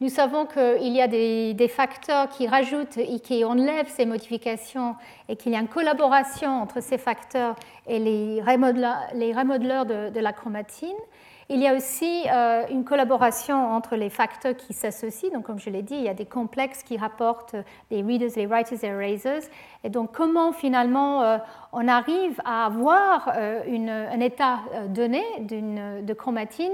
Nous 0.00 0.10
savons 0.10 0.44
qu'il 0.44 0.92
y 0.92 1.00
a 1.00 1.08
des, 1.08 1.68
facteurs 1.68 2.28
qui 2.28 2.46
rajoutent 2.46 2.98
et 2.98 3.18
qui 3.18 3.44
enlèvent 3.44 3.88
ces 3.88 4.04
modifications 4.04 4.94
et 5.30 5.36
qu'il 5.36 5.52
y 5.52 5.56
a 5.56 5.60
une 5.60 5.68
collaboration 5.68 6.50
entre 6.60 6.82
ces 6.82 6.98
facteurs 6.98 7.56
et 7.86 7.98
les 7.98 8.42
remodeleurs, 8.42 9.86
de, 9.86 10.20
la 10.20 10.32
chromatine. 10.34 10.96
Il 11.48 11.60
y 11.60 11.68
a 11.68 11.74
aussi 11.74 12.24
euh, 12.28 12.64
une 12.70 12.84
collaboration 12.84 13.56
entre 13.56 13.94
les 13.94 14.10
facteurs 14.10 14.56
qui 14.56 14.74
s'associent. 14.74 15.30
Donc, 15.32 15.44
comme 15.44 15.60
je 15.60 15.70
l'ai 15.70 15.82
dit, 15.82 15.94
il 15.94 16.02
y 16.02 16.08
a 16.08 16.14
des 16.14 16.26
complexes 16.26 16.82
qui 16.82 16.98
rapportent 16.98 17.54
des 17.88 18.02
readers, 18.02 18.30
les 18.34 18.46
writers 18.46 18.82
et 18.82 18.88
erasers. 18.88 19.48
Et 19.84 19.88
donc, 19.88 20.12
comment 20.12 20.52
finalement 20.52 21.22
euh, 21.22 21.38
on 21.72 21.86
arrive 21.86 22.38
à 22.44 22.66
avoir 22.66 23.30
euh, 23.36 24.08
un 24.12 24.20
état 24.20 24.58
donné 24.88 25.22
de 25.40 26.12
chromatine 26.12 26.72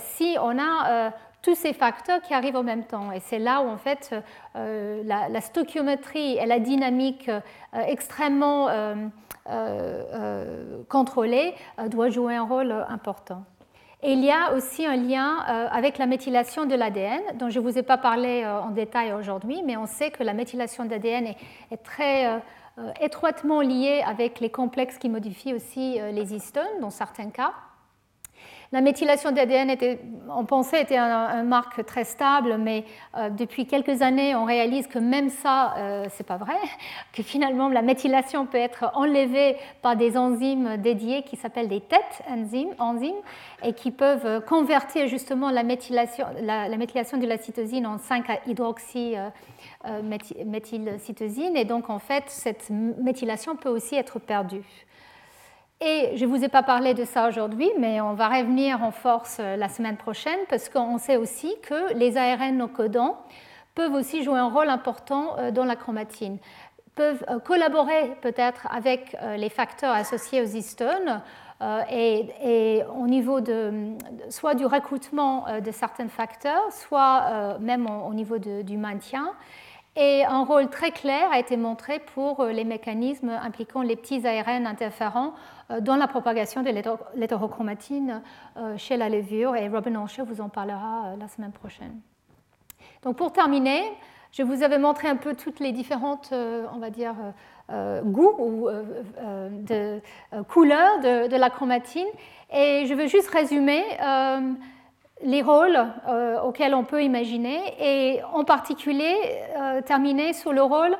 si 0.00 0.36
on 0.40 0.58
a 0.58 1.12
tous 1.42 1.54
ces 1.54 1.72
facteurs 1.72 2.20
qui 2.22 2.34
arrivent 2.34 2.56
en 2.56 2.62
même 2.62 2.84
temps. 2.84 3.12
Et 3.12 3.20
c'est 3.20 3.38
là 3.38 3.62
où, 3.62 3.68
en 3.68 3.76
fait, 3.76 4.14
euh, 4.56 5.02
la, 5.04 5.40
stoichiométrie 5.40 6.36
et 6.36 6.46
la 6.46 6.58
dynamique 6.58 7.28
euh, 7.28 7.40
extrêmement 7.86 8.68
euh, 8.68 10.82
contrôlée 10.88 11.54
doivent 11.86 12.12
jouer 12.12 12.36
un 12.36 12.44
rôle 12.44 12.72
important. 12.88 13.44
Et 14.02 14.12
il 14.12 14.24
y 14.24 14.30
a 14.30 14.54
aussi 14.54 14.86
un 14.86 14.94
lien 14.94 15.38
avec 15.72 15.98
la 15.98 16.06
méthylation 16.06 16.66
de 16.66 16.76
l'ADN, 16.76 17.20
dont 17.34 17.48
je 17.48 17.58
ne 17.58 17.64
vous 17.64 17.78
ai 17.78 17.82
pas 17.82 17.98
parlé 17.98 18.46
en 18.46 18.70
détail 18.70 19.12
aujourd'hui, 19.12 19.60
mais 19.64 19.76
on 19.76 19.86
sait 19.86 20.12
que 20.12 20.22
la 20.22 20.34
méthylation 20.34 20.84
d'ADN 20.84 21.26
est, 21.26 21.36
est, 21.72 21.82
très 21.82 22.40
étroitement 23.00 23.60
liée 23.60 24.04
avec 24.06 24.38
les 24.38 24.50
complexes 24.50 24.98
qui 24.98 25.08
modifient 25.08 25.54
aussi 25.54 25.98
les 26.12 26.32
histones, 26.32 26.78
dans 26.80 26.90
certains 26.90 27.30
cas. 27.30 27.52
La 28.70 28.82
méthylation 28.82 29.32
d'ADN, 29.32 29.74
on 30.28 30.44
pensait, 30.44 30.82
était 30.82 30.98
un, 30.98 31.42
marque 31.42 31.86
très 31.86 32.04
stable, 32.04 32.58
mais 32.58 32.84
euh, 33.16 33.30
depuis 33.30 33.66
quelques 33.66 34.02
années, 34.02 34.34
on 34.34 34.44
réalise 34.44 34.86
que 34.86 34.98
même 34.98 35.30
ça, 35.30 35.74
euh, 35.78 36.04
c'est 36.10 36.26
pas 36.26 36.36
vrai, 36.36 36.56
que 37.14 37.22
finalement 37.22 37.68
la 37.70 37.80
méthylation 37.80 38.44
peut 38.44 38.58
être 38.58 38.90
enlevée 38.94 39.56
par 39.80 39.96
des 39.96 40.18
enzymes 40.18 40.76
dédiées 40.76 41.22
qui 41.22 41.36
s'appellent 41.36 41.68
des 41.68 41.80
TET 41.80 42.04
enzymes, 42.28 42.74
enzymes, 42.78 43.22
et 43.62 43.72
qui 43.72 43.90
peuvent 43.90 44.44
convertir 44.44 45.08
justement 45.08 45.50
la 45.50 45.62
méthylation, 45.62 46.26
la, 46.42 46.68
méthylation 46.76 47.16
de 47.16 47.26
la 47.26 47.38
cytosine 47.38 47.86
en 47.86 47.96
5-hydroxy. 47.96 49.16
Euh, 49.86 50.02
méthylcytosine 50.02 51.56
et 51.56 51.64
donc 51.64 51.88
en 51.88 52.00
fait 52.00 52.24
cette 52.26 52.68
méthylation 52.68 53.54
peut 53.54 53.68
aussi 53.68 53.94
être 53.94 54.18
perdue. 54.18 54.87
Et 55.80 56.16
je 56.16 56.24
ne 56.24 56.30
vous 56.30 56.44
ai 56.44 56.48
pas 56.48 56.64
parlé 56.64 56.92
de 56.92 57.04
ça 57.04 57.28
aujourd'hui, 57.28 57.70
mais 57.78 58.00
on 58.00 58.14
va 58.14 58.28
revenir 58.28 58.82
en 58.82 58.90
force 58.90 59.36
euh, 59.38 59.54
la 59.54 59.68
semaine 59.68 59.96
prochaine 59.96 60.38
parce 60.50 60.68
qu'on 60.68 60.98
sait 60.98 61.16
aussi 61.16 61.54
que 61.62 61.94
les 61.94 62.16
ARN 62.16 62.56
non 62.56 62.66
codants 62.66 63.16
peuvent 63.76 63.92
aussi 63.92 64.24
jouer 64.24 64.40
un 64.40 64.48
rôle 64.48 64.70
important 64.70 65.36
euh, 65.38 65.52
dans 65.52 65.64
la 65.64 65.76
chromatine, 65.76 66.38
peuvent 66.96 67.24
euh, 67.30 67.38
collaborer 67.38 68.16
peut-être 68.22 68.66
avec 68.72 69.16
les 69.36 69.48
facteurs 69.48 69.94
associés 69.94 70.42
aux 70.42 70.46
histones 70.46 71.22
et, 71.90 72.82
au 72.96 73.06
niveau 73.06 73.40
de 73.40 73.92
soit 74.30 74.54
du 74.54 74.64
recrutement 74.64 75.46
de 75.60 75.70
certains 75.72 76.08
facteurs, 76.08 76.72
soit 76.72 77.58
même 77.58 77.88
au 77.88 78.14
niveau 78.14 78.38
du 78.38 78.76
maintien. 78.76 79.32
Et 79.96 80.24
un 80.24 80.44
rôle 80.44 80.70
très 80.70 80.92
clair 80.92 81.28
a 81.32 81.40
été 81.40 81.56
montré 81.56 81.98
pour 81.98 82.44
les 82.44 82.62
mécanismes 82.62 83.30
impliquant 83.30 83.82
les 83.82 83.96
petits 83.96 84.24
ARN 84.24 84.68
interférents 84.68 85.34
dans 85.80 85.96
la 85.96 86.08
propagation 86.08 86.62
de 86.62 86.70
l'hétérochromatine 87.14 88.22
euh, 88.56 88.76
chez 88.76 88.96
la 88.96 89.08
levure. 89.08 89.54
Et 89.54 89.68
Robin 89.68 89.96
Ancher 89.96 90.22
vous 90.22 90.40
en 90.40 90.48
parlera 90.48 91.06
euh, 91.06 91.16
la 91.18 91.28
semaine 91.28 91.52
prochaine. 91.52 92.00
Donc 93.02 93.16
pour 93.16 93.32
terminer, 93.32 93.82
je 94.32 94.42
vous 94.42 94.62
avais 94.62 94.78
montré 94.78 95.08
un 95.08 95.16
peu 95.16 95.34
toutes 95.34 95.60
les 95.60 95.72
différentes, 95.72 96.32
on 96.32 96.78
va 96.78 96.90
dire, 96.90 97.14
goûts 98.04 98.34
ou 98.38 98.68
de, 98.68 100.00
couleurs 100.48 100.98
de, 101.00 101.36
la 101.36 101.48
chromatine. 101.48 102.06
Et 102.52 102.84
je 102.86 102.92
veux 102.92 103.06
juste 103.06 103.30
résumer 103.30 103.82
les 105.22 105.42
rôles 105.42 105.78
auxquels 106.44 106.74
on 106.74 106.84
peut 106.84 107.02
imaginer 107.02 107.58
et 107.80 108.20
en 108.34 108.44
particulier 108.44 109.14
terminer 109.86 110.34
sur 110.34 110.52
le 110.52 110.62
rôle 110.62 110.98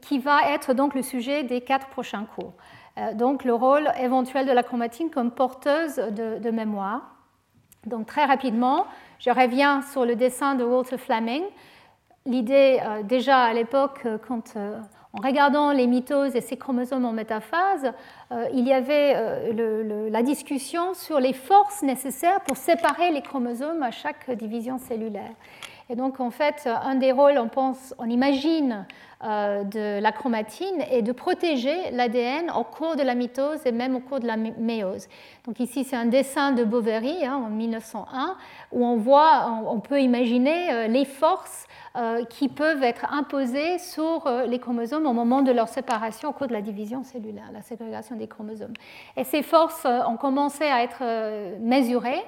qui 0.00 0.18
va 0.18 0.50
être 0.50 0.74
donc 0.74 0.94
le 0.94 1.02
sujet 1.02 1.44
des 1.44 1.60
quatre 1.60 1.88
prochains 1.88 2.24
cours. 2.34 2.54
Euh, 2.98 3.12
donc 3.14 3.44
le 3.44 3.54
rôle 3.54 3.88
éventuel 4.00 4.46
de 4.46 4.52
la 4.52 4.62
chromatine 4.62 5.10
comme 5.10 5.30
porteuse 5.30 5.96
de, 5.96 6.50
mémoire. 6.50 7.16
Donc 7.86 8.06
très 8.06 8.24
rapidement, 8.24 8.86
je 9.18 9.30
reviens 9.30 9.82
sur 9.82 10.04
le 10.04 10.16
dessin 10.16 10.54
de 10.54 10.64
Walter 10.64 10.98
Fleming. 10.98 11.42
L'idée, 12.26 12.80
euh, 12.82 13.02
déjà 13.02 13.42
à 13.44 13.52
l'époque, 13.52 14.02
euh, 14.06 14.18
quand 14.26 14.56
en 14.56 15.20
regardant 15.22 15.72
les 15.72 15.86
mitoses 15.86 16.34
et 16.34 16.40
ces 16.40 16.56
chromosomes 16.56 17.04
en 17.04 17.12
métaphase, 17.12 17.92
il 18.52 18.66
y 18.66 18.72
avait 18.72 19.52
la 20.10 20.22
discussion 20.24 20.92
sur 20.92 21.20
les 21.20 21.32
forces 21.32 21.84
nécessaires 21.84 22.40
pour 22.40 22.56
séparer 22.56 23.12
les 23.12 23.22
chromosomes 23.22 23.84
à 23.84 23.92
chaque 23.92 24.28
division 24.32 24.76
cellulaire. 24.78 25.30
Et 25.90 25.96
donc, 25.96 26.20
en 26.20 26.30
fait, 26.30 26.66
un 26.66 26.94
des 26.94 27.12
rôles, 27.12 27.38
on 27.38 27.48
pense, 27.48 27.94
on 27.98 28.08
imagine, 28.08 28.86
euh, 29.24 29.64
de 29.64 30.00
la 30.00 30.12
chromatine 30.12 30.82
est 30.90 31.00
de 31.00 31.12
protéger 31.12 31.90
l'ADN 31.92 32.50
au 32.50 32.64
cours 32.64 32.94
de 32.94 33.02
la 33.02 33.14
mitose 33.14 33.58
et 33.64 33.72
même 33.72 33.96
au 33.96 34.00
cours 34.00 34.20
de 34.20 34.26
la 34.26 34.36
méose. 34.36 35.08
Donc 35.46 35.60
ici, 35.60 35.84
c'est 35.84 35.96
un 35.96 36.04
dessin 36.04 36.52
de 36.52 36.62
Boveri 36.62 37.24
hein, 37.24 37.36
en 37.36 37.48
1901 37.48 38.36
où 38.72 38.84
on 38.84 38.96
voit, 38.96 39.62
on 39.66 39.80
peut 39.80 40.02
imaginer 40.02 40.72
euh, 40.72 40.86
les 40.88 41.06
forces 41.06 41.66
euh, 41.96 42.24
qui 42.26 42.48
peuvent 42.48 42.82
être 42.82 43.10
imposées 43.10 43.78
sur 43.78 44.28
les 44.46 44.58
chromosomes 44.58 45.06
au 45.06 45.14
moment 45.14 45.40
de 45.40 45.52
leur 45.52 45.68
séparation 45.68 46.28
au 46.28 46.32
cours 46.32 46.48
de 46.48 46.52
la 46.52 46.60
division 46.60 47.02
cellulaire, 47.02 47.50
la 47.52 47.62
ségrégation 47.62 48.16
des 48.16 48.26
chromosomes. 48.26 48.74
Et 49.16 49.24
ces 49.24 49.42
forces 49.42 49.86
ont 49.86 50.16
commencé 50.16 50.64
à 50.64 50.82
être 50.82 51.02
mesurées. 51.60 52.22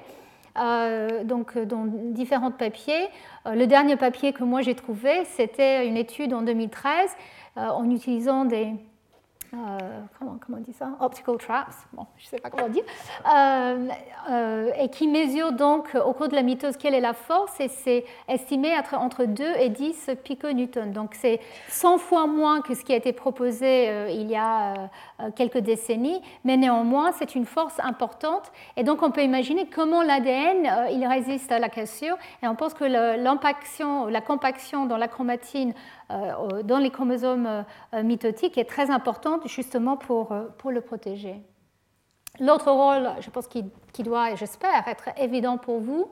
Euh, 0.57 1.23
donc, 1.23 1.55
euh, 1.55 1.65
dans 1.65 1.85
différents 1.85 2.51
papiers. 2.51 3.07
Euh, 3.45 3.53
le 3.53 3.67
dernier 3.67 3.95
papier 3.95 4.33
que 4.33 4.43
moi 4.43 4.61
j'ai 4.61 4.75
trouvé, 4.75 5.23
c'était 5.25 5.87
une 5.87 5.97
étude 5.97 6.33
en 6.33 6.41
2013 6.41 7.11
en 7.55 7.89
utilisant 7.89 8.45
des, 8.45 8.71
euh, 9.53 9.57
comment, 10.19 10.37
comment, 10.45 10.57
on 10.57 10.61
dit 10.61 10.73
ça? 10.73 10.89
Optical 10.99 11.37
traps, 11.37 11.75
bon, 11.93 12.05
je 12.17 12.25
ne 12.25 12.29
sais 12.29 12.37
pas 12.37 12.49
comment 12.49 12.67
dire, 12.67 12.83
euh, 13.33 13.87
euh, 14.29 14.71
et 14.77 14.89
qui 14.89 15.07
mesure 15.07 15.53
donc 15.53 15.95
au 15.95 16.13
cours 16.13 16.27
de 16.27 16.35
la 16.35 16.43
mitose 16.43 16.75
quelle 16.77 16.93
est 16.93 17.01
la 17.01 17.13
force, 17.13 17.59
et 17.59 17.67
c'est 17.67 18.05
estimé 18.27 18.69
être 18.69 18.93
entre 18.95 19.25
2 19.25 19.43
et 19.59 19.69
10 19.69 20.11
piconewtons. 20.23 20.91
Donc 20.91 21.13
c'est 21.13 21.39
100 21.69 21.97
fois 21.97 22.27
moins 22.27 22.61
que 22.61 22.73
ce 22.73 22.83
qui 22.83 22.93
a 22.93 22.97
été 22.97 23.13
proposé 23.13 24.11
il 24.11 24.29
y 24.29 24.35
a 24.35 24.89
quelques 25.35 25.59
décennies, 25.59 26.21
mais 26.43 26.57
néanmoins 26.57 27.11
c'est 27.13 27.35
une 27.35 27.45
force 27.45 27.79
importante, 27.79 28.51
et 28.75 28.83
donc 28.83 29.01
on 29.01 29.11
peut 29.11 29.23
imaginer 29.23 29.67
comment 29.69 30.03
l'ADN 30.03 30.91
il 30.91 31.05
résiste 31.07 31.51
à 31.51 31.59
la 31.59 31.69
cassure, 31.69 32.17
et 32.43 32.47
on 32.47 32.55
pense 32.55 32.73
que 32.73 32.83
l'impaction, 32.83 34.07
la 34.07 34.21
compaction 34.21 34.85
dans 34.85 34.97
la 34.97 35.07
chromatine 35.07 35.73
euh, 35.73 35.73
dans 36.09 36.77
les 36.77 36.89
chromosomes 36.89 37.65
euh, 37.93 38.03
mitotiques 38.03 38.57
est 38.57 38.69
très 38.69 38.89
importante 38.89 39.47
justement 39.47 39.97
pour, 39.97 40.31
euh, 40.31 40.43
pour 40.57 40.71
le 40.71 40.81
protéger. 40.81 41.41
L'autre 42.39 42.71
rôle, 42.71 43.09
je 43.19 43.29
pense, 43.29 43.47
qui, 43.47 43.63
doit, 44.03 44.35
j'espère, 44.35 44.87
être 44.87 45.09
évident 45.17 45.57
pour 45.57 45.79
vous, 45.79 46.11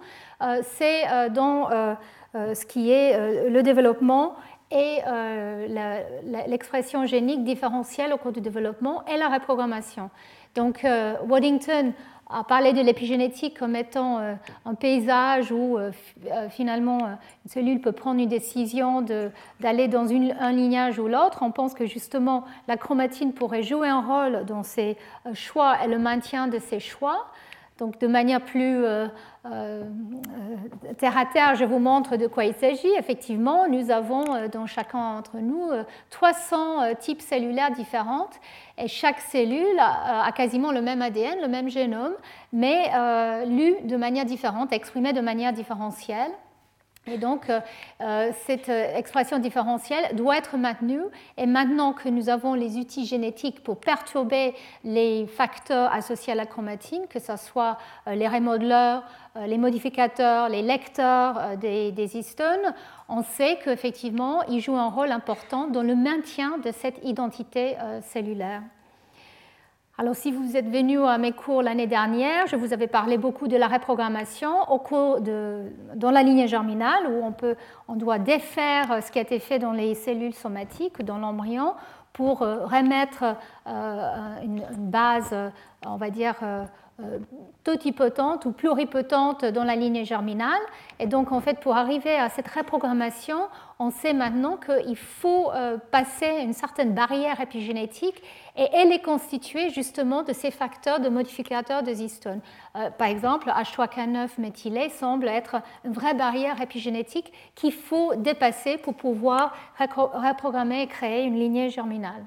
c'est 0.63 1.03
dans 1.29 1.69
ce 2.33 2.65
qui 2.65 2.89
est 2.89 3.47
le 3.47 3.61
développement 3.61 4.35
et 4.71 5.01
l'expression 6.47 7.05
génique 7.05 7.43
différentielle 7.43 8.11
au 8.11 8.17
cours 8.17 8.31
du 8.31 8.41
développement 8.41 9.05
et 9.05 9.17
la 9.17 9.27
reprogrammation. 9.27 10.09
Donc, 10.55 10.85
Waddington 11.27 11.93
à 12.29 12.43
parler 12.43 12.73
de 12.73 12.81
l'épigénétique 12.81 13.57
comme 13.57 13.75
étant 13.75 14.19
euh, 14.19 14.33
un 14.65 14.73
paysage 14.73 15.51
où 15.51 15.77
euh, 15.77 15.91
euh, 16.31 16.49
finalement 16.49 16.99
une 17.45 17.51
cellule 17.51 17.81
peut 17.81 17.91
prendre 17.91 18.19
une 18.19 18.29
décision 18.29 19.05
d'aller 19.59 19.87
dans 19.87 20.07
un 20.09 20.51
lignage 20.51 20.97
ou 20.97 21.07
l'autre. 21.07 21.39
On 21.41 21.51
pense 21.51 21.73
que 21.73 21.85
justement 21.85 22.45
la 22.67 22.77
chromatine 22.77 23.33
pourrait 23.33 23.63
jouer 23.63 23.87
un 23.87 24.01
rôle 24.01 24.45
dans 24.45 24.63
ces 24.63 24.97
choix 25.33 25.83
et 25.83 25.87
le 25.87 25.99
maintien 25.99 26.47
de 26.47 26.59
ces 26.59 26.79
choix. 26.79 27.27
Donc 27.77 27.99
de 27.99 28.07
manière 28.07 28.39
plus 28.39 28.85
euh, 28.85 29.07
euh, 29.45 29.83
terre 30.97 31.17
à 31.17 31.25
terre, 31.25 31.55
je 31.55 31.65
vous 31.65 31.79
montre 31.79 32.15
de 32.15 32.25
quoi 32.25 32.45
il 32.45 32.53
s'agit. 32.53 32.91
Effectivement, 32.97 33.67
nous 33.67 33.91
avons 33.91 34.33
euh, 34.33 34.47
dans 34.47 34.65
chacun 34.65 35.15
d'entre 35.15 35.37
nous 35.39 35.69
300 36.09 36.95
types 36.99 37.21
cellulaires 37.21 37.71
différents 37.71 38.29
et 38.77 38.87
chaque 38.87 39.19
cellule 39.19 39.77
a, 39.79 40.31
quasiment 40.31 40.71
le 40.71 40.81
même 40.81 41.01
ADN, 41.01 41.41
le 41.41 41.49
même 41.49 41.69
génome, 41.69 42.13
mais 42.53 42.91
lu 43.45 43.75
de 43.83 43.97
manière 43.97 44.25
différente, 44.25 44.71
exprimé 44.71 45.11
de 45.13 45.21
manière 45.21 45.51
différentielle. 45.51 46.31
Et 47.07 47.17
donc, 47.19 47.49
euh, 47.49 47.59
euh, 48.01 48.31
cette 48.47 48.69
euh, 48.69 48.95
expression 48.95 49.37
différentielle 49.37 50.15
doit 50.15 50.37
être 50.37 50.57
maintenue. 50.57 51.03
Et 51.37 51.45
maintenant 51.45 51.93
que 51.93 52.09
nous 52.09 52.29
avons 52.29 52.55
les 52.55 52.77
outils 52.77 53.05
génétiques 53.05 53.63
pour 53.63 53.77
perturber 53.77 54.55
les 54.83 55.27
facteurs 55.27 55.93
associés 55.93 56.33
à 56.33 56.35
la 56.35 56.47
chromatine, 56.47 57.05
que 57.07 57.19
ce 57.19 57.37
soit 57.37 57.77
les 58.07 58.27
remodeleurs, 58.27 59.03
les 59.45 59.57
modificateurs, 59.57 60.49
les 60.49 60.61
lecteurs 60.61 61.57
des, 61.57 61.91
des 61.91 62.17
histones, 62.17 62.73
on 63.09 63.21
sait 63.21 63.59
qu'effectivement, 63.63 64.43
ils 64.43 64.61
jouent 64.61 64.77
un 64.77 64.89
rôle 64.89 65.11
important 65.11 65.67
dans 65.67 65.83
le 65.83 65.95
maintien 65.95 66.57
de 66.57 66.71
cette 66.71 67.03
identité 67.03 67.75
cellulaire. 68.01 68.61
Alors, 69.97 70.13
si 70.13 70.29
vous 70.33 70.57
êtes 70.57 70.67
venu 70.67 70.99
à 71.05 71.17
mes 71.17 71.31
cours 71.31 71.61
l'année 71.61 71.87
dernière, 71.87 72.47
je 72.47 72.57
vous 72.57 72.73
avais 72.73 72.87
parlé 72.87 73.17
beaucoup 73.17 73.47
de 73.47 73.55
la 73.55 73.69
reprogrammation 73.69 74.69
au 74.69 74.77
cours 74.77 75.21
de, 75.21 75.71
dans 75.95 76.11
la 76.11 76.21
lignée 76.21 76.49
germinale, 76.49 77.07
où 77.09 77.23
on, 77.23 77.31
peut, 77.31 77.55
on 77.87 77.95
doit 77.95 78.19
défaire 78.19 79.01
ce 79.01 79.09
qui 79.09 79.19
a 79.19 79.21
été 79.21 79.39
fait 79.39 79.57
dans 79.57 79.71
les 79.71 79.95
cellules 79.95 80.33
somatiques, 80.33 81.01
dans 81.01 81.17
l'embryon, 81.17 81.75
pour 82.11 82.41
euh, 82.41 82.65
remettre 82.65 83.23
euh, 83.67 84.41
une, 84.43 84.65
base, 84.77 85.33
on 85.85 85.95
va 85.95 86.09
dire, 86.09 86.35
euh, 87.01 87.19
totipotente 87.65 88.45
ou 88.45 88.53
pluripotente 88.53 89.43
dans 89.43 89.65
la 89.65 89.75
lignée 89.75 90.05
germinale. 90.05 90.61
Et 90.99 91.07
donc, 91.07 91.33
en 91.33 91.41
fait, 91.41 91.59
pour 91.59 91.75
arriver 91.75 92.15
à 92.15 92.29
cette 92.29 92.47
reprogrammation, 92.47 93.49
on 93.79 93.89
sait 93.89 94.13
maintenant 94.13 94.55
qu'il 94.55 94.95
faut 94.95 95.51
euh, 95.51 95.77
passer 95.91 96.29
une 96.41 96.53
certaine 96.53 96.93
barrière 96.93 97.41
épigénétique 97.41 98.23
et 98.55 98.67
elle 98.71 98.93
est 98.93 99.01
constituée 99.01 99.71
justement 99.71 100.23
de 100.23 100.31
ces 100.31 100.51
facteurs 100.51 101.01
de 101.01 101.09
modificateurs 101.09 101.83
de 101.83 101.91
histone. 101.91 102.39
Euh, 102.77 102.89
par 102.91 103.07
exemple, 103.07 103.49
H3K9 103.49 104.29
méthylé 104.37 104.89
semble 104.89 105.27
être 105.27 105.57
une 105.83 105.91
vraie 105.91 106.13
barrière 106.13 106.61
épigénétique 106.61 107.33
qu'il 107.55 107.73
faut 107.73 108.15
dépasser 108.15 108.77
pour 108.77 108.93
pouvoir 108.93 109.53
reprogrammer 109.77 110.83
et 110.83 110.87
créer 110.87 111.23
une 111.23 111.37
lignée 111.37 111.69
germinale. 111.69 112.23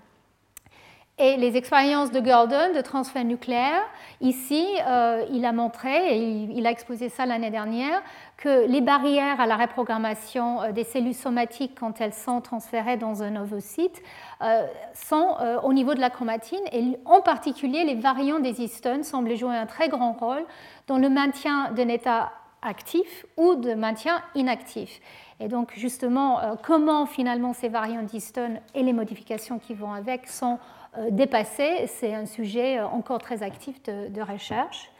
Et 1.20 1.36
les 1.36 1.56
expériences 1.56 2.12
de 2.12 2.20
Gordon 2.20 2.72
de 2.76 2.80
transfert 2.80 3.24
nucléaire, 3.24 3.82
ici, 4.20 4.64
euh, 4.86 5.24
il 5.32 5.44
a 5.44 5.52
montré, 5.52 6.16
et 6.16 6.16
il, 6.16 6.64
a 6.64 6.70
exposé 6.70 7.08
ça 7.08 7.26
l'année 7.26 7.50
dernière, 7.50 8.02
que 8.36 8.68
les 8.68 8.80
barrières 8.80 9.40
à 9.40 9.46
la 9.46 9.56
reprogrammation 9.56 10.62
euh, 10.62 10.70
des 10.70 10.84
cellules 10.84 11.16
somatiques 11.16 11.72
quand 11.76 12.00
elles 12.00 12.14
sont 12.14 12.40
transférées 12.40 12.98
dans 12.98 13.24
un 13.24 13.34
ovocyte 13.34 14.00
euh, 14.42 14.64
sont 14.94 15.36
au 15.64 15.72
niveau 15.72 15.94
de 15.94 16.00
la 16.00 16.10
chromatine, 16.10 16.62
et 16.70 16.96
en 17.04 17.20
particulier 17.20 17.82
les 17.82 17.96
variants 17.96 18.38
des 18.38 18.60
histones 18.60 19.02
semblent 19.02 19.34
jouer 19.34 19.56
un 19.56 19.66
très 19.66 19.88
grand 19.88 20.12
rôle 20.12 20.44
dans 20.86 20.98
le 20.98 21.08
maintien 21.08 21.72
d'un 21.72 21.88
état 21.88 22.30
actif 22.62 23.26
ou 23.36 23.56
de 23.56 23.74
maintien 23.74 24.22
inactif. 24.36 25.00
Et 25.40 25.48
donc 25.48 25.72
justement, 25.76 26.40
comment 26.62 27.06
finalement 27.06 27.52
ces 27.52 27.68
variants 27.68 28.02
d'histone 28.02 28.60
et 28.74 28.82
les 28.82 28.92
modifications 28.92 29.58
qui 29.58 29.74
vont 29.74 29.92
avec 29.92 30.28
sont 30.28 30.58
euh, 30.98 31.10
dépassé. 31.10 31.86
C'est 31.86 32.14
un 32.14 32.26
sujet 32.26 32.78
euh, 32.78 32.86
encore 32.86 33.18
très 33.18 33.42
actif 33.42 33.82
de, 33.84 34.20
recherche. 34.20 34.90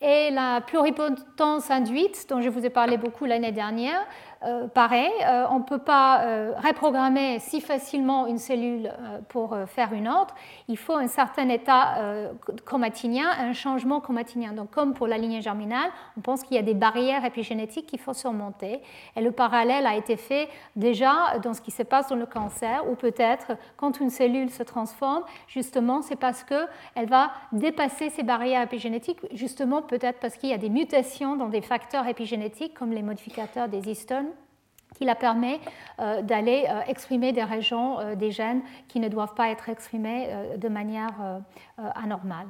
Et 0.00 0.30
la 0.30 0.60
pluripotence 0.60 1.70
induite, 1.70 2.26
dont 2.28 2.42
je 2.42 2.48
vous 2.48 2.66
ai 2.66 2.70
parlé 2.70 2.96
beaucoup 2.96 3.24
l'année 3.24 3.52
dernière, 3.52 4.00
euh, 4.42 4.68
pareil, 4.68 5.10
euh, 5.26 5.46
on 5.50 5.60
ne 5.60 5.64
peut 5.64 5.78
pas 5.78 6.20
euh, 6.20 6.52
reprogrammer 6.62 7.38
si 7.38 7.60
facilement 7.60 8.26
une 8.26 8.38
cellule 8.38 8.92
pour 9.28 9.56
faire 9.66 9.92
une 9.92 10.08
autre. 10.08 10.34
Il 10.68 10.76
faut 10.76 10.94
un 10.94 11.08
certain 11.08 11.48
état 11.48 11.94
chromatinien, 12.64 13.28
un 13.38 13.52
changement 13.52 14.00
chromatinien. 14.00 14.52
Donc, 14.52 14.70
comme 14.70 14.94
pour 14.94 15.06
la 15.06 15.16
lignée 15.18 15.40
germinale, 15.40 15.90
on 16.16 16.20
pense 16.20 16.42
qu'il 16.42 16.56
y 16.56 16.60
a 16.60 16.62
des 16.62 16.74
barrières 16.74 17.24
épigénétiques 17.24 17.86
qu'il 17.86 17.98
faut 17.98 18.12
surmonter. 18.12 18.82
Et 19.16 19.20
le 19.20 19.32
parallèle 19.32 19.86
a 19.86 19.96
été 19.96 20.16
fait 20.16 20.48
déjà 20.74 21.38
dans 21.42 21.54
ce 21.54 21.60
qui 21.60 21.70
se 21.70 21.82
passe 21.82 22.08
dans 22.08 22.16
le 22.16 22.26
cancer, 22.26 22.88
ou 22.90 22.94
peut-être 22.94 23.56
quand 23.76 24.00
une 24.00 24.10
cellule 24.10 24.50
se 24.50 24.62
transforme, 24.62 25.22
justement, 25.48 26.02
c'est 26.02 26.16
parce 26.16 26.44
qu'elle 26.44 27.08
va 27.08 27.32
dépasser 27.52 28.10
ces 28.10 28.22
barrières 28.22 28.62
épigénétiques, 28.62 29.20
justement, 29.32 29.82
peut-être 29.82 30.20
parce 30.20 30.36
qu'il 30.36 30.50
y 30.50 30.54
a 30.54 30.58
des 30.58 30.70
mutations 30.70 31.36
dans 31.36 31.48
des 31.48 31.62
facteurs 31.62 32.06
épigénétiques 32.06 32.74
comme 32.74 32.92
les 32.92 33.02
modificateurs 33.02 33.68
des 33.68 33.90
histones 33.90 34.25
qui 34.96 35.04
la 35.04 35.14
permet 35.14 35.60
euh, 36.00 36.22
d'aller 36.22 36.66
euh, 36.68 36.80
exprimer 36.88 37.32
des 37.32 37.44
régions 37.44 38.00
euh, 38.00 38.14
des 38.14 38.30
gènes 38.30 38.62
qui 38.88 39.00
ne 39.00 39.08
doivent 39.08 39.34
pas 39.34 39.50
être 39.50 39.68
exprimés 39.68 40.28
de 40.56 40.68
manière 40.68 41.14
anormale. 41.94 42.46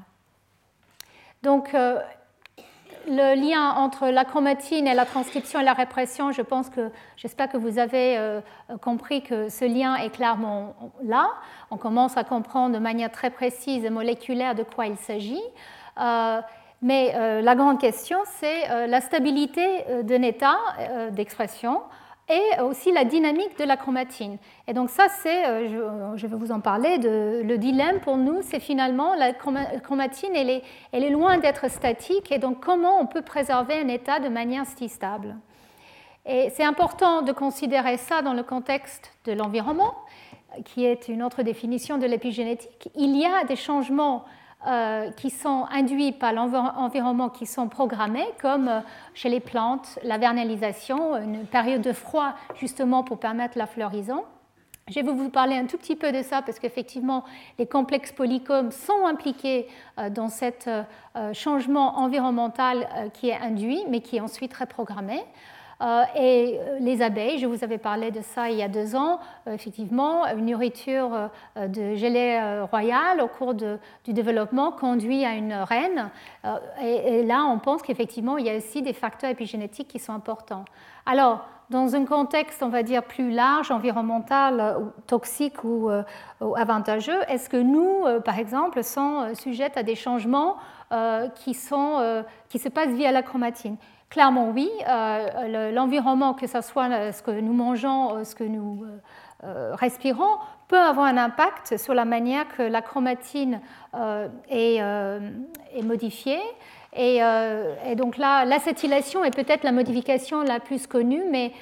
Donc, 1.43 1.75
le 1.75 3.35
lien 3.41 3.73
entre 3.73 4.09
la 4.09 4.25
chromatine 4.25 4.87
et 4.87 4.95
la 4.95 5.05
transcription 5.05 5.61
et 5.61 5.65
la 5.65 5.73
répression, 5.73 6.33
je 6.33 6.43
pense 6.43 6.71
que 6.71 6.91
j'espère 7.17 7.49
que 7.49 7.57
vous 7.57 7.79
avez 7.79 8.41
compris 8.81 9.23
que 9.23 9.49
ce 9.49 9.65
lien 9.65 9.97
est 9.97 10.11
clairement 10.11 10.75
là. 11.03 11.29
On 11.71 11.77
commence 11.77 12.17
à 12.17 12.25
comprendre 12.25 12.75
de 12.75 12.81
manière 12.81 13.11
très 13.11 13.31
précise 13.31 13.85
et 13.85 13.91
moléculaire 13.91 14.55
de 14.55 14.63
quoi 14.63 14.87
il 14.87 14.97
s'agit. 14.97 15.43
mais 16.83 17.43
la 17.43 17.55
grande 17.55 17.81
question, 17.81 18.19
c'est 18.25 18.87
la 18.87 19.01
stabilité 19.01 19.85
d'un 20.03 20.23
état 20.23 20.59
d'expression 21.11 21.81
et 22.29 22.61
aussi 22.61 22.93
la 22.93 23.05
dynamique 23.05 23.57
de 23.59 23.65
la 23.65 23.77
chromatine. 23.77 24.39
Et 24.67 24.73
donc 24.73 24.91
ça, 24.91 25.07
c'est, 25.09 25.47
euh, 25.47 26.17
je, 26.17 26.27
vais 26.27 26.37
vous 26.37 26.51
en 26.51 26.61
parler, 26.61 26.99
le 26.99 27.57
dilemme 27.57 28.01
pour 28.01 28.17
nous, 28.17 28.43
c'est 28.43 28.59
finalement 28.59 29.15
la 29.15 29.33
chromatine, 29.33 30.35
elle 30.35 30.51
est, 30.51 30.63
elle 30.93 31.05
est 31.05 31.11
loin 31.11 31.39
d'être 31.39 31.71
statique, 31.71 32.33
et 32.33 32.39
donc 32.39 32.61
comment 32.61 33.01
on 33.01 33.07
peut 33.07 33.23
préserver 33.23 33.75
un 33.75 33.89
état 33.89 34.19
de 34.19 34.29
manière 34.29 34.67
si 34.67 34.89
stable. 34.89 35.37
Et 36.27 36.51
c'est 36.51 36.65
important 36.65 37.23
de 37.23 37.31
considérer 37.31 37.97
ça 37.97 38.21
dans 38.23 38.35
le 38.35 38.43
contexte 38.43 39.13
de 39.27 39.33
l'environnement, 39.33 39.95
qui 40.65 40.85
est 40.85 41.07
une 41.09 41.23
autre 41.23 41.43
définition 41.43 41.99
de 41.99 42.07
l'épigénétique. 42.07 42.89
Il 42.97 43.17
y 43.17 43.25
a 43.25 43.45
des 43.45 43.55
changements 43.55 44.25
euh, 44.67 45.11
qui 45.13 45.31
sont 45.31 45.65
induits 45.71 46.11
par 46.11 46.33
l'environnement, 46.33 47.29
qui 47.29 47.47
sont 47.47 47.69
programmés, 47.69 48.27
comme 48.41 48.67
euh, 48.67 48.81
chez 49.15 49.29
les 49.29 49.39
plantes, 49.39 49.99
la 50.03 50.19
vernalisation, 50.19 51.17
une 51.17 51.47
période 51.47 51.83
de 51.83 51.93
froid 51.93 52.35
justement 52.57 53.05
pour 53.05 53.21
permettre 53.21 53.57
la 53.59 53.67
floraison. 53.67 54.25
Je 54.89 54.95
vais 54.95 55.03
vous 55.03 55.31
parler 55.31 55.57
un 55.57 55.67
tout 55.67 55.79
petit 55.79 55.95
peu 55.95 56.11
de 56.11 56.23
ça 56.23 56.43
parce 56.43 56.59
qu'effectivement, 56.59 57.25
les 57.59 57.67
complexes 57.67 58.11
polycomes 58.11 58.73
sont 58.73 59.07
impliqués 59.07 59.69
euh, 59.99 60.11
dans 60.11 60.29
ce 60.29 60.83
changement 61.33 61.99
environnemental 61.99 62.89
qui 63.15 63.29
est 63.29 63.37
induit, 63.37 63.85
mais 63.89 64.01
qui 64.01 64.17
est 64.17 64.21
ensuite 64.21 64.55
reprogrammé. 64.55 65.23
Euh, 65.83 66.05
et 66.15 66.59
euh, 66.59 66.79
les 66.81 67.03
abeilles, 67.03 67.39
je 67.39 67.47
vous 67.47 67.63
avais 67.63 67.77
parlé 67.77 68.11
de 68.11 68.23
ça 68.23 68.49
il 68.49 68.57
y 68.57 68.63
a 68.63 68.69
deux 68.69 68.97
ans, 68.97 69.21
euh, 69.47 69.53
effectivement, 69.53 70.27
une 70.27 70.47
nourriture 70.47 71.31
de 71.57 71.95
gelée 71.95 72.65
royale 72.71 73.21
au 73.21 73.29
cours 73.29 73.55
du 73.55 74.13
développement 74.13 74.73
conduit 74.73 75.25
à 75.25 75.35
une 75.35 75.53
reine. 75.53 76.11
Et, 76.83 77.23
là, 77.23 77.45
on 77.45 77.59
pense 77.59 77.83
qu'effectivement, 77.83 78.39
il 78.39 78.47
y 78.47 78.51
a 78.51 78.57
aussi 78.57 78.83
des 78.83 78.93
facteurs 78.93 79.31
épigénétiques 79.31 79.89
qui 79.89 79.99
sont 79.99 80.13
importants. 80.13 80.65
Alors, 81.05 81.47
dans 81.71 81.97
un 81.97 82.05
contexte, 82.05 82.63
on 82.63 82.69
va 82.69 82.83
dire, 82.83 83.03
plus 83.03 83.31
large, 83.31 83.71
environnemental, 83.71 84.77
toxique 85.07 85.65
ou, 85.65 85.91
avantageux, 86.57 87.21
est-ce 87.29 87.49
que 87.49 87.57
nous, 87.57 88.05
par 88.25 88.39
exemple, 88.39 88.83
sommes 88.83 89.35
sujettes 89.35 89.77
à 89.77 89.83
des 89.83 89.97
changements 89.97 90.57
qui, 91.35 91.55
se 91.55 92.69
passent 92.69 92.95
via 92.95 93.13
la 93.13 93.23
chromatine? 93.23 93.77
Clairement, 94.11 94.51
oui. 94.51 94.71
Euh, 94.89 95.73
l'environnement, 95.73 96.35
que 96.35 96.47
ce 96.47 96.61
soit 96.61 96.89
euh, 96.91 97.13
ce 97.13 97.23
que 97.23 97.33
nous 97.33 97.53
mangeons, 97.53 98.17
euh, 98.17 98.25
ce 98.25 98.35
que 98.35 98.45
nous 98.45 98.85
respirons, 99.73 100.39
peut 100.67 100.79
avoir 100.79 101.07
un 101.07 101.19
impact 101.19 101.77
sur 101.77 101.95
la 101.95 102.05
manière 102.05 102.49
que 102.57 102.63
la 102.63 102.83
chromatine 102.83 103.61
est, 104.49 104.81
modifiée. 105.85 106.41
Et, 106.97 107.21
donc 107.95 108.17
là, 108.17 108.45
l'acétylation 108.45 109.25
est 109.25 109.31
peut-être 109.31 109.63
la 109.63 109.71
modification 109.71 110.43
la 110.43 110.59
plus 110.59 110.89
connue, 110.89 111.23
mais 111.31 111.53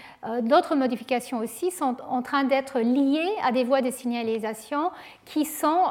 d'autres 0.42 0.76
modifications 0.76 1.38
aussi 1.38 1.72
sont 1.72 1.96
en 2.08 2.22
train 2.22 2.44
d'être 2.44 2.78
liées 2.78 3.34
à 3.44 3.52
des 3.52 3.64
voies 3.64 3.82
de 3.82 3.90
signalisation 3.90 4.90
qui 5.26 5.44
sont 5.44 5.82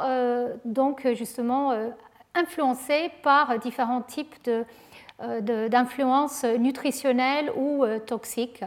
donc 0.64 1.06
justement 1.12 1.74
influencées 2.34 3.10
par 3.22 3.58
différents 3.58 4.02
types 4.02 4.34
de, 4.44 4.64
euh, 5.22 5.68
d'influence 5.68 6.42
nutritionnelle 6.42 7.52
ou 7.54 7.84
euh, 7.84 8.00
toxique. 8.00 8.64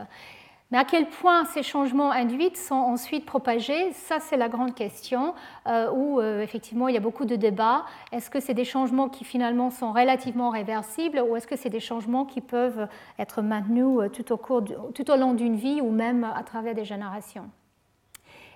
Mais 0.71 0.77
à 0.77 0.85
quel 0.85 1.09
point 1.09 1.43
ces 1.43 1.61
changements 1.61 2.09
induits 2.09 2.55
sont 2.55 2.75
ensuite 2.75 3.25
propagés, 3.25 3.91
ça 3.91 4.21
c'est 4.21 4.37
la 4.37 4.47
grande 4.47 4.73
question, 4.73 5.33
euh, 5.67 5.91
où 5.91 6.21
effectivement 6.21 6.87
il 6.87 6.93
y 6.93 6.97
a 6.97 7.01
beaucoup 7.01 7.25
de 7.25 7.35
débats. 7.35 7.83
Est-ce 8.13 8.29
que 8.29 8.39
c'est 8.39 8.53
des 8.53 8.63
changements 8.63 9.09
qui 9.09 9.25
finalement 9.25 9.71
sont 9.71 9.91
relativement 9.91 10.49
réversibles 10.49 11.19
ou 11.19 11.35
est-ce 11.35 11.47
que 11.47 11.57
c'est 11.57 11.69
des 11.69 11.81
changements 11.81 12.23
qui 12.23 12.39
peuvent 12.39 12.87
être 13.19 13.41
maintenus 13.41 14.09
tout 14.13 14.31
au, 14.31 14.37
cours 14.37 14.63
tout 14.95 15.11
au 15.11 15.17
long 15.17 15.33
d'une 15.33 15.55
vie 15.55 15.81
ou 15.81 15.91
même 15.91 16.23
à 16.23 16.43
travers 16.43 16.75
des 16.75 16.85
générations? 16.85 17.49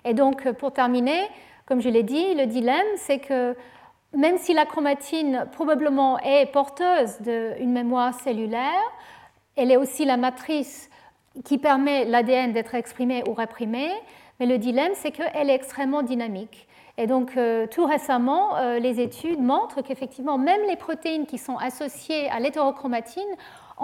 Et 0.06 0.14
donc 0.14 0.50
pour 0.52 0.72
terminer, 0.72 1.28
comme 1.66 1.82
je 1.82 1.90
l'ai 1.90 2.02
dit, 2.02 2.34
le 2.34 2.46
dilemme 2.46 2.86
c'est 2.96 3.18
que 3.18 3.54
même 4.14 4.38
si 4.38 4.52
la 4.52 4.66
chromatine 4.66 5.46
probablement 5.52 6.18
est 6.20 6.46
porteuse 6.46 7.20
d'une 7.20 7.72
mémoire 7.72 8.14
cellulaire, 8.14 8.82
elle 9.56 9.70
est 9.70 9.76
aussi 9.76 10.04
la 10.04 10.16
matrice 10.16 10.90
qui 11.44 11.58
permet 11.58 12.04
l'ADN 12.04 12.52
d'être 12.52 12.74
exprimé 12.74 13.22
ou 13.28 13.32
réprimé, 13.32 13.90
mais 14.38 14.46
le 14.46 14.58
dilemme, 14.58 14.92
c'est 14.94 15.12
qu'elle 15.12 15.50
est 15.50 15.54
extrêmement 15.54 16.02
dynamique. 16.02 16.68
Et 16.98 17.06
donc, 17.06 17.36
euh, 17.36 17.66
tout 17.66 17.86
récemment, 17.86 18.56
euh, 18.56 18.78
les 18.78 19.00
études 19.00 19.40
montrent 19.40 19.80
qu'effectivement, 19.80 20.36
même 20.36 20.60
les 20.68 20.76
protéines 20.76 21.24
qui 21.24 21.38
sont 21.38 21.56
associées 21.56 22.28
à 22.28 22.38
l'hétérochromatine 22.38 23.22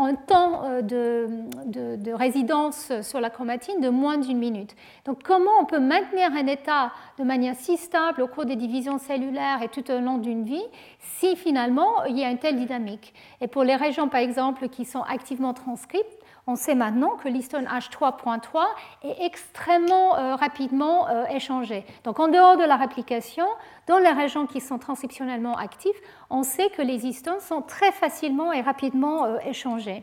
un 0.04 0.14
temps 0.14 0.62
euh, 0.64 0.82
de, 0.82 2.12
résidence 2.12 2.92
sur 3.02 3.20
la 3.20 3.30
chromatine 3.30 3.80
de 3.80 3.88
moins 3.88 4.18
d'une 4.18 4.38
minute. 4.38 4.74
Donc, 5.04 5.22
comment 5.22 5.50
on 5.60 5.64
peut 5.64 5.80
maintenir 5.80 6.30
un 6.32 6.46
état 6.46 6.92
de 7.18 7.24
manière 7.24 7.54
si 7.56 7.76
stable 7.76 8.22
au 8.22 8.26
cours 8.26 8.44
des 8.44 8.56
divisions 8.56 8.98
cellulaires 8.98 9.62
et 9.62 9.68
tout 9.68 9.90
au 9.90 10.00
long 10.00 10.18
d'une 10.18 10.44
vie 10.44 10.64
si 11.00 11.36
finalement 11.36 12.04
il 12.04 12.18
y 12.18 12.24
a 12.24 12.30
une 12.30 12.38
telle 12.38 12.56
dynamique? 12.56 13.14
Et 13.40 13.46
pour 13.46 13.64
les 13.64 13.76
régions, 13.76 14.08
par 14.08 14.20
exemple, 14.20 14.68
qui 14.68 14.84
sont 14.84 15.02
activement 15.02 15.54
transcrites, 15.54 16.17
on 16.48 16.56
sait 16.56 16.74
maintenant 16.74 17.10
que 17.22 17.28
l'histone 17.28 17.66
H3.3 17.66 18.64
est 19.04 19.22
extrêmement 19.24 20.16
euh, 20.16 20.34
rapidement 20.34 21.06
euh, 21.06 21.26
échangé. 21.26 21.84
Donc 22.04 22.18
en 22.20 22.28
dehors 22.28 22.56
de 22.56 22.64
la 22.64 22.76
réplication, 22.76 23.46
dans 23.86 23.98
les 23.98 24.08
régions 24.08 24.46
qui 24.46 24.62
sont 24.62 24.78
transcriptionnellement 24.78 25.56
actives, 25.56 25.92
on 26.30 26.42
sait 26.42 26.70
que 26.70 26.80
les 26.80 27.06
histones 27.06 27.40
sont 27.40 27.60
très 27.60 27.92
facilement 27.92 28.50
et 28.50 28.62
rapidement 28.62 29.26
euh, 29.26 29.38
échangés. 29.40 30.02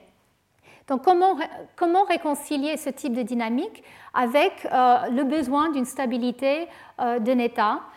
Donc 0.88 1.04
comment, 1.04 1.36
comment, 1.76 2.04
réconcilier 2.04 2.78
ce 2.78 2.92
type 2.92 3.14
de 3.14 3.24
dynamique 3.24 3.84
avec 4.14 4.68
le 4.72 5.24
besoin 5.24 5.72
d'une 5.72 5.84
stabilité 5.84 6.68
d'un 7.00 7.40
état 7.40 7.74
euh, 7.74 7.95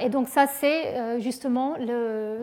et 0.00 0.08
donc 0.08 0.28
ça, 0.28 0.46
c'est 0.46 0.96
euh, 0.96 1.18
justement, 1.18 1.74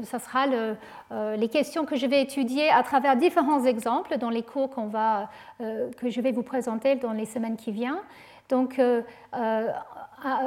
ça 0.04 0.20
sera 0.20 0.46
euh, 0.48 1.36
les 1.36 1.48
questions 1.48 1.86
que 1.86 1.96
je 1.96 2.06
vais 2.06 2.22
étudier 2.22 2.70
à 2.70 2.84
travers 2.84 3.16
différents 3.16 3.64
exemples 3.64 4.18
dans 4.18 4.30
les 4.30 4.44
cours 4.44 4.70
va, 4.88 5.30
que 5.60 6.10
je 6.10 6.22
vais 6.22 6.32
vous 6.32 6.44
présenter 6.44 6.96
dans 6.96 7.14
les 7.14 7.26
semaines 7.26 7.56
qui 7.56 7.72
viennent. 7.72 8.02
Donc, 8.50 8.80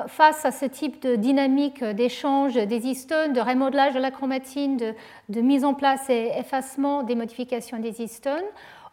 face 0.06 0.44
à 0.44 0.52
ce 0.52 0.66
type 0.66 1.00
de 1.02 1.16
dynamique 1.16 1.82
d'échange 1.82 2.54
des 2.54 2.86
histones, 2.86 3.32
de 3.32 3.40
remodelage 3.40 3.94
de 3.94 4.00
la 4.00 4.10
chromatine, 4.10 4.76
de, 4.76 4.94
de, 5.30 5.40
mise 5.40 5.64
en 5.64 5.74
place 5.74 6.10
et 6.10 6.30
effacement 6.38 7.02
des 7.02 7.14
modifications 7.14 7.78
des 7.78 8.02
histones, 8.02 8.44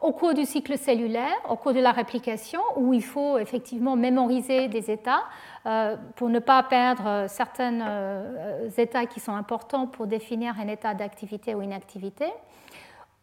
au 0.03 0.11
cours 0.11 0.33
du 0.33 0.45
cycle 0.45 0.77
cellulaire, 0.77 1.35
au 1.49 1.55
cours 1.55 1.73
de 1.73 1.79
la 1.79 1.93
réplication, 1.93 2.59
où 2.75 2.93
il 2.93 3.03
faut 3.03 3.37
effectivement 3.37 3.95
mémoriser 3.95 4.67
des 4.67 4.91
états 4.91 5.23
euh, 5.23 5.52
pour 6.15 6.29
ne 6.29 6.39
pas 6.39 6.61
perdre 6.63 7.25
certains 7.27 7.81
euh, 7.81 8.69
états 8.77 9.05
qui 9.05 9.19
sont 9.19 9.33
importants 9.33 9.87
pour 9.87 10.07
définir 10.07 10.55
un 10.59 10.67
état 10.67 10.93
d'activité 10.93 11.55
ou 11.55 11.61
inactivité 11.61 12.25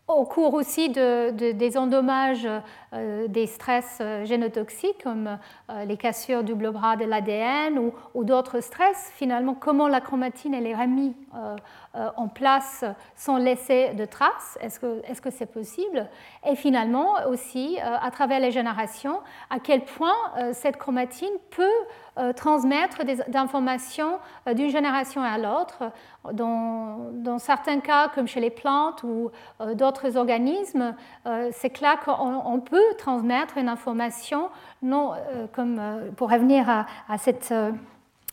au 0.08 0.24
cours 0.24 0.54
aussi 0.54 0.88
des 0.88 1.78
endommages 1.78 2.48
euh, 2.92 3.28
des 3.28 3.46
stress 3.46 4.02
génotoxiques 4.24 5.04
comme 5.04 5.38
les 5.86 5.96
cassures 5.96 6.42
double 6.42 6.72
bras 6.72 6.96
de 6.96 7.04
l'ADN 7.04 7.92
ou, 8.14 8.24
d'autres 8.24 8.58
stress, 8.58 9.12
finalement, 9.14 9.54
comment 9.54 9.86
la 9.86 10.00
chromatine 10.00 10.52
elle 10.52 10.66
est 10.66 10.74
remise 10.74 11.14
euh, 11.96 12.08
en 12.16 12.28
place 12.28 12.84
sans 13.16 13.36
laisser 13.36 13.94
de 13.94 14.04
traces? 14.04 14.56
Est-ce 14.60 15.20
que 15.20 15.30
c'est 15.30 15.52
possible? 15.52 16.06
Et 16.48 16.54
finalement 16.54 17.14
aussi, 17.28 17.78
euh, 17.80 17.96
à 18.00 18.12
travers 18.12 18.38
les 18.38 18.52
générations, 18.52 19.18
à 19.50 19.58
quel 19.58 19.84
point 19.84 20.14
euh, 20.38 20.52
cette 20.52 20.76
chromatine 20.76 21.32
peut 21.50 21.66
transmettre 22.36 23.04
des 23.04 23.18
informations 23.36 24.18
d'une 24.54 24.70
génération 24.70 25.22
à 25.22 25.38
l'autre. 25.38 25.92
Dans, 26.32 27.38
certains 27.38 27.80
cas, 27.80 28.08
comme 28.08 28.26
chez 28.26 28.40
les 28.40 28.50
plantes 28.50 29.02
ou 29.02 29.30
d'autres 29.74 30.16
organismes, 30.16 30.94
c'est 31.52 31.70
clair 31.70 31.98
qu'on 32.00 32.60
peut 32.60 32.94
transmettre 32.98 33.56
une 33.58 33.68
information, 33.68 34.50
non, 34.82 35.12
comme 35.52 35.80
pour 36.16 36.30
revenir 36.30 36.68
à, 36.68 36.86
à 37.08 37.18
cette 37.18 37.52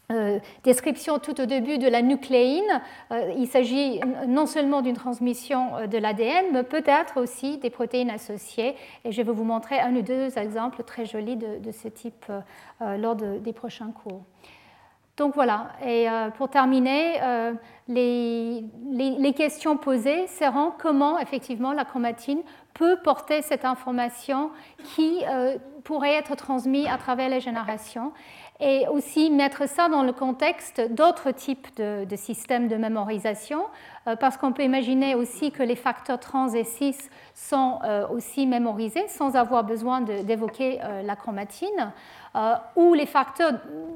euh, 0.10 0.40
description 0.64 1.20
tout 1.20 1.42
au 1.42 1.46
début 1.46 1.80
de 1.80 1.88
la 1.90 2.02
nucléine. 2.02 2.82
Euh, 3.12 3.34
il 3.38 3.46
s'agit 3.46 4.00
non 4.26 4.46
seulement 4.46 4.82
d'une 4.82 4.96
transmission 4.96 5.76
euh, 5.76 5.88
de 5.88 5.98
l'ADN, 5.98 6.46
mais 6.54 6.64
peut-être 6.64 7.20
aussi 7.20 7.58
des 7.58 7.70
protéines 7.70 8.10
associées. 8.10 8.78
Et 9.04 9.12
je 9.12 9.22
vais 9.22 9.34
vous 9.34 9.44
montrer 9.44 9.82
un 9.82 9.94
ou 9.94 10.02
deux 10.02 10.38
exemples 10.38 10.84
très 10.84 11.06
jolis 11.06 11.36
de, 11.36 11.72
ce 11.72 11.90
type 11.90 12.26
lors 12.80 13.16
des 13.16 13.52
prochains 13.52 13.92
cours. 13.92 14.24
Donc 15.18 15.34
voilà, 15.34 15.72
et 15.86 16.08
pour 16.38 16.50
terminer, 16.50 17.20
les, 17.88 18.64
les, 18.86 19.34
questions 19.34 19.76
posées 19.76 20.28
seront 20.28 20.72
comment 20.78 21.20
effectivement 21.20 21.74
la 21.74 21.86
chromatine 21.86 22.42
peut 22.74 22.98
porter 23.04 23.42
cette 23.42 23.66
information 23.66 24.52
qui 24.96 25.24
pourrait 25.84 26.14
être 26.14 26.36
transmise 26.36 26.88
à 26.88 26.98
travers 26.98 27.30
les 27.30 27.40
générations 27.40 28.12
et 28.60 28.88
aussi 28.88 29.30
mettre 29.30 29.68
ça 29.68 29.88
dans 29.88 30.04
le 30.04 30.14
contexte 30.14 30.82
d'autres 30.92 31.32
types 31.32 31.68
de, 31.78 32.16
systèmes 32.16 32.68
de 32.68 32.76
mémorisation, 32.76 33.66
euh, 34.08 34.16
parce 34.16 34.38
qu'on 34.38 34.52
peut 34.52 34.64
imaginer 34.64 35.16
aussi 35.16 35.52
que 35.52 35.64
les 35.64 35.76
facteurs 35.76 36.20
trans 36.20 36.50
et 36.54 36.64
cis 36.64 36.96
sont 37.36 37.80
euh, 37.84 38.08
aussi 38.08 38.48
mémorisés 38.48 39.08
sans 39.08 39.36
avoir 39.36 39.64
besoin 39.64 40.02
d'évoquer 40.02 40.80
euh, 40.84 41.04
la 41.04 41.16
chromatine, 41.16 41.94
ou 42.76 42.94
les 42.94 43.06
facteurs 43.06 43.54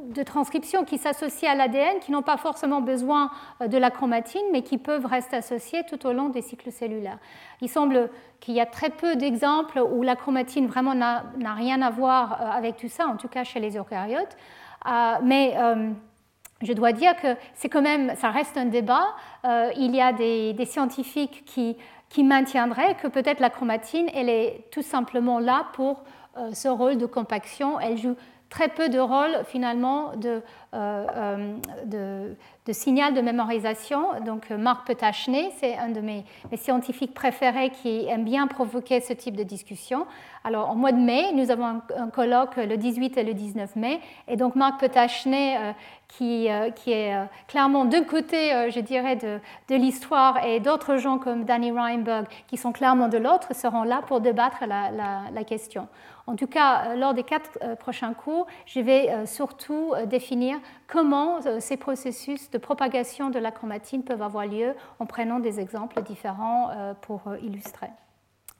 de 0.09 0.23
transcription 0.23 0.83
qui 0.83 0.97
s'associent 0.97 1.51
à 1.51 1.55
l'ADN, 1.55 1.99
qui 1.99 2.11
n'ont 2.11 2.21
pas 2.21 2.37
forcément 2.37 2.81
besoin 2.81 3.29
de 3.65 3.77
la 3.77 3.91
chromatine, 3.91 4.41
mais 4.51 4.61
qui 4.61 4.77
peuvent 4.77 5.05
rester 5.05 5.37
associés 5.37 5.83
tout 5.87 6.05
au 6.07 6.13
long 6.13 6.29
des 6.29 6.41
cycles 6.41 6.71
cellulaires. 6.71 7.19
Il 7.61 7.69
semble 7.69 8.09
qu'il 8.39 8.55
y 8.55 8.59
a 8.59 8.65
très 8.65 8.89
peu 8.89 9.15
d'exemples 9.15 9.79
où 9.79 10.01
la 10.01 10.15
chromatine 10.15 10.67
vraiment 10.67 10.95
n'a 10.95 11.53
rien 11.55 11.81
à 11.81 11.89
voir 11.91 12.41
avec 12.53 12.77
tout 12.77 12.89
ça, 12.89 13.05
en 13.07 13.15
tout 13.15 13.27
cas 13.27 13.43
chez 13.43 13.59
les 13.59 13.77
eucaryotes. 13.77 14.35
Euh, 14.87 15.15
mais 15.23 15.53
euh, 15.57 15.91
je 16.61 16.73
dois 16.73 16.91
dire 16.91 17.15
que 17.15 17.35
c'est 17.53 17.69
quand 17.69 17.81
même, 17.81 18.15
ça 18.15 18.29
reste 18.29 18.57
un 18.57 18.65
débat. 18.65 19.07
Euh, 19.45 19.71
il 19.77 19.95
y 19.95 20.01
a 20.01 20.13
des, 20.13 20.65
scientifiques 20.65 21.43
qui, 21.45 21.77
qui, 22.09 22.23
maintiendraient 22.23 22.95
que 22.95 23.07
peut-être 23.07 23.39
la 23.39 23.49
chromatine, 23.49 24.07
elle 24.13 24.29
est 24.29 24.65
tout 24.71 24.81
simplement 24.81 25.39
là 25.39 25.67
pour 25.73 26.03
ce 26.53 26.67
rôle 26.67 26.97
de 26.97 27.05
compaction. 27.05 27.79
Elle 27.79 27.97
joue 27.97 28.15
très 28.49 28.67
peu 28.67 28.89
de 28.89 28.99
rôle 28.99 29.43
finalement 29.45 30.11
de, 30.17 30.41
de, 31.85 32.35
de 32.67 32.73
signal 32.73 33.13
de 33.13 33.21
mémorisation. 33.21 34.19
Donc 34.25 34.49
Marc 34.51 34.85
Petachné, 34.85 35.51
c'est 35.59 35.77
un 35.77 35.89
de 35.89 35.99
mes, 35.99 36.25
scientifiques 36.57 37.13
préférés 37.13 37.71
qui 37.71 38.05
aime 38.07 38.23
bien 38.23 38.47
provoquer 38.47 38.99
ce 38.99 39.13
type 39.13 39.35
de 39.35 39.43
discussion. 39.43 40.05
Alors 40.43 40.69
en 40.69 40.75
mois 40.75 40.91
de 40.91 40.99
mai, 40.99 41.31
nous 41.33 41.49
avons 41.49 41.81
un, 41.97 42.09
colloque 42.09 42.57
le 42.57 42.77
18 42.77 43.17
et 43.17 43.23
le 43.23 43.33
19 43.33 43.75
mai, 43.75 43.99
et 44.27 44.35
donc 44.35 44.55
Marc 44.55 44.79
Petachné, 44.79 45.57
euh, 45.57 45.71
qui, 46.07 46.49
euh, 46.49 46.69
est 46.87 47.15
euh, 47.15 47.25
clairement 47.47 47.85
d'un 47.85 48.03
côté, 48.03 48.69
je 48.69 48.79
dirais, 48.79 49.15
de, 49.15 49.39
de 49.69 49.75
l'histoire, 49.75 50.43
et 50.45 50.59
d'autres 50.59 50.97
gens 50.97 51.17
comme 51.17 51.45
Danny 51.45 51.71
Reinberg, 51.71 52.25
qui 52.47 52.57
sont 52.57 52.71
clairement 52.71 53.07
de 53.07 53.17
l'autre, 53.17 53.55
seront 53.55 53.83
là 53.83 54.01
pour 54.07 54.19
débattre 54.19 54.63
la 54.67 55.43
question. 55.43 55.87
En 56.27 56.35
tout 56.35 56.47
cas, 56.47 56.95
lors 56.95 57.13
des 57.13 57.23
quatre 57.23 57.75
prochains 57.77 58.13
cours, 58.13 58.47
je 58.65 58.79
vais 58.79 59.25
surtout 59.25 59.93
définir 60.05 60.57
comment 60.87 61.39
ces 61.59 61.77
processus 61.77 62.49
de 62.51 62.57
propagation 62.57 63.29
de 63.29 63.39
la 63.39 63.51
chromatine 63.51 64.03
peuvent 64.03 64.21
avoir 64.21 64.45
lieu 64.45 64.75
en 64.99 65.05
prenant 65.05 65.39
des 65.39 65.59
exemples 65.59 66.01
différents 66.03 66.69
euh, 66.71 66.93
pour 67.01 67.27
euh, 67.27 67.37
illustrer. 67.39 67.89